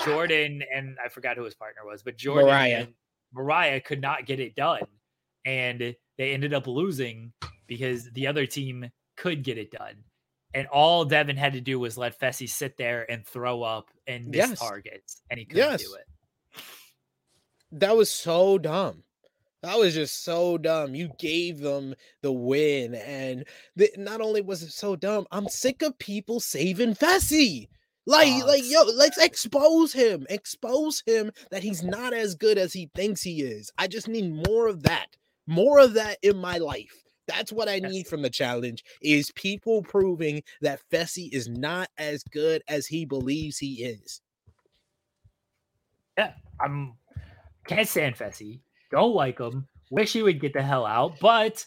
Jordan 0.05 0.63
and 0.75 0.97
I 1.05 1.09
forgot 1.09 1.37
who 1.37 1.45
his 1.45 1.55
partner 1.55 1.83
was, 1.87 2.03
but 2.03 2.17
Jordan 2.17 2.47
Mariah. 2.47 2.77
and 2.81 2.95
Mariah 3.33 3.81
could 3.81 4.01
not 4.01 4.27
get 4.27 4.41
it 4.41 4.55
done. 4.55 4.83
And 5.47 5.95
they 6.19 6.33
ended 6.33 6.53
up 6.53 6.67
losing 6.67 7.33
because 7.67 8.11
the 8.13 8.27
other 8.27 8.45
team 8.45 8.91
could 9.17 9.45
get 9.45 9.57
it 9.57 9.71
done 9.71 9.95
and 10.55 10.67
all 10.69 11.05
Devin 11.05 11.37
had 11.37 11.53
to 11.55 11.61
do 11.61 11.79
was 11.79 11.97
let 11.97 12.19
Fessy 12.19 12.49
sit 12.49 12.77
there 12.77 13.11
and 13.11 13.27
throw 13.27 13.63
up 13.63 13.91
and 14.07 14.27
miss 14.27 14.51
yes. 14.51 14.59
targets, 14.59 15.23
and 15.31 15.39
he 15.39 15.45
couldn't 15.45 15.71
yes. 15.71 15.83
do 15.83 15.95
it. 15.95 16.63
That 17.73 17.97
was 17.97 18.11
so 18.11 18.59
dumb. 18.59 19.05
That 19.63 19.79
was 19.79 19.95
just 19.95 20.25
so 20.25 20.57
dumb. 20.57 20.95
You 20.95 21.11
gave 21.19 21.59
them 21.59 21.95
the 22.23 22.33
win, 22.33 22.95
and 22.95 23.45
the, 23.77 23.91
not 23.97 24.21
only 24.21 24.41
was 24.41 24.63
it 24.63 24.73
so 24.73 24.97
dumb, 24.97 25.27
I'm 25.31 25.49
sick 25.49 25.83
of 25.83 25.99
people 25.99 26.41
saving 26.41 26.95
Fessy. 26.95 27.69
Like, 28.07 28.43
oh, 28.43 28.47
like, 28.47 28.63
yo, 28.65 28.83
let's 28.97 29.19
expose 29.19 29.93
him. 29.93 30.27
Expose 30.31 31.03
him 31.07 31.31
that 31.51 31.63
he's 31.63 31.83
not 31.83 32.15
as 32.15 32.35
good 32.35 32.57
as 32.59 32.73
he 32.73 32.91
thinks 32.95 33.23
he 33.23 33.43
is. 33.43 33.71
I 33.77 33.87
just 33.87 34.09
need 34.09 34.33
more 34.49 34.67
of 34.67 34.83
that. 34.85 35.17
More 35.47 35.79
of 35.79 35.95
that 35.95 36.19
in 36.23 36.39
my 36.39 36.59
life. 36.59 37.05
That's 37.31 37.53
what 37.53 37.69
I 37.69 37.79
need 37.79 38.09
from 38.09 38.23
the 38.23 38.31
challenge 38.31 38.85
is 39.03 39.31
people 39.33 39.83
proving 39.83 40.43
that 40.61 40.81
Fessy 40.91 41.33
is 41.33 41.49
not 41.49 41.89
as 41.97 42.25
good 42.25 42.63
as 42.69 42.87
he 42.87 43.05
believes 43.05 43.57
he 43.57 43.85
is. 43.85 44.21
Yeah, 46.19 46.33
I'm 46.61 46.95
can't 47.67 47.89
stand 47.89 48.17
Fessy. 48.17 48.61
Don't 48.91 49.15
like 49.15 49.39
him. 49.39 49.69
Wish 49.91 50.13
he 50.13 50.23
would 50.23 50.41
get 50.41 50.53
the 50.53 50.63
hell 50.63 50.85
out, 50.85 51.21
but 51.21 51.65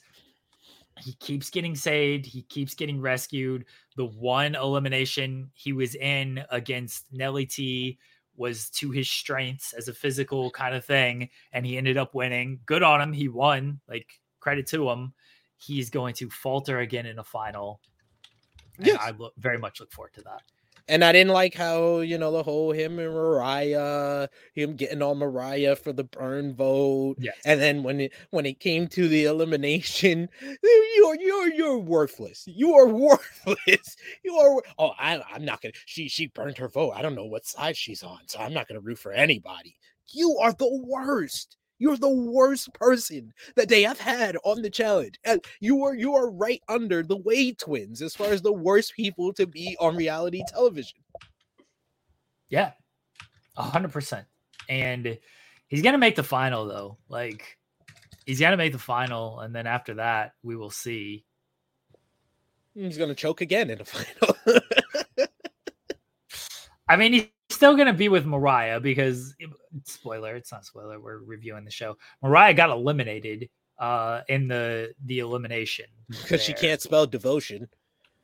he 1.00 1.14
keeps 1.14 1.50
getting 1.50 1.76
saved. 1.76 2.26
He 2.26 2.42
keeps 2.44 2.74
getting 2.74 3.00
rescued. 3.00 3.66
The 3.96 4.06
one 4.06 4.56
elimination 4.56 5.50
he 5.54 5.72
was 5.72 5.96
in 5.96 6.44
against 6.50 7.06
Nelly 7.12 7.46
T 7.46 7.98
was 8.36 8.70
to 8.72 8.92
his 8.92 9.10
strengths 9.10 9.74
as 9.74 9.88
a 9.88 9.94
physical 9.94 10.52
kind 10.52 10.76
of 10.76 10.84
thing, 10.84 11.30
and 11.54 11.66
he 11.66 11.78
ended 11.78 11.98
up 11.98 12.14
winning. 12.14 12.60
Good 12.66 12.84
on 12.84 13.00
him. 13.00 13.14
He 13.14 13.30
won. 13.30 13.80
Like 13.88 14.08
credit 14.42 14.68
to 14.68 14.90
him 14.90 15.14
he's 15.58 15.90
going 15.90 16.14
to 16.16 16.30
falter 16.30 16.80
again 16.80 17.06
in 17.06 17.20
a 17.20 17.24
final. 17.24 17.80
Yes. 18.80 18.98
I 19.02 19.12
look, 19.12 19.34
very 19.38 19.58
much 19.58 19.80
look 19.80 19.92
forward 19.92 20.14
to 20.14 20.22
that. 20.22 20.42
And 20.90 21.06
I 21.06 21.14
didn't 21.14 21.32
like 21.32 21.54
how, 21.54 22.00
you 22.00 22.18
know, 22.18 22.32
the 22.32 22.44
whole 22.44 22.74
him 22.74 23.00
and 23.00 23.14
Mariah, 23.14 24.28
him 24.54 24.76
getting 24.76 25.02
on 25.02 25.18
Mariah 25.18 25.78
for 25.78 25.94
the 25.94 26.04
burn 26.04 26.54
vote. 26.56 27.16
Yes. 27.20 27.38
And 27.46 27.62
then 27.62 27.84
when 27.84 28.02
it 28.02 28.14
when 28.32 28.46
it 28.46 28.60
came 28.60 28.88
to 28.90 29.08
the 29.08 29.24
elimination, 29.26 30.28
you're 30.42 31.16
you're 31.22 31.54
you're 31.54 31.78
worthless. 31.78 32.44
You 32.48 32.74
are 32.74 32.88
worthless. 32.88 33.96
You 34.26 34.36
are 34.36 34.62
oh 34.78 34.92
I 35.00 35.22
I'm 35.34 35.46
not 35.46 35.62
gonna 35.62 35.74
she 35.86 36.10
she 36.10 36.28
burned 36.28 36.58
her 36.58 36.68
vote. 36.68 36.92
I 36.92 37.02
don't 37.02 37.16
know 37.16 37.26
what 37.26 37.46
side 37.46 37.78
she's 37.78 38.04
on, 38.04 38.20
so 38.26 38.40
I'm 38.40 38.54
not 38.54 38.68
gonna 38.68 38.82
root 38.82 39.00
for 39.00 39.14
anybody. 39.14 39.78
You 40.10 40.38
are 40.42 40.52
the 40.52 40.84
worst. 40.86 41.56
You're 41.84 41.98
the 41.98 42.08
worst 42.08 42.74
person 42.74 43.34
that 43.58 43.68
they 43.68 43.84
have 43.84 44.00
had 44.00 44.38
on 44.46 44.62
the 44.62 44.70
challenge. 44.70 45.20
And 45.26 45.44
you 45.60 45.84
are 45.84 45.94
you 45.94 46.14
are 46.16 46.32
right 46.32 46.62
under 46.70 47.04
the 47.04 47.18
Wade 47.18 47.58
twins 47.58 48.02
as 48.02 48.16
far 48.16 48.28
as 48.28 48.42
the 48.42 48.54
worst 48.54 48.94
people 48.96 49.34
to 49.34 49.46
be 49.46 49.76
on 49.82 49.98
reality 49.98 50.44
television. 50.48 51.00
Yeah. 52.48 52.72
A 53.58 53.64
hundred 53.64 53.92
percent. 53.92 54.26
And 54.70 55.20
he's 55.68 55.82
gonna 55.82 55.98
make 55.98 56.16
the 56.16 56.24
final 56.24 56.66
though. 56.66 57.00
Like 57.10 57.58
he's 58.26 58.40
gonna 58.40 58.56
make 58.56 58.72
the 58.72 58.80
final, 58.80 59.42
and 59.42 59.54
then 59.54 59.68
after 59.68 59.96
that, 59.96 60.36
we 60.42 60.56
will 60.56 60.72
see. 60.72 61.26
He's 62.76 62.98
gonna 62.98 63.14
choke 63.14 63.42
again 63.42 63.70
in 63.70 63.80
the 63.80 63.86
final. 64.38 64.62
I 66.88 66.96
mean, 66.96 67.12
he's 67.12 67.28
still 67.54 67.76
going 67.76 67.88
to 67.88 67.94
be 67.94 68.10
with 68.10 68.26
Mariah 68.26 68.80
because 68.80 69.36
spoiler, 69.86 70.36
it's 70.36 70.52
not 70.52 70.66
spoiler. 70.66 71.00
We're 71.00 71.20
reviewing 71.20 71.66
the 71.66 71.72
show. 71.72 71.98
Mariah 72.22 72.54
got 72.54 72.70
eliminated 72.70 73.50
uh 73.80 74.22
in 74.30 74.48
the 74.48 74.94
the 75.06 75.18
elimination 75.20 75.86
because 76.10 76.44
she 76.44 76.54
can't 76.54 76.82
spell 76.82 77.08
devotion. 77.08 77.68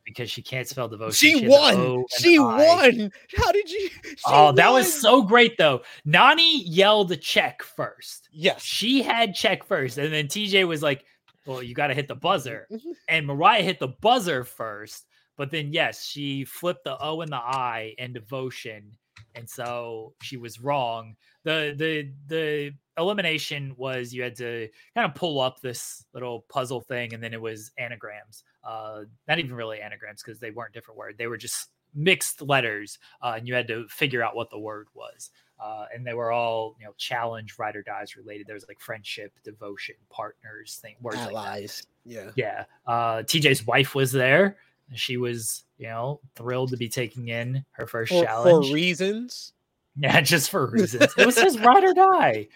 Because 0.04 0.30
she 0.30 0.42
can't 0.42 0.66
spell 0.66 0.88
devotion. 0.88 1.12
She, 1.12 1.38
she 1.40 1.48
won. 1.48 2.04
She 2.18 2.38
won. 2.38 3.12
How 3.36 3.52
did 3.52 3.70
you? 3.70 3.90
oh, 4.26 4.46
won. 4.46 4.54
that 4.56 4.72
was 4.72 4.92
so 4.92 5.22
great 5.22 5.56
though. 5.58 5.82
Nany 6.06 6.62
yelled 6.64 7.12
a 7.12 7.16
check 7.16 7.62
first. 7.62 8.28
Yes. 8.32 8.62
She 8.62 9.02
had 9.02 9.34
check 9.34 9.62
first. 9.62 9.98
And 9.98 10.12
then 10.12 10.26
TJ 10.26 10.66
was 10.66 10.82
like, 10.82 11.04
Well, 11.46 11.62
you 11.62 11.74
got 11.74 11.88
to 11.88 11.94
hit 11.94 12.08
the 12.08 12.16
buzzer. 12.16 12.66
Mm-hmm. 12.72 12.90
and 13.08 13.26
Mariah 13.26 13.62
hit 13.62 13.78
the 13.78 13.88
buzzer 13.88 14.42
first. 14.42 15.06
But 15.36 15.50
then, 15.50 15.72
yes, 15.72 16.04
she 16.04 16.44
flipped 16.44 16.84
the 16.84 16.98
O 17.00 17.20
and 17.22 17.32
the 17.32 17.36
I 17.36 17.94
in 17.96 18.12
devotion 18.12 18.96
and 19.34 19.48
so 19.48 20.14
she 20.22 20.36
was 20.36 20.60
wrong. 20.60 21.16
The 21.44 21.74
the 21.76 22.10
the 22.26 22.72
elimination 22.98 23.74
was 23.76 24.12
you 24.12 24.22
had 24.22 24.36
to 24.36 24.68
kind 24.94 25.08
of 25.08 25.14
pull 25.14 25.40
up 25.40 25.60
this 25.60 26.04
little 26.12 26.44
puzzle 26.48 26.80
thing, 26.80 27.14
and 27.14 27.22
then 27.22 27.32
it 27.32 27.40
was 27.40 27.70
anagrams. 27.78 28.44
Uh, 28.64 29.02
not 29.28 29.38
even 29.38 29.54
really 29.54 29.80
anagrams 29.80 30.22
because 30.22 30.40
they 30.40 30.50
weren't 30.50 30.72
different 30.72 30.98
words; 30.98 31.16
they 31.18 31.26
were 31.26 31.36
just 31.36 31.70
mixed 31.94 32.42
letters, 32.42 32.98
uh, 33.22 33.34
and 33.36 33.48
you 33.48 33.54
had 33.54 33.68
to 33.68 33.86
figure 33.88 34.22
out 34.22 34.36
what 34.36 34.50
the 34.50 34.58
word 34.58 34.88
was. 34.94 35.30
Uh, 35.62 35.84
and 35.94 36.06
they 36.06 36.14
were 36.14 36.32
all 36.32 36.74
you 36.80 36.86
know 36.86 36.94
challenge 36.96 37.56
ride 37.58 37.76
or 37.76 37.82
dies 37.82 38.16
related. 38.16 38.46
There 38.46 38.54
was 38.54 38.64
like 38.66 38.80
friendship, 38.80 39.32
devotion, 39.44 39.96
partners, 40.08 40.78
thing 40.80 40.96
words 41.02 41.18
allies. 41.18 41.86
Like 42.06 42.14
yeah, 42.14 42.30
yeah. 42.34 42.64
Uh, 42.86 43.22
TJ's 43.22 43.66
wife 43.66 43.94
was 43.94 44.10
there. 44.10 44.56
She 44.94 45.16
was, 45.16 45.64
you 45.78 45.88
know, 45.88 46.20
thrilled 46.34 46.70
to 46.70 46.76
be 46.76 46.88
taking 46.88 47.28
in 47.28 47.64
her 47.72 47.86
first 47.86 48.12
for, 48.12 48.24
challenge 48.24 48.68
for 48.68 48.74
reasons. 48.74 49.52
Yeah, 49.96 50.20
just 50.20 50.50
for 50.50 50.66
reasons. 50.66 51.12
it 51.18 51.26
was 51.26 51.38
his 51.38 51.58
ride 51.58 51.82
or 51.82 51.92
die. 51.92 52.46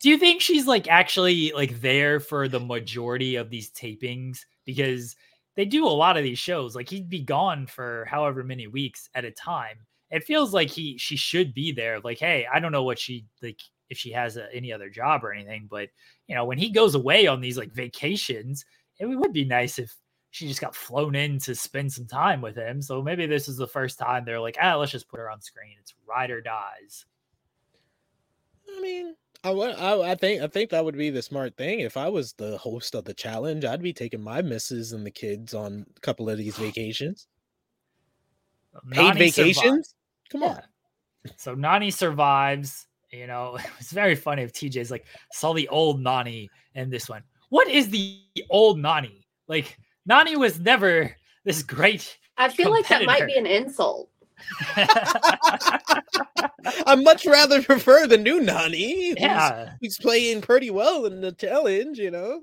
Do 0.00 0.10
you 0.10 0.18
think 0.18 0.40
she's 0.40 0.66
like 0.66 0.88
actually 0.88 1.52
like 1.54 1.80
there 1.80 2.20
for 2.20 2.48
the 2.48 2.60
majority 2.60 3.36
of 3.36 3.48
these 3.48 3.70
tapings? 3.70 4.40
Because 4.66 5.16
they 5.54 5.64
do 5.64 5.86
a 5.86 5.88
lot 5.88 6.16
of 6.16 6.24
these 6.24 6.38
shows. 6.38 6.76
Like 6.76 6.88
he'd 6.88 7.08
be 7.08 7.22
gone 7.22 7.66
for 7.66 8.06
however 8.10 8.44
many 8.44 8.66
weeks 8.66 9.08
at 9.14 9.24
a 9.24 9.30
time. 9.30 9.78
It 10.10 10.24
feels 10.24 10.52
like 10.52 10.68
he 10.68 10.98
she 10.98 11.16
should 11.16 11.54
be 11.54 11.72
there. 11.72 12.00
Like, 12.00 12.18
hey, 12.18 12.46
I 12.52 12.60
don't 12.60 12.72
know 12.72 12.84
what 12.84 12.98
she 12.98 13.24
like 13.40 13.60
if 13.90 13.98
she 13.98 14.12
has 14.12 14.36
a, 14.36 14.52
any 14.54 14.72
other 14.72 14.90
job 14.90 15.24
or 15.24 15.32
anything, 15.32 15.66
but 15.70 15.88
you 16.26 16.34
know, 16.34 16.44
when 16.44 16.58
he 16.58 16.70
goes 16.70 16.94
away 16.94 17.26
on 17.26 17.40
these 17.40 17.58
like 17.58 17.72
vacations, 17.72 18.64
it 18.98 19.06
would 19.06 19.32
be 19.32 19.44
nice 19.44 19.78
if 19.78 19.94
she 20.30 20.46
just 20.46 20.60
got 20.60 20.74
flown 20.74 21.14
in 21.14 21.38
to 21.40 21.54
spend 21.54 21.92
some 21.92 22.06
time 22.06 22.40
with 22.40 22.56
him. 22.56 22.82
So 22.82 23.02
maybe 23.02 23.26
this 23.26 23.48
is 23.48 23.56
the 23.56 23.66
first 23.66 23.98
time 23.98 24.24
they're 24.24 24.40
like, 24.40 24.58
ah, 24.60 24.76
let's 24.76 24.92
just 24.92 25.08
put 25.08 25.20
her 25.20 25.30
on 25.30 25.40
screen. 25.40 25.76
It's 25.80 25.94
ride 26.06 26.30
or 26.30 26.40
dies. 26.40 27.06
I 28.76 28.80
mean, 28.80 29.14
I, 29.44 29.50
I, 29.50 30.12
I 30.12 30.14
think 30.14 30.42
I 30.42 30.46
think 30.46 30.70
that 30.70 30.84
would 30.84 30.96
be 30.96 31.10
the 31.10 31.22
smart 31.22 31.56
thing. 31.56 31.80
If 31.80 31.96
I 31.96 32.08
was 32.08 32.32
the 32.34 32.58
host 32.58 32.94
of 32.94 33.04
the 33.04 33.14
challenge, 33.14 33.64
I'd 33.64 33.82
be 33.82 33.92
taking 33.92 34.22
my 34.22 34.42
misses 34.42 34.92
and 34.92 35.06
the 35.06 35.10
kids 35.10 35.54
on 35.54 35.86
a 35.96 36.00
couple 36.00 36.28
of 36.28 36.38
these 36.38 36.56
vacations. 36.58 37.28
Paid 38.90 39.14
vacations? 39.14 39.56
Survives. 39.56 39.94
Come 40.30 40.42
on. 40.42 40.60
Yeah. 41.24 41.32
So 41.36 41.56
Nany 41.56 41.92
survives. 41.92 42.86
You 43.10 43.26
know, 43.26 43.58
it's 43.80 43.92
very 43.92 44.14
funny 44.14 44.42
if 44.42 44.52
TJ's 44.52 44.90
like 44.90 45.06
saw 45.32 45.54
the 45.54 45.68
old 45.68 46.00
Nany 46.00 46.48
and 46.74 46.92
this 46.92 47.08
one. 47.08 47.22
What 47.48 47.68
is 47.68 47.88
the 47.88 48.20
old 48.50 48.78
Nany? 48.78 49.24
Like 49.46 49.78
Nany 50.08 50.36
was 50.36 50.58
never 50.58 51.16
this 51.44 51.62
great. 51.62 52.18
I 52.36 52.48
feel 52.48 52.70
like 52.70 52.88
that 52.88 53.04
might 53.04 53.26
be 53.26 53.36
an 53.36 53.46
insult. 53.46 54.10
I 56.86 56.94
much 56.96 57.26
rather 57.26 57.62
prefer 57.62 58.06
the 58.06 58.18
new 58.18 58.40
Nany. 58.40 59.14
Yeah, 59.18 59.72
he's 59.80 59.98
playing 59.98 60.42
pretty 60.42 60.70
well 60.70 61.06
in 61.06 61.20
the 61.20 61.32
challenge. 61.32 61.98
You 61.98 62.12
know, 62.12 62.42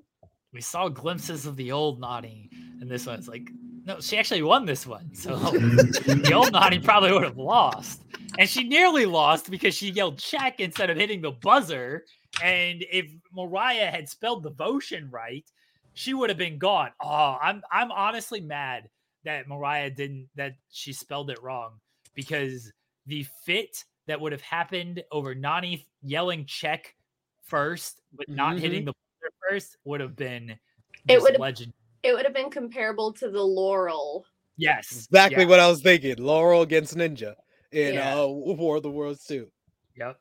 we 0.51 0.61
saw 0.61 0.89
glimpses 0.89 1.45
of 1.45 1.55
the 1.55 1.71
old 1.71 2.01
Nany 2.01 2.49
and 2.81 2.89
this 2.89 3.05
one's 3.05 3.27
like, 3.27 3.49
no, 3.85 3.99
she 3.99 4.17
actually 4.17 4.41
won 4.41 4.65
this 4.65 4.85
one. 4.85 5.13
So 5.13 5.35
the 5.37 6.31
old 6.33 6.53
Nany 6.53 6.83
probably 6.83 7.11
would 7.11 7.23
have 7.23 7.37
lost, 7.37 8.03
and 8.37 8.49
she 8.49 8.63
nearly 8.63 9.05
lost 9.05 9.49
because 9.49 9.75
she 9.75 9.89
yelled 9.89 10.17
check 10.17 10.59
instead 10.59 10.89
of 10.89 10.97
hitting 10.97 11.21
the 11.21 11.31
buzzer. 11.31 12.05
And 12.43 12.83
if 12.91 13.07
Mariah 13.33 13.89
had 13.89 14.09
spelled 14.09 14.43
devotion 14.43 15.09
right, 15.09 15.45
she 15.95 16.13
would 16.13 16.29
have 16.29 16.37
been 16.37 16.59
gone. 16.59 16.91
Oh, 17.01 17.37
I'm 17.41 17.63
I'm 17.71 17.91
honestly 17.91 18.41
mad 18.41 18.89
that 19.23 19.47
Mariah 19.47 19.89
didn't 19.89 20.29
that 20.35 20.55
she 20.69 20.93
spelled 20.93 21.31
it 21.31 21.41
wrong 21.41 21.79
because 22.13 22.71
the 23.07 23.25
fit 23.43 23.83
that 24.05 24.21
would 24.21 24.31
have 24.31 24.41
happened 24.41 25.03
over 25.11 25.33
Nany 25.33 25.85
yelling 26.03 26.45
check 26.45 26.93
first 27.43 28.01
but 28.13 28.27
not 28.29 28.53
mm-hmm. 28.53 28.61
hitting 28.61 28.85
the 28.85 28.93
first 29.49 29.77
would 29.85 30.01
have 30.01 30.15
been 30.15 30.57
it 31.07 31.21
would 31.21 31.39
legend. 31.39 31.73
It 32.03 32.13
would 32.13 32.25
have 32.25 32.33
been 32.33 32.51
comparable 32.51 33.11
to 33.13 33.29
the 33.29 33.41
Laurel. 33.41 34.25
Yes, 34.57 34.91
exactly 34.91 35.43
yeah. 35.43 35.49
what 35.49 35.59
I 35.59 35.67
was 35.67 35.81
thinking. 35.81 36.15
Laurel 36.17 36.61
against 36.61 36.95
Ninja 36.95 37.33
in 37.71 37.95
yeah. 37.95 38.19
uh, 38.19 38.27
War 38.27 38.77
of 38.77 38.83
the 38.83 38.91
Worlds 38.91 39.25
too. 39.25 39.47
Yep, 39.95 40.19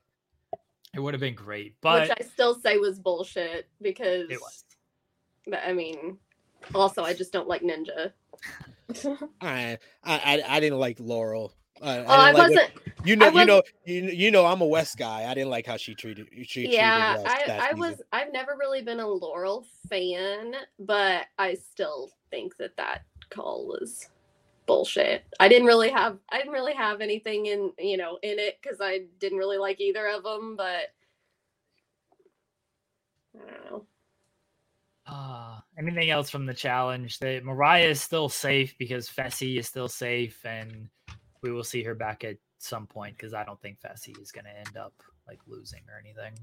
it 0.94 1.00
would 1.00 1.14
have 1.14 1.20
been 1.20 1.34
great, 1.34 1.76
but 1.80 2.08
which 2.08 2.18
I 2.20 2.24
still 2.24 2.54
say 2.54 2.78
was 2.78 2.98
bullshit 2.98 3.68
because 3.82 4.30
it 4.30 4.40
was. 4.40 4.63
But 5.46 5.60
I 5.66 5.72
mean, 5.72 6.18
also 6.74 7.02
I 7.02 7.14
just 7.14 7.32
don't 7.32 7.48
like 7.48 7.62
Ninja. 7.62 8.12
I, 9.40 9.78
I 10.02 10.42
I 10.46 10.60
didn't 10.60 10.78
like 10.78 10.98
Laurel. 11.00 11.54
I, 11.82 11.98
oh, 11.98 12.04
I, 12.04 12.28
I 12.28 12.32
like 12.32 12.48
wasn't. 12.50 12.70
you 13.04 13.16
know, 13.16 13.30
was, 13.30 13.40
you 13.40 13.46
know, 13.46 13.62
you, 13.84 14.02
you 14.04 14.30
know, 14.30 14.46
I'm 14.46 14.60
a 14.60 14.66
Wes 14.66 14.94
guy. 14.94 15.24
I 15.28 15.34
didn't 15.34 15.50
like 15.50 15.66
how 15.66 15.76
she 15.76 15.94
treated. 15.94 16.28
She 16.44 16.68
yeah, 16.68 17.16
treated 17.16 17.50
I, 17.50 17.70
I 17.70 17.72
was. 17.74 18.00
I've 18.12 18.32
never 18.32 18.56
really 18.58 18.82
been 18.82 19.00
a 19.00 19.08
Laurel 19.08 19.66
fan, 19.88 20.54
but 20.78 21.26
I 21.38 21.54
still 21.54 22.10
think 22.30 22.56
that 22.58 22.76
that 22.76 23.02
call 23.30 23.66
was 23.66 24.08
bullshit. 24.66 25.24
I 25.40 25.48
didn't 25.48 25.66
really 25.66 25.90
have. 25.90 26.18
I 26.30 26.38
didn't 26.38 26.52
really 26.52 26.74
have 26.74 27.00
anything 27.00 27.46
in 27.46 27.72
you 27.78 27.96
know 27.96 28.18
in 28.22 28.38
it 28.38 28.58
because 28.62 28.78
I 28.80 29.02
didn't 29.18 29.38
really 29.38 29.58
like 29.58 29.80
either 29.80 30.06
of 30.06 30.22
them. 30.22 30.56
But 30.56 30.92
I 33.36 33.50
don't 33.50 33.70
know. 33.70 33.86
Uh, 35.06 35.58
anything 35.78 36.10
else 36.10 36.30
from 36.30 36.46
the 36.46 36.54
challenge? 36.54 37.18
That 37.18 37.44
Mariah 37.44 37.88
is 37.88 38.00
still 38.00 38.28
safe 38.28 38.74
because 38.78 39.08
Fessy 39.08 39.58
is 39.58 39.66
still 39.66 39.88
safe, 39.88 40.44
and 40.44 40.88
we 41.42 41.52
will 41.52 41.64
see 41.64 41.82
her 41.82 41.94
back 41.94 42.24
at 42.24 42.36
some 42.58 42.86
point 42.86 43.16
because 43.16 43.34
I 43.34 43.44
don't 43.44 43.60
think 43.60 43.78
Fessy 43.80 44.20
is 44.20 44.32
going 44.32 44.46
to 44.46 44.56
end 44.56 44.76
up 44.76 44.94
like 45.28 45.40
losing 45.46 45.82
or 45.88 45.98
anything. 45.98 46.38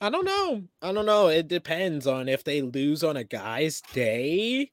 I 0.00 0.10
don't 0.10 0.24
know. 0.24 0.62
I 0.82 0.92
don't 0.92 1.06
know. 1.06 1.28
It 1.28 1.48
depends 1.48 2.06
on 2.06 2.28
if 2.28 2.42
they 2.42 2.62
lose 2.62 3.04
on 3.04 3.16
a 3.16 3.24
guy's 3.24 3.82
day. 3.92 4.70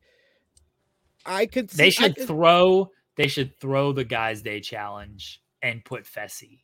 I 1.26 1.46
could. 1.46 1.70
See, 1.70 1.78
they 1.78 1.90
should 1.90 2.16
could... 2.16 2.28
throw. 2.28 2.92
They 3.16 3.28
should 3.28 3.60
throw 3.60 3.94
the 3.94 4.04
guys' 4.04 4.42
day 4.42 4.60
challenge 4.60 5.42
and 5.62 5.84
put 5.84 6.06
Fessy. 6.06 6.62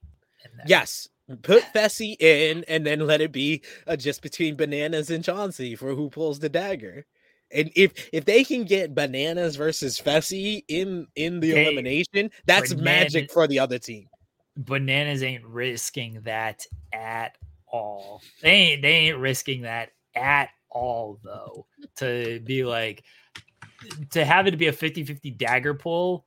Yes, 0.66 1.08
put 1.42 1.64
Fessy 1.74 2.16
in 2.20 2.64
and 2.68 2.86
then 2.86 3.00
let 3.00 3.22
it 3.22 3.32
be 3.32 3.62
uh, 3.88 3.96
just 3.96 4.22
between 4.22 4.56
bananas 4.56 5.10
and 5.10 5.24
Chauncey 5.24 5.76
for 5.76 5.94
who 5.96 6.10
pulls 6.10 6.40
the 6.40 6.50
dagger. 6.50 7.06
And 7.52 7.72
if 7.76 7.94
if 8.12 8.26
they 8.26 8.44
can 8.44 8.64
get 8.64 8.96
bananas 8.96 9.56
versus 9.56 10.00
Fessy 10.00 10.64
in 10.68 11.08
in 11.16 11.40
the 11.40 11.52
they, 11.52 11.64
elimination, 11.64 12.32
that's 12.46 12.74
bananas, 12.74 13.14
magic 13.14 13.32
for 13.32 13.48
the 13.48 13.60
other 13.60 13.80
team. 13.80 14.08
Bananas 14.58 15.24
ain't 15.24 15.46
risking 15.46 16.22
that 16.24 16.66
at 16.92 17.38
all. 17.68 18.22
They 18.42 18.50
ain't 18.50 18.82
they 18.82 18.94
ain't 18.94 19.18
risking 19.18 19.62
that 19.62 19.92
at 20.16 20.50
all 20.70 21.20
though. 21.24 21.68
to 21.98 22.40
be 22.40 22.64
like 22.66 23.04
to 24.12 24.26
have 24.26 24.48
it 24.48 24.52
to 24.52 24.58
be 24.58 24.68
a 24.68 24.74
50-50 24.74 25.38
dagger 25.38 25.74
pull 25.74 26.26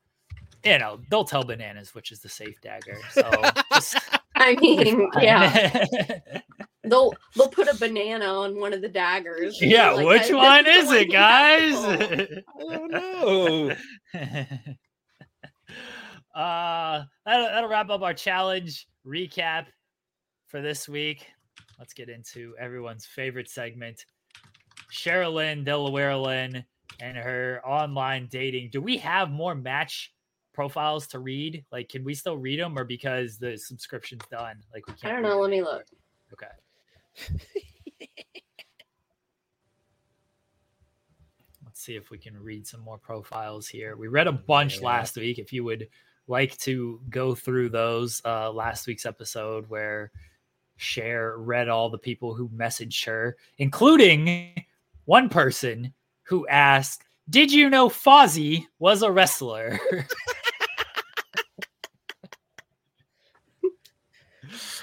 you 0.67 0.79
know, 0.79 1.01
they'll 1.11 1.25
tell 1.25 1.45
bananas 1.45 1.95
which 1.95 2.11
is 2.11 2.21
the 2.21 2.29
safe 2.29 2.61
dagger. 2.61 2.99
So 3.13 3.31
just, 3.73 3.97
I 4.39 4.55
mean, 4.57 5.09
yeah. 5.19 5.85
they'll 6.85 7.15
they'll 7.35 7.49
put 7.49 7.69
a 7.69 7.77
banana 7.77 8.27
on 8.27 8.61
one 8.61 8.75
of 8.75 8.83
the 8.83 8.89
daggers. 8.89 9.59
Yeah, 9.63 9.93
like, 9.93 10.07
which 10.07 10.31
one 10.31 10.67
is 10.67 10.93
it, 10.93 11.11
guys? 11.11 11.75
I 11.75 12.43
don't 12.61 12.91
know. 12.91 13.71
uh 16.35 17.03
that'll, 17.25 17.47
that'll 17.47 17.71
wrap 17.71 17.89
up 17.89 18.03
our 18.03 18.13
challenge 18.13 18.87
recap 19.07 19.69
for 20.49 20.61
this 20.61 20.87
week. 20.87 21.27
Let's 21.79 21.95
get 21.95 22.11
into 22.11 22.55
everyone's 22.61 23.07
favorite 23.07 23.49
segment. 23.49 24.05
Sherilyn 24.93 25.65
Delaware 25.65 26.17
Lynn 26.17 26.63
and 27.01 27.17
her 27.17 27.63
online 27.65 28.29
dating. 28.31 28.69
Do 28.71 28.83
we 28.83 28.99
have 28.99 29.31
more 29.31 29.55
match 29.55 30.13
profiles 30.57 31.07
to 31.09 31.21
read? 31.21 31.65
Like, 31.71 31.91
can 31.91 32.03
we 32.03 32.15
still 32.15 32.39
read 32.39 32.59
them, 32.59 32.77
or 32.79 32.85
because 32.85 33.37
the 33.37 33.59
subscription's 33.59 34.23
done, 34.31 34.57
like 34.73 34.87
we 34.89 34.95
can't? 34.95 35.13
I 35.13 35.21
don't 35.21 35.23
know. 35.23 35.39
Let 35.39 35.51
me 35.51 35.63
look. 35.63 35.85
Okay. 36.33 36.47
Let's 41.65 41.81
see 41.81 41.95
if 41.95 42.11
we 42.11 42.17
can 42.17 42.43
read 42.43 42.67
some 42.67 42.81
more 42.81 42.97
profiles 42.97 43.69
here. 43.69 43.97
We 43.97 44.09
read 44.09 44.27
a 44.27 44.33
bunch 44.33 44.81
yeah. 44.81 44.87
last 44.87 45.17
week. 45.17 45.39
If 45.39 45.53
you 45.53 45.63
would 45.65 45.89
like 46.27 46.57
to 46.59 47.01
go 47.11 47.35
through 47.35 47.69
those, 47.69 48.23
uh, 48.25 48.51
last 48.51 48.87
week's 48.87 49.05
episode 49.05 49.69
where 49.69 50.11
Cher 50.77 51.37
read 51.37 51.69
all 51.69 51.91
the 51.91 51.99
people 51.99 52.35
who 52.35 52.49
messaged 52.49 53.05
her, 53.05 53.37
including 53.59 54.55
one 55.05 55.29
person 55.29 55.93
who 56.23 56.49
asked, 56.49 57.05
Did 57.29 57.53
you 57.53 57.69
know 57.69 57.91
Fozzy 57.91 58.65
was 58.79 59.03
a 59.03 59.13
wrestler? 59.13 59.79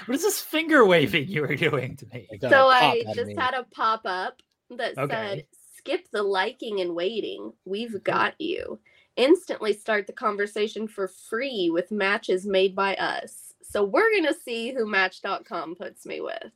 what 0.06 0.14
is 0.14 0.22
this 0.22 0.40
finger 0.40 0.84
waving 0.84 1.28
you 1.28 1.42
were 1.42 1.56
doing 1.56 1.96
to 1.96 2.06
me? 2.06 2.28
So 2.40 2.68
I 2.68 3.04
just 3.14 3.28
me. 3.28 3.36
had 3.36 3.54
a 3.54 3.64
pop 3.64 4.02
up 4.04 4.42
that 4.70 4.96
okay. 4.98 5.14
said, 5.14 5.46
Skip 5.76 6.08
the 6.12 6.22
liking 6.22 6.80
and 6.80 6.94
waiting. 6.94 7.52
We've 7.64 7.88
mm-hmm. 7.90 7.98
got 7.98 8.40
you. 8.40 8.80
Instantly 9.16 9.74
start 9.74 10.06
the 10.06 10.12
conversation 10.12 10.88
for 10.88 11.08
free 11.08 11.70
with 11.70 11.92
matches 11.92 12.46
made 12.46 12.74
by 12.74 12.94
us. 12.96 13.52
So 13.62 13.84
we're 13.84 14.10
going 14.10 14.26
to 14.26 14.34
see 14.34 14.72
who 14.72 14.86
Match.com 14.86 15.74
puts 15.74 16.06
me 16.06 16.20
with. 16.20 16.52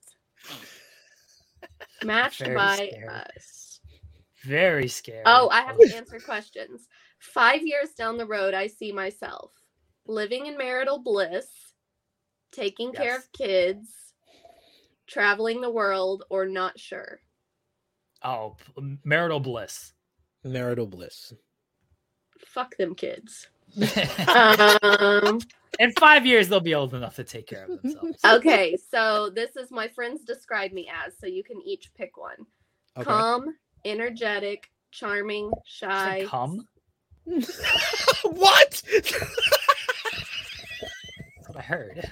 Matched 2.04 2.40
Very 2.40 2.54
by 2.54 2.74
scary. 2.76 3.08
us. 3.08 3.80
Very 4.44 4.88
scary. 4.88 5.22
Oh, 5.26 5.48
I 5.50 5.62
have 5.62 5.78
to 5.78 5.92
answer 5.96 6.18
questions. 6.20 6.88
Five 7.18 7.62
years 7.62 7.90
down 7.90 8.16
the 8.16 8.26
road, 8.26 8.54
I 8.54 8.66
see 8.66 8.92
myself 8.92 9.52
living 10.06 10.46
in 10.46 10.56
marital 10.56 10.98
bliss, 10.98 11.46
taking 12.52 12.92
yes. 12.92 13.02
care 13.02 13.16
of 13.16 13.32
kids, 13.32 13.88
traveling 15.06 15.60
the 15.60 15.70
world, 15.70 16.24
or 16.30 16.46
not 16.46 16.78
sure. 16.78 17.20
Oh, 18.22 18.56
marital 19.04 19.40
bliss. 19.40 19.92
Marital 20.44 20.86
bliss. 20.86 21.32
Fuck 22.38 22.76
them 22.76 22.94
kids. 22.94 23.48
um, 24.28 25.40
in 25.78 25.92
five 25.92 26.26
years, 26.26 26.48
they'll 26.48 26.60
be 26.60 26.74
old 26.74 26.94
enough 26.94 27.16
to 27.16 27.24
take 27.24 27.46
care 27.46 27.64
of 27.64 27.82
themselves. 27.82 28.18
Okay, 28.26 28.76
so 28.90 29.30
this 29.30 29.56
is 29.56 29.70
my 29.70 29.88
friends 29.88 30.24
describe 30.24 30.72
me 30.72 30.88
as, 31.06 31.12
so 31.18 31.26
you 31.26 31.44
can 31.44 31.60
each 31.64 31.92
pick 31.94 32.16
one. 32.16 32.46
Okay. 32.96 33.04
Calm, 33.04 33.54
energetic, 33.84 34.70
charming, 34.90 35.50
shy. 35.64 36.24
Calm. 36.26 36.66
what? 37.26 38.82
That's 38.92 39.12
what 41.46 41.56
I 41.56 41.62
heard. 41.62 42.10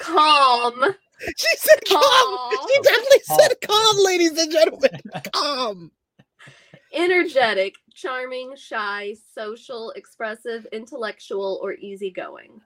Calm. 0.00 0.94
She 1.36 1.56
said 1.56 1.78
calm. 1.88 2.00
calm. 2.02 2.50
She 2.68 2.80
definitely 2.82 3.20
calm. 3.28 3.38
said 3.40 3.54
calm, 3.66 3.96
ladies 4.04 4.38
and 4.38 4.50
gentlemen. 4.52 5.00
Calm 5.32 5.90
energetic, 6.92 7.74
charming, 7.94 8.54
shy, 8.56 9.14
social, 9.34 9.90
expressive, 9.92 10.66
intellectual, 10.72 11.58
or 11.62 11.74
easygoing? 11.74 12.60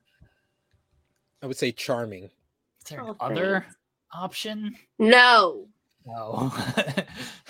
I 1.43 1.47
would 1.47 1.57
say 1.57 1.73
charming. 1.73 2.25
Is 2.25 2.91
there 2.91 3.03
oh, 3.03 3.17
other 3.21 3.61
thanks. 3.61 3.77
option? 4.13 4.77
No. 4.99 5.69
No. 6.07 6.53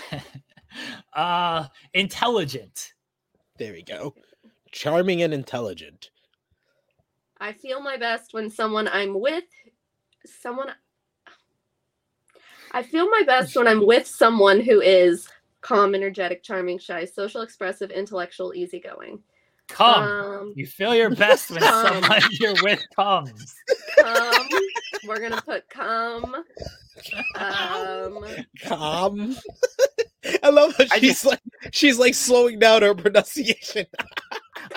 uh 1.14 1.66
intelligent. 1.94 2.94
There 3.58 3.72
we 3.72 3.82
go. 3.82 4.14
Charming 4.72 5.22
and 5.22 5.32
intelligent. 5.32 6.10
I 7.38 7.52
feel 7.52 7.80
my 7.80 7.96
best 7.96 8.32
when 8.32 8.50
someone 8.50 8.88
I'm 8.88 9.18
with 9.20 9.44
someone 10.24 10.70
I 12.72 12.82
feel 12.82 13.08
my 13.08 13.22
best 13.24 13.56
when 13.56 13.68
I'm 13.68 13.86
with 13.86 14.06
someone 14.06 14.60
who 14.60 14.80
is 14.80 15.28
calm, 15.60 15.94
energetic, 15.94 16.42
charming, 16.42 16.78
shy, 16.78 17.04
social, 17.04 17.42
expressive, 17.42 17.90
intellectual, 17.90 18.54
easygoing. 18.54 19.20
Come. 19.68 20.02
Um, 20.02 20.52
you 20.54 20.66
feel 20.66 20.94
your 20.94 21.10
best 21.10 21.50
when 21.50 21.60
someone 21.62 22.20
you're 22.32 22.54
with 22.62 22.84
comes. 22.94 23.54
Come. 23.98 24.48
We're 25.06 25.20
gonna 25.20 25.42
put 25.42 25.68
come. 25.68 26.36
Um, 27.36 28.24
calm. 28.62 29.36
I 30.42 30.50
love 30.50 30.74
how 30.76 30.84
she's 30.98 31.22
just, 31.22 31.24
like 31.24 31.40
she's 31.72 31.98
like 31.98 32.14
slowing 32.14 32.58
down 32.58 32.82
her 32.82 32.94
pronunciation. 32.94 33.86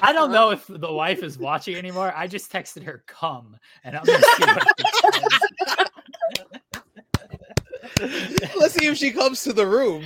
I 0.02 0.14
don't 0.14 0.32
uh-huh. 0.32 0.34
know 0.34 0.50
if 0.52 0.66
the 0.68 0.92
wife 0.92 1.24
is 1.24 1.38
watching 1.38 1.76
anymore. 1.76 2.14
I 2.16 2.28
just 2.28 2.52
texted 2.52 2.84
her 2.84 3.04
come 3.08 3.58
and 3.84 3.96
I'm 3.98 4.04
gonna 4.04 4.22
see 4.22 4.44
what 4.46 4.68
Let's 8.60 8.74
see 8.76 8.88
if 8.88 8.98
she 8.98 9.12
comes 9.12 9.44
to 9.44 9.54
the 9.54 9.68
room. 9.68 10.06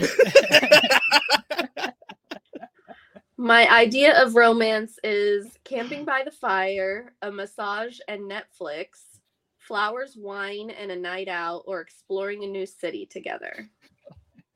My 3.37 3.69
idea 3.69 4.23
of 4.23 4.35
romance 4.35 4.97
is 5.03 5.57
camping 5.65 6.05
by 6.05 6.23
the 6.23 6.31
fire, 6.31 7.13
a 7.21 7.29
massage 7.29 7.99
and 8.07 8.21
Netflix, 8.21 9.19
flowers, 9.57 10.15
wine, 10.15 10.69
and 10.69 10.91
a 10.91 10.95
night 10.95 11.27
out, 11.27 11.63
or 11.65 11.81
exploring 11.81 12.43
a 12.43 12.47
new 12.47 12.65
city 12.65 13.05
together. 13.05 13.69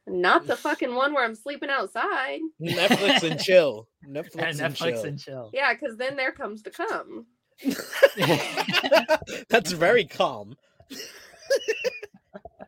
Not 0.08 0.48
the 0.48 0.56
fucking 0.58 0.96
one 0.96 1.14
where 1.14 1.26
I'm 1.26 1.36
sleeping 1.36 1.70
outside. 1.70 2.40
Netflix 2.62 3.24
and 3.30 3.40
chill. 3.40 3.88
Netflix, 4.08 4.38
and, 4.38 4.60
Netflix 4.60 4.78
chill. 4.78 5.06
and 5.06 5.20
chill. 5.20 5.50
Yeah, 5.54 5.74
because 5.74 5.98
then 5.98 6.16
there 6.16 6.32
comes 6.32 6.64
to 6.64 6.72
come. 6.72 7.26
That's 9.50 9.72
very 9.72 10.06
calm. 10.06 10.56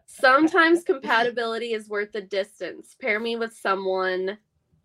Sometimes 0.05 0.83
compatibility 0.83 1.73
is 1.73 1.87
worth 1.87 2.11
the 2.11 2.21
distance. 2.21 2.95
Pair 2.99 3.19
me 3.19 3.37
with 3.37 3.53
someone 3.53 4.37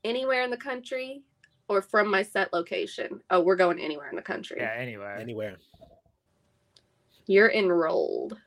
anywhere 0.05 0.43
in 0.43 0.51
the 0.51 0.57
country 0.57 1.25
or 1.69 1.83
from 1.83 2.11
my 2.11 2.23
set 2.23 2.53
location. 2.53 3.21
Oh, 3.31 3.41
we're 3.41 3.57
going 3.57 3.81
anywhere 3.81 4.11
in 4.11 4.17
the 4.17 4.23
country. 4.23 4.59
Yeah, 4.61 4.75
anywhere. 4.77 5.17
Anywhere. 5.17 5.57
You're 7.27 7.51
enrolled. 7.51 8.39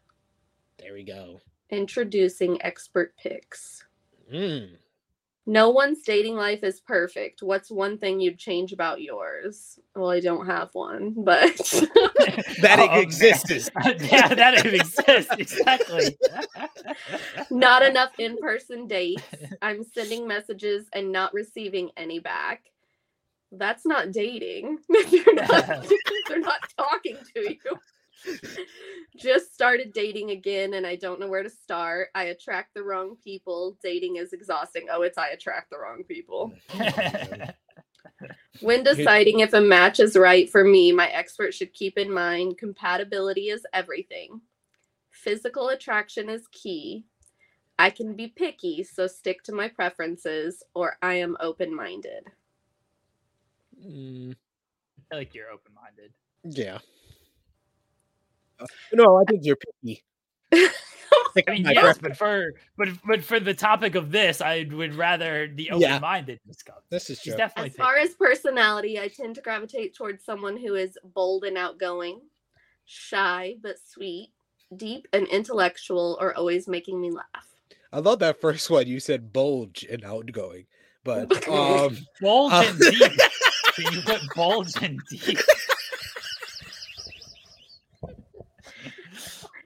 There 0.80 0.94
we 0.94 1.04
go. 1.04 1.42
Introducing 1.72 2.62
expert 2.62 3.14
picks. 3.18 3.84
Mm. 4.34 4.70
No 5.50 5.70
one's 5.70 6.02
dating 6.02 6.36
life 6.36 6.62
is 6.62 6.82
perfect. 6.82 7.42
What's 7.42 7.72
one 7.72 7.98
thing 7.98 8.20
you'd 8.20 8.38
change 8.38 8.74
about 8.74 9.02
yours? 9.02 9.80
Well, 9.96 10.12
I 10.12 10.20
don't 10.20 10.46
have 10.46 10.70
one, 10.74 11.16
but 11.18 11.56
that 12.62 12.80
it 12.80 12.90
oh, 12.92 13.00
exists. 13.00 13.70
yeah, 14.12 14.28
that 14.36 14.66
it 14.66 14.74
exists. 14.74 15.32
Exactly. 15.38 16.18
not 17.50 17.82
enough 17.82 18.12
in-person 18.20 18.88
dates. 18.88 19.24
I'm 19.62 19.86
sending 19.86 20.28
messages 20.28 20.88
and 20.92 21.14
not 21.14 21.34
receiving 21.34 21.92
any 21.96 22.20
back. 22.20 22.64
That's 23.54 23.86
not 23.86 24.12
dating. 24.12 24.80
they're, 24.90 25.34
not, 25.34 25.88
they're 26.28 26.40
not 26.40 26.60
talking 26.78 27.16
to 27.36 27.54
you. 27.54 27.80
Just 29.18 29.54
started 29.54 29.94
dating 29.94 30.32
again 30.32 30.76
and 30.76 30.86
I 30.86 30.96
don't 30.96 31.20
know 31.20 31.28
where 31.28 31.44
to 31.44 31.50
start. 31.50 32.10
I 32.14 32.26
attract 32.26 32.74
the 32.74 32.84
wrong 32.84 33.16
people. 33.24 33.78
Dating 33.82 34.18
is 34.18 34.34
exhausting. 34.34 34.88
Oh, 34.92 35.02
it's 35.02 35.18
I 35.18 35.30
attract 35.30 35.72
the 35.72 35.80
wrong 35.80 36.04
people. 36.08 36.54
when 38.62 38.84
deciding 38.84 39.40
if 39.40 39.54
a 39.54 39.62
match 39.62 40.00
is 40.00 40.16
right 40.16 40.50
for 40.50 40.64
me, 40.64 40.92
my 40.92 41.08
expert 41.08 41.54
should 41.54 41.74
keep 41.74 41.98
in 41.98 42.12
mind 42.12 42.58
compatibility 42.58 43.50
is 43.50 43.66
everything. 43.74 44.42
Physical 45.10 45.70
attraction 45.70 46.30
is 46.30 46.48
key. 46.52 47.06
I 47.80 47.90
can 47.90 48.16
be 48.16 48.28
picky, 48.28 48.84
so 48.84 49.06
stick 49.08 49.44
to 49.44 49.52
my 49.52 49.68
preferences, 49.68 50.64
or 50.74 50.98
I 51.02 51.16
am 51.16 51.38
open 51.40 51.76
minded. 51.76 52.26
Mm. 53.86 54.32
I 54.32 55.02
feel 55.10 55.20
like 55.20 55.36
you're 55.36 55.52
open 55.52 55.74
minded. 55.76 56.12
Yeah. 56.44 56.80
No, 58.94 59.18
I 59.18 59.24
think 59.26 59.44
you're 59.44 59.58
picky. 59.58 60.04
I 61.48 61.52
mean, 61.52 61.66
yes, 61.66 61.98
but 62.00 62.18
for 62.18 62.54
but 62.78 62.90
but 63.06 63.24
for 63.24 63.40
the 63.40 63.54
topic 63.54 63.96
of 63.96 64.12
this, 64.12 64.42
I 64.42 64.68
would 64.72 64.96
rather 64.96 65.48
the 65.54 65.72
open-minded 65.72 66.40
yeah. 66.44 66.52
discuss. 66.52 66.82
This 66.90 67.10
is 67.10 67.22
true. 67.22 67.36
definitely 67.36 67.72
as 67.72 67.76
far 67.76 67.98
as 67.98 68.14
personality, 68.16 69.00
I 69.00 69.08
tend 69.08 69.36
to 69.36 69.42
gravitate 69.42 69.96
towards 69.96 70.24
someone 70.24 70.58
who 70.58 70.76
is 70.76 70.98
bold 71.04 71.44
and 71.44 71.58
outgoing, 71.58 72.22
shy 72.86 73.56
but 73.62 73.76
sweet, 73.86 74.30
deep 74.76 75.08
and 75.14 75.28
intellectual, 75.28 76.18
or 76.20 76.36
always 76.36 76.68
making 76.68 77.00
me 77.00 77.12
laugh. 77.12 77.48
I 77.92 78.00
love 78.00 78.20
that 78.20 78.42
first 78.42 78.70
one. 78.70 78.88
You 78.88 79.00
said 79.00 79.32
bulge 79.32 79.86
and 79.90 80.04
outgoing, 80.04 80.66
but 81.04 81.48
um, 81.50 81.98
bulge 82.22 82.54
uh, 82.54 82.64
and 82.66 82.80
deep. 82.80 83.12
you 83.92 84.02
put 84.02 84.22
bulge 84.36 84.74
and 84.82 85.00
deep. 85.10 85.40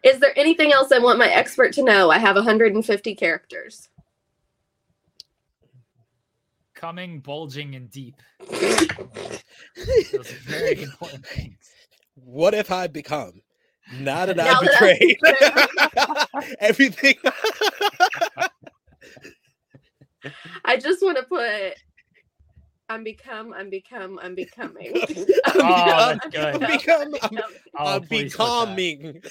Is 0.03 0.19
there 0.19 0.37
anything 0.37 0.71
else 0.71 0.91
I 0.91 0.99
want 0.99 1.19
my 1.19 1.27
expert 1.27 1.73
to 1.73 1.83
know? 1.83 2.09
I 2.09 2.17
have 2.17 2.35
150 2.35 3.15
characters. 3.15 3.89
Coming, 6.73 7.19
bulging, 7.19 7.75
and 7.75 7.91
deep. 7.91 8.15
Those 8.49 8.87
are 10.13 10.23
very 10.41 10.81
important 10.81 11.25
things. 11.27 11.57
What 12.15 12.53
if 12.53 12.71
I 12.71 12.87
become? 12.87 13.41
Now 13.99 14.25
that 14.25 14.39
I 14.39 14.57
betrayed 14.61 15.19
everything. 16.61 17.15
I 20.63 20.77
just 20.77 21.03
want 21.03 21.17
to 21.17 21.23
put 21.23 21.73
I'm 22.91 23.05
become, 23.05 23.53
I'm 23.53 23.69
become, 23.69 24.19
I'm 24.21 24.35
becoming. 24.35 24.91
I'm 25.45 25.61
oh, 25.61 26.17
that's 26.21 26.27
good. 26.27 26.61
I'm 26.61 26.71
become, 26.71 27.15
I'm, 27.21 27.37
oh, 27.79 27.95
I'm 27.95 28.01
becoming. 28.01 29.21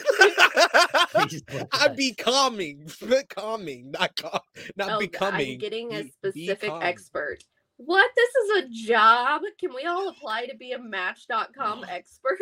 I'm 1.71 1.95
becoming, 1.95 2.91
becoming, 3.07 3.91
not 3.91 4.17
com- 4.17 4.41
not 4.77 4.93
oh, 4.93 4.99
becoming. 4.99 5.53
I'm 5.53 5.59
getting 5.59 5.93
a 5.93 6.05
specific 6.09 6.61
become. 6.63 6.83
expert. 6.83 7.45
What? 7.77 8.11
This 8.17 8.35
is 8.35 8.65
a 8.65 8.69
job? 8.89 9.43
Can 9.59 9.75
we 9.75 9.85
all 9.85 10.09
apply 10.09 10.47
to 10.47 10.57
be 10.57 10.73
a 10.73 10.79
Match.com 10.79 11.85
expert? 11.89 12.39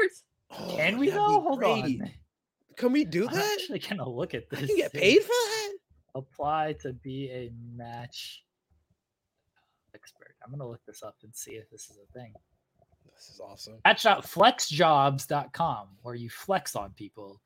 Oh, 0.52 0.74
Can 0.76 0.98
we 0.98 1.10
though? 1.10 1.40
Hold 1.40 1.64
on. 1.64 2.10
Can 2.76 2.92
we 2.92 3.04
do 3.04 3.26
that? 3.26 3.34
I'm 3.34 3.40
actually 3.40 3.80
gonna 3.80 4.08
look 4.08 4.34
at 4.34 4.48
this. 4.50 4.70
You 4.70 4.76
get 4.76 4.92
paid 4.92 5.20
for 5.22 5.28
that? 5.28 5.72
Apply 6.14 6.74
to 6.82 6.92
be 6.92 7.28
a 7.30 7.50
match 7.76 8.44
expert. 9.94 10.34
I'm 10.44 10.50
gonna 10.50 10.68
look 10.68 10.84
this 10.86 11.02
up 11.02 11.16
and 11.22 11.34
see 11.34 11.52
if 11.52 11.70
this 11.70 11.88
is 11.90 11.98
a 11.98 12.06
thing. 12.12 12.34
This 13.14 13.30
is 13.30 13.40
awesome. 13.40 13.78
Match.flexjobs.com, 13.84 15.88
where 16.02 16.14
you 16.14 16.30
flex 16.30 16.76
on 16.76 16.92
people. 16.92 17.40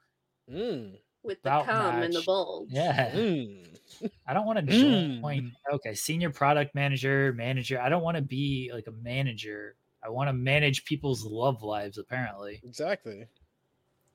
Mm. 0.51 0.99
With 1.23 1.41
the 1.43 1.51
cum 1.51 1.67
match. 1.67 2.05
and 2.05 2.15
the 2.15 2.23
bulge. 2.23 2.69
Yeah. 2.71 3.11
Mm. 3.11 3.65
I 4.27 4.35
don't 4.35 4.45
want 4.45 4.59
to 4.59 4.67
join. 4.67 5.23
Mm. 5.23 5.53
Okay, 5.75 5.95
senior 5.95 6.31
product 6.31 6.75
manager, 6.75 7.33
manager. 7.33 7.81
I 7.81 7.89
don't 7.89 8.03
want 8.03 8.17
to 8.17 8.23
be 8.23 8.71
like 8.75 8.89
a 8.89 8.93
manager. 9.03 9.77
I 10.05 10.11
want 10.11 10.29
to 10.29 10.33
manage 10.33 10.85
people's 10.85 11.25
love 11.25 11.63
lives. 11.63 11.97
Apparently. 11.97 12.61
Exactly. 12.65 13.29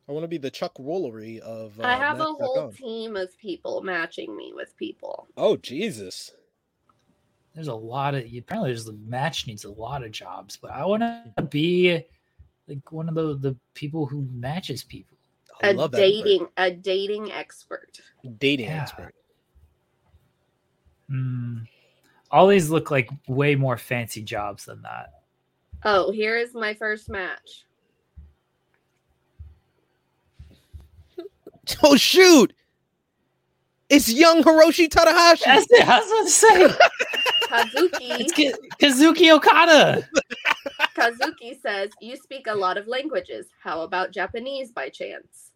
I 0.08 0.12
want 0.12 0.24
to 0.24 0.30
be 0.30 0.38
the 0.38 0.52
Chuck 0.52 0.76
Woolery 0.78 1.40
of. 1.40 1.80
Uh, 1.80 1.84
I 1.84 1.96
have 1.96 2.20
a 2.20 2.26
whole 2.26 2.72
team 2.72 3.16
of 3.16 3.36
people 3.38 3.82
matching 3.82 4.36
me 4.36 4.52
with 4.56 4.76
people. 4.78 5.28
Oh 5.36 5.58
Jesus! 5.58 6.32
There's 7.58 7.70
a 7.70 7.74
lot 7.74 8.14
of 8.14 8.24
apparently 8.24 8.70
there's 8.70 8.86
the 8.86 8.94
match 9.08 9.48
needs 9.48 9.66
a 9.66 9.72
lot 9.72 10.04
of 10.04 10.12
jobs, 10.12 10.60
but 10.62 10.70
I 10.70 10.86
want 10.86 11.02
to 11.02 11.42
be 11.42 12.06
like 12.68 12.92
one 12.92 13.10
of 13.10 13.16
the 13.16 13.34
the 13.34 13.56
people 13.74 14.06
who 14.06 14.28
matches 14.32 14.84
people. 14.84 15.18
I 15.64 15.70
a 15.70 15.90
dating 15.90 16.48
a 16.56 16.70
dating 16.70 17.32
expert. 17.32 18.00
Dating 18.38 18.68
yeah. 18.68 18.84
expert. 18.84 19.16
Mm. 21.10 21.68
All 22.30 22.46
these 22.46 22.70
look 22.70 22.92
like 22.92 23.10
way 23.28 23.56
more 23.56 23.76
fancy 23.76 24.22
jobs 24.22 24.66
than 24.66 24.84
that. 24.84 25.14
Oh, 25.84 26.12
here 26.12 26.38
is 26.38 26.54
my 26.54 26.76
first 26.76 27.10
match. 27.10 27.66
oh 31.82 31.96
shoot! 31.96 32.54
It's 33.90 34.14
young 34.14 34.44
Hiroshi 34.44 34.90
Tanahashi. 34.90 35.46
That's 35.46 35.66
it. 35.72 35.88
I 35.88 36.00
was 36.00 36.12
about 36.12 36.24
to 36.24 36.30
say. 36.30 37.24
Kazuki. 37.48 38.20
It's 38.20 38.34
Kazuki 38.82 39.34
Okada. 39.34 40.08
Kazuki 40.96 41.60
says, 41.62 41.92
You 42.02 42.16
speak 42.16 42.48
a 42.48 42.56
lot 42.56 42.78
of 42.78 42.88
languages. 42.88 43.48
How 43.62 43.82
about 43.82 44.12
Japanese 44.12 44.72
by 44.72 44.90
chance? 44.90 45.52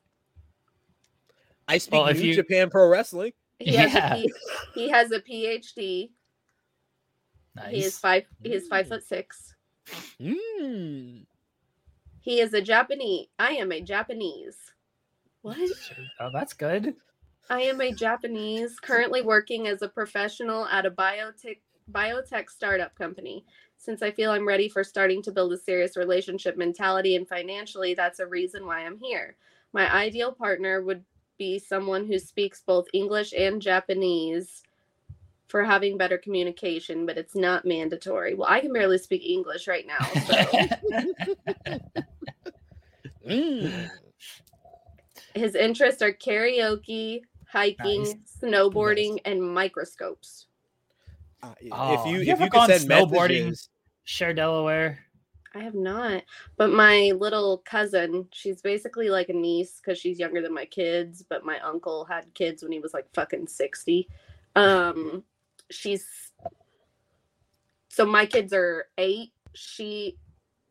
I 1.68 1.77
speak 1.77 2.03
well, 2.03 2.13
New 2.13 2.19
you... 2.19 2.35
Japan 2.35 2.69
Pro 2.69 2.88
Wrestling. 2.88 3.34
He 3.59 3.76
has, 3.76 3.93
yeah. 3.93 4.15
a, 4.15 4.27
he 4.73 4.89
has 4.89 5.11
a 5.11 5.19
PhD. 5.19 6.09
Nice. 7.55 7.72
He 7.72 7.84
is 7.84 7.99
five. 7.99 8.23
He 8.41 8.53
is 8.53 8.68
five 8.68 8.88
foot 8.88 9.03
six. 9.03 9.53
Mm. 10.19 11.26
He 12.22 12.39
is 12.39 12.53
a 12.53 12.61
Japanese. 12.61 13.27
I 13.38 13.51
am 13.53 13.72
a 13.72 13.81
Japanese. 13.81 14.57
What? 15.41 15.57
Oh, 16.19 16.30
that's 16.34 16.53
good. 16.53 16.95
I 17.49 17.61
am 17.63 17.81
a 17.81 17.91
Japanese, 17.91 18.80
currently 18.80 19.22
working 19.22 19.68
as 19.68 19.81
a 19.81 19.89
professional 19.89 20.65
at 20.68 20.85
a 20.85 20.91
biotech 20.91 21.57
biotech 21.91 22.49
startup 22.49 22.95
company. 22.95 23.45
Since 23.77 24.01
I 24.01 24.11
feel 24.11 24.31
I'm 24.31 24.47
ready 24.47 24.69
for 24.69 24.84
starting 24.84 25.22
to 25.23 25.31
build 25.31 25.53
a 25.53 25.57
serious 25.57 25.97
relationship 25.97 26.57
mentality 26.57 27.15
and 27.15 27.27
financially, 27.27 27.93
that's 27.93 28.19
a 28.19 28.27
reason 28.27 28.65
why 28.65 28.85
I'm 28.85 28.97
here. 28.97 29.35
My 29.73 29.91
ideal 29.93 30.31
partner 30.31 30.81
would 30.84 31.03
be 31.38 31.57
someone 31.57 32.05
who 32.05 32.19
speaks 32.19 32.61
both 32.61 32.85
English 32.93 33.34
and 33.35 33.61
Japanese 33.61 34.61
for 35.47 35.63
having 35.63 35.97
better 35.97 36.18
communication, 36.18 37.05
but 37.05 37.18
it's 37.18 37.35
not 37.35 37.65
mandatory. 37.65 38.35
Well, 38.35 38.47
I 38.49 38.61
can 38.61 38.72
barely 38.72 38.97
speak 38.97 39.26
English 39.26 39.68
right 39.68 39.85
now. 39.85 39.99
So. 40.27 40.34
mm. 43.27 43.89
His 45.34 45.55
interests 45.55 46.01
are 46.01 46.13
karaoke, 46.13 47.22
hiking, 47.49 48.03
nice. 48.03 48.15
snowboarding, 48.41 49.11
nice. 49.11 49.22
and 49.26 49.41
microscopes. 49.41 50.45
Uh, 51.43 51.53
oh, 51.72 51.93
if 51.93 52.11
you, 52.11 52.22
you 52.22 52.31
if 52.34 52.39
you 52.39 52.49
could 52.49 52.68
send 52.68 52.89
snowboarding, 52.89 53.45
messages... 53.45 53.69
Cher 54.03 54.34
Delaware. 54.34 54.99
I 55.53 55.59
have 55.59 55.76
not, 55.76 56.23
but 56.55 56.72
my 56.72 57.11
little 57.18 57.57
cousin, 57.57 58.27
she's 58.31 58.61
basically 58.61 59.09
like 59.09 59.27
a 59.27 59.34
niece 59.34 59.81
because 59.81 59.97
she's 59.97 60.18
younger 60.18 60.41
than 60.41 60.53
my 60.53 60.65
kids. 60.65 61.23
But 61.27 61.45
my 61.45 61.59
uncle 61.59 62.05
had 62.05 62.34
kids 62.34 62.63
when 62.63 62.72
he 62.72 62.80
was 62.80 62.93
like 62.93 63.07
fucking 63.13 63.47
sixty. 63.47 64.07
Um, 64.55 65.23
she's 65.69 66.31
so 67.89 68.05
my 68.05 68.26
kids 68.26 68.53
are 68.53 68.85
eight. 68.97 69.34
She 69.53 70.18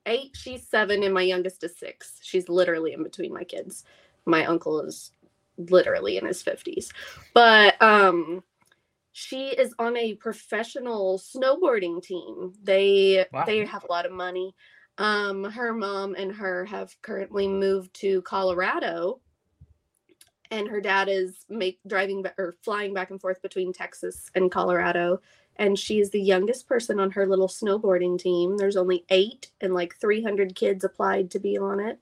eight, 0.07 0.31
she's 0.35 0.67
seven, 0.67 1.03
and 1.03 1.13
my 1.13 1.23
youngest 1.23 1.63
is 1.65 1.79
six. 1.79 2.19
She's 2.23 2.49
literally 2.49 2.95
in 2.95 3.03
between 3.03 3.33
my 3.33 3.45
kids. 3.45 3.85
My 4.25 4.47
uncle 4.47 4.81
is 4.81 5.13
literally 5.69 6.17
in 6.17 6.27
his 6.27 6.43
50s. 6.43 6.89
But 7.35 7.81
um 7.83 8.43
she 9.13 9.49
is 9.49 9.75
on 9.79 9.97
a 9.97 10.15
professional 10.15 11.19
snowboarding 11.19 12.03
team. 12.03 12.53
They 12.63 13.27
wow. 13.33 13.45
they 13.45 13.65
have 13.65 13.85
a 13.85 13.93
lot 13.93 14.07
of 14.07 14.13
money. 14.13 14.55
Um 14.99 15.45
her 15.45 15.73
mom 15.73 16.15
and 16.15 16.33
her 16.33 16.65
have 16.67 16.95
currently 17.03 17.49
moved 17.49 17.95
to 18.01 18.23
Colorado 18.23 19.21
and 20.51 20.69
her 20.69 20.81
dad 20.81 21.09
is 21.09 21.45
make 21.49 21.79
driving 21.87 22.25
or 22.39 22.57
flying 22.63 22.93
back 22.93 23.11
and 23.11 23.21
forth 23.21 23.41
between 23.41 23.73
Texas 23.73 24.31
and 24.35 24.51
Colorado 24.51 25.21
and 25.57 25.79
she 25.79 26.01
is 26.01 26.11
the 26.11 26.21
youngest 26.21 26.67
person 26.67 26.99
on 26.99 27.11
her 27.11 27.27
little 27.27 27.49
snowboarding 27.49 28.19
team. 28.19 28.57
There's 28.57 28.79
only 28.79 29.05
8 29.11 29.51
and 29.61 29.75
like 29.75 29.95
300 29.97 30.55
kids 30.55 30.85
applied 30.85 31.31
to 31.33 31.39
be 31.39 31.59
on 31.59 31.81
it. 31.81 31.99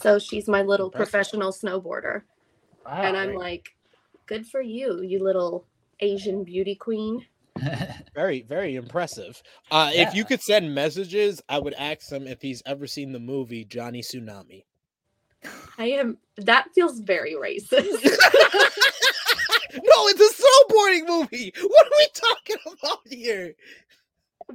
So 0.00 0.18
she's 0.18 0.48
my 0.48 0.62
little 0.62 0.90
professional 0.90 1.52
snowboarder. 1.52 2.22
Wow, 2.86 3.02
and 3.02 3.16
I'm 3.16 3.34
like, 3.34 3.76
good 4.24 4.46
for 4.46 4.62
you, 4.62 5.02
you 5.02 5.22
little 5.22 5.66
Asian 6.00 6.44
beauty 6.44 6.74
queen. 6.74 7.24
very, 8.14 8.42
very 8.42 8.76
impressive. 8.76 9.42
Uh, 9.70 9.90
yeah. 9.92 10.08
If 10.08 10.14
you 10.14 10.24
could 10.24 10.40
send 10.40 10.74
messages, 10.74 11.42
I 11.48 11.58
would 11.58 11.74
ask 11.74 12.10
him 12.10 12.26
if 12.26 12.40
he's 12.40 12.62
ever 12.66 12.86
seen 12.86 13.12
the 13.12 13.18
movie 13.18 13.64
Johnny 13.64 14.02
Tsunami. 14.02 14.64
I 15.78 15.86
am. 15.86 16.18
That 16.36 16.68
feels 16.74 17.00
very 17.00 17.34
racist. 17.34 17.72
no, 17.82 17.90
it's 20.08 20.20
a 20.20 20.42
snowboarding 20.42 21.08
movie. 21.08 21.52
What 21.62 21.86
are 21.86 21.96
we 21.98 22.08
talking 22.14 22.56
about 22.66 22.98
here? 23.06 23.54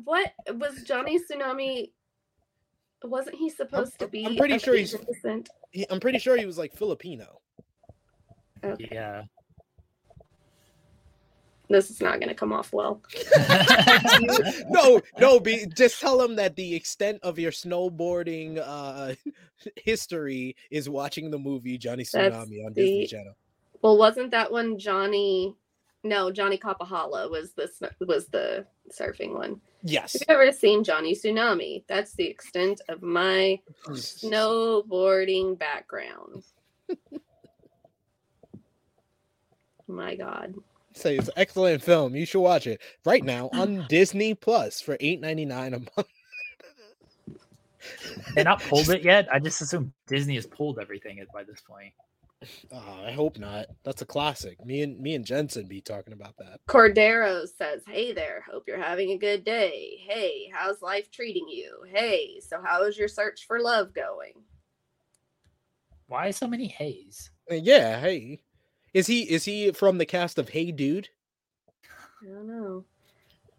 What 0.04 0.34
was 0.50 0.84
Johnny 0.84 1.20
Tsunami? 1.20 1.92
Wasn't 3.04 3.36
he 3.36 3.50
supposed 3.50 3.94
I'm, 3.94 4.08
to 4.08 4.12
be? 4.12 4.26
I'm 4.26 4.36
pretty 4.36 4.60
sure 4.60 4.76
he's. 4.76 4.96
He, 5.72 5.86
I'm 5.90 6.00
pretty 6.00 6.20
sure 6.20 6.38
he 6.38 6.46
was 6.46 6.58
like 6.58 6.74
Filipino. 6.74 7.42
Okay. 8.64 8.90
Yeah. 8.92 9.24
This 11.70 11.90
is 11.90 12.02
not 12.02 12.20
going 12.20 12.30
to 12.30 12.36
come 12.36 12.54
off 12.54 12.72
well. 12.74 13.02
no, 14.70 15.02
no, 15.20 15.40
be 15.40 15.66
just 15.76 16.00
tell 16.00 16.18
them 16.18 16.36
that 16.36 16.56
the 16.56 16.76
extent 16.76 17.20
of 17.24 17.40
your 17.40 17.52
snowboarding 17.52 18.62
uh 18.64 19.16
history 19.76 20.56
is 20.70 20.90
watching 20.90 21.32
the 21.32 21.40
movie 21.40 21.78
Johnny 21.78 22.04
Tsunami 22.04 22.32
That's 22.32 22.36
on 22.38 22.50
the, 22.50 22.70
Disney 22.74 23.08
Channel. 23.08 23.36
Well, 23.82 23.98
wasn't 23.98 24.32
that 24.32 24.52
one 24.52 24.78
Johnny? 24.78 25.56
No, 26.04 26.32
Johnny 26.32 26.58
Kapahala 26.58 27.30
was 27.30 27.54
the 27.54 27.70
was 28.06 28.28
the 28.28 28.66
surfing 28.92 29.34
one. 29.34 29.60
Yes. 29.84 30.14
Have 30.14 30.22
you 30.28 30.44
ever 30.44 30.52
seen 30.52 30.84
Johnny 30.84 31.16
Tsunami? 31.16 31.84
That's 31.88 32.14
the 32.14 32.26
extent 32.26 32.82
of 32.90 33.02
my 33.02 33.60
snowboarding 33.88 35.58
background. 35.58 36.44
my 39.88 40.16
God. 40.16 40.56
Say 40.96 41.18
it's 41.18 41.28
an 41.28 41.34
excellent 41.38 41.84
film. 41.84 42.16
You 42.16 42.26
should 42.26 42.42
watch 42.42 42.68
it 42.68 42.82
right 43.06 43.24
now 43.36 43.50
on 43.54 43.86
Disney 43.90 44.34
Plus 44.34 44.82
for 44.82 44.98
eight 45.00 45.22
ninety 45.22 45.46
nine 45.46 45.74
a 45.74 45.80
month. 45.80 46.08
They 48.34 48.44
not 48.44 48.62
pulled 48.70 48.90
it 48.90 49.04
yet. 49.04 49.28
I 49.32 49.40
just 49.40 49.62
assume 49.62 49.94
Disney 50.08 50.36
has 50.36 50.48
pulled 50.48 50.80
everything 50.80 51.24
by 51.34 51.44
this 51.44 51.62
point. 51.62 51.94
Oh, 52.72 53.04
I 53.06 53.12
hope 53.12 53.40
not. 53.40 53.68
That's 53.84 54.02
a 54.02 54.06
classic. 54.06 54.64
Me 54.66 54.82
and 54.82 55.00
me 55.00 55.16
and 55.16 55.26
Jensen 55.26 55.68
be 55.68 55.82
talking 55.82 56.14
about 56.14 56.36
that. 56.38 56.60
Cordero 56.68 57.48
says, 57.48 57.82
"Hey 57.88 58.14
there. 58.14 58.44
Hope 58.50 58.64
you're 58.68 58.78
having 58.82 59.12
a 59.12 59.18
good 59.18 59.44
day. 59.44 60.00
Hey, 60.08 60.50
how's 60.54 60.82
life 60.82 61.12
treating 61.12 61.48
you? 61.48 61.84
Hey, 61.92 62.40
so 62.40 62.62
how 62.64 62.84
is 62.84 62.98
your 62.98 63.08
search 63.08 63.46
for 63.48 63.60
love 63.60 63.94
going?" 63.94 64.34
Why 66.08 66.32
so 66.32 66.48
many 66.48 66.68
hays? 66.68 67.32
Uh, 67.52 67.56
yeah, 67.56 68.00
hey. 68.00 68.42
Is 68.96 69.08
he 69.08 69.24
is 69.24 69.44
he 69.44 69.72
from 69.72 69.98
the 69.98 70.06
cast 70.06 70.40
of 70.40 70.48
Hey 70.48 70.72
Dude? 70.72 71.10
I 72.24 72.28
don't 72.28 72.48
know. 72.48 72.86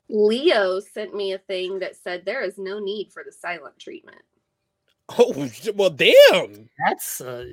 Leo 0.08 0.80
sent 0.80 1.14
me 1.14 1.34
a 1.34 1.38
thing 1.38 1.78
that 1.80 1.94
said 1.94 2.24
there 2.24 2.40
is 2.40 2.56
no 2.56 2.78
need 2.78 3.12
for 3.12 3.22
the 3.22 3.30
silent 3.30 3.78
treatment. 3.78 4.22
Oh 5.10 5.46
well, 5.74 5.90
damn. 5.90 6.70
That's 6.86 7.20
uh, 7.20 7.44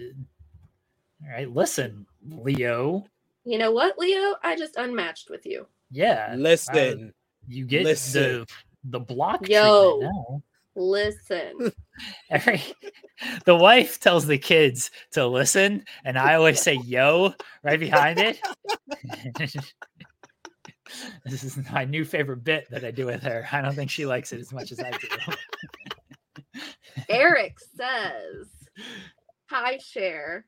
all 1.21 1.29
right. 1.29 1.53
Listen, 1.53 2.05
Leo. 2.25 3.05
You 3.43 3.57
know 3.57 3.73
what, 3.73 3.99
Leo? 3.99 4.35
I 4.41 4.55
just 4.55 4.77
unmatched 4.77 5.29
with 5.29 5.45
you. 5.45 5.67
Yeah. 5.91 6.35
Listen. 6.37 7.09
Uh, 7.09 7.11
you 7.49 7.65
get 7.65 7.83
listen. 7.83 8.45
the 8.83 8.97
the 8.97 8.99
block. 9.01 9.49
Yo. 9.49 9.99
now. 10.01 10.41
Listen. 10.75 11.71
Every 12.29 12.61
the 13.45 13.55
wife 13.55 13.99
tells 13.99 14.25
the 14.25 14.37
kids 14.37 14.91
to 15.11 15.27
listen, 15.27 15.85
and 16.03 16.17
I 16.17 16.35
always 16.35 16.61
say 16.61 16.75
"yo" 16.75 17.33
right 17.63 17.79
behind 17.79 18.19
it. 18.19 18.39
this 21.25 21.43
is 21.43 21.57
my 21.71 21.85
new 21.85 22.05
favorite 22.05 22.43
bit 22.43 22.69
that 22.71 22.83
I 22.83 22.91
do 22.91 23.05
with 23.05 23.21
her. 23.23 23.47
I 23.51 23.61
don't 23.61 23.75
think 23.75 23.91
she 23.91 24.05
likes 24.05 24.33
it 24.33 24.39
as 24.39 24.51
much 24.51 24.71
as 24.71 24.79
I 24.79 24.91
do. 24.91 25.07
Eric 27.09 27.57
says, 27.59 28.47
Hi, 29.49 29.77
Cher. 29.77 30.45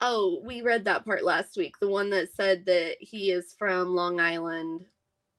Oh, 0.00 0.40
we 0.44 0.62
read 0.62 0.84
that 0.84 1.04
part 1.04 1.24
last 1.24 1.56
week. 1.56 1.74
The 1.80 1.88
one 1.88 2.10
that 2.10 2.32
said 2.34 2.64
that 2.66 2.96
he 3.00 3.32
is 3.32 3.54
from 3.58 3.94
Long 3.94 4.20
Island 4.20 4.84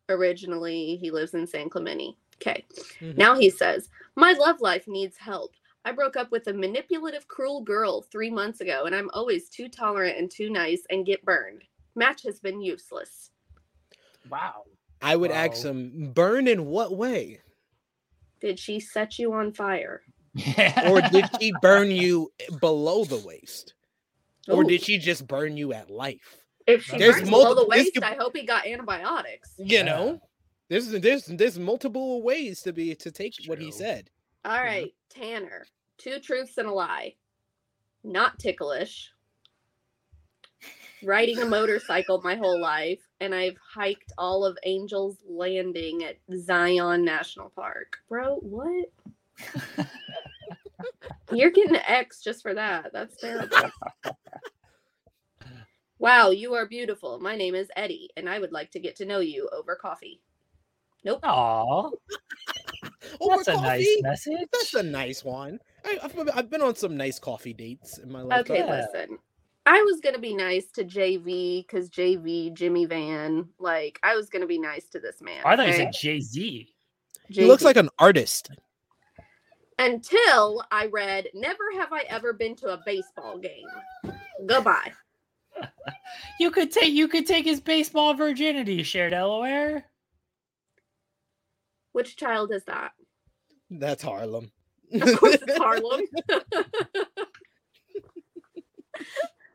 originally. 0.10 0.98
He 0.98 1.12
lives 1.12 1.34
in 1.34 1.48
San 1.48 1.70
Clemente. 1.70 2.18
Okay. 2.42 2.66
Mhm. 3.00 3.18
Now 3.18 3.36
he 3.36 3.50
says, 3.50 3.90
My 4.16 4.34
love 4.34 4.62
life 4.62 4.88
needs 4.88 5.18
help. 5.18 5.54
I 5.86 5.92
broke 5.92 6.16
up 6.18 6.32
with 6.32 6.48
a 6.48 6.54
manipulative, 6.54 7.28
cruel 7.28 7.62
girl 7.62 8.02
three 8.02 8.30
months 8.30 8.62
ago, 8.62 8.84
and 8.86 8.94
I'm 8.96 9.10
always 9.14 9.50
too 9.50 9.70
tolerant 9.70 10.18
and 10.18 10.30
too 10.30 10.50
nice 10.50 10.84
and 10.90 11.06
get 11.06 11.24
burned. 11.24 11.64
Match 11.96 12.24
has 12.24 12.40
been 12.40 12.62
useless. 12.62 13.32
wow. 14.30 14.64
I 15.02 15.16
would 15.16 15.32
Wow. 15.32 15.38
ask 15.38 15.64
him, 15.64 16.12
burn 16.14 16.48
in 16.48 16.66
what 16.66 16.96
way? 16.96 17.40
Did 18.42 18.60
she 18.60 18.80
set 18.82 19.18
you 19.18 19.32
on 19.34 19.54
fire? 19.54 20.02
Or 20.86 21.02
did 21.02 21.26
she 21.40 21.52
burn 21.62 21.90
you 21.90 22.32
below 22.60 23.06
the 23.06 23.18
waist? 23.26 23.74
Or 24.50 24.64
did 24.64 24.82
she 24.84 24.98
just 24.98 25.26
burn 25.28 25.56
you 25.58 25.72
at 25.74 25.90
life? 25.90 26.38
If 26.68 26.84
she 26.84 26.98
There's 26.98 27.16
burns 27.16 27.30
below 27.30 27.56
the 27.56 27.66
waist, 27.68 27.94
could- 27.94 28.04
I 28.04 28.16
hope 28.16 28.36
he 28.36 28.46
got 28.46 28.68
antibiotics. 28.68 29.54
You 29.58 29.78
Yeah. 29.78 29.84
know? 29.84 30.22
There's 30.70 30.92
there's 30.92 31.26
there's 31.26 31.58
multiple 31.58 32.22
ways 32.22 32.62
to 32.62 32.72
be 32.72 32.94
to 32.96 33.12
take 33.12 33.38
It's 33.40 33.50
what 33.50 33.60
he 33.60 33.72
said. 33.72 34.10
All 34.46 34.52
mm-hmm. 34.52 34.66
right, 34.66 34.94
Tanner. 35.10 35.66
Two 35.98 36.20
truths 36.20 36.58
and 36.58 36.68
a 36.68 36.72
lie. 36.72 37.16
Not 38.04 38.40
ticklish. 38.40 39.12
Riding 41.04 41.40
a 41.40 41.46
motorcycle 41.46 42.22
my 42.24 42.36
whole 42.36 42.60
life, 42.62 43.00
and 43.20 43.34
I've 43.34 43.58
hiked 43.58 44.12
all 44.18 44.46
of 44.46 44.58
Angel's 44.66 45.18
Landing 45.28 46.04
at 46.04 46.18
Zion 46.38 47.06
National 47.06 47.50
Park. 47.50 47.98
Bro, 48.10 48.40
what? 48.42 48.86
You're 51.34 51.52
getting 51.52 51.76
an 51.76 51.84
X 51.88 52.22
just 52.22 52.42
for 52.42 52.54
that. 52.54 52.92
That's 52.92 53.16
terrible. 53.16 53.72
wow, 56.00 56.32
you 56.32 56.54
are 56.54 56.68
beautiful. 56.68 57.18
My 57.20 57.38
name 57.38 57.56
is 57.56 57.70
Eddie, 57.78 58.10
and 58.18 58.30
I 58.30 58.40
would 58.40 58.52
like 58.52 58.72
to 58.72 58.80
get 58.80 58.98
to 58.98 59.06
know 59.06 59.20
you 59.20 59.50
over 59.54 59.76
coffee. 59.76 60.22
Nope. 61.06 61.20
Aw, 61.24 61.64
oh, 61.64 61.92
Over 63.22 63.38
that's 63.38 63.48
a 63.48 63.54
nice 63.54 63.88
message. 64.02 64.38
That's 64.52 64.74
a 64.74 64.84
nice 64.84 65.24
one. 65.24 65.60
I, 65.86 65.98
I've, 66.04 66.30
I've 66.36 66.50
been 66.50 66.62
on 66.62 66.76
some 66.76 66.98
nice 66.98 67.20
coffee 67.20 67.54
dates 67.54 67.98
in 68.00 68.12
my 68.12 68.22
life. 68.22 68.42
Okay, 68.42 68.60
Yeah. 68.60 68.86
listen. 68.94 69.18
I 69.66 69.82
was 69.84 70.00
gonna 70.02 70.20
be 70.20 70.34
nice 70.34 70.66
to 70.72 70.84
JV 70.84 71.66
because 71.66 71.90
JV 71.90 72.52
Jimmy 72.54 72.86
Van. 72.86 73.48
Like 73.60 74.00
I 74.04 74.16
was 74.16 74.30
gonna 74.30 74.48
be 74.48 74.58
nice 74.60 74.86
to 74.90 75.00
this 75.00 75.22
man. 75.22 75.42
I 75.46 75.56
thought 75.56 75.68
you 75.68 75.74
okay? 75.74 75.84
said 75.86 75.94
Jay 75.94 76.20
Z. 76.20 76.74
He 77.28 77.46
looks 77.46 77.64
like 77.64 77.78
an 77.78 77.90
artist. 78.00 78.50
until 79.78 80.64
I 80.72 80.88
read 80.88 81.28
Never 81.36 81.64
have 81.78 81.94
I 81.94 82.02
ever 82.10 82.34
been 82.34 82.56
to 82.58 82.70
a 82.74 82.80
baseball 82.86 83.38
game. 83.38 83.68
Goodbye. 84.48 84.92
You 86.40 86.52
could 86.52 86.72
take 86.72 86.94
you 86.94 87.08
could 87.08 87.26
take 87.28 87.44
his 87.46 87.60
baseball 87.60 88.14
virginity, 88.14 88.82
Cher 88.84 89.10
Delaware. 89.10 89.84
Which 92.00 92.16
child 92.16 92.54
is 92.54 92.64
that? 92.64 92.94
That's 93.70 94.02
Harlem. 94.02 94.54
Of 94.94 95.20
course 95.20 95.36
it's 95.42 95.58
Harlem. 95.58 96.00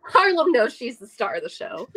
Harlem 0.04 0.52
knows 0.52 0.74
she's 0.74 0.98
the 0.98 1.06
star 1.06 1.36
of 1.36 1.42
the 1.42 1.48
show. 1.48 1.88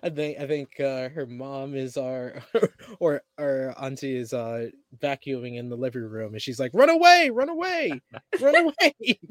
I 0.00 0.10
think 0.10 0.38
I 0.38 0.46
think 0.46 0.78
uh, 0.78 1.08
her 1.08 1.26
mom 1.26 1.74
is 1.74 1.96
our 1.96 2.40
or 3.00 3.22
our 3.36 3.74
auntie 3.82 4.16
is 4.16 4.32
uh 4.32 4.68
vacuuming 4.96 5.56
in 5.56 5.70
the 5.70 5.76
living 5.76 6.04
room 6.04 6.34
and 6.34 6.40
she's 6.40 6.60
like, 6.60 6.70
run 6.72 6.90
away, 6.90 7.30
run 7.30 7.48
away, 7.48 8.00
run 8.40 8.54
away. 8.54 9.18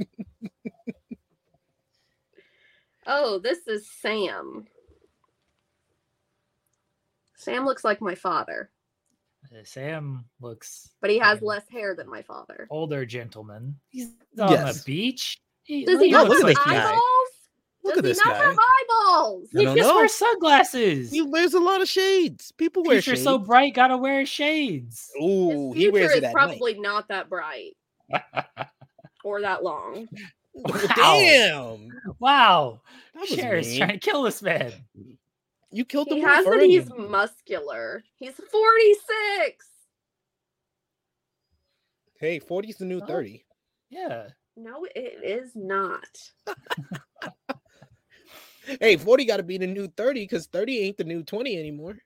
Oh, 3.07 3.40
this 3.40 3.65
is 3.68 3.90
Sam. 3.90 4.65
Sam 7.35 7.65
looks 7.65 7.84
like 7.84 8.02
my 8.02 8.15
father, 8.15 8.69
Uh, 9.54 9.64
Sam 9.64 10.26
looks 10.42 10.90
but 11.02 11.10
he 11.12 11.20
has 11.20 11.38
Okay. 11.38 11.46
less 11.46 11.68
hair 11.70 11.96
than 11.96 12.10
my 12.10 12.22
father. 12.24 12.68
older 12.72 13.06
gentleman. 13.06 13.76
He's 13.90 14.08
on 14.40 14.52
Yes. 14.52 14.80
the 14.80 14.84
beach. 14.86 15.40
He, 15.64 15.86
Does 15.86 16.00
he 16.02 16.10
No, 16.12 16.20
not 16.24 16.30
look 16.30 16.38
have 16.40 16.50
at 16.50 16.56
looks 16.56 16.60
this 16.66 16.68
like 16.68 16.76
guy. 16.78 16.90
eyeballs? 16.90 17.30
Look 17.84 17.94
Does 17.96 18.00
at 18.00 18.06
he 18.06 18.10
this 18.12 18.26
not 18.26 18.34
guy. 18.36 18.44
have 18.46 18.58
eyeballs? 18.58 19.50
He 19.52 19.64
just 19.66 19.78
know. 19.78 19.96
wears 19.96 20.14
sunglasses. 20.14 21.12
He 21.12 21.22
wears 21.22 21.54
a 21.54 21.60
lot 21.60 21.82
of 21.82 21.88
shades. 21.90 22.52
People 22.54 22.84
wear 22.84 23.02
Future 23.02 23.12
shades. 23.18 23.24
so 23.24 23.38
bright, 23.38 23.74
gotta 23.76 23.98
wear 23.98 24.26
shades. 24.26 25.12
Ooh, 25.22 25.72
His 25.74 25.84
he 25.84 25.90
wears 25.90 26.12
future 26.12 26.16
it 26.16 26.18
is 26.20 26.24
at 26.30 26.34
probably 26.34 26.80
not 26.80 27.08
that 27.10 27.30
bright 27.30 27.76
or 29.24 29.42
that 29.42 29.64
long. 29.64 30.08
Wow. 30.56 30.88
Damn, 30.96 31.90
wow, 32.20 32.82
that 33.16 33.22
was 33.22 33.30
Cher 33.30 33.56
is 33.58 33.76
trying 33.76 33.90
to 33.90 33.98
kill 33.98 34.22
this 34.24 34.42
man. 34.42 34.72
You 35.74 35.86
killed 35.86 36.08
He 36.08 36.20
him. 36.20 36.28
has 36.28 36.45
with 36.45 36.60
that 36.60 36.68
he's 36.68 36.88
muscular. 36.95 38.04
He's 38.18 38.36
46. 38.36 39.66
Hey, 42.20 42.40
40's 42.40 42.78
the 42.78 42.86
new 42.86 43.02
Oh. 43.02 43.06
30. 43.08 43.44
Yeah, 43.90 44.30
No, 44.56 44.86
it 44.95 45.20
is 45.24 45.56
not. 45.56 46.08
Hey, 48.80 48.95
40 48.95 49.26
got 49.26 49.38
to 49.38 49.44
be 49.44 49.58
the 49.58 49.68
new 49.68 49.90
30 49.90 50.24
because 50.24 50.48
30 50.48 50.80
ain't 50.80 50.95
the 50.95 51.04
new 51.04 51.22
20 51.22 51.60
anymore. 51.60 51.98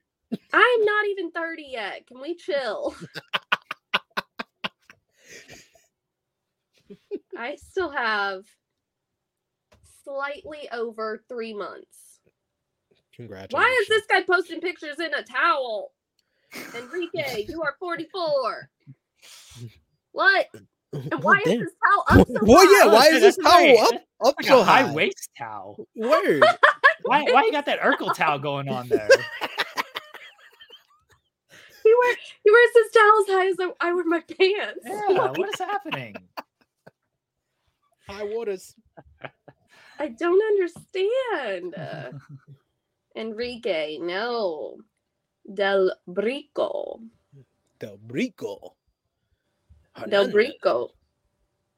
I'm 0.52 0.84
not 0.84 1.06
even 1.06 1.30
30 1.30 1.62
yet. 1.70 2.04
Can 2.08 2.20
we 2.20 2.34
chill? 2.34 2.96
I 7.38 7.54
still 7.54 7.90
have 7.90 8.42
slightly 10.02 10.68
over 10.72 11.22
three 11.28 11.54
months. 11.54 12.07
Congratulations. 13.18 13.52
Why 13.52 13.78
is 13.82 13.88
this 13.88 14.04
guy 14.08 14.22
posting 14.22 14.60
pictures 14.62 14.98
in 15.00 15.12
a 15.14 15.22
towel? 15.24 15.92
Enrique, 16.74 17.46
you 17.48 17.62
are 17.62 17.76
44. 17.80 18.70
What? 20.12 20.46
And 21.12 21.22
why 21.22 21.38
is 21.46 21.58
this 21.60 21.72
towel 21.86 22.04
up 22.08 22.28
so 22.34 22.40
Well, 22.42 22.64
yeah, 22.72 22.90
high? 22.90 22.94
why 22.94 23.06
is 23.08 23.20
this 23.22 23.36
towel 23.36 23.78
up 23.78 23.94
up 24.24 24.34
like 24.38 24.46
so 24.46 24.60
a 24.60 24.64
high 24.64 24.82
high? 24.82 24.94
waist 24.94 25.30
towel. 25.38 25.78
Word. 25.96 26.44
Why? 27.04 27.22
Why 27.24 27.44
you 27.44 27.52
got 27.52 27.66
that 27.66 27.80
Urkel 27.80 28.14
towel 28.14 28.38
going 28.40 28.68
on 28.68 28.88
there? 28.88 29.08
He, 31.84 31.94
wear, 32.02 32.16
he 32.44 32.50
wears 32.50 32.70
his 32.74 32.92
towel 32.92 33.20
as 33.20 33.26
high 33.28 33.48
as 33.48 33.56
I, 33.60 33.88
I 33.88 33.94
wear 33.94 34.04
my 34.04 34.20
pants. 34.20 34.80
Yeah, 34.84 35.30
what 35.32 35.48
is 35.48 35.58
happening? 35.58 36.16
High 38.08 38.24
waters. 38.24 38.74
I 39.98 40.08
don't 40.08 40.42
understand. 40.42 41.74
Enrique, 43.18 43.98
no. 44.00 44.78
Del 45.52 45.92
Brico. 46.08 47.00
Del 47.78 47.98
Brico. 48.06 48.74
Del 50.08 50.30
Brico. 50.30 50.90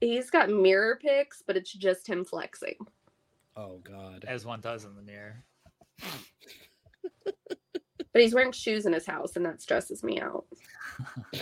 He's 0.00 0.30
got 0.30 0.50
mirror 0.50 0.98
pics, 1.00 1.42
but 1.46 1.56
it's 1.56 1.72
just 1.72 2.06
him 2.06 2.24
flexing. 2.24 2.76
Oh 3.56 3.78
God. 3.82 4.24
As 4.28 4.44
one 4.44 4.60
does 4.60 4.84
in 4.84 4.94
the 4.94 5.02
mirror. 5.02 5.42
but 8.12 8.22
he's 8.22 8.34
wearing 8.34 8.52
shoes 8.52 8.86
in 8.86 8.92
his 8.92 9.06
house, 9.06 9.36
and 9.36 9.46
that 9.46 9.62
stresses 9.62 10.02
me 10.02 10.20
out. 10.20 10.44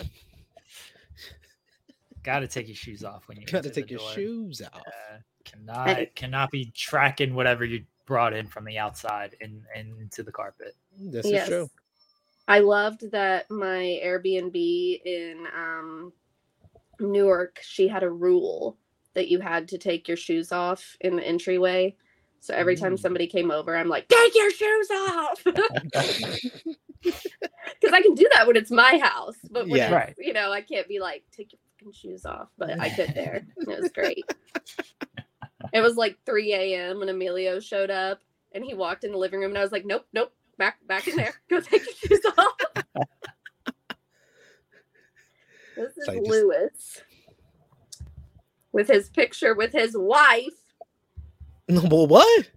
Got 2.22 2.40
to 2.40 2.48
take 2.48 2.68
your 2.68 2.76
shoes 2.76 3.04
off 3.04 3.26
when 3.28 3.40
you 3.40 3.46
got 3.46 3.62
to 3.62 3.70
take 3.70 3.90
your 3.90 4.00
door. 4.00 4.10
shoes 4.12 4.60
off. 4.60 4.82
Uh, 4.86 5.18
cannot 5.44 5.88
I, 5.88 6.10
cannot 6.14 6.50
be 6.50 6.70
tracking 6.74 7.32
whatever 7.34 7.64
you 7.64 7.84
brought 8.08 8.32
in 8.32 8.48
from 8.48 8.64
the 8.64 8.78
outside 8.78 9.36
and, 9.40 9.62
and 9.76 10.00
into 10.00 10.24
the 10.24 10.32
carpet. 10.32 10.74
This 10.98 11.26
yes. 11.26 11.44
is 11.44 11.48
true. 11.48 11.70
I 12.48 12.58
loved 12.60 13.10
that 13.12 13.50
my 13.50 14.00
Airbnb 14.04 15.02
in 15.04 15.46
um, 15.56 16.12
Newark, 16.98 17.60
she 17.62 17.86
had 17.86 18.02
a 18.02 18.10
rule 18.10 18.76
that 19.14 19.28
you 19.28 19.38
had 19.38 19.68
to 19.68 19.78
take 19.78 20.08
your 20.08 20.16
shoes 20.16 20.50
off 20.50 20.96
in 21.02 21.16
the 21.16 21.22
entryway. 21.22 21.94
So 22.40 22.54
every 22.54 22.76
time 22.76 22.94
mm. 22.94 22.98
somebody 22.98 23.26
came 23.26 23.50
over, 23.50 23.76
I'm 23.76 23.88
like, 23.88 24.08
take 24.08 24.34
your 24.34 24.50
shoes 24.50 24.90
off. 24.90 25.44
Because 27.80 27.94
I 27.94 28.02
can 28.02 28.14
do 28.14 28.28
that 28.34 28.46
when 28.46 28.56
it's 28.56 28.70
my 28.70 28.98
house. 29.02 29.36
But 29.50 29.68
when 29.68 29.78
yeah. 29.78 29.94
right. 29.94 30.14
you 30.18 30.32
know, 30.32 30.52
I 30.52 30.60
can't 30.60 30.88
be 30.88 30.98
like, 30.98 31.24
take 31.30 31.52
your 31.52 31.60
fucking 31.78 31.92
shoes 31.92 32.24
off. 32.24 32.48
But 32.58 32.80
I 32.80 32.88
could 32.90 33.14
there. 33.14 33.46
It 33.56 33.68
was 33.68 33.90
great. 33.92 34.24
it 35.72 35.80
was 35.80 35.96
like 35.96 36.18
3 36.24 36.54
a.m. 36.54 37.00
when 37.00 37.08
Emilio 37.08 37.60
showed 37.60 37.90
up 37.90 38.20
and 38.52 38.64
he 38.64 38.74
walked 38.74 39.04
in 39.04 39.12
the 39.12 39.18
living 39.18 39.40
room 39.40 39.50
and 39.50 39.58
I 39.58 39.62
was 39.62 39.72
like, 39.72 39.84
nope, 39.84 40.06
nope, 40.12 40.32
back 40.56 40.78
back 40.86 41.08
in 41.08 41.16
there. 41.16 41.34
Go 41.48 41.60
take 41.60 41.84
your 41.84 41.94
shoes 41.94 42.24
off. 42.36 42.56
this 45.76 45.96
is 45.96 46.06
so 46.06 46.12
Lewis 46.12 46.70
just... 46.74 47.02
with 48.72 48.88
his 48.88 49.08
picture 49.10 49.54
with 49.54 49.72
his 49.72 49.96
wife. 49.96 50.46
No, 51.70 51.82
but 51.82 52.06
what? 52.06 52.48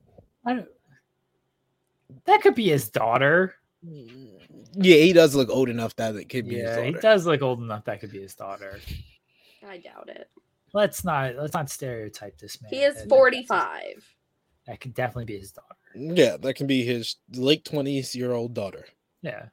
That 0.45 2.41
could 2.41 2.55
be 2.55 2.69
his 2.69 2.89
daughter. 2.89 3.55
Yeah, 3.83 4.95
he 4.95 5.11
does 5.11 5.35
look 5.35 5.49
old 5.49 5.67
enough 5.67 5.93
that 5.97 6.15
it 6.15 6.29
could 6.29 6.47
be. 6.47 6.55
Yeah, 6.55 6.81
he 6.81 6.93
does 6.93 7.25
look 7.25 7.41
old 7.41 7.59
enough 7.59 7.83
that 7.83 7.99
could 7.99 8.13
be 8.13 8.21
his 8.21 8.35
daughter. 8.35 8.79
I 9.67 9.79
doubt 9.79 10.07
it. 10.07 10.29
Let's 10.73 11.03
not 11.03 11.35
let's 11.35 11.53
not 11.53 11.69
stereotype 11.69 12.37
this 12.37 12.61
man. 12.61 12.69
He 12.69 12.83
is 12.83 13.03
forty 13.09 13.43
five. 13.43 14.05
That 14.67 14.79
could 14.79 14.93
definitely 14.93 15.25
be 15.25 15.37
his 15.37 15.51
daughter. 15.51 15.75
Yeah, 15.95 16.37
that 16.37 16.55
can 16.55 16.67
be 16.67 16.83
his 16.83 17.17
late 17.35 17.65
twenties 17.65 18.15
year 18.15 18.33
old 18.33 18.53
daughter. 18.53 18.85
Yeah. 19.21 19.45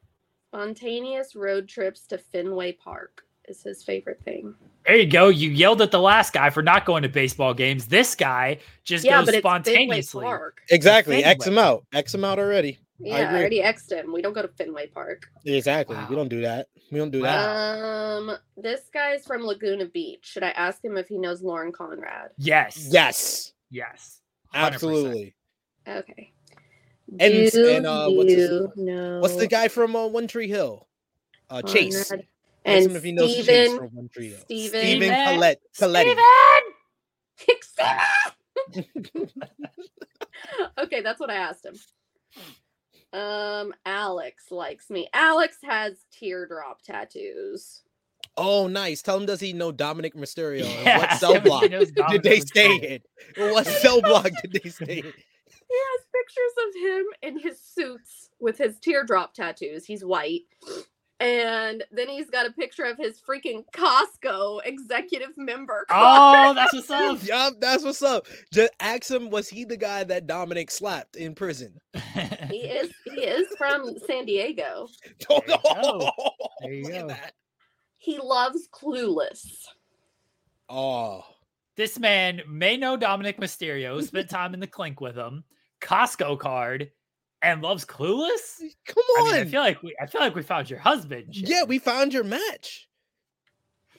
Spontaneous 0.52 1.34
road 1.34 1.68
trips 1.68 2.06
to 2.06 2.18
Fenway 2.18 2.72
Park 2.72 3.22
is 3.48 3.62
his 3.62 3.82
favorite 3.82 4.22
thing. 4.24 4.54
There 4.86 4.96
you 4.96 5.06
go. 5.06 5.28
You 5.28 5.50
yelled 5.50 5.82
at 5.82 5.90
the 5.90 6.00
last 6.00 6.32
guy 6.32 6.50
for 6.50 6.62
not 6.62 6.86
going 6.86 7.02
to 7.02 7.08
baseball 7.08 7.52
games. 7.52 7.86
This 7.86 8.14
guy 8.14 8.58
just 8.84 9.04
yeah, 9.04 9.22
goes 9.24 9.36
spontaneously. 9.36 10.26
Exactly. 10.70 11.24
X 11.24 11.46
him 11.46 11.58
out. 11.58 11.84
X 11.92 12.14
him 12.14 12.24
out 12.24 12.38
already. 12.38 12.78
Yeah, 13.00 13.16
I, 13.16 13.20
I 13.20 13.38
already 13.38 13.62
X'd 13.62 13.92
him. 13.92 14.12
We 14.12 14.22
don't 14.22 14.32
go 14.32 14.42
to 14.42 14.48
Fenway 14.48 14.88
Park. 14.88 15.28
Exactly. 15.44 15.96
Wow. 15.96 16.06
We 16.10 16.16
don't 16.16 16.28
do 16.28 16.40
that. 16.42 16.66
We 16.90 16.98
don't 16.98 17.10
do 17.10 17.22
that. 17.22 17.36
Um, 17.36 18.36
this 18.56 18.82
guy's 18.92 19.24
from 19.24 19.42
Laguna 19.42 19.86
Beach. 19.86 20.26
Should 20.26 20.42
I 20.42 20.50
ask 20.50 20.84
him 20.84 20.96
if 20.96 21.08
he 21.08 21.18
knows 21.18 21.42
Lauren 21.42 21.70
Conrad? 21.70 22.30
Yes. 22.38 22.88
Yes. 22.90 23.52
Yes. 23.70 24.20
100%. 24.54 24.58
Absolutely. 24.60 25.34
Okay. 25.86 26.32
And, 27.20 27.54
and 27.54 27.86
uh, 27.86 28.08
what's, 28.08 28.32
his, 28.32 28.68
what's 29.20 29.36
the 29.36 29.46
guy 29.46 29.68
from 29.68 29.94
uh, 29.96 30.06
One 30.06 30.26
Tree 30.26 30.48
Hill? 30.48 30.86
Uh, 31.48 31.62
Chase. 31.62 32.10
And 32.64 32.96
if 32.96 33.02
he 33.02 33.12
knows 33.12 33.32
Steven, 33.32 33.78
from 33.78 33.88
One 33.94 34.08
Tree 34.08 34.30
Hill. 34.30 34.40
Steven, 34.40 34.80
Steven 34.80 35.34
Colette. 35.34 35.62
Colletti. 35.78 36.16
Steven! 37.62 37.94
okay, 40.78 41.00
that's 41.00 41.20
what 41.20 41.30
I 41.30 41.36
asked 41.36 41.64
him. 41.64 41.76
Um, 43.12 43.72
Alex 43.86 44.50
likes 44.50 44.90
me. 44.90 45.08
Alex 45.12 45.58
has 45.62 45.94
teardrop 46.12 46.82
tattoos. 46.82 47.82
Oh, 48.36 48.68
nice. 48.68 49.02
Tell 49.02 49.16
him 49.16 49.26
does 49.26 49.40
he 49.40 49.52
know 49.52 49.72
Dominik 49.72 50.14
Mysterio? 50.14 50.64
Yeah, 50.84 50.98
what 51.00 51.12
cell 51.18 51.40
block 51.40 51.62
did 51.62 52.22
they 52.22 52.40
stay 52.40 52.76
in? 53.36 53.52
What 53.52 53.66
cell 53.66 54.00
block 54.00 54.30
did 54.42 54.60
they 54.62 54.70
stay 54.70 54.98
in? 54.98 55.12
He 55.68 55.74
has 55.74 56.06
pictures 56.14 56.54
of 56.66 56.82
him 56.82 57.06
in 57.22 57.38
his 57.40 57.60
suits 57.60 58.30
with 58.40 58.58
his 58.58 58.78
teardrop 58.78 59.34
tattoos. 59.34 59.84
He's 59.84 60.04
white. 60.04 60.42
And 61.20 61.82
then 61.90 62.08
he's 62.08 62.30
got 62.30 62.46
a 62.46 62.52
picture 62.52 62.84
of 62.84 62.96
his 62.96 63.20
freaking 63.20 63.64
Costco 63.74 64.60
executive 64.64 65.36
member. 65.36 65.84
Oh, 65.90 65.94
card. 65.94 66.46
Oh, 66.46 66.54
that's 66.54 66.72
what's 66.72 66.90
up. 66.90 67.22
yup, 67.24 67.54
that's 67.60 67.84
what's 67.84 68.02
up. 68.02 68.26
Just 68.52 68.72
ask 68.78 69.10
him, 69.10 69.28
was 69.28 69.48
he 69.48 69.64
the 69.64 69.76
guy 69.76 70.04
that 70.04 70.28
Dominik 70.28 70.70
slapped 70.70 71.16
in 71.16 71.34
prison? 71.34 71.80
he 72.48 72.58
is. 72.58 72.92
He 73.04 73.22
is 73.22 73.48
from 73.56 73.96
San 74.06 74.26
Diego. 74.26 74.88
Oh, 75.30 75.40
there 76.60 76.72
you 76.72 76.84
go. 76.84 76.88
There 76.88 77.00
you 77.02 77.08
go. 77.08 77.14
He 77.98 78.18
loves 78.18 78.68
Clueless. 78.72 79.66
Oh. 80.68 81.24
This 81.76 81.98
man 81.98 82.42
may 82.48 82.76
know 82.76 82.96
Dominik 82.96 83.38
Mysterio, 83.38 84.02
spent 84.02 84.30
time 84.30 84.54
in 84.54 84.60
the 84.60 84.66
clink 84.66 85.00
with 85.00 85.16
him, 85.16 85.44
Costco 85.80 86.38
card, 86.38 86.90
and 87.42 87.62
loves 87.62 87.84
Clueless. 87.84 88.60
Come 88.86 89.04
on. 89.20 89.28
I, 89.28 89.38
mean, 89.38 89.46
I 89.46 89.50
feel 89.50 89.60
like 89.60 89.82
we 89.82 89.96
I 90.00 90.06
feel 90.06 90.20
like 90.20 90.34
we 90.34 90.42
found 90.42 90.70
your 90.70 90.78
husband. 90.78 91.36
Yeah, 91.36 91.64
we 91.64 91.78
found 91.78 92.12
your 92.12 92.24
match. 92.24 92.88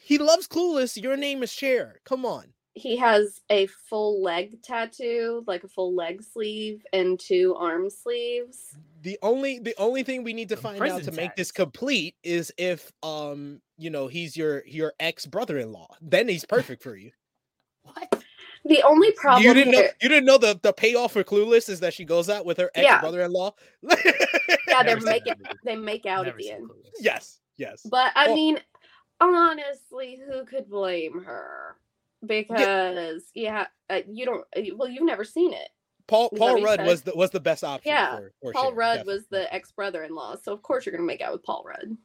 He 0.01 0.17
loves 0.17 0.47
Clueless. 0.47 1.01
Your 1.01 1.15
name 1.15 1.43
is 1.43 1.51
Cher. 1.51 2.01
Come 2.03 2.25
on. 2.25 2.53
He 2.73 2.97
has 2.97 3.41
a 3.49 3.67
full 3.67 4.21
leg 4.23 4.61
tattoo, 4.63 5.43
like 5.47 5.63
a 5.63 5.67
full 5.67 5.93
leg 5.93 6.23
sleeve 6.23 6.85
and 6.93 7.19
two 7.19 7.55
arm 7.55 7.89
sleeves. 7.89 8.75
The 9.01 9.17
only 9.21 9.59
the 9.59 9.75
only 9.77 10.03
thing 10.03 10.23
we 10.23 10.33
need 10.33 10.49
to 10.49 10.57
find 10.57 10.81
out 10.81 11.03
to 11.03 11.11
make 11.11 11.35
this 11.35 11.51
complete 11.51 12.15
is 12.23 12.53
if 12.57 12.91
um 13.03 13.61
you 13.77 13.89
know 13.89 14.07
he's 14.07 14.35
your 14.37 14.65
your 14.65 14.93
ex 14.99 15.25
brother-in-law. 15.25 15.87
Then 16.01 16.27
he's 16.27 16.45
perfect 16.45 16.83
for 16.83 16.95
you. 16.95 17.11
what? 17.83 18.23
The 18.65 18.83
only 18.83 19.11
problem 19.13 19.43
you 19.43 19.53
didn't 19.53 19.73
here... 19.73 19.83
know 19.83 19.89
you 20.01 20.09
didn't 20.09 20.25
know 20.25 20.37
the, 20.37 20.59
the 20.61 20.73
payoff 20.73 21.13
for 21.13 21.23
Clueless 21.23 21.69
is 21.69 21.79
that 21.79 21.93
she 21.93 22.05
goes 22.05 22.29
out 22.29 22.45
with 22.45 22.57
her 22.57 22.69
ex 22.75 22.99
brother 23.01 23.21
in 23.21 23.31
law. 23.31 23.53
yeah, 23.81 24.83
they 24.83 24.95
make 24.95 25.27
it 25.27 25.37
they 25.63 25.75
make 25.75 26.05
out 26.05 26.27
at 26.27 26.37
the 26.37 26.51
end. 26.51 26.69
Yes, 26.99 27.39
yes. 27.57 27.81
But 27.89 28.11
I 28.15 28.27
well, 28.27 28.35
mean, 28.35 28.59
honestly, 29.21 30.19
who 30.27 30.45
could 30.45 30.69
blame 30.69 31.23
her? 31.23 31.77
Because 32.25 33.23
yeah, 33.33 33.65
yeah 33.89 33.97
uh, 33.97 34.01
you 34.09 34.25
don't. 34.25 34.45
Uh, 34.55 34.75
well, 34.75 34.89
you've 34.89 35.03
never 35.03 35.23
seen 35.23 35.53
it. 35.53 35.69
Paul 36.07 36.29
Paul 36.31 36.61
Rudd 36.61 36.85
was 36.85 37.03
the 37.03 37.13
was 37.15 37.29
the 37.29 37.39
best 37.39 37.63
option. 37.63 37.91
Yeah, 37.91 38.17
for, 38.17 38.31
for 38.41 38.53
Paul 38.53 38.73
Rudd 38.73 38.97
definitely. 38.97 39.13
was 39.13 39.27
the 39.29 39.53
ex 39.53 39.71
brother 39.71 40.03
in 40.03 40.13
law, 40.13 40.35
so 40.43 40.51
of 40.51 40.61
course 40.63 40.85
you're 40.85 40.91
gonna 40.91 41.05
make 41.05 41.21
out 41.21 41.31
with 41.31 41.43
Paul 41.43 41.63
Rudd. 41.65 41.97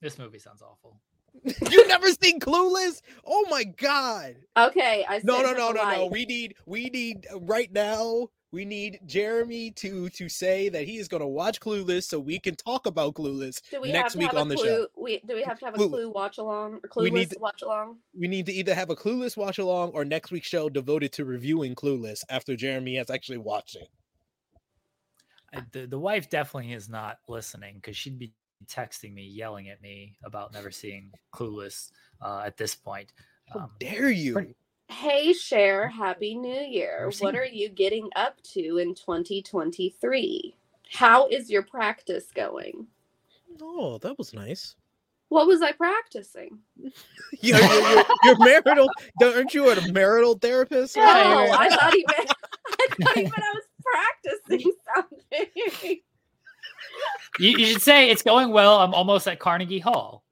This 0.00 0.18
movie 0.18 0.38
sounds 0.38 0.62
awful. 0.62 0.98
you 1.70 1.88
never 1.88 2.08
seen 2.08 2.40
Clueless? 2.40 3.00
Oh 3.26 3.46
my 3.50 3.64
god. 3.64 4.36
Okay, 4.56 5.04
I 5.08 5.20
No, 5.24 5.42
no, 5.42 5.52
no, 5.52 5.72
no, 5.72 5.88
no. 5.88 6.06
We 6.06 6.24
need 6.24 6.54
we 6.66 6.90
need 6.90 7.26
uh, 7.32 7.40
right 7.40 7.72
now 7.72 8.28
we 8.52 8.64
need 8.64 9.00
Jeremy 9.06 9.70
to 9.72 10.08
to 10.10 10.28
say 10.28 10.68
that 10.68 10.84
he 10.84 10.98
is 10.98 11.08
going 11.08 11.20
to 11.20 11.26
watch 11.26 11.60
Clueless 11.60 12.04
so 12.04 12.18
we 12.18 12.38
can 12.38 12.56
talk 12.56 12.86
about 12.86 13.14
Clueless 13.14 13.60
we 13.80 13.92
next 13.92 14.16
week 14.16 14.34
on 14.34 14.48
the 14.48 14.56
clue, 14.56 14.66
show. 14.66 14.86
We, 14.96 15.20
do 15.26 15.34
we 15.34 15.42
have 15.42 15.58
to 15.60 15.64
have 15.66 15.74
a 15.74 15.78
Clueless. 15.78 15.90
clue 15.90 16.10
watch 16.10 16.38
along 16.38 16.74
or 16.74 16.88
Clueless 16.88 17.12
need 17.12 17.30
to, 17.30 17.38
watch 17.38 17.62
along? 17.62 17.98
We 18.18 18.28
need 18.28 18.46
to 18.46 18.52
either 18.52 18.74
have 18.74 18.90
a 18.90 18.96
Clueless 18.96 19.36
watch 19.36 19.58
along 19.58 19.90
or 19.90 20.04
next 20.04 20.30
week's 20.30 20.48
show 20.48 20.68
devoted 20.68 21.12
to 21.12 21.24
reviewing 21.24 21.74
Clueless 21.74 22.22
after 22.28 22.56
Jeremy 22.56 22.96
has 22.96 23.10
actually 23.10 23.38
watched 23.38 23.76
it. 23.76 23.88
The, 25.72 25.86
the 25.86 25.98
wife 25.98 26.30
definitely 26.30 26.72
is 26.72 26.88
not 26.88 27.18
listening 27.28 27.76
because 27.76 27.96
she'd 27.96 28.18
be 28.18 28.32
texting 28.66 29.14
me, 29.14 29.22
yelling 29.22 29.68
at 29.68 29.82
me 29.82 30.16
about 30.24 30.52
never 30.52 30.70
seeing 30.70 31.10
Clueless 31.34 31.90
uh, 32.20 32.42
at 32.44 32.56
this 32.56 32.74
point. 32.74 33.12
Um, 33.54 33.60
How 33.60 33.70
dare 33.78 34.10
you? 34.10 34.34
Pretty... 34.34 34.56
Hey, 34.88 35.32
Cher, 35.32 35.88
Happy 35.88 36.34
New 36.34 36.60
Year. 36.60 37.10
What 37.20 37.36
are 37.36 37.46
you 37.46 37.68
getting 37.68 38.10
up 38.16 38.42
to 38.54 38.78
in 38.78 38.94
2023? 38.94 40.54
How 40.92 41.28
is 41.28 41.48
your 41.48 41.62
practice 41.62 42.26
going? 42.34 42.86
Oh, 43.62 43.98
that 43.98 44.18
was 44.18 44.34
nice. 44.34 44.74
What 45.28 45.46
was 45.46 45.62
I 45.62 45.70
practicing? 45.72 46.58
you're, 47.40 47.58
you're, 47.60 48.04
you're, 48.24 48.38
marital. 48.38 48.90
Aren't 49.22 49.54
you 49.54 49.70
a 49.70 49.92
marital 49.92 50.34
therapist? 50.34 50.96
No, 50.96 51.04
I 51.04 51.68
thought 51.68 51.94
he 51.94 52.04
meant. 52.18 52.32
I 52.66 53.04
thought 53.04 53.14
he 53.14 53.22
meant 53.22 53.34
I 53.38 53.54
was 53.54 53.64
practicing 53.80 54.72
something 54.94 56.00
you, 57.38 57.50
you 57.58 57.66
should 57.66 57.82
say 57.82 58.10
it's 58.10 58.22
going 58.22 58.50
well. 58.50 58.80
I'm 58.80 58.94
almost 58.94 59.28
at 59.28 59.38
Carnegie 59.38 59.78
Hall. 59.78 60.24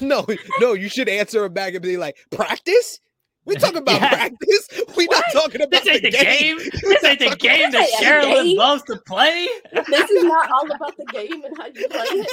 no, 0.00 0.26
no, 0.60 0.72
you 0.74 0.88
should 0.88 1.08
answer 1.08 1.44
him 1.44 1.52
back 1.52 1.74
and 1.74 1.82
be 1.82 1.96
like, 1.96 2.16
practice? 2.30 3.00
We 3.44 3.56
talking 3.56 3.78
about 3.78 4.00
yeah. 4.00 4.08
practice. 4.08 4.68
We're 4.96 5.08
not 5.10 5.24
talking 5.32 5.62
about 5.62 5.84
this 5.84 5.88
ain't 5.88 6.02
the, 6.02 6.10
the 6.10 6.16
game. 6.16 6.58
game. 6.58 6.70
This 6.82 7.04
ain't 7.04 7.18
the 7.18 7.36
game 7.36 7.70
that 7.72 7.88
Sherilyn 8.00 8.56
loves 8.56 8.82
to 8.84 8.96
play. 9.06 9.48
This 9.72 10.10
is 10.10 10.24
not 10.24 10.50
all 10.50 10.70
about 10.70 10.96
the 10.96 11.04
game 11.06 11.42
and 11.44 11.56
how 11.56 11.66
you 11.66 11.88
play 11.88 12.06
it. 12.06 12.32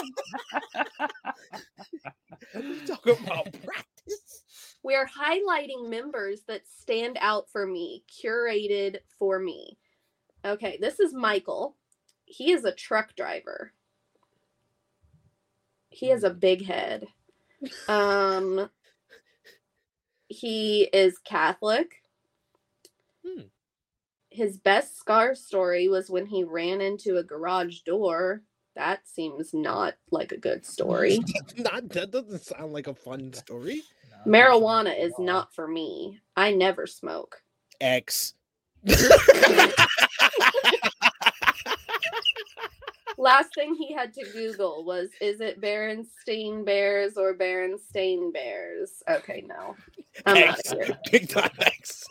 we 2.55 2.85
talking 2.85 3.17
about 3.25 3.45
practice. 3.63 4.43
We 4.83 4.95
are 4.95 5.07
highlighting 5.07 5.89
members 5.89 6.41
that 6.47 6.61
stand 6.67 7.17
out 7.19 7.49
for 7.51 7.65
me, 7.65 8.03
curated 8.23 8.97
for 9.17 9.39
me. 9.39 9.77
Okay, 10.45 10.77
this 10.79 10.99
is 10.99 11.13
Michael. 11.13 11.75
He 12.25 12.51
is 12.51 12.63
a 12.63 12.71
truck 12.71 13.15
driver. 13.15 13.73
He 15.89 16.07
has 16.09 16.23
a 16.23 16.29
big 16.29 16.65
head. 16.65 17.07
Um 17.89 18.69
he 20.29 20.83
is 20.93 21.17
Catholic. 21.17 22.03
Hmm. 23.25 23.47
His 24.29 24.57
best 24.57 24.97
scar 24.97 25.35
story 25.35 25.89
was 25.89 26.09
when 26.09 26.27
he 26.27 26.43
ran 26.43 26.79
into 26.81 27.17
a 27.17 27.23
garage 27.23 27.79
door. 27.79 28.43
That 28.75 29.07
seems 29.07 29.53
not 29.53 29.95
like 30.11 30.31
a 30.31 30.37
good 30.37 30.65
story. 30.65 31.19
not 31.57 31.89
that 31.89 32.11
doesn't 32.11 32.43
sound 32.43 32.71
like 32.71 32.87
a 32.87 32.93
fun 32.93 33.33
story. 33.33 33.81
No, 34.25 34.31
Marijuana 34.31 34.97
is 34.97 35.13
not 35.19 35.53
for 35.53 35.67
me. 35.67 36.21
I 36.37 36.53
never 36.53 36.87
smoke. 36.87 37.41
X. 37.81 38.35
Last 43.17 43.53
thing 43.53 43.75
he 43.75 43.93
had 43.93 44.13
to 44.13 44.23
Google 44.31 44.85
was 44.85 45.09
is 45.19 45.41
it 45.41 45.59
Berenstain 45.59 46.65
Bears 46.65 47.17
or 47.17 47.35
Berenstain 47.35 48.31
Bears? 48.31 49.03
Okay, 49.09 49.43
no. 49.45 49.75
I'm 50.25 50.37
X. 50.37 50.71
out 50.71 50.85
here. 50.85 50.97
Big 51.11 51.27
time 51.27 51.51
X. 51.59 52.05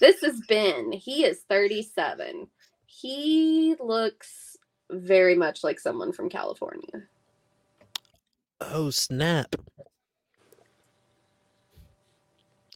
This 0.00 0.22
is 0.22 0.42
Ben. 0.48 0.92
He 0.92 1.24
is 1.24 1.40
37. 1.48 2.48
He 2.86 3.76
looks 3.80 4.56
very 4.90 5.36
much 5.36 5.62
like 5.62 5.78
someone 5.78 6.12
from 6.12 6.28
California. 6.28 7.04
Oh, 8.60 8.90
snap. 8.90 9.54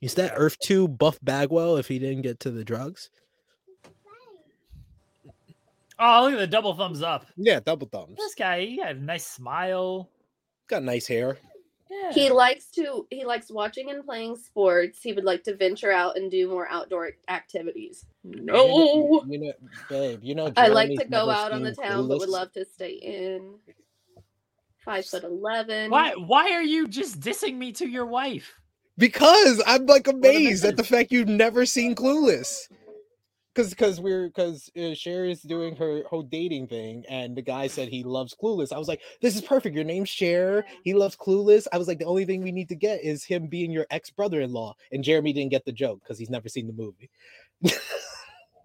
Is 0.01 0.15
that 0.15 0.33
Earth 0.37 0.59
2 0.61 0.89
Buff 0.89 1.19
Bagwell 1.23 1.77
if 1.77 1.89
he 1.89 1.99
didn't 1.99 2.23
get 2.23 2.41
to 2.41 2.51
the 2.51 2.65
drugs? 2.65 3.11
Oh, 5.99 6.25
look 6.25 6.35
at 6.35 6.39
the 6.39 6.47
double 6.47 6.75
thumbs 6.75 7.03
up. 7.03 7.27
Yeah, 7.37 7.61
double 7.61 7.89
thumbs. 7.89 8.17
This 8.17 8.35
guy, 8.35 8.65
he 8.65 8.77
got 8.79 8.93
a 8.93 8.95
nice 8.95 9.27
smile. 9.27 10.11
Got 10.69 10.83
nice 10.85 11.07
hair. 11.07 11.39
Yeah. 11.91 12.13
He 12.13 12.31
likes 12.31 12.67
to 12.73 13.07
he 13.11 13.25
likes 13.25 13.51
watching 13.51 13.91
and 13.91 14.05
playing 14.05 14.37
sports. 14.37 15.01
He 15.03 15.13
would 15.13 15.25
like 15.25 15.45
to 15.45 15.55
venture 15.55 15.93
out 15.93 16.17
and 16.17 16.31
do 16.31 16.49
more 16.49 16.67
outdoor 16.71 17.11
activities. 17.29 18.07
No, 18.25 19.23
you 19.27 19.39
know, 19.39 19.53
babe, 19.91 20.21
you 20.23 20.35
know 20.35 20.51
I 20.57 20.69
like 20.69 20.97
to 20.99 21.05
go 21.05 21.29
out 21.29 21.53
on 21.53 21.63
the 21.63 21.75
town, 21.75 22.09
but 22.09 22.19
would 22.19 22.31
love 22.31 22.53
to 22.53 22.65
stay 22.65 22.93
in. 22.93 23.57
Five 24.79 25.05
foot 25.05 25.23
eleven. 25.23 25.91
Why 25.91 26.13
why 26.13 26.53
are 26.53 26.63
you 26.63 26.89
just 26.89 27.21
dissing 27.21 27.57
me 27.59 27.73
to 27.73 27.87
your 27.87 28.07
wife? 28.07 28.59
Because 28.97 29.63
I'm 29.67 29.85
like 29.87 30.09
amazed 30.09 30.65
at 30.65 30.77
the 30.77 30.85
fact 30.85 31.13
you've 31.13 31.29
never 31.29 31.67
seen 31.67 31.95
Clueless 31.95 32.69
because 33.55 33.71
because 33.71 34.01
we're 34.01 34.29
because 34.29 34.71
uh, 34.81 34.95
Cher 34.95 35.27
is 35.27 35.43
doing 35.43 35.77
her 35.77 36.03
whole 36.09 36.23
dating 36.23 36.69
thing, 36.69 37.05
and 37.09 37.37
the 37.37 37.43
guy 37.43 37.67
said 37.67 37.89
he 37.89 38.03
loves 38.03 38.35
Clueless. 38.35 38.73
I 38.73 38.79
was 38.79 38.89
like, 38.89 39.01
this 39.21 39.35
is 39.35 39.43
perfect. 39.43 39.75
Your 39.75 39.85
name's 39.85 40.09
Cher. 40.09 40.65
He 40.85 40.95
loves 40.95 41.17
Clueless. 41.17 41.67
I 41.73 41.79
was 41.79 41.89
like, 41.89 41.99
the 41.99 42.07
only 42.07 42.25
thing 42.25 42.43
we 42.43 42.53
need 42.53 42.69
to 42.69 42.77
get 42.77 43.03
is 43.03 43.25
him 43.25 43.47
being 43.47 43.71
your 43.71 43.87
ex 43.91 44.11
brother 44.11 44.41
in 44.41 44.53
law. 44.53 44.75
And 44.91 45.05
Jeremy 45.05 45.33
didn't 45.33 45.51
get 45.51 45.65
the 45.65 45.73
joke 45.73 46.01
because 46.03 46.19
he's 46.19 46.31
never 46.31 46.49
seen 46.49 46.67
the 46.67 46.73
movie. 46.73 47.11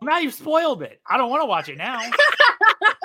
now 0.02 0.20
you've 0.20 0.34
spoiled 0.34 0.82
it. 0.82 1.02
I 1.10 1.18
don't 1.18 1.30
want 1.30 1.42
to 1.42 1.48
watch 1.48 1.70
it 1.70 1.78
now. 1.78 2.00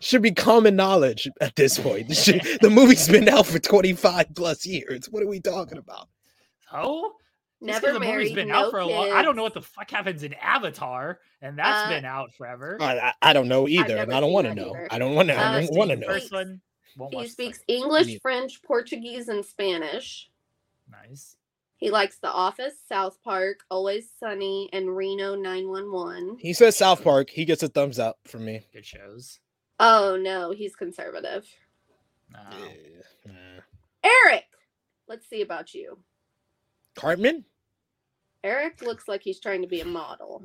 should 0.00 0.22
be 0.22 0.32
common 0.32 0.76
knowledge 0.76 1.28
at 1.40 1.56
this 1.56 1.78
point. 1.78 2.08
the 2.08 2.70
movie's 2.70 3.08
been 3.08 3.28
out 3.28 3.46
for 3.46 3.58
25 3.58 4.34
plus 4.34 4.66
years. 4.66 5.06
What 5.10 5.22
are 5.22 5.28
we 5.28 5.40
talking 5.40 5.78
about? 5.78 6.08
Oh, 6.72 7.12
never 7.60 7.92
the 7.92 8.00
married, 8.00 8.16
movie's 8.16 8.34
been 8.34 8.48
no 8.48 8.66
out 8.66 8.70
for 8.70 8.78
a 8.78 8.86
long. 8.86 9.12
I 9.12 9.22
don't 9.22 9.36
know 9.36 9.42
what 9.42 9.54
the 9.54 9.62
fuck 9.62 9.90
happens 9.90 10.22
in 10.22 10.34
Avatar, 10.34 11.18
and 11.40 11.58
that's 11.58 11.86
uh, 11.86 11.88
been 11.90 12.04
out 12.04 12.32
forever. 12.34 12.78
I, 12.80 13.12
I 13.20 13.32
don't 13.32 13.48
know 13.48 13.68
either, 13.68 13.96
and 13.96 14.12
I 14.12 14.20
don't 14.20 14.32
want 14.32 14.46
to 14.46 14.54
know. 14.54 14.74
I 14.90 14.98
don't 14.98 15.14
want 15.14 15.28
to. 15.28 15.38
Uh, 15.38 15.42
I 15.42 15.60
don't 15.60 15.76
want 15.76 15.90
to 15.90 15.96
know. 15.96 16.06
First 16.06 16.32
one. 16.32 16.60
He 17.10 17.26
speaks 17.26 17.60
English, 17.68 18.20
French, 18.20 18.62
Portuguese, 18.62 19.28
and 19.28 19.44
Spanish. 19.44 20.28
Nice. 20.90 21.36
He 21.76 21.90
likes 21.90 22.18
The 22.18 22.30
Office, 22.30 22.74
South 22.88 23.18
Park, 23.24 23.60
Always 23.70 24.08
Sunny, 24.20 24.68
and 24.72 24.94
Reno 24.94 25.34
911. 25.34 26.36
He 26.38 26.52
says 26.52 26.76
South 26.76 27.02
Park. 27.02 27.28
He 27.30 27.44
gets 27.44 27.62
a 27.62 27.68
thumbs 27.68 27.98
up 27.98 28.18
from 28.28 28.44
me. 28.44 28.60
Good 28.72 28.86
shows. 28.86 29.40
Oh 29.84 30.16
no, 30.16 30.52
he's 30.52 30.76
conservative. 30.76 31.44
No. 32.32 32.38
Eric, 34.04 34.44
let's 35.08 35.28
see 35.28 35.42
about 35.42 35.74
you. 35.74 35.98
Cartman. 36.94 37.44
Eric 38.44 38.80
looks 38.82 39.08
like 39.08 39.24
he's 39.24 39.40
trying 39.40 39.60
to 39.62 39.66
be 39.66 39.80
a 39.80 39.84
model. 39.84 40.44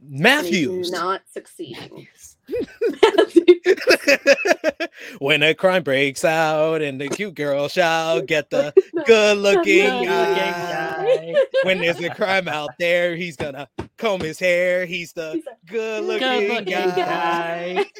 Matthews 0.00 0.90
not 0.90 1.22
succeeding. 1.32 2.06
when 5.18 5.42
a 5.42 5.54
crime 5.54 5.82
breaks 5.82 6.24
out 6.24 6.82
and 6.82 7.00
the 7.00 7.08
cute 7.08 7.34
girl 7.34 7.68
shall 7.68 8.22
get 8.22 8.50
the 8.50 8.72
good 9.06 9.38
looking 9.38 10.04
guy. 10.04 11.34
when 11.64 11.78
there's 11.78 12.00
a 12.00 12.14
crime 12.14 12.48
out 12.48 12.70
there, 12.78 13.16
he's 13.16 13.36
gonna 13.36 13.68
comb 13.96 14.20
his 14.20 14.38
hair. 14.38 14.86
He's 14.86 15.12
the 15.12 15.42
good 15.66 16.04
looking 16.04 16.64
guy. 16.64 17.84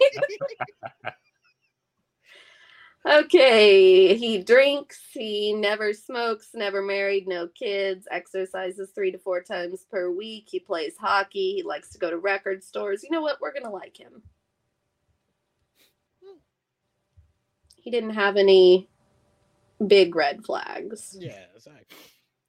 Okay, 3.06 4.16
he 4.16 4.42
drinks, 4.42 5.00
he 5.12 5.52
never 5.52 5.92
smokes, 5.94 6.50
never 6.54 6.82
married, 6.82 7.26
no 7.26 7.46
kids, 7.48 8.06
exercises 8.10 8.90
three 8.94 9.12
to 9.12 9.18
four 9.18 9.40
times 9.40 9.86
per 9.90 10.10
week. 10.10 10.48
He 10.50 10.60
plays 10.60 10.96
hockey, 10.98 11.54
he 11.54 11.62
likes 11.62 11.90
to 11.90 11.98
go 11.98 12.10
to 12.10 12.18
record 12.18 12.62
stores. 12.62 13.02
You 13.02 13.10
know 13.10 13.22
what? 13.22 13.40
We're 13.40 13.52
going 13.52 13.64
to 13.64 13.70
like 13.70 13.96
him. 13.96 14.22
He 17.76 17.90
didn't 17.90 18.10
have 18.10 18.36
any 18.36 18.88
big 19.86 20.14
red 20.14 20.44
flags. 20.44 21.16
Yeah, 21.18 21.44
exactly. 21.54 21.96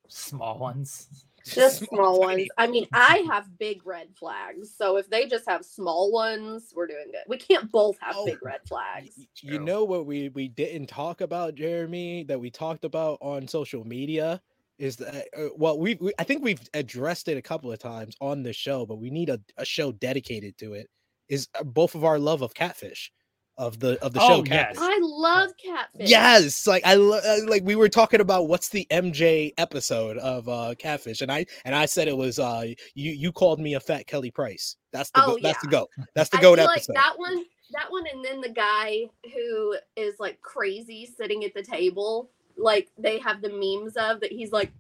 Small 0.07 0.57
ones 0.57 1.25
just 1.45 1.85
small 1.85 2.19
ones. 2.19 2.47
I 2.57 2.67
mean, 2.67 2.87
I 2.93 3.23
have 3.29 3.57
big 3.57 3.85
red 3.85 4.09
flags. 4.15 4.73
So 4.75 4.97
if 4.97 5.09
they 5.09 5.25
just 5.25 5.47
have 5.47 5.65
small 5.65 6.11
ones, 6.11 6.73
we're 6.75 6.87
doing 6.87 7.07
good. 7.07 7.23
We 7.27 7.37
can't 7.37 7.71
both 7.71 7.97
have 8.01 8.15
oh, 8.17 8.25
big 8.25 8.39
red 8.41 8.61
flags. 8.67 9.11
You 9.41 9.59
know 9.59 9.83
what 9.83 10.05
we 10.05 10.29
we 10.29 10.47
didn't 10.47 10.87
talk 10.87 11.21
about, 11.21 11.55
Jeremy, 11.55 12.23
that 12.23 12.39
we 12.39 12.49
talked 12.49 12.85
about 12.85 13.17
on 13.21 13.47
social 13.47 13.85
media 13.85 14.41
is 14.77 14.95
that 14.95 15.27
uh, 15.37 15.49
well 15.57 15.77
we, 15.77 15.95
we 15.99 16.13
I 16.17 16.23
think 16.23 16.43
we've 16.43 16.61
addressed 16.73 17.27
it 17.27 17.37
a 17.37 17.41
couple 17.41 17.71
of 17.71 17.79
times 17.79 18.15
on 18.21 18.43
the 18.43 18.53
show, 18.53 18.85
but 18.85 18.99
we 18.99 19.09
need 19.09 19.29
a, 19.29 19.39
a 19.57 19.65
show 19.65 19.91
dedicated 19.91 20.57
to 20.59 20.73
it. 20.73 20.87
Is 21.27 21.47
uh, 21.59 21.63
both 21.63 21.95
of 21.95 22.03
our 22.03 22.17
love 22.17 22.41
of 22.41 22.53
catfish 22.53 23.11
of 23.59 23.77
the 23.79 24.01
of 24.03 24.13
the 24.13 24.21
show. 24.21 24.35
Oh, 24.35 24.43
yes. 24.45 24.75
I 24.79 24.97
love 25.01 25.51
Catfish. 25.63 26.09
Yes, 26.09 26.65
like 26.65 26.81
I 26.85 26.95
lo- 26.95 27.19
uh, 27.23 27.39
like 27.45 27.63
we 27.63 27.75
were 27.75 27.89
talking 27.89 28.21
about 28.21 28.47
what's 28.47 28.69
the 28.69 28.87
MJ 28.89 29.53
episode 29.57 30.17
of 30.17 30.47
uh 30.47 30.73
Catfish, 30.79 31.21
and 31.21 31.31
I 31.31 31.45
and 31.65 31.75
I 31.75 31.85
said 31.85 32.07
it 32.07 32.17
was 32.17 32.39
uh 32.39 32.63
you 32.95 33.11
you 33.11 33.31
called 33.31 33.59
me 33.59 33.75
a 33.75 33.79
fat 33.79 34.07
Kelly 34.07 34.31
Price. 34.31 34.77
That's 34.91 35.11
the 35.11 35.23
oh, 35.23 35.35
go- 35.35 35.39
that's 35.43 35.61
the 35.61 35.67
go. 35.67 35.89
That's 36.15 36.29
the 36.29 36.37
go 36.37 36.53
episode. 36.53 36.93
Like 36.93 37.03
that 37.03 37.13
one, 37.17 37.43
that 37.73 37.91
one, 37.91 38.05
and 38.11 38.23
then 38.23 38.39
the 38.39 38.49
guy 38.49 39.09
who 39.33 39.75
is 39.97 40.15
like 40.19 40.41
crazy 40.41 41.05
sitting 41.17 41.43
at 41.43 41.53
the 41.53 41.61
table, 41.61 42.31
like 42.57 42.87
they 42.97 43.19
have 43.19 43.41
the 43.41 43.49
memes 43.49 43.97
of 43.97 44.21
that. 44.21 44.31
He's 44.31 44.53
like, 44.53 44.71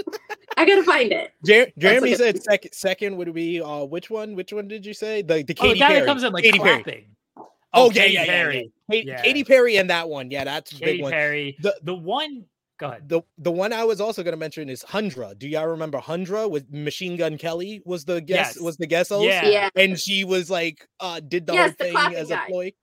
I 0.58 0.66
gotta 0.66 0.84
find 0.84 1.12
it. 1.12 1.34
Jer- 1.46 1.72
Jeremy 1.78 2.10
like 2.10 2.18
said 2.18 2.44
second. 2.50 2.72
Second 2.74 3.16
would 3.18 3.34
be 3.34 3.62
uh, 3.62 3.84
which 3.84 4.10
one? 4.10 4.36
Which 4.36 4.52
one 4.52 4.68
did 4.68 4.86
you 4.86 4.94
say? 4.94 5.22
The 5.22 5.44
the 5.44 5.54
Katy 5.54 5.70
oh, 5.84 5.88
the 5.88 5.94
Perry. 5.94 6.06
comes 6.06 6.24
in 6.24 6.34
like 6.34 6.44
Katy 6.44 6.58
clapping. 6.58 6.84
Perry. 6.84 7.08
Oh, 7.38 7.46
oh 7.74 7.92
yeah, 7.92 8.06
yeah, 8.06 8.26
Perry. 8.26 8.72
yeah, 8.90 8.96
yeah. 8.96 9.04
yeah. 9.06 9.22
Katy 9.22 9.44
Perry 9.44 9.78
and 9.78 9.90
that 9.90 10.10
one. 10.10 10.32
Yeah, 10.32 10.44
that's 10.46 10.72
Katy 10.72 10.86
big 10.86 11.02
one. 11.04 11.12
Perry. 11.12 11.58
The 11.62 11.76
the 11.84 11.94
one. 11.94 12.46
Go 12.80 12.88
ahead. 12.88 13.08
The 13.08 13.22
the 13.38 13.52
one 13.52 13.72
I 13.72 13.84
was 13.84 14.02
also 14.02 14.24
gonna 14.24 14.38
mention 14.38 14.68
is 14.68 14.84
Hundra. 14.84 15.38
Do 15.38 15.48
y'all 15.48 15.68
remember 15.68 16.00
Hundra 16.00 16.50
with 16.50 16.72
Machine 16.72 17.18
Gun 17.18 17.38
Kelly 17.38 17.82
was 17.86 18.06
the 18.06 18.20
guest 18.20 18.56
yes. 18.56 18.60
was 18.60 18.78
the 18.78 18.88
guest 18.88 19.10
host? 19.10 19.26
Yeah. 19.26 19.48
yeah. 19.48 19.70
And 19.76 20.00
she 20.00 20.24
was 20.24 20.50
like 20.50 20.88
uh 21.00 21.20
did 21.20 21.46
the 21.46 21.54
yes, 21.54 21.76
whole 21.80 21.88
thing 21.88 22.16
as 22.16 22.30
guy. 22.30 22.44
a 22.44 22.48
ploy. 22.48 22.74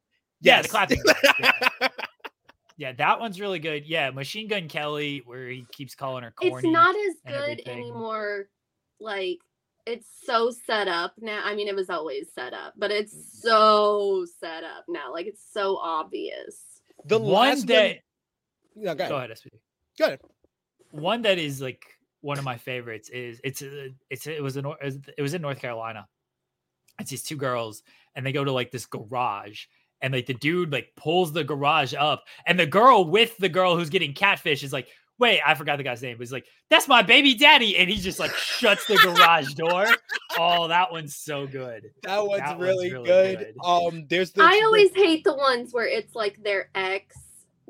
Yeah, 0.40 0.62
the 0.62 0.68
clapping. 0.68 1.02
yeah. 2.76 2.88
Yeah, 2.88 2.92
that 2.98 3.20
one's 3.20 3.40
really 3.40 3.58
good. 3.58 3.86
Yeah, 3.86 4.10
Machine 4.10 4.48
Gun 4.48 4.68
Kelly, 4.68 5.22
where 5.24 5.48
he 5.48 5.66
keeps 5.72 5.94
calling 5.94 6.24
her 6.24 6.32
corny. 6.32 6.56
It's 6.56 6.72
not 6.72 6.94
as 6.94 7.14
good 7.26 7.68
anymore. 7.68 8.46
Like 9.00 9.38
it's 9.86 10.06
so 10.24 10.50
set 10.66 10.88
up 10.88 11.14
now. 11.20 11.42
I 11.44 11.54
mean, 11.54 11.68
it 11.68 11.76
was 11.76 11.90
always 11.90 12.28
set 12.34 12.52
up, 12.52 12.74
but 12.76 12.90
it's 12.90 13.14
mm. 13.14 13.42
so 13.42 14.26
set 14.40 14.64
up 14.64 14.84
now. 14.88 15.12
Like 15.12 15.26
it's 15.26 15.44
so 15.52 15.76
obvious. 15.76 16.56
The 17.04 17.18
one 17.18 17.60
that 17.66 17.96
one... 18.74 18.84
No, 18.84 18.94
go 18.94 19.04
ahead. 19.04 19.10
Go 19.10 19.16
ahead, 19.16 19.38
SP. 19.38 19.46
Go 19.98 20.04
ahead. 20.06 20.20
One 20.90 21.22
that 21.22 21.38
is 21.38 21.60
like 21.60 21.84
one 22.20 22.38
of 22.38 22.44
my 22.44 22.56
favorites 22.56 23.10
is 23.10 23.40
it's 23.44 23.62
it's 24.10 24.26
it 24.26 24.42
was 24.42 24.56
in 24.56 24.64
it 25.18 25.22
was 25.22 25.34
in 25.34 25.42
North 25.42 25.60
Carolina. 25.60 26.06
It's 26.98 27.10
these 27.10 27.22
two 27.22 27.36
girls, 27.36 27.82
and 28.14 28.24
they 28.24 28.32
go 28.32 28.44
to 28.44 28.52
like 28.52 28.70
this 28.70 28.86
garage, 28.86 29.66
and 30.04 30.12
like 30.12 30.26
the 30.26 30.34
dude 30.34 30.70
like 30.70 30.92
pulls 30.96 31.32
the 31.32 31.42
garage 31.42 31.94
up, 31.94 32.24
and 32.46 32.60
the 32.60 32.66
girl 32.66 33.06
with 33.06 33.36
the 33.38 33.48
girl 33.48 33.74
who's 33.74 33.88
getting 33.88 34.12
catfish 34.12 34.62
is 34.62 34.72
like, 34.72 34.88
wait, 35.18 35.40
I 35.44 35.54
forgot 35.54 35.78
the 35.78 35.82
guy's 35.82 36.02
name. 36.02 36.18
But 36.18 36.24
he's 36.24 36.32
like, 36.32 36.44
that's 36.68 36.86
my 36.86 37.00
baby 37.00 37.34
daddy. 37.34 37.78
And 37.78 37.88
he 37.88 37.96
just 37.96 38.18
like 38.18 38.34
shuts 38.34 38.86
the 38.86 38.96
garage 38.96 39.54
door. 39.54 39.86
Oh, 40.38 40.68
that 40.68 40.92
one's 40.92 41.16
so 41.16 41.46
good. 41.46 41.90
That 42.02 42.26
one's, 42.26 42.40
that 42.40 42.58
really, 42.58 42.92
one's 42.92 43.08
really 43.08 43.36
good. 43.36 43.38
good. 43.38 43.64
Um, 43.64 44.06
there's 44.08 44.32
the 44.32 44.42
I 44.42 44.60
always 44.64 44.90
hate 44.94 45.24
the 45.24 45.34
ones 45.34 45.72
where 45.72 45.86
it's 45.86 46.14
like 46.14 46.42
their 46.42 46.68
ex 46.74 47.16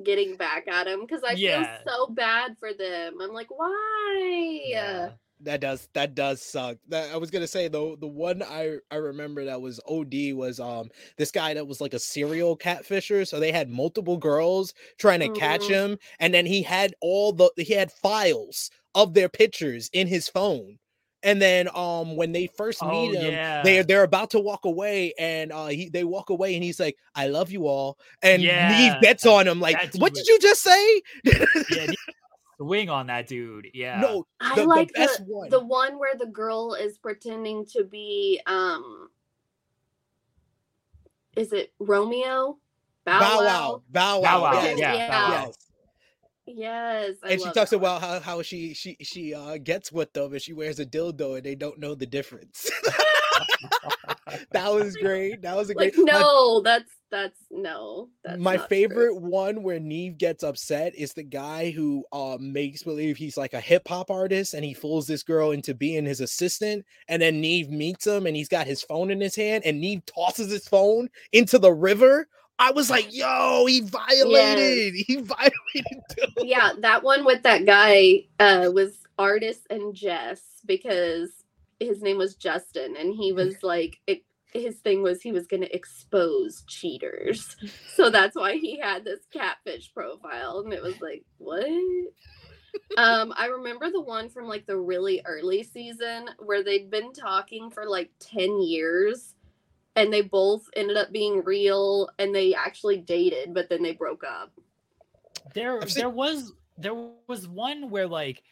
getting 0.02 0.36
back 0.36 0.66
at 0.66 0.88
him 0.88 1.02
because 1.02 1.22
I 1.22 1.34
yeah. 1.34 1.78
feel 1.84 1.92
so 2.08 2.12
bad 2.14 2.56
for 2.58 2.74
them. 2.74 3.20
I'm 3.20 3.32
like, 3.32 3.50
why? 3.50 4.60
Yeah 4.64 5.10
that 5.44 5.60
does 5.60 5.88
that 5.94 6.14
does 6.14 6.42
suck. 6.42 6.76
That 6.88 7.12
I 7.12 7.16
was 7.16 7.30
gonna 7.30 7.46
say 7.46 7.68
though, 7.68 7.96
the 7.96 8.06
one 8.06 8.42
I 8.42 8.78
I 8.90 8.96
remember 8.96 9.44
that 9.44 9.60
was 9.60 9.80
OD 9.88 10.32
was 10.34 10.60
um 10.60 10.90
this 11.16 11.30
guy 11.30 11.54
that 11.54 11.66
was 11.66 11.80
like 11.80 11.94
a 11.94 11.98
serial 11.98 12.56
catfisher. 12.56 13.26
So 13.26 13.40
they 13.40 13.52
had 13.52 13.70
multiple 13.70 14.16
girls 14.16 14.74
trying 14.98 15.20
to 15.20 15.26
mm-hmm. 15.26 15.36
catch 15.36 15.64
him, 15.64 15.98
and 16.18 16.34
then 16.34 16.46
he 16.46 16.62
had 16.62 16.94
all 17.00 17.32
the 17.32 17.50
he 17.56 17.74
had 17.74 17.92
files 17.92 18.70
of 18.94 19.14
their 19.14 19.28
pictures 19.28 19.90
in 19.92 20.06
his 20.06 20.28
phone. 20.28 20.78
And 21.22 21.40
then 21.40 21.68
um 21.74 22.16
when 22.16 22.32
they 22.32 22.48
first 22.48 22.80
oh, 22.82 22.90
meet 22.90 23.18
him, 23.18 23.32
yeah. 23.32 23.62
they 23.62 23.82
they're 23.82 24.02
about 24.04 24.30
to 24.30 24.40
walk 24.40 24.64
away, 24.64 25.14
and 25.18 25.52
uh 25.52 25.68
he 25.68 25.88
they 25.88 26.04
walk 26.04 26.30
away, 26.30 26.54
and 26.54 26.62
he's 26.62 26.78
like, 26.78 26.96
"I 27.14 27.28
love 27.28 27.50
you 27.50 27.66
all," 27.66 27.98
and 28.22 28.42
yeah. 28.42 28.68
Nev 28.68 29.00
bets 29.00 29.24
on 29.24 29.48
him 29.48 29.60
like, 29.60 29.94
"What 29.94 30.12
did 30.12 30.26
you 30.26 30.38
just 30.38 30.62
say?" 30.62 31.02
yeah, 31.24 31.86
swing 32.58 32.90
on 32.90 33.06
that 33.08 33.26
dude. 33.26 33.68
Yeah. 33.74 34.00
No, 34.00 34.26
the, 34.40 34.62
I 34.62 34.64
like 34.64 34.92
the, 34.94 35.08
the, 35.18 35.24
one. 35.24 35.50
the 35.50 35.64
one 35.64 35.98
where 35.98 36.14
the 36.16 36.26
girl 36.26 36.74
is 36.74 36.98
pretending 36.98 37.66
to 37.66 37.84
be 37.84 38.40
um 38.46 39.08
is 41.36 41.52
it 41.52 41.72
Romeo? 41.78 42.58
Bow, 43.04 43.20
Bow 43.20 43.38
Wow. 43.38 43.82
Bow 43.90 44.20
Wow. 44.20 44.22
Bow 44.22 44.42
Wow. 44.42 44.52
Yes. 44.62 44.78
Yeah. 44.78 44.94
yeah. 44.94 45.30
Yes. 45.30 45.54
Yes. 46.46 47.14
I 47.22 47.30
and 47.32 47.40
she 47.40 47.52
talks 47.52 47.70
that. 47.70 47.76
about 47.76 48.00
how, 48.00 48.20
how 48.20 48.42
she 48.42 48.74
she 48.74 48.96
she 49.00 49.34
uh 49.34 49.56
gets 49.58 49.90
with 49.90 50.12
them 50.12 50.32
and 50.32 50.42
she 50.42 50.52
wears 50.52 50.78
a 50.78 50.86
dildo 50.86 51.36
and 51.36 51.44
they 51.44 51.54
don't 51.54 51.78
know 51.78 51.94
the 51.94 52.06
difference. 52.06 52.70
that 54.52 54.72
was 54.72 54.96
great. 54.96 55.42
That 55.42 55.56
was 55.56 55.70
a 55.70 55.74
like, 55.74 55.94
great. 55.94 56.06
No, 56.06 56.56
my, 56.56 56.70
that's 56.70 56.90
that's 57.10 57.40
no. 57.50 58.08
That's 58.24 58.40
my 58.40 58.58
favorite 58.58 59.18
true. 59.18 59.30
one 59.30 59.62
where 59.62 59.78
Nev 59.78 60.18
gets 60.18 60.42
upset 60.42 60.94
is 60.96 61.12
the 61.12 61.22
guy 61.22 61.70
who 61.70 62.04
uh, 62.12 62.38
makes 62.40 62.82
believe 62.82 63.16
he's 63.16 63.36
like 63.36 63.54
a 63.54 63.60
hip 63.60 63.86
hop 63.86 64.10
artist 64.10 64.54
and 64.54 64.64
he 64.64 64.74
fools 64.74 65.06
this 65.06 65.22
girl 65.22 65.52
into 65.52 65.74
being 65.74 66.04
his 66.04 66.20
assistant. 66.20 66.84
And 67.08 67.22
then 67.22 67.40
Nev 67.40 67.70
meets 67.70 68.06
him 68.06 68.26
and 68.26 68.34
he's 68.34 68.48
got 68.48 68.66
his 68.66 68.82
phone 68.82 69.10
in 69.10 69.20
his 69.20 69.36
hand 69.36 69.64
and 69.64 69.80
Nev 69.80 70.04
tosses 70.06 70.50
his 70.50 70.66
phone 70.66 71.08
into 71.32 71.58
the 71.58 71.72
river. 71.72 72.26
I 72.58 72.70
was 72.70 72.88
like, 72.90 73.12
yo, 73.12 73.66
he 73.66 73.80
violated. 73.80 74.94
Yes. 74.94 75.04
He 75.06 75.16
violated. 75.20 76.02
Too. 76.10 76.46
Yeah, 76.46 76.72
that 76.80 77.02
one 77.02 77.24
with 77.24 77.42
that 77.42 77.64
guy 77.66 78.24
uh, 78.38 78.70
was 78.72 78.98
artist 79.18 79.66
and 79.70 79.94
Jess 79.94 80.40
because 80.66 81.30
his 81.80 82.02
name 82.02 82.18
was 82.18 82.36
Justin, 82.36 82.96
and 82.96 83.14
he 83.14 83.32
was 83.32 83.62
like, 83.62 83.98
it, 84.06 84.22
his 84.52 84.78
thing 84.78 85.02
was 85.02 85.20
he 85.20 85.32
was 85.32 85.46
going 85.46 85.62
to 85.62 85.74
expose 85.74 86.64
cheaters. 86.68 87.56
So 87.94 88.10
that's 88.10 88.34
why 88.34 88.56
he 88.56 88.78
had 88.78 89.04
this 89.04 89.20
catfish 89.32 89.92
profile, 89.94 90.62
and 90.64 90.72
it 90.72 90.82
was 90.82 91.00
like, 91.00 91.24
what? 91.38 91.64
um, 92.96 93.32
I 93.36 93.46
remember 93.46 93.90
the 93.90 94.00
one 94.00 94.28
from 94.28 94.46
like 94.46 94.66
the 94.66 94.76
really 94.76 95.22
early 95.24 95.62
season 95.62 96.28
where 96.38 96.62
they'd 96.62 96.90
been 96.90 97.12
talking 97.12 97.70
for 97.70 97.88
like 97.88 98.10
10 98.20 98.60
years 98.60 99.34
and 99.96 100.12
they 100.12 100.22
both 100.22 100.64
ended 100.74 100.96
up 100.96 101.12
being 101.12 101.44
real 101.44 102.08
and 102.18 102.34
they 102.34 102.54
actually 102.54 102.98
dated, 102.98 103.54
but 103.54 103.68
then 103.68 103.82
they 103.82 103.92
broke 103.92 104.24
up. 104.24 104.52
There 105.54 105.80
there 105.80 106.10
was 106.10 106.52
there 106.76 106.94
was 107.28 107.46
one 107.46 107.90
where 107.90 108.08
like 108.08 108.42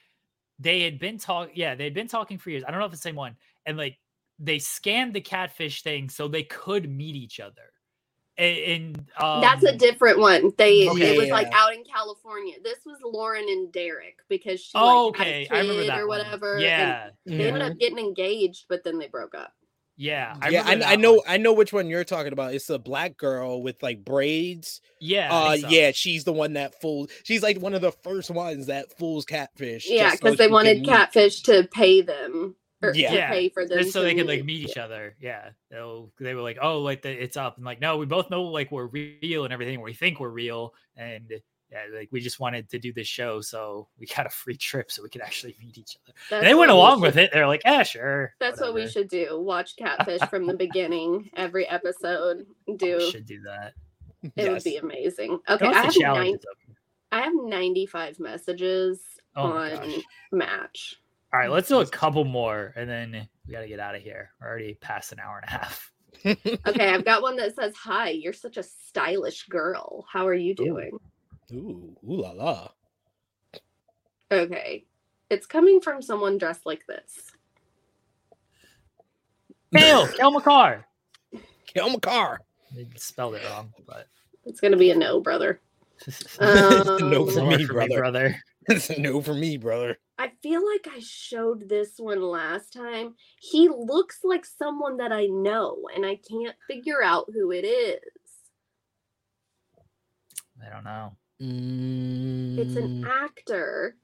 they 0.62 0.82
had 0.82 0.98
been 0.98 1.18
talking 1.18 1.52
yeah 1.56 1.74
they 1.74 1.84
had 1.84 1.94
been 1.94 2.08
talking 2.08 2.38
for 2.38 2.50
years 2.50 2.62
i 2.66 2.70
don't 2.70 2.80
know 2.80 2.86
if 2.86 2.92
it's 2.92 3.02
the 3.02 3.08
same 3.08 3.16
one 3.16 3.36
and 3.66 3.76
like 3.76 3.98
they 4.38 4.58
scanned 4.58 5.12
the 5.12 5.20
catfish 5.20 5.82
thing 5.82 6.08
so 6.08 6.28
they 6.28 6.42
could 6.42 6.90
meet 6.90 7.14
each 7.14 7.40
other 7.40 7.72
and, 8.38 8.58
and 8.58 9.04
um, 9.18 9.40
that's 9.42 9.62
a 9.64 9.76
different 9.76 10.18
one 10.18 10.52
they 10.56 10.88
okay, 10.88 11.14
it 11.14 11.18
was 11.18 11.28
yeah. 11.28 11.34
like 11.34 11.48
out 11.52 11.74
in 11.74 11.84
california 11.84 12.54
this 12.64 12.78
was 12.86 12.98
lauren 13.04 13.44
and 13.48 13.72
derek 13.72 14.18
because 14.28 14.60
she 14.60 14.72
oh 14.74 15.08
like, 15.08 15.20
okay 15.20 15.48
i 15.50 15.60
remember 15.60 15.84
that 15.84 16.00
or 16.00 16.06
whatever 16.06 16.54
one. 16.54 16.62
yeah 16.62 17.10
they 17.26 17.32
mm-hmm. 17.32 17.40
ended 17.42 17.62
up 17.62 17.78
getting 17.78 17.98
engaged 17.98 18.64
but 18.68 18.82
then 18.84 18.98
they 18.98 19.08
broke 19.08 19.34
up 19.34 19.52
yeah, 19.96 20.36
I 20.40 20.48
yeah, 20.48 20.64
I, 20.66 20.92
I 20.92 20.96
know, 20.96 21.14
one. 21.14 21.22
I 21.28 21.36
know 21.36 21.52
which 21.52 21.72
one 21.72 21.88
you're 21.88 22.04
talking 22.04 22.32
about. 22.32 22.54
It's 22.54 22.70
a 22.70 22.78
black 22.78 23.16
girl 23.16 23.62
with 23.62 23.82
like 23.82 24.04
braids. 24.04 24.80
Yeah, 25.00 25.32
uh, 25.32 25.56
so. 25.56 25.68
yeah, 25.68 25.92
she's 25.92 26.24
the 26.24 26.32
one 26.32 26.54
that 26.54 26.80
fools. 26.80 27.10
She's 27.24 27.42
like 27.42 27.58
one 27.58 27.74
of 27.74 27.82
the 27.82 27.92
first 27.92 28.30
ones 28.30 28.66
that 28.66 28.96
fools 28.98 29.24
catfish. 29.24 29.86
Yeah, 29.88 30.12
because 30.12 30.36
so 30.36 30.42
they 30.42 30.48
wanted 30.48 30.84
catfish 30.84 31.42
to 31.42 31.68
pay 31.72 32.02
them. 32.02 32.56
Or 32.82 32.92
yeah, 32.94 33.30
pay 33.30 33.48
for 33.48 33.64
them 33.64 33.78
just 33.78 33.92
so 33.92 34.02
they 34.02 34.14
could 34.14 34.26
like 34.26 34.44
meet 34.44 34.68
each 34.68 34.76
other. 34.76 35.14
Yeah, 35.20 35.50
They'll, 35.70 36.10
they 36.18 36.34
were 36.34 36.42
like, 36.42 36.58
oh, 36.60 36.80
like 36.80 37.02
the, 37.02 37.10
it's 37.10 37.36
up, 37.36 37.56
and 37.56 37.64
like, 37.64 37.80
no, 37.80 37.96
we 37.96 38.06
both 38.06 38.28
know 38.28 38.42
like 38.42 38.72
we're 38.72 38.86
real 38.86 39.44
and 39.44 39.52
everything. 39.52 39.80
We 39.80 39.94
think 39.94 40.18
we're 40.18 40.30
real, 40.30 40.74
and 40.96 41.30
yeah, 41.72 41.98
like 41.98 42.08
we 42.12 42.20
just 42.20 42.38
wanted 42.38 42.68
to 42.68 42.78
do 42.78 42.92
this 42.92 43.06
show, 43.06 43.40
so 43.40 43.88
we 43.98 44.06
got 44.06 44.26
a 44.26 44.30
free 44.30 44.56
trip 44.56 44.92
so 44.92 45.02
we 45.02 45.08
could 45.08 45.22
actually 45.22 45.56
meet 45.64 45.78
each 45.78 45.96
other. 46.04 46.38
and 46.38 46.46
they 46.46 46.54
went 46.54 46.70
along 46.70 47.00
with 47.00 47.16
it. 47.16 47.30
They're 47.32 47.46
like, 47.46 47.62
yeah, 47.64 47.82
sure. 47.82 48.34
That's 48.38 48.60
whatever. 48.60 48.74
what 48.74 48.82
we 48.82 48.90
should 48.90 49.08
do. 49.08 49.40
Watch 49.40 49.76
Catfish 49.76 50.20
from 50.30 50.46
the 50.46 50.54
beginning, 50.54 51.30
every 51.34 51.66
episode. 51.66 52.46
Do 52.76 52.98
we 52.98 53.10
should 53.10 53.26
do 53.26 53.40
that. 53.42 53.72
It 54.24 54.32
yes. 54.36 54.50
would 54.50 54.62
be 54.62 54.76
amazing. 54.76 55.40
Okay, 55.48 55.66
I 55.66 55.82
have, 55.82 55.96
90, 55.98 56.38
I 57.10 57.22
have 57.22 57.32
95 57.34 58.20
messages 58.20 59.00
oh 59.34 59.42
on 59.42 59.94
Match. 60.30 61.00
All 61.34 61.40
right, 61.40 61.50
let's 61.50 61.66
do 61.66 61.80
a 61.80 61.86
couple 61.86 62.24
more 62.24 62.72
and 62.76 62.88
then 62.88 63.26
we 63.48 63.52
got 63.52 63.62
to 63.62 63.66
get 63.66 63.80
out 63.80 63.96
of 63.96 64.02
here. 64.02 64.30
We're 64.40 64.46
already 64.46 64.74
past 64.74 65.10
an 65.10 65.18
hour 65.18 65.42
and 65.42 65.48
a 65.48 65.50
half. 65.50 65.92
okay, 66.68 66.94
I've 66.94 67.04
got 67.04 67.22
one 67.22 67.34
that 67.34 67.56
says, 67.56 67.74
Hi, 67.82 68.10
you're 68.10 68.32
such 68.32 68.58
a 68.58 68.62
stylish 68.62 69.48
girl. 69.48 70.06
How 70.08 70.24
are 70.24 70.34
you 70.34 70.54
doing? 70.54 70.90
Ooh. 70.94 71.00
Ooh, 71.52 71.96
ooh 72.08 72.22
la 72.22 72.30
la. 72.30 72.68
Okay. 74.30 74.84
It's 75.30 75.46
coming 75.46 75.80
from 75.80 76.02
someone 76.02 76.38
dressed 76.38 76.66
like 76.66 76.86
this. 76.86 77.32
Kale, 79.74 80.08
Kale 80.08 80.32
McCarr. 80.32 80.84
Kale 81.66 81.90
McCarr. 81.90 82.38
They 82.74 82.86
spelled 82.96 83.34
it 83.34 83.42
wrong, 83.50 83.72
but 83.86 84.08
it's 84.44 84.60
gonna 84.60 84.76
be 84.76 84.90
a 84.90 84.96
no, 84.96 85.20
brother. 85.20 85.60
um, 86.40 87.10
no 87.10 87.26
for 87.26 87.46
me, 87.46 87.64
for 87.64 87.74
brother. 87.74 87.88
Me, 87.88 87.96
brother. 87.96 88.42
no 88.98 89.20
for 89.20 89.34
me, 89.34 89.56
brother. 89.56 89.98
I 90.18 90.30
feel 90.42 90.62
like 90.66 90.86
I 90.94 91.00
showed 91.00 91.68
this 91.68 91.94
one 91.98 92.22
last 92.22 92.72
time. 92.72 93.14
He 93.40 93.68
looks 93.68 94.20
like 94.24 94.44
someone 94.44 94.98
that 94.98 95.12
I 95.12 95.26
know, 95.26 95.88
and 95.94 96.04
I 96.04 96.16
can't 96.16 96.56
figure 96.68 97.02
out 97.02 97.30
who 97.32 97.52
it 97.52 97.64
is. 97.64 98.00
I 100.64 100.70
don't 100.72 100.84
know. 100.84 101.16
Mm. 101.42 102.58
It's 102.58 102.76
an 102.76 103.02
mm. 103.02 103.08
actor. 103.08 103.96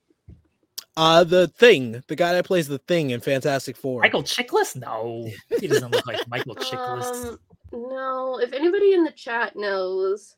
Uh 0.97 1.23
the 1.23 1.47
thing, 1.47 2.03
the 2.09 2.17
guy 2.17 2.33
that 2.33 2.45
plays 2.45 2.67
the 2.67 2.79
thing 2.79 3.11
in 3.11 3.21
Fantastic 3.21 3.77
Four. 3.77 4.01
Michael 4.01 4.25
Chiklis? 4.25 4.75
No, 4.75 5.31
he 5.61 5.69
doesn't 5.69 5.93
look 5.93 6.07
like 6.07 6.27
Michael 6.29 6.57
Chiklis. 6.57 7.27
Um, 7.27 7.39
no, 7.73 8.41
if 8.41 8.53
anybody 8.53 8.95
in 8.95 9.05
the 9.05 9.13
chat 9.13 9.55
knows, 9.55 10.35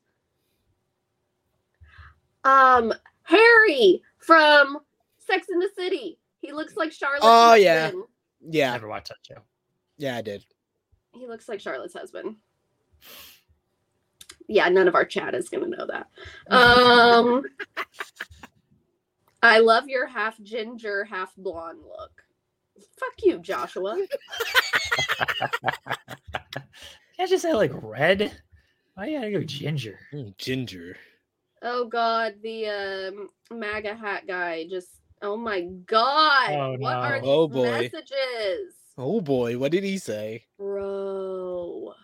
um, 2.45 2.93
Harry 3.23 4.03
from 4.19 4.79
Sex 5.19 5.47
in 5.51 5.59
the 5.59 5.71
City. 5.75 6.19
He 6.41 6.53
looks 6.53 6.77
like 6.77 6.93
Charlotte. 6.93 7.21
Oh 7.23 7.55
yeah, 7.55 7.93
yeah. 8.43 8.71
I 8.71 8.73
never 8.73 8.89
watched 8.89 9.09
that 9.09 9.19
show. 9.23 9.41
Yeah, 9.97 10.17
I 10.17 10.23
did. 10.23 10.45
He 11.13 11.27
looks 11.27 11.49
like 11.49 11.61
Charlotte's 11.61 11.95
husband 11.95 12.37
yeah, 14.51 14.69
none 14.69 14.89
of 14.89 14.97
our 14.97 15.05
chat 15.05 15.35
is 15.37 15.49
going 15.49 15.63
to 15.63 15.77
know 15.77 15.87
that. 15.87 16.09
Um, 16.51 17.43
I 19.43 19.61
love 19.61 19.89
your 19.89 20.07
half 20.07 20.41
ginger, 20.43 21.05
half 21.05 21.33
blonde 21.37 21.79
look. 21.83 22.25
Fuck 22.99 23.13
you, 23.23 23.39
Joshua. 23.39 23.97
Can't 27.17 27.31
just 27.31 27.43
say 27.43 27.55
like 27.55 27.71
red. 27.75 28.33
Why 28.95 29.07
you 29.07 29.19
gotta 29.19 29.31
go 29.31 29.45
ginger? 29.45 29.99
Mm, 30.13 30.37
ginger. 30.37 30.97
Oh 31.63 31.87
God, 31.87 32.35
the 32.43 32.67
um, 32.67 33.29
MAGA 33.57 33.95
hat 33.95 34.27
guy 34.27 34.67
just. 34.69 34.89
Oh 35.23 35.37
my 35.37 35.61
God! 35.87 36.51
Oh, 36.51 36.71
what 36.79 36.95
no. 36.95 36.99
are 36.99 37.21
these 37.21 37.29
oh, 37.29 37.49
boy. 37.49 37.63
messages? 37.65 38.75
Oh 38.99 39.21
boy, 39.21 39.59
what 39.59 39.71
did 39.71 39.85
he 39.85 39.99
say? 39.99 40.45
Bro. 40.59 41.95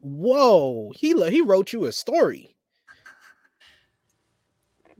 Whoa, 0.00 0.92
he 0.94 1.12
he 1.30 1.40
wrote 1.42 1.72
you 1.72 1.84
a 1.84 1.92
story. 1.92 2.56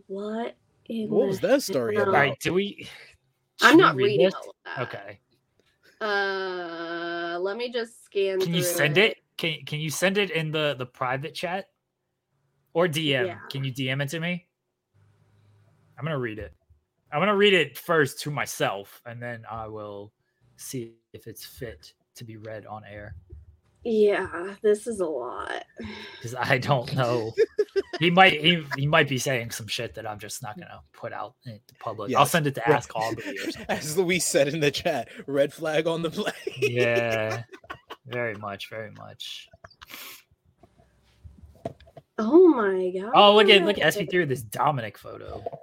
What? 0.07 0.57
what 0.89 1.29
was 1.29 1.41
that 1.41 1.63
story 1.63 1.97
about? 1.97 2.09
All 2.09 2.13
right, 2.13 2.39
do 2.41 2.53
we? 2.53 2.89
I'm 3.63 3.77
not 3.77 3.95
read 3.95 4.05
reading 4.05 4.33
all 4.35 4.51
of 4.51 4.57
that. 4.65 4.89
Okay. 4.89 5.21
Uh, 6.01 7.39
let 7.41 7.57
me 7.57 7.71
just 7.71 8.05
scan. 8.05 8.41
Can 8.41 8.55
you 8.55 8.63
send 8.63 8.99
it? 8.99 9.13
it? 9.13 9.19
Can 9.37 9.65
Can 9.67 9.81
you 9.81 9.91
send 9.91 10.19
it 10.19 10.31
in 10.31 10.51
the 10.51 10.75
the 10.79 10.87
private 10.87 11.35
chat 11.35 11.67
or 12.75 12.89
DM? 12.89 13.27
Yeah. 13.27 13.39
Can 13.51 13.65
you 13.65 13.73
DM 13.73 14.03
it 14.03 14.09
to 14.11 14.21
me? 14.21 14.47
I'm 15.99 16.05
gonna 16.05 16.19
read 16.19 16.39
it. 16.39 16.55
I'm 17.13 17.21
gonna 17.21 17.37
read 17.37 17.55
it 17.55 17.79
first 17.79 18.21
to 18.21 18.31
myself, 18.31 19.01
and 19.07 19.23
then 19.23 19.45
I 19.51 19.69
will 19.69 20.13
see 20.57 20.95
if 21.13 21.27
it's 21.27 21.45
fit 21.45 21.93
to 22.17 22.25
be 22.25 22.37
read 22.37 22.67
on 22.67 22.83
air. 22.85 23.15
Yeah, 23.85 24.55
this 24.63 24.87
is 24.87 25.01
a 25.01 25.07
lot. 25.07 25.65
Because 26.17 26.35
I 26.35 26.59
don't 26.59 26.95
know. 26.95 27.33
he 27.99 28.11
might 28.11 28.35
he, 28.35 28.63
he 28.77 28.87
might 28.87 29.09
be 29.09 29.17
saying 29.17 29.53
some 29.53 29.67
shit 29.67 29.95
that 29.95 30.07
I'm 30.07 30.19
just 30.19 30.43
not 30.43 30.59
gonna 30.59 30.83
put 30.93 31.15
out 31.15 31.35
in 31.47 31.59
public. 31.79 32.11
Yes. 32.11 32.19
I'll 32.19 32.27
send 32.27 32.47
it 32.47 32.55
to 32.57 32.69
Ask 32.69 32.95
Aubrey 32.95 33.39
or 33.39 33.51
something. 33.51 33.65
As 33.71 33.97
Luis 33.97 34.27
said 34.27 34.49
in 34.49 34.61
the 34.61 34.71
chat, 34.71 35.09
red 35.27 35.51
flag 35.51 35.87
on 35.87 36.03
the 36.03 36.11
play. 36.11 36.33
yeah. 36.59 37.45
Very 38.07 38.35
much, 38.35 38.69
very 38.71 38.91
much. 38.91 39.49
Oh 42.19 42.49
my 42.49 42.91
god. 42.91 43.13
Oh 43.15 43.37
look 43.37 43.49
at 43.49 43.65
look 43.65 43.79
at 43.79 43.95
SP3 43.95 44.27
this 44.29 44.43
Dominik 44.43 44.97
photo. 44.97 45.43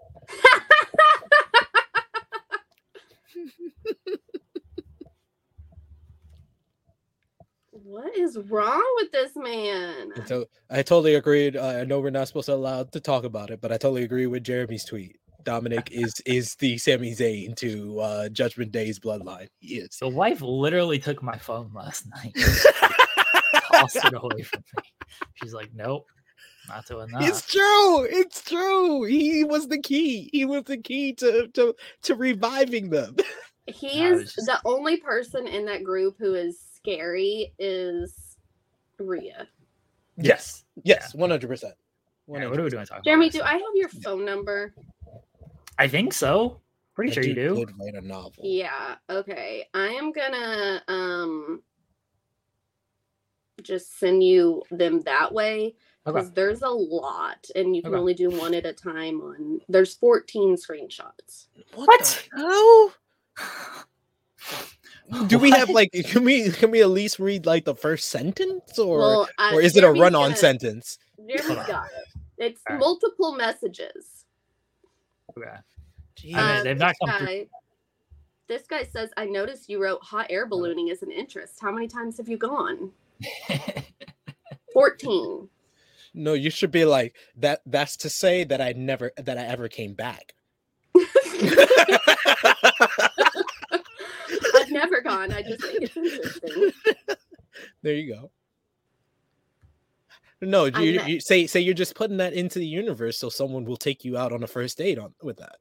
what 7.97 8.15
is 8.15 8.37
wrong 8.49 8.85
with 8.97 9.11
this 9.11 9.31
man? 9.35 10.11
I, 10.15 10.19
to- 10.27 10.47
I 10.69 10.83
totally 10.83 11.15
agreed. 11.15 11.57
Uh, 11.57 11.65
I 11.65 11.83
know 11.83 11.99
we're 11.99 12.11
not 12.11 12.27
supposed 12.27 12.45
to 12.45 12.53
allow 12.53 12.83
to 12.83 12.99
talk 12.99 13.23
about 13.23 13.49
it, 13.49 13.59
but 13.59 13.71
I 13.71 13.77
totally 13.77 14.03
agree 14.03 14.27
with 14.27 14.43
Jeremy's 14.43 14.85
tweet. 14.85 15.17
Dominik 15.43 15.89
is 15.91 16.21
is 16.25 16.55
the 16.55 16.77
Sami 16.77 17.15
Zayn 17.15 17.55
to 17.55 17.99
uh, 17.99 18.29
Judgment 18.29 18.71
Day's 18.71 18.99
bloodline. 18.99 19.47
He 19.59 19.77
is. 19.77 19.97
The 19.99 20.09
wife 20.09 20.41
literally 20.41 20.99
took 20.99 21.23
my 21.23 21.37
phone 21.37 21.71
last 21.73 22.05
night, 22.15 22.35
tossed 23.71 23.95
it 23.95 24.13
away 24.13 24.43
from 24.43 24.63
me. 24.75 24.83
She's 25.35 25.53
like, 25.53 25.69
"Nope, 25.73 26.05
not 26.67 26.85
doing 26.85 27.07
that." 27.13 27.23
It's 27.23 27.47
true. 27.47 28.03
It's 28.03 28.43
true. 28.43 29.05
He 29.05 29.43
was 29.43 29.69
the 29.69 29.79
key. 29.79 30.29
He 30.33 30.45
was 30.45 30.63
the 30.65 30.77
key 30.77 31.13
to 31.13 31.47
to 31.53 31.73
to 32.03 32.15
reviving 32.15 32.89
them. 32.89 33.15
He 33.67 34.03
is 34.03 34.33
just... 34.33 34.47
the 34.47 34.59
only 34.65 34.97
person 34.97 35.47
in 35.47 35.65
that 35.65 35.83
group 35.83 36.15
who 36.19 36.35
is 36.35 36.76
scary 36.87 37.53
is 37.59 38.37
Rhea. 38.99 39.47
Yes. 40.17 40.63
Yes. 40.83 41.13
One 41.13 41.29
hundred 41.29 41.47
percent. 41.47 41.73
What 42.25 42.41
are 42.41 42.49
we 42.49 42.69
doing? 42.69 42.85
Jeremy, 43.03 43.29
do 43.29 43.41
I 43.41 43.53
have 43.53 43.61
your 43.75 43.89
phone 43.89 44.25
number? 44.25 44.73
I 45.77 45.87
think 45.87 46.13
so. 46.13 46.59
Pretty 46.93 47.13
sure 47.13 47.23
you 47.23 47.35
do. 47.35 47.55
Could 47.55 47.71
write 47.79 47.93
a 47.95 48.05
novel. 48.05 48.43
Yeah. 48.43 48.95
Okay. 49.09 49.65
I 49.73 49.87
am 49.87 50.11
gonna 50.11 50.83
um 50.87 51.61
just 53.61 53.99
send 53.99 54.23
you 54.23 54.63
them 54.71 55.01
that 55.01 55.33
way 55.33 55.75
because 56.05 56.25
okay. 56.27 56.33
there's 56.35 56.61
a 56.61 56.69
lot 56.69 57.47
and 57.55 57.75
you 57.75 57.81
can 57.81 57.93
okay. 57.93 57.99
only 57.99 58.13
do 58.13 58.29
one 58.29 58.53
at 58.53 58.65
a 58.65 58.73
time 58.73 59.19
on 59.19 59.59
there's 59.67 59.95
14 59.95 60.55
screenshots 60.55 61.47
what, 61.73 62.29
what? 62.33 62.93
do 65.27 65.39
we 65.39 65.51
have 65.51 65.69
like 65.69 65.91
can 66.07 66.23
we 66.23 66.49
can 66.51 66.71
we 66.71 66.81
at 66.81 66.89
least 66.89 67.19
read 67.19 67.45
like 67.45 67.65
the 67.65 67.75
first 67.75 68.09
sentence 68.09 68.77
or 68.77 68.99
well, 68.99 69.29
uh, 69.37 69.51
or 69.53 69.61
is 69.61 69.77
it 69.77 69.83
a 69.83 69.91
run-on 69.91 70.35
sentence? 70.35 70.97
Jeremy 71.27 71.55
got 71.67 71.85
it. 71.85 72.21
It's 72.37 72.61
right. 72.69 72.79
multiple 72.79 73.35
messages. 73.35 74.25
Okay. 75.37 75.55
Uh, 76.33 76.63
they've 76.63 76.77
not 76.77 76.95
come 76.99 77.25
guy, 77.25 77.47
This 78.47 78.63
guy 78.67 78.83
says, 78.83 79.09
"I 79.17 79.25
noticed 79.25 79.69
you 79.69 79.81
wrote 79.81 80.01
hot 80.03 80.27
air 80.29 80.45
ballooning 80.45 80.89
is 80.89 81.03
an 81.03 81.11
interest. 81.11 81.59
How 81.61 81.71
many 81.71 81.87
times 81.87 82.17
have 82.17 82.27
you 82.27 82.37
gone?" 82.37 82.91
Fourteen. 84.73 85.49
No, 86.13 86.33
you 86.33 86.49
should 86.49 86.71
be 86.71 86.85
like 86.85 87.15
that. 87.37 87.61
That's 87.65 87.97
to 87.97 88.09
say 88.09 88.43
that 88.45 88.61
I 88.61 88.73
never 88.73 89.11
that 89.17 89.37
I 89.37 89.43
ever 89.43 89.67
came 89.67 89.93
back. 89.93 90.33
I've 94.77 94.89
never 94.89 95.01
gone. 95.01 95.31
I 95.31 95.41
just 95.41 95.61
think 95.61 95.81
it's 95.81 95.97
interesting. 95.97 96.71
There 97.81 97.93
you 97.93 98.13
go. 98.13 98.31
No, 100.41 100.65
you, 100.65 101.01
you, 101.01 101.19
say 101.19 101.47
say 101.47 101.59
you're 101.59 101.73
just 101.73 101.95
putting 101.95 102.17
that 102.17 102.33
into 102.33 102.59
the 102.59 102.67
universe, 102.67 103.17
so 103.17 103.29
someone 103.29 103.65
will 103.65 103.77
take 103.77 104.05
you 104.05 104.15
out 104.15 104.31
on 104.31 104.43
a 104.43 104.47
first 104.47 104.77
date 104.77 104.99
on 104.99 105.15
with 105.23 105.37
that. 105.37 105.55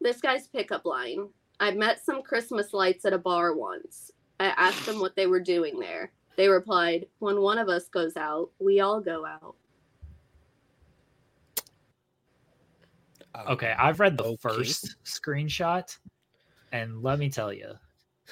This 0.00 0.22
guy's 0.22 0.48
pickup 0.48 0.86
line. 0.86 1.28
I 1.60 1.72
met 1.72 2.02
some 2.02 2.22
Christmas 2.22 2.72
lights 2.72 3.04
at 3.04 3.12
a 3.12 3.18
bar 3.18 3.54
once. 3.54 4.10
I 4.40 4.46
asked 4.46 4.86
them 4.86 5.00
what 5.00 5.16
they 5.16 5.26
were 5.26 5.40
doing 5.40 5.78
there. 5.78 6.12
They 6.36 6.48
replied, 6.48 7.06
"When 7.18 7.42
one 7.42 7.58
of 7.58 7.68
us 7.68 7.88
goes 7.88 8.16
out, 8.16 8.50
we 8.58 8.80
all 8.80 9.02
go 9.02 9.26
out." 9.26 9.56
Okay, 13.50 13.74
I've 13.78 14.00
read 14.00 14.16
the 14.16 14.24
okay. 14.24 14.36
first 14.40 14.96
screenshot, 15.04 15.94
and 16.72 17.02
let 17.02 17.18
me 17.18 17.28
tell 17.28 17.52
you, 17.52 17.74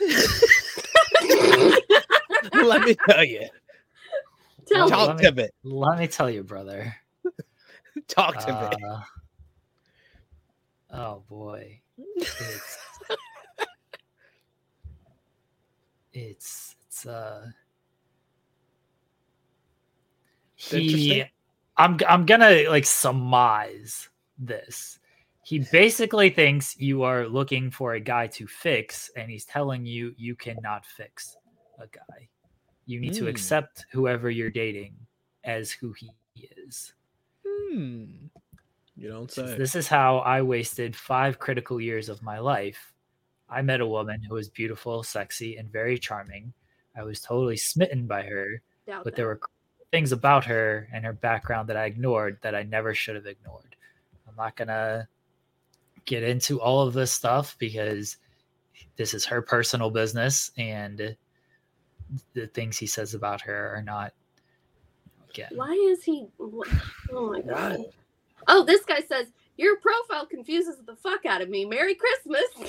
Let 2.52 2.82
me 2.82 2.94
tell 3.08 3.24
you. 3.24 3.48
Tell 4.66 4.90
Talk 4.90 5.16
me. 5.18 5.24
to 5.24 5.32
me. 5.32 5.48
Let 5.64 5.98
me 5.98 6.06
tell 6.06 6.28
you, 6.28 6.42
brother. 6.42 6.94
Talk 8.08 8.36
to 8.38 8.52
uh, 8.52 8.70
me. 8.70 8.76
Oh 10.92 11.22
boy. 11.28 11.80
It's 12.16 12.78
it's, 16.12 16.76
it's 16.82 17.06
uh 17.06 17.46
he 20.54 21.24
I'm 21.76 21.98
I'm 22.08 22.24
gonna 22.26 22.64
like 22.68 22.86
surmise 22.86 24.08
this 24.38 24.98
he 25.46 25.60
basically 25.60 26.28
thinks 26.28 26.76
you 26.76 27.04
are 27.04 27.28
looking 27.28 27.70
for 27.70 27.94
a 27.94 28.00
guy 28.00 28.26
to 28.26 28.48
fix 28.48 29.08
and 29.16 29.30
he's 29.30 29.44
telling 29.44 29.86
you 29.86 30.12
you 30.16 30.34
cannot 30.34 30.84
fix 30.84 31.36
a 31.78 31.86
guy 31.86 32.28
you 32.84 32.98
need 32.98 33.12
mm. 33.12 33.18
to 33.18 33.22
hmm. 33.22 33.28
accept 33.28 33.86
whoever 33.92 34.28
you're 34.28 34.50
dating 34.50 34.92
as 35.44 35.70
who 35.70 35.92
he 35.92 36.10
is 36.66 36.94
hmm. 37.46 38.06
you 38.96 39.08
don't 39.08 39.30
say 39.30 39.56
this 39.56 39.76
is 39.76 39.86
how 39.86 40.18
i 40.18 40.42
wasted 40.42 40.96
five 40.96 41.38
critical 41.38 41.80
years 41.80 42.08
of 42.08 42.22
my 42.24 42.40
life 42.40 42.92
i 43.48 43.62
met 43.62 43.80
a 43.80 43.86
woman 43.86 44.20
who 44.24 44.34
was 44.34 44.48
beautiful 44.48 45.04
sexy 45.04 45.58
and 45.58 45.70
very 45.70 45.96
charming 45.96 46.52
i 46.96 47.04
was 47.04 47.20
totally 47.20 47.56
smitten 47.56 48.04
by 48.04 48.22
her 48.22 48.60
Doubt 48.88 49.04
but 49.04 49.12
that. 49.12 49.16
there 49.16 49.26
were 49.26 49.40
things 49.92 50.10
about 50.10 50.44
her 50.44 50.88
and 50.92 51.04
her 51.04 51.12
background 51.12 51.68
that 51.68 51.76
i 51.76 51.84
ignored 51.84 52.36
that 52.42 52.56
i 52.56 52.64
never 52.64 52.94
should 52.94 53.14
have 53.14 53.26
ignored 53.26 53.76
i'm 54.26 54.34
not 54.34 54.56
gonna 54.56 55.06
get 56.06 56.22
into 56.22 56.60
all 56.60 56.86
of 56.86 56.94
this 56.94 57.12
stuff 57.12 57.56
because 57.58 58.16
this 58.96 59.12
is 59.12 59.24
her 59.24 59.42
personal 59.42 59.90
business 59.90 60.50
and 60.56 61.16
the 62.34 62.46
things 62.48 62.78
he 62.78 62.86
says 62.86 63.14
about 63.14 63.40
her 63.40 63.74
are 63.74 63.82
not 63.82 64.12
again. 65.30 65.50
Why 65.54 65.72
is 65.90 66.04
he 66.04 66.26
Oh 66.38 67.30
my 67.30 67.40
god. 67.42 67.80
Oh, 68.48 68.64
this 68.64 68.84
guy 68.84 69.00
says 69.00 69.26
your 69.56 69.76
profile 69.76 70.26
confuses 70.26 70.76
the 70.86 70.96
fuck 70.96 71.24
out 71.26 71.40
of 71.40 71.48
me. 71.48 71.64
Merry 71.64 71.94
Christmas. 71.94 72.44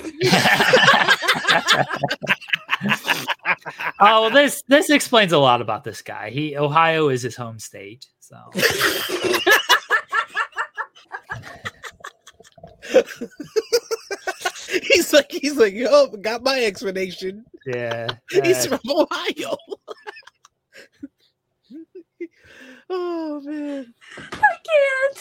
oh, 4.00 4.22
well, 4.22 4.30
this 4.30 4.62
this 4.68 4.90
explains 4.90 5.32
a 5.32 5.38
lot 5.38 5.60
about 5.60 5.84
this 5.84 6.02
guy. 6.02 6.30
He 6.30 6.56
Ohio 6.56 7.10
is 7.10 7.22
his 7.22 7.36
home 7.36 7.58
state, 7.58 8.06
so 8.20 8.36
he's 14.82 15.12
like, 15.12 15.30
he's 15.30 15.56
like, 15.56 15.74
yo, 15.74 16.06
got 16.08 16.42
my 16.42 16.60
explanation. 16.64 17.44
Yeah, 17.66 18.08
he's 18.30 18.66
from 18.66 18.80
Ohio. 18.88 19.56
oh 22.90 23.40
man, 23.44 23.92
I 24.16 24.22
can't. 24.32 25.16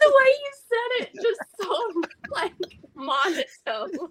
The 0.00 0.08
way 0.08 0.28
you 0.28 0.52
said 0.68 0.90
it, 1.00 1.10
just 1.14 1.40
so 1.60 1.76
like 2.30 2.54
monotone. 2.94 4.08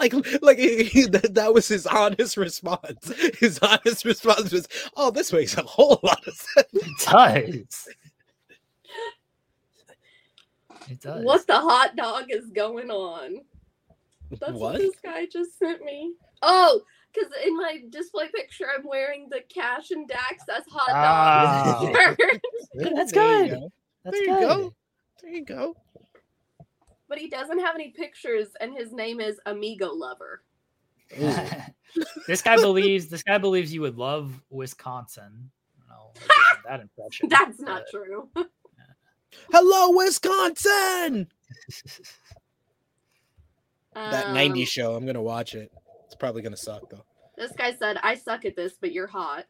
like 0.00 0.14
like 0.42 0.58
he, 0.58 1.06
that, 1.06 1.34
that 1.34 1.52
was 1.52 1.68
his 1.68 1.86
honest 1.86 2.38
response 2.38 3.12
his 3.38 3.58
honest 3.58 4.06
response 4.06 4.52
was 4.52 4.66
oh 4.96 5.10
this 5.10 5.34
makes 5.34 5.54
a 5.58 5.62
whole 5.62 6.00
lot 6.02 6.26
of 6.26 6.34
sense 6.34 6.66
it 6.72 6.86
does 7.04 7.88
It 10.90 11.00
does. 11.00 11.24
What 11.24 11.46
the 11.46 11.54
hot 11.58 11.94
dog 11.96 12.24
is 12.30 12.50
going 12.50 12.90
on? 12.90 13.36
That's 14.30 14.52
what, 14.52 14.54
What? 14.54 14.78
this 14.78 14.94
guy 15.02 15.26
just 15.26 15.58
sent 15.58 15.82
me. 15.84 16.12
Oh, 16.42 16.82
because 17.12 17.30
in 17.46 17.56
my 17.56 17.82
display 17.90 18.28
picture, 18.34 18.66
I'm 18.76 18.84
wearing 18.86 19.28
the 19.30 19.40
Cash 19.52 19.90
and 19.92 20.08
Dax 20.08 20.44
as 20.54 20.64
hot 20.70 20.90
Ah. 20.90 21.80
dog 21.92 21.94
shirt. 21.94 22.40
That's 22.94 23.12
There 23.12 23.44
you 23.44 23.48
good. 23.48 23.50
go. 23.60 23.72
That's 24.04 24.16
There 24.18 24.24
you 24.26 24.34
good. 24.34 24.48
go. 24.48 24.74
There 25.22 25.32
you 25.32 25.44
go. 25.44 25.76
but 27.08 27.18
he 27.18 27.28
doesn't 27.28 27.58
have 27.60 27.74
any 27.74 27.88
pictures, 27.90 28.48
and 28.60 28.72
his 28.72 28.92
name 28.92 29.20
is 29.20 29.40
Amigo 29.46 29.92
Lover. 29.92 30.42
This 32.28 32.40
guy 32.40 32.54
believes 32.54 33.08
this 33.08 33.24
guy 33.24 33.36
believes 33.38 33.74
you 33.74 33.80
would 33.80 33.98
love 33.98 34.40
Wisconsin. 34.50 35.50
I 35.76 35.80
don't 35.80 35.88
know 35.98 36.04
what 36.12 36.14
gives 36.14 36.28
him 36.54 36.62
that 36.68 36.80
impression. 36.80 37.28
That's 37.28 37.60
not 37.60 37.82
true. 37.90 38.28
Hello, 39.52 39.90
Wisconsin. 39.96 41.28
That 43.94 44.26
Um, 44.26 44.34
90s 44.34 44.68
show. 44.68 44.94
I'm 44.94 45.04
gonna 45.06 45.22
watch 45.22 45.54
it. 45.54 45.72
It's 46.06 46.14
probably 46.14 46.42
gonna 46.42 46.56
suck 46.56 46.88
though. 46.90 47.04
This 47.36 47.52
guy 47.52 47.72
said, 47.74 47.98
"I 48.02 48.14
suck 48.14 48.44
at 48.44 48.56
this, 48.56 48.74
but 48.80 48.92
you're 48.92 49.06
hot." 49.06 49.46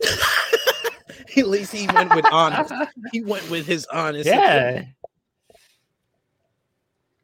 At 1.36 1.48
least 1.48 1.72
he 1.72 1.86
went 1.88 2.14
with 2.14 2.24
honest. 2.26 2.72
He 3.12 3.22
went 3.22 3.48
with 3.50 3.66
his 3.66 3.86
honest. 3.86 4.26
Yeah. 4.26 4.84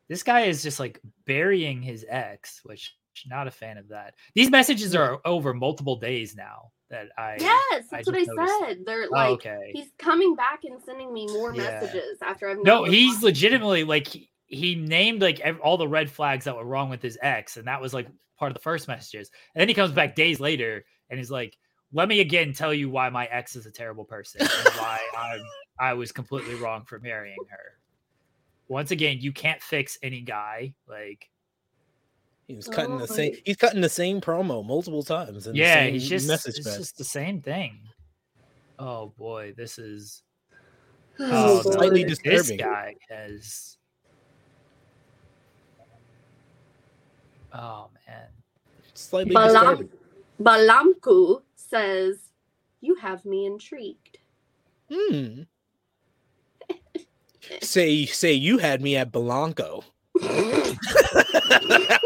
This 0.09 0.23
guy 0.23 0.43
is 0.43 0.63
just 0.63 0.81
like 0.81 1.01
burying 1.25 1.83
his 1.83 2.05
ex, 2.09 2.61
which 2.65 2.97
not 3.27 3.47
a 3.47 3.51
fan 3.51 3.77
of 3.79 3.89
that. 3.89 4.15
These 4.35 4.51
messages 4.51 4.95
are 4.95 5.21
over 5.25 5.53
multiple 5.55 5.97
days 5.97 6.35
now 6.35 6.71
that 6.91 7.09
I 7.17 7.37
Yes, 7.39 7.87
I 7.93 7.97
that's 7.97 8.07
what 8.07 8.17
I 8.17 8.25
just 8.25 8.37
noticed 8.37 8.59
said. 8.61 8.79
They're 8.85 9.05
Oh, 9.05 9.13
like, 9.13 9.31
okay. 9.35 9.71
he's 9.73 9.91
coming 9.99 10.35
back 10.35 10.65
and 10.65 10.81
sending 10.83 11.13
me 11.13 11.27
more 11.29 11.55
Yeah. 11.55 11.81
messages 11.81 12.19
after 12.23 12.49
I've 12.49 12.59
No, 12.59 12.85
he's 12.85 13.15
replied. 13.17 13.25
legitimately 13.25 13.85
like 13.85 14.07
he, 14.09 14.31
he 14.47 14.75
named 14.75 15.23
like 15.23 15.41
ev- 15.41 15.61
all 15.61 15.77
the 15.77 15.89
red 15.89 16.11
flags 16.11 16.45
that 16.45 16.57
were 16.57 16.65
wrong 16.65 16.91
with 16.91 17.01
his 17.03 17.17
ex, 17.23 17.57
and 17.57 17.67
that 17.69 17.81
was 17.81 17.95
like 17.95 18.09
part 18.39 18.51
of 18.51 18.55
the 18.55 18.63
first 18.63 18.89
messages. 18.89 19.31
And 19.55 19.61
then 19.61 19.69
he 19.69 19.75
comes 19.75 19.93
back 19.93 20.15
days 20.15 20.41
later 20.41 20.85
and 21.09 21.19
he's 21.19 21.31
like, 21.31 21.57
"Let 21.93 22.09
me 22.09 22.21
again 22.21 22.53
tell 22.53 22.75
you 22.75 22.91
why 22.91 23.09
my 23.11 23.27
ex 23.27 23.55
is 23.55 23.67
a 23.67 23.71
terrible 23.71 24.05
person 24.05 24.41
and 24.43 24.75
why 24.77 24.99
I 25.17 25.39
I 25.79 25.95
was 25.95 26.11
completely 26.13 26.57
wrong 26.57 26.85
for 26.85 26.99
marrying 26.99 27.39
her." 27.51 27.79
Once 28.69 28.91
again, 28.93 29.19
you 29.21 29.33
can't 29.33 29.61
fix 29.63 29.99
any 30.03 30.21
guy. 30.21 30.75
Like, 30.89 31.29
He 32.51 32.57
was 32.57 32.67
cutting 32.67 32.97
the 32.99 33.05
Oh, 33.05 33.07
same. 33.07 33.37
He's 33.45 33.57
cutting 33.57 33.81
the 33.81 33.89
same 33.89 34.21
promo 34.21 34.67
multiple 34.67 35.05
times. 35.05 35.47
In 35.47 35.55
yeah, 35.55 35.77
the 35.77 35.81
same 35.87 35.93
he's 35.95 36.09
just 36.09 36.27
message 36.27 36.59
it's 36.59 36.67
fest. 36.67 36.79
just 36.81 36.99
the 36.99 37.05
same 37.05 37.41
thing. 37.41 37.79
Oh 38.77 39.13
boy, 39.17 39.55
this 39.57 39.79
is 39.79 40.25
Oh, 41.21 41.63
no, 41.65 41.71
slightly 41.71 42.03
boy. 42.03 42.09
dis- 42.09 42.19
this 42.25 42.49
disturbing. 42.49 42.67
guy 42.67 42.97
has. 43.09 43.77
Oh 47.55 47.89
man. 48.09 48.27
Slightly 48.95 49.33
Balam- 49.33 49.53
disturbing. 49.53 49.89
Balamku 50.43 51.43
says, 51.55 52.17
"You 52.81 52.97
have 52.97 53.25
me 53.25 53.47
intrigued." 53.47 54.19
Hmm. 54.93 55.43
say 57.63 58.07
say 58.07 58.33
you 58.33 58.59
had 58.59 58.83
me 58.83 58.97
at 58.97 59.13
Belanco. 59.13 59.85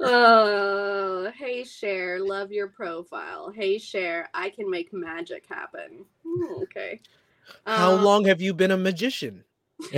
Oh, 0.00 1.30
hey 1.36 1.64
Cher, 1.64 2.20
love 2.20 2.52
your 2.52 2.68
profile. 2.68 3.50
Hey 3.54 3.78
Cher, 3.78 4.28
I 4.34 4.50
can 4.50 4.70
make 4.70 4.92
magic 4.92 5.46
happen. 5.48 6.04
Hmm, 6.26 6.62
okay. 6.64 7.00
How 7.66 7.92
Um, 7.92 8.02
long 8.02 8.24
have 8.26 8.40
you 8.40 8.54
been 8.54 8.70
a 8.72 8.76
magician? 8.76 9.44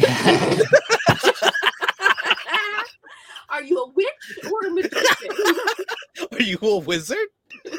Are 3.49 3.63
you 3.63 3.79
a 3.79 3.89
witch 3.91 4.39
or 4.45 4.67
a 4.67 4.71
magician? 4.71 5.31
Are 6.33 6.43
you 6.43 6.59
a 6.63 6.79
wizard? 6.79 7.29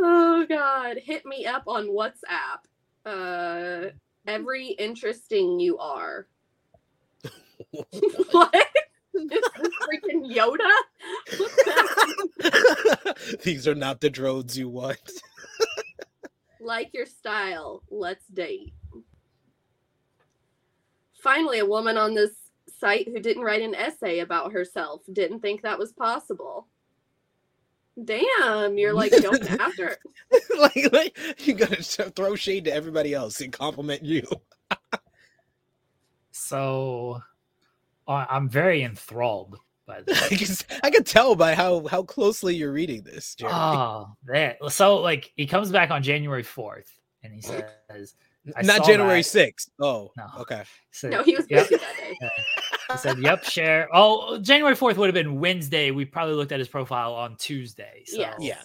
oh 0.00 0.44
God, 0.48 0.98
hit 0.98 1.24
me 1.24 1.46
up 1.46 1.64
on 1.66 1.88
WhatsApp. 1.88 2.60
Uh, 3.06 3.90
every 4.26 4.68
interesting 4.68 5.58
you 5.58 5.78
are. 5.78 6.26
what? 8.30 8.66
Is 9.14 9.28
this 9.28 9.44
freaking 9.82 10.34
Yoda? 10.34 10.70
These 13.42 13.68
are 13.68 13.74
not 13.74 14.00
the 14.00 14.08
drones 14.10 14.56
you 14.56 14.68
want. 14.68 14.98
like 16.60 16.90
your 16.94 17.06
style. 17.06 17.82
Let's 17.90 18.26
date. 18.28 18.72
Finally, 21.22 21.58
a 21.60 21.66
woman 21.66 21.96
on 21.96 22.14
this 22.14 22.32
site 22.78 23.06
who 23.08 23.20
didn't 23.20 23.44
write 23.44 23.62
an 23.62 23.74
essay 23.74 24.20
about 24.20 24.52
herself 24.52 25.02
didn't 25.12 25.40
think 25.40 25.62
that 25.62 25.78
was 25.78 25.92
possible. 25.92 26.66
Damn, 28.02 28.78
you're 28.78 28.94
like 28.94 29.12
going 29.22 29.46
after. 29.60 29.96
like, 30.58 30.90
like 30.92 31.18
you 31.46 31.52
gotta 31.54 31.82
sh- 31.82 32.00
throw 32.16 32.34
shade 32.34 32.64
to 32.64 32.72
everybody 32.74 33.12
else 33.14 33.40
and 33.42 33.52
compliment 33.52 34.02
you. 34.02 34.26
so 36.30 37.20
I- 37.20 37.31
I'm 38.08 38.48
very 38.48 38.82
enthralled 38.82 39.56
by 39.86 39.98
I 39.98 40.02
this. 40.02 40.62
can, 40.62 40.78
I 40.84 40.90
can 40.90 41.04
tell 41.04 41.34
by 41.34 41.54
how 41.54 41.86
how 41.86 42.02
closely 42.02 42.54
you're 42.54 42.72
reading 42.72 43.02
this, 43.02 43.34
Jeremy. 43.34 43.56
Oh, 43.56 43.60
ah, 43.60 44.12
that 44.26 44.58
so 44.70 44.96
like 44.98 45.32
he 45.36 45.46
comes 45.46 45.70
back 45.70 45.90
on 45.90 46.02
January 46.02 46.44
4th 46.44 46.88
and 47.22 47.32
he 47.32 47.40
says, 47.40 48.14
I 48.56 48.62
Not 48.62 48.84
January 48.84 49.22
that. 49.22 49.54
6th. 49.54 49.70
Oh, 49.80 50.10
No. 50.16 50.26
okay. 50.40 50.64
so, 50.90 51.08
No, 51.08 51.22
he 51.22 51.36
was 51.36 51.46
Yep. 51.48 51.68
busy 51.68 51.76
that 51.76 51.96
day. 51.96 52.30
He 52.90 52.98
said, 52.98 53.18
"Yep, 53.20 53.44
Cher." 53.44 53.88
Oh, 53.94 54.38
January 54.38 54.74
fourth 54.74 54.98
would 54.98 55.06
have 55.06 55.14
been 55.14 55.40
Wednesday. 55.40 55.92
We 55.92 56.04
probably 56.04 56.34
looked 56.34 56.52
at 56.52 56.58
his 56.58 56.68
profile 56.68 57.14
on 57.14 57.36
Tuesday. 57.36 58.02
So, 58.04 58.18
Yes. 58.20 58.34
Yeah. 58.40 58.62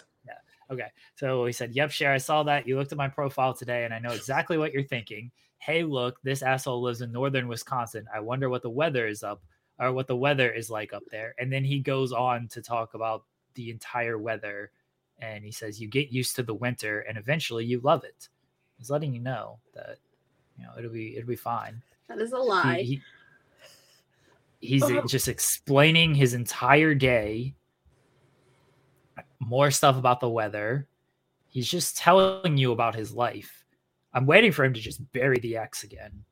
Okay. 0.70 0.88
So 1.16 1.46
he 1.46 1.54
said, 1.54 1.74
"Yep, 1.74 1.92
Cher. 1.92 2.12
I 2.12 2.18
saw 2.18 2.44
that. 2.44 2.68
You 2.68 2.76
looked 2.78 2.92
at 2.92 2.98
my 2.98 3.08
profile 3.08 3.54
today, 3.54 3.86
and 3.86 3.94
I 3.94 4.00
know 4.00 4.10
exactly 4.10 4.58
what 4.58 4.74
you're 4.74 4.84
thinking. 4.84 5.32
Hey, 5.60 5.84
look, 5.84 6.22
this 6.24 6.42
asshole 6.44 6.82
lives 6.82 7.02
in 7.02 7.12
northern 7.12 7.48
Wisconsin. 7.48 8.06
I 8.14 8.20
wonder 8.20 8.50
what 8.50 8.62
the 8.62 8.70
weather 8.70 9.08
is 9.08 9.24
up, 9.24 9.42
or 9.80 9.92
what 9.92 10.08
the 10.08 10.16
weather 10.16 10.52
is 10.52 10.70
like 10.70 10.94
up 10.94 11.04
there." 11.12 11.34
And 11.40 11.52
then 11.52 11.64
he 11.64 11.80
goes 11.80 12.12
on 12.12 12.48
to 12.50 12.62
talk 12.62 12.94
about 12.94 13.24
the 13.56 13.70
entire 13.72 14.18
weather, 14.18 14.72
and 15.20 15.44
he 15.44 15.52
says, 15.52 15.82
"You 15.82 15.88
get 15.88 16.12
used 16.12 16.36
to 16.36 16.44
the 16.44 16.54
winter, 16.54 17.02
and 17.02 17.18
eventually 17.18 17.66
you 17.66 17.80
love 17.82 18.04
it." 18.04 18.30
He's 18.78 18.90
letting 18.92 19.14
you 19.14 19.20
know 19.20 19.58
that 19.74 19.98
you 20.58 20.64
know 20.66 20.72
it'll 20.78 20.92
be 20.92 21.16
it'll 21.18 21.28
be 21.28 21.36
fine 21.36 21.82
That 22.08 22.20
is 22.20 22.32
a 22.34 22.38
lie. 22.38 22.82
he- 22.82 23.02
he's 24.60 24.84
uh, 24.84 24.88
Oh. 25.04 25.08
just 25.08 25.28
explaining 25.28 26.14
his 26.16 26.34
entire 26.34 26.94
day 26.96 27.54
more 29.40 29.72
stuff 29.72 29.98
about 29.98 30.20
the 30.20 30.30
weather 30.30 30.88
he's 31.50 31.68
just 31.70 31.98
telling 31.98 32.58
you 32.58 32.72
about 32.72 32.96
his 32.96 33.14
life 33.14 33.64
i'm 34.18 34.28
waiting 34.28 34.52
for 34.54 34.66
him 34.66 34.74
to 34.74 34.82
just 34.82 35.02
bury 35.14 35.40
the 35.40 35.58
x 35.58 35.84
again 35.86 36.26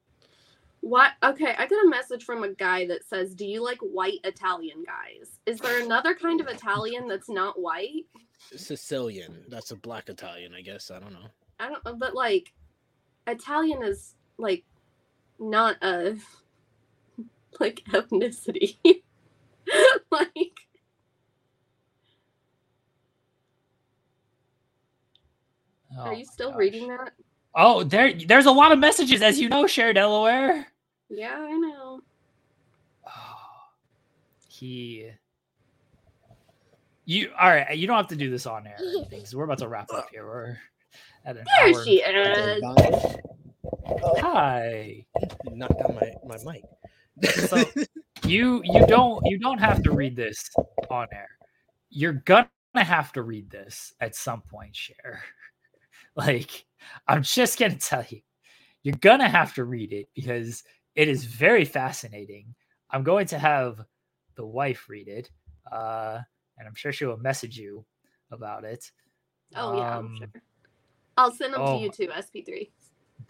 What? 0.81 1.13
Okay, 1.23 1.55
I 1.57 1.67
got 1.67 1.85
a 1.85 1.89
message 1.89 2.23
from 2.25 2.43
a 2.43 2.53
guy 2.53 2.87
that 2.87 3.03
says, 3.05 3.33
"Do 3.35 3.45
you 3.45 3.63
like 3.63 3.79
white 3.79 4.19
Italian 4.23 4.83
guys? 4.85 5.39
Is 5.45 5.61
there 5.61 5.81
another 5.83 6.13
kind 6.15 6.41
of 6.41 6.47
Italian 6.47 7.07
that's 7.07 7.29
not 7.29 7.59
white? 7.59 8.05
Sicilian. 8.55 9.45
That's 9.49 9.71
a 9.71 9.75
black 9.77 10.09
Italian, 10.09 10.53
I 10.55 10.61
guess. 10.61 10.91
I 10.91 10.99
don't 10.99 11.13
know. 11.13 11.29
I 11.59 11.69
don't 11.69 11.85
know, 11.85 11.95
but 11.95 12.15
like, 12.15 12.53
Italian 13.27 13.83
is 13.83 14.15
like 14.37 14.65
not 15.39 15.77
a 15.83 16.17
like 17.59 17.83
ethnicity. 17.91 18.77
like, 20.11 20.57
Oh 25.97 26.03
are 26.05 26.13
you 26.13 26.25
still 26.25 26.53
gosh. 26.53 26.55
reading 26.55 26.89
that? 26.89 27.13
Oh 27.55 27.83
there 27.83 28.13
there's 28.13 28.45
a 28.45 28.51
lot 28.51 28.71
of 28.71 28.79
messages 28.79 29.21
as 29.21 29.39
you 29.39 29.49
know 29.49 29.65
Cher 29.67 29.93
Delaware. 29.93 30.67
Yeah, 31.09 31.35
I 31.39 31.51
know. 31.53 32.01
Oh, 33.07 33.09
he 34.47 35.09
you 37.07 37.29
all 37.39 37.49
right 37.49 37.77
you 37.77 37.85
don't 37.87 37.97
have 37.97 38.07
to 38.07 38.15
do 38.15 38.29
this 38.31 38.45
on 38.47 38.65
air 38.65 38.75
or 38.79 38.85
anything 38.89 39.19
because 39.19 39.35
we're 39.35 39.43
about 39.45 39.59
to 39.59 39.67
wrap 39.67 39.89
up 39.93 40.07
here. 40.11 40.25
We're 40.25 40.57
at 41.25 41.37
an 41.37 41.45
There 41.59 41.73
hour 41.75 41.83
she 41.83 42.03
and- 42.03 42.17
is. 42.17 42.63
Oh. 43.87 44.19
hi. 44.19 45.05
Knocked 45.51 45.79
down 45.79 45.95
my, 45.95 46.11
my 46.25 46.53
mic. 46.53 46.63
So- 47.47 47.63
you 48.25 48.61
you 48.63 48.85
don't 48.87 49.21
you 49.25 49.37
don't 49.37 49.59
have 49.59 49.83
to 49.83 49.91
read 49.91 50.15
this 50.15 50.49
on 50.89 51.07
air. 51.13 51.29
You're 51.91 52.13
gonna 52.25 52.49
have 52.75 53.11
to 53.13 53.21
read 53.21 53.49
this 53.51 53.93
at 54.01 54.15
some 54.15 54.41
point 54.41 54.75
Cher 54.75 55.21
like 56.15 56.65
i'm 57.07 57.23
just 57.23 57.59
gonna 57.59 57.75
tell 57.75 58.05
you 58.09 58.21
you're 58.83 58.95
gonna 59.01 59.29
have 59.29 59.53
to 59.53 59.63
read 59.63 59.91
it 59.93 60.07
because 60.15 60.63
it 60.95 61.07
is 61.07 61.25
very 61.25 61.65
fascinating 61.65 62.53
i'm 62.91 63.03
going 63.03 63.25
to 63.27 63.37
have 63.39 63.83
the 64.35 64.45
wife 64.45 64.87
read 64.89 65.07
it 65.07 65.29
uh 65.71 66.19
and 66.57 66.67
i'm 66.67 66.75
sure 66.75 66.91
she 66.91 67.05
will 67.05 67.17
message 67.17 67.57
you 67.57 67.85
about 68.31 68.63
it 68.63 68.91
Oh 69.55 69.77
yeah, 69.77 69.97
I'm 69.99 70.05
Um, 70.07 70.15
sure. 70.17 70.41
I'll 71.17 71.31
send 71.31 71.53
them 71.53 71.61
oh 71.61 71.77
to 71.77 71.83
you 71.83 71.89
too, 71.91 72.07
SP3. 72.07 72.71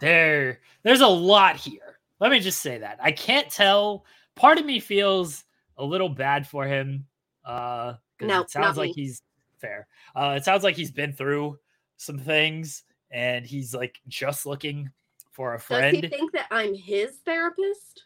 there 0.00 0.60
there's 0.82 1.02
a 1.02 1.06
lot 1.06 1.56
here. 1.56 1.98
Let 2.20 2.30
me 2.30 2.40
just 2.40 2.60
say 2.60 2.78
that. 2.78 2.98
I 3.02 3.12
can't 3.12 3.50
tell. 3.50 4.04
Part 4.34 4.58
of 4.58 4.64
me 4.66 4.80
feels 4.80 5.44
a 5.76 5.84
little 5.84 6.08
bad 6.08 6.46
for 6.46 6.64
him. 6.66 7.06
Uh 7.44 7.94
no, 8.20 8.40
it 8.40 8.50
sounds 8.50 8.76
like 8.76 8.88
me. 8.88 8.94
he's 8.94 9.22
fair. 9.58 9.86
Uh 10.16 10.34
it 10.36 10.44
sounds 10.44 10.64
like 10.64 10.74
he's 10.74 10.90
been 10.90 11.12
through 11.12 11.58
some 11.96 12.18
things 12.18 12.84
and 13.10 13.46
he's 13.46 13.74
like 13.74 14.00
just 14.08 14.46
looking 14.46 14.90
for 15.32 15.54
a 15.54 15.60
friend. 15.60 16.00
Does 16.00 16.10
he 16.10 16.16
think 16.16 16.32
that 16.32 16.46
I'm 16.50 16.74
his 16.74 17.16
therapist? 17.24 18.04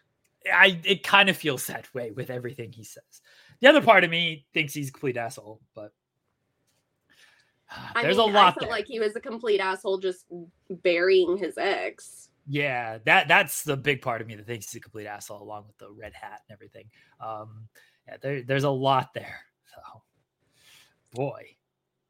I 0.52 0.80
it 0.84 1.02
kind 1.02 1.28
of 1.28 1.36
feels 1.36 1.66
that 1.66 1.92
way 1.94 2.10
with 2.10 2.30
everything 2.30 2.72
he 2.72 2.84
says. 2.84 3.22
The 3.60 3.68
other 3.68 3.82
part 3.82 4.04
of 4.04 4.10
me 4.10 4.46
thinks 4.54 4.72
he's 4.72 4.88
a 4.88 4.92
complete 4.92 5.16
asshole, 5.16 5.60
but 5.74 5.92
there's 7.94 8.16
mean, 8.16 8.30
a 8.30 8.32
lot. 8.32 8.36
I 8.36 8.50
felt 8.52 8.60
there. 8.60 8.70
like 8.70 8.86
he 8.86 9.00
was 9.00 9.16
a 9.16 9.20
complete 9.20 9.60
asshole 9.60 9.98
just 9.98 10.26
burying 10.82 11.36
his 11.36 11.58
ex. 11.58 12.28
Yeah, 12.48 12.98
that 13.04 13.28
that's 13.28 13.62
the 13.62 13.76
big 13.76 14.02
part 14.02 14.20
of 14.20 14.26
me 14.26 14.34
that 14.34 14.46
thinks 14.46 14.70
he's 14.70 14.78
a 14.78 14.82
complete 14.82 15.06
asshole, 15.06 15.42
along 15.42 15.66
with 15.66 15.78
the 15.78 15.90
red 15.90 16.14
hat 16.14 16.42
and 16.48 16.54
everything. 16.54 16.86
Um, 17.20 17.68
yeah, 18.08 18.16
there, 18.20 18.42
there's 18.42 18.64
a 18.64 18.70
lot 18.70 19.14
there. 19.14 19.40
So, 19.74 20.02
boy. 21.12 21.44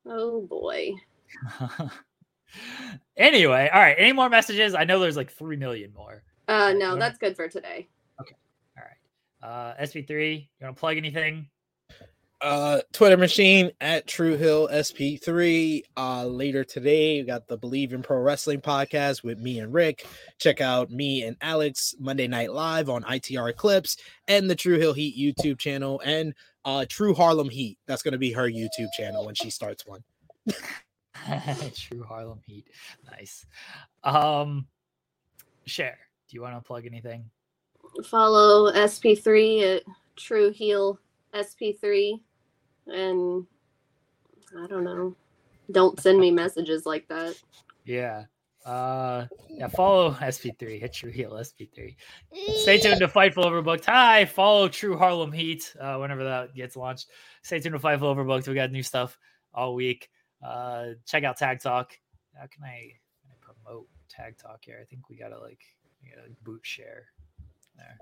Oh 0.07 0.43
boy. 0.43 0.95
anyway, 3.17 3.71
all 3.73 3.81
right. 3.81 3.97
Any 3.99 4.13
more 4.13 4.29
messages? 4.29 4.75
I 4.75 4.85
know 4.85 4.99
there's 4.99 5.17
like 5.17 5.33
three 5.33 5.57
million 5.57 5.93
more. 5.95 6.23
Uh, 6.49 6.73
no, 6.77 6.97
that's 6.97 7.19
good 7.19 7.37
for 7.37 7.49
today. 7.49 7.89
Okay. 8.21 8.35
All 8.77 8.85
right. 8.85 9.77
Uh, 9.77 9.83
SP3, 9.83 10.37
you 10.41 10.47
want 10.61 10.77
to 10.77 10.81
plug 10.81 10.97
anything? 10.97 11.49
uh 12.41 12.81
Twitter 12.93 13.17
machine 13.17 13.71
at 13.81 14.07
True 14.07 14.37
Heel 14.37 14.69
SP3. 14.69 15.83
Uh 15.97 16.25
later 16.27 16.65
today, 16.65 17.21
we 17.21 17.27
got 17.27 17.47
the 17.49 17.57
Believe 17.57 17.93
in 17.93 18.03
Pro 18.03 18.19
Wrestling 18.19 18.61
podcast 18.61 19.23
with 19.23 19.39
me 19.39 19.59
and 19.59 19.73
Rick. 19.73 20.07
Check 20.39 20.61
out 20.61 20.91
me 20.91 21.23
and 21.25 21.37
Alex 21.43 21.95
Monday 21.99 22.27
Night 22.27 22.53
Live 22.53 22.89
on 22.89 23.03
ITR 23.05 23.55
Clips 23.57 23.97
and 24.27 24.49
the 24.49 24.55
True 24.55 24.79
Hill 24.79 24.95
Heat 24.95 25.17
YouTube 25.19 25.59
channel 25.59 26.01
and 26.05 26.35
uh 26.65 26.87
True 26.89 27.15
Harlem 27.15 27.51
Heat. 27.51 27.79
That's 27.87 28.03
gonna 28.03 28.19
be 28.19 28.33
her 28.33 28.49
YouTube 28.49 28.93
channel 28.97 29.27
when 29.27 29.35
she 29.35 29.51
starts 29.51 29.87
one. 29.87 30.03
True 31.75 32.03
Harlem 32.03 32.41
Heat. 32.47 32.67
Nice. 33.11 33.47
Um 34.05 34.67
Cher. 35.67 35.99
Do 36.29 36.37
you 36.37 36.43
want 36.43 36.57
to 36.57 36.61
plug 36.61 36.87
anything? 36.87 37.25
Follow 38.05 38.73
SP3 38.73 39.77
at 39.77 39.83
True 40.17 40.51
Heel 40.51 40.99
SP3 41.35 42.21
and 42.87 43.47
I 44.59 44.67
don't 44.67 44.85
know. 44.85 45.15
Don't 45.71 46.01
send 46.01 46.19
me 46.19 46.31
messages 46.31 46.87
like 46.87 47.07
that. 47.09 47.37
Yeah. 47.85 48.25
Uh 48.65 49.27
yeah, 49.49 49.69
follow 49.69 50.11
SP3, 50.13 50.79
hit 50.79 51.01
your 51.03 51.11
heel 51.11 51.33
SP3. 51.33 51.97
Stay 52.57 52.79
tuned 52.79 53.01
to 53.01 53.09
Fightful 53.09 53.45
Overbooked. 53.45 53.87
Hi, 53.87 54.27
follow 54.27 54.69
True 54.69 54.99
Harlem 54.99 55.33
Heat 55.33 55.75
uh 55.81 55.97
whenever 55.97 56.25
that 56.25 56.55
gets 56.55 56.77
launched. 56.77 57.07
Stay 57.43 57.59
tuned 57.59 57.75
to 57.75 57.79
Fightful 57.79 58.15
Overbooked. 58.15 58.49
We 58.49 58.55
got 58.55 58.71
new 58.71 58.83
stuff 58.83 59.17
all 59.55 59.75
week. 59.75 60.11
Uh 60.45 60.95
check 61.07 61.25
out 61.25 61.37
Tag 61.37 61.61
Talk. 61.61 61.99
How 62.35 62.47
can 62.47 62.65
I, 62.65 62.93
can 63.23 63.31
I 63.31 63.37
promote 63.41 63.87
Tag 64.09 64.39
Talk 64.39 64.61
here? 64.65 64.79
I 64.81 64.85
think 64.85 65.09
we 65.09 65.17
gotta 65.17 65.39
like 65.39 65.61
you 66.03 66.17
know, 66.17 66.23
boot 66.45 66.61
share 66.63 67.07
there. 67.77 67.99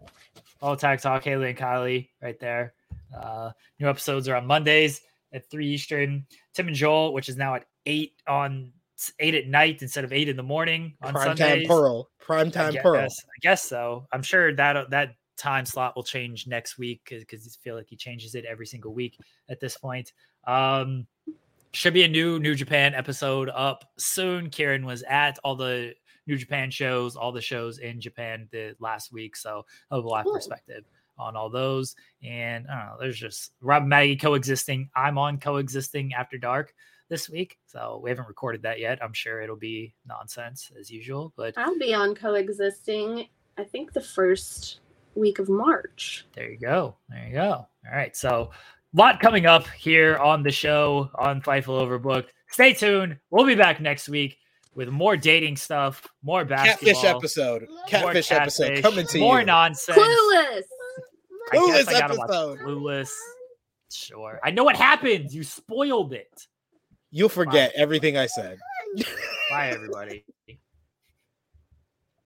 All 0.60 0.77
Tag 0.77 1.01
Talk, 1.01 1.24
Haley 1.24 1.51
and 1.51 1.59
Kylie 1.59 2.09
right 2.23 2.39
there. 2.39 2.74
Uh, 3.16 3.52
new 3.78 3.89
episodes 3.89 4.28
are 4.28 4.36
on 4.36 4.47
Mondays 4.47 5.01
at 5.32 5.48
3 5.51 5.66
Eastern. 5.66 6.27
Tim 6.55 6.69
and 6.69 6.77
Joel, 6.77 7.12
which 7.12 7.28
is 7.28 7.36
now 7.36 7.55
at 7.55 7.65
8 7.86 8.12
on 8.27 8.73
8 9.19 9.35
at 9.35 9.47
night 9.47 9.82
instead 9.82 10.05
of 10.05 10.12
8 10.12 10.28
in 10.28 10.36
the 10.36 10.43
morning 10.43 10.94
on 11.02 11.12
Prime 11.12 11.36
Sundays. 11.36 11.66
Time 11.66 11.77
Pearl. 11.77 12.09
Prime 12.20 12.51
time 12.51 12.69
I 12.69 12.73
guess, 12.73 12.82
Pearl. 12.82 13.01
I 13.01 13.39
guess 13.40 13.62
so. 13.65 14.06
I'm 14.12 14.23
sure 14.23 14.55
that 14.55 14.90
that 14.90 15.15
time 15.36 15.65
slot 15.65 15.94
will 15.94 16.02
change 16.02 16.47
next 16.47 16.78
week 16.78 17.01
because 17.09 17.47
I 17.47 17.62
feel 17.62 17.77
like 17.77 17.89
he 17.89 17.97
changes 17.97 18.35
it 18.35 18.44
every 18.44 18.66
single 18.66 18.93
week 18.93 19.19
at 19.48 19.60
this 19.60 19.77
point. 19.77 20.12
Um, 20.47 21.06
should 21.73 21.95
be 21.95 22.05
a 22.05 22.09
new 22.09 22.39
New 22.39 22.55
Japan 22.55 22.95
episode 22.95 23.51
up 23.55 23.85
soon. 23.99 24.51
Kieran 24.51 24.86
was 24.86 25.03
at 25.03 25.39
all 25.45 25.57
the 25.57 25.95
New 26.27 26.36
Japan 26.36 26.70
shows, 26.70 27.16
all 27.16 27.32
the 27.32 27.40
shows 27.40 27.78
in 27.78 28.01
Japan 28.01 28.49
the 28.53 28.74
last 28.81 29.12
week, 29.12 29.36
so 29.36 29.65
a 29.90 29.99
lot 29.99 30.27
of 30.27 30.32
perspective 30.32 30.85
on 31.19 31.36
all 31.36 31.51
those. 31.51 31.97
And 32.23 32.66
I 32.69 32.78
don't 32.78 32.86
know, 32.86 32.97
there's 33.01 33.19
just 33.19 33.53
Rob 33.61 33.85
Maggie 33.85 34.16
coexisting. 34.16 34.90
I'm 34.95 35.19
on 35.19 35.39
coexisting 35.39 36.12
after 36.15 36.39
dark 36.39 36.74
this 37.09 37.28
week. 37.28 37.59
So 37.66 38.01
we 38.03 38.11
haven't 38.11 38.28
recorded 38.28 38.62
that 38.62 38.78
yet. 38.78 39.03
I'm 39.03 39.15
sure 39.15 39.40
it'll 39.40 39.57
be 39.57 39.95
nonsense 40.07 40.70
as 40.78 40.90
usual. 40.90 41.32
But 41.36 41.55
I'll 41.57 41.78
be 41.78 41.95
on 41.95 42.15
coexisting, 42.15 43.27
I 43.57 43.65
think 43.65 43.93
the 43.93 44.01
first 44.01 44.81
week 45.15 45.39
of 45.39 45.49
March. 45.49 46.27
There 46.35 46.51
you 46.51 46.59
go. 46.59 46.97
There 47.09 47.27
you 47.27 47.32
go. 47.32 47.51
All 47.53 47.93
right. 47.93 48.15
So 48.15 48.51
lot 48.94 49.20
coming 49.20 49.47
up 49.47 49.66
here 49.69 50.16
on 50.16 50.43
the 50.43 50.51
show 50.51 51.10
on 51.19 51.43
Fightful 51.43 51.81
Overbooked. 51.81 52.28
Stay 52.51 52.73
tuned. 52.73 53.19
We'll 53.31 53.47
be 53.47 53.55
back 53.55 53.81
next 53.81 54.09
week 54.09 54.39
with 54.74 54.89
more 54.89 55.16
dating 55.16 55.56
stuff, 55.56 56.06
more 56.23 56.44
basketball. 56.44 56.94
Catfish 56.94 57.05
episode. 57.05 57.66
Catfish, 57.89 58.28
catfish 58.28 58.31
episode 58.31 58.82
coming 58.82 59.06
to 59.09 59.19
more 59.19 59.40
you. 59.40 59.40
More 59.40 59.44
nonsense. 59.44 59.98
Clueless. 59.98 60.62
Clueless 61.52 61.93
episode. 61.93 62.59
Clueless. 62.60 63.10
Sure. 63.90 64.39
I 64.44 64.51
know 64.51 64.65
what 64.65 64.77
happened. 64.77 65.32
You 65.32 65.43
spoiled 65.43 66.12
it. 66.12 66.47
You'll 67.10 67.28
forget 67.28 67.74
Bye. 67.74 67.82
everything 67.82 68.16
I 68.16 68.27
said. 68.27 68.59
Bye, 69.51 69.70
everybody. 69.70 70.24